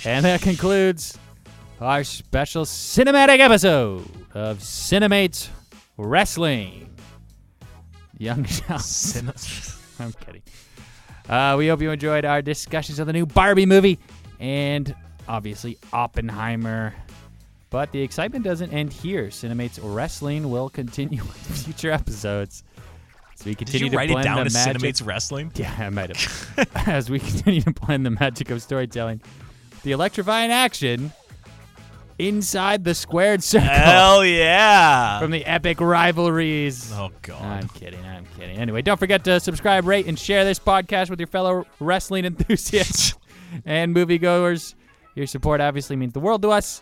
And 0.06 0.26
that 0.26 0.42
concludes 0.42 1.18
our 1.80 2.04
special 2.04 2.66
cinematic 2.66 3.40
episode 3.40 4.10
of 4.34 4.60
Cinemates 4.60 5.50
Wrestling. 5.98 6.90
Young. 8.18 8.48
I'm 10.00 10.12
kidding. 10.14 10.42
Uh, 11.30 11.56
we 11.58 11.68
hope 11.68 11.82
you 11.82 11.92
enjoyed 11.92 12.26
our 12.26 12.42
discussions 12.42 13.00
of 13.00 13.06
the 13.08 13.14
new 13.14 13.26
Barbie 13.26 13.66
movie 13.66 14.00
and 14.40 14.96
obviously 15.28 15.78
Oppenheimer. 15.94 16.96
But 17.70 17.92
the 17.92 18.02
excitement 18.02 18.44
doesn't 18.46 18.72
end 18.72 18.94
here. 18.94 19.28
Cinemates 19.28 19.80
Wrestling 19.84 20.50
will 20.50 20.70
continue 20.70 21.22
in 21.22 21.28
future 21.28 21.92
episodes. 21.92 22.64
So 23.36 23.46
we 23.46 23.52
Did 23.52 23.58
continue 23.68 23.86
you 23.86 23.92
to 23.92 23.98
write 23.98 24.10
it 24.10 24.14
blend 24.14 24.24
down 24.24 24.38
the 24.38 24.46
as 24.46 24.54
magic. 24.54 24.82
Cinemates 24.82 25.06
Wrestling? 25.06 25.52
Yeah, 25.56 25.76
I 25.78 25.90
might 25.90 26.16
have. 26.16 26.68
As 26.88 27.10
we 27.10 27.20
continue 27.20 27.62
to 27.62 27.72
blend 27.72 28.04
the 28.04 28.12
magic 28.12 28.50
of 28.50 28.64
storytelling, 28.64 29.22
the 29.84 29.92
electrifying 29.92 30.50
action 30.50 31.12
inside 32.20 32.84
the 32.84 32.96
squared 32.96 33.44
circle 33.44 33.68
Hell 33.70 34.26
yeah! 34.26 35.20
from 35.20 35.32
the 35.32 35.46
epic 35.46 35.80
rivalries. 35.80 36.92
oh 36.94 37.12
god. 37.22 37.42
I'm 37.42 37.68
kidding. 37.70 38.04
I'm 38.06 38.26
kidding. 38.38 38.58
Anyway, 38.58 38.82
don't 38.82 38.98
forget 39.00 39.24
to 39.26 39.40
subscribe, 39.40 39.86
rate, 39.86 40.08
and 40.08 40.18
share 40.18 40.44
this 40.46 40.60
podcast 40.60 41.10
with 41.10 41.20
your 41.20 41.28
fellow 41.28 41.66
wrestling 41.80 42.26
enthusiasts 42.26 43.16
and 43.66 43.96
moviegoers. 43.96 44.74
Your 45.16 45.28
support 45.28 45.62
obviously 45.62 45.96
means 45.96 46.14
the 46.14 46.20
world 46.20 46.42
to 46.44 46.50
us. 46.50 46.82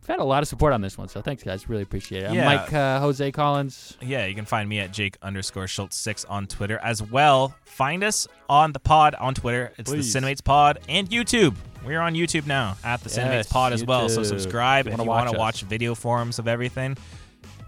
We've 0.00 0.08
had 0.08 0.18
a 0.18 0.24
lot 0.24 0.42
of 0.42 0.48
support 0.48 0.72
on 0.72 0.80
this 0.80 0.98
one, 0.98 1.06
so 1.06 1.22
thanks, 1.22 1.44
guys. 1.44 1.68
Really 1.68 1.82
appreciate 1.82 2.24
it. 2.24 2.30
I'm. 2.30 2.36
Mike 2.44 2.72
uh, 2.72 2.98
Jose 2.98 3.30
Collins. 3.30 3.96
Yeah, 4.00 4.26
you 4.26 4.34
can 4.34 4.44
find 4.44 4.68
me 4.68 4.80
at 4.80 4.92
Jake 4.92 5.16
underscore 5.22 5.68
Schulz 5.68 5.94
six 5.94 6.24
on 6.24 6.48
Twitter 6.48 6.78
as 6.82 7.00
well. 7.00 7.54
Find 7.64 8.02
us 8.02 8.26
on 8.48 8.72
the 8.72 8.80
pod 8.80 9.14
on 9.14 9.32
Twitter. 9.34 9.72
It's 9.78 9.90
Please. 9.90 10.12
the 10.12 10.20
Cinemates 10.20 10.42
Pod 10.42 10.80
and 10.88 11.08
YouTube. 11.08 11.54
We're 11.84 12.00
on 12.00 12.14
YouTube 12.14 12.46
now 12.46 12.76
at 12.84 13.00
the 13.02 13.08
Yes, 13.10 13.18
Cinemates 13.18 13.50
Pod 13.50 13.72
as 13.72 13.84
well. 13.84 14.08
So 14.08 14.22
subscribe 14.22 14.86
If 14.86 14.96
you 14.96 15.02
you 15.02 15.08
wanna 15.08 15.32
watch 15.32 15.38
watch 15.38 15.62
video 15.62 15.94
forms 15.94 16.38
of 16.38 16.46
everything. 16.46 16.96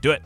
Do 0.03 0.13
it. 0.13 0.23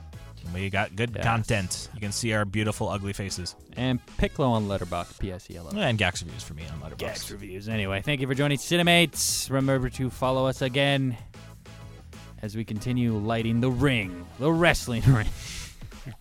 We 0.55 0.71
got 0.71 0.97
good 0.97 1.13
Yes. 1.15 1.25
content. 1.25 1.89
You 1.95 2.01
can 2.01 2.11
see 2.13 2.33
our 2.33 2.45
beautiful, 2.47 2.89
ugly 2.89 3.13
faces. 3.13 3.55
And 3.77 4.01
Piccolo 4.17 4.49
on 4.49 4.67
Letterboxd, 4.67 5.19
P-S-E-L-O. 5.19 5.79
And 5.79 5.99
Gax 5.99 6.23
reviews 6.23 6.43
for 6.43 6.55
me 6.55 6.63
on 6.73 6.81
Letterboxd. 6.81 6.99
Gax 6.99 7.31
reviews. 7.31 7.69
Anyway, 7.69 8.01
thank 8.03 8.21
you 8.23 8.27
for 8.27 8.35
joining 8.35 8.57
Cinemates. 8.59 9.51
Remember 9.51 9.91
to 9.91 10.09
follow 10.09 10.47
us 10.47 10.63
again 10.63 11.17
as 12.41 12.57
we 12.57 12.65
continue 12.65 13.15
lighting 13.17 13.61
the 13.61 13.71
ring, 13.71 14.25
the 14.39 14.51
wrestling 14.51 15.03
ring. 15.07 15.29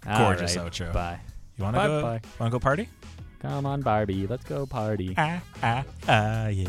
Gorgeous 0.06 0.58
right, 0.58 0.72
outro. 0.72 0.92
Bye. 0.94 1.20
You 1.58 1.64
want 1.64 1.76
to 1.78 1.84
go? 1.84 2.02
bye. 2.02 2.22
Want 2.40 2.50
to 2.52 2.56
go 2.56 2.60
party? 2.60 2.90
Come 3.40 3.66
on, 3.66 3.82
Barbie. 3.82 4.28
Let's 4.28 4.44
go 4.44 4.66
party. 4.66 5.14
Ah 5.18 5.42
ah 5.64 5.84
ah 6.10 6.48
yeah. 6.48 6.68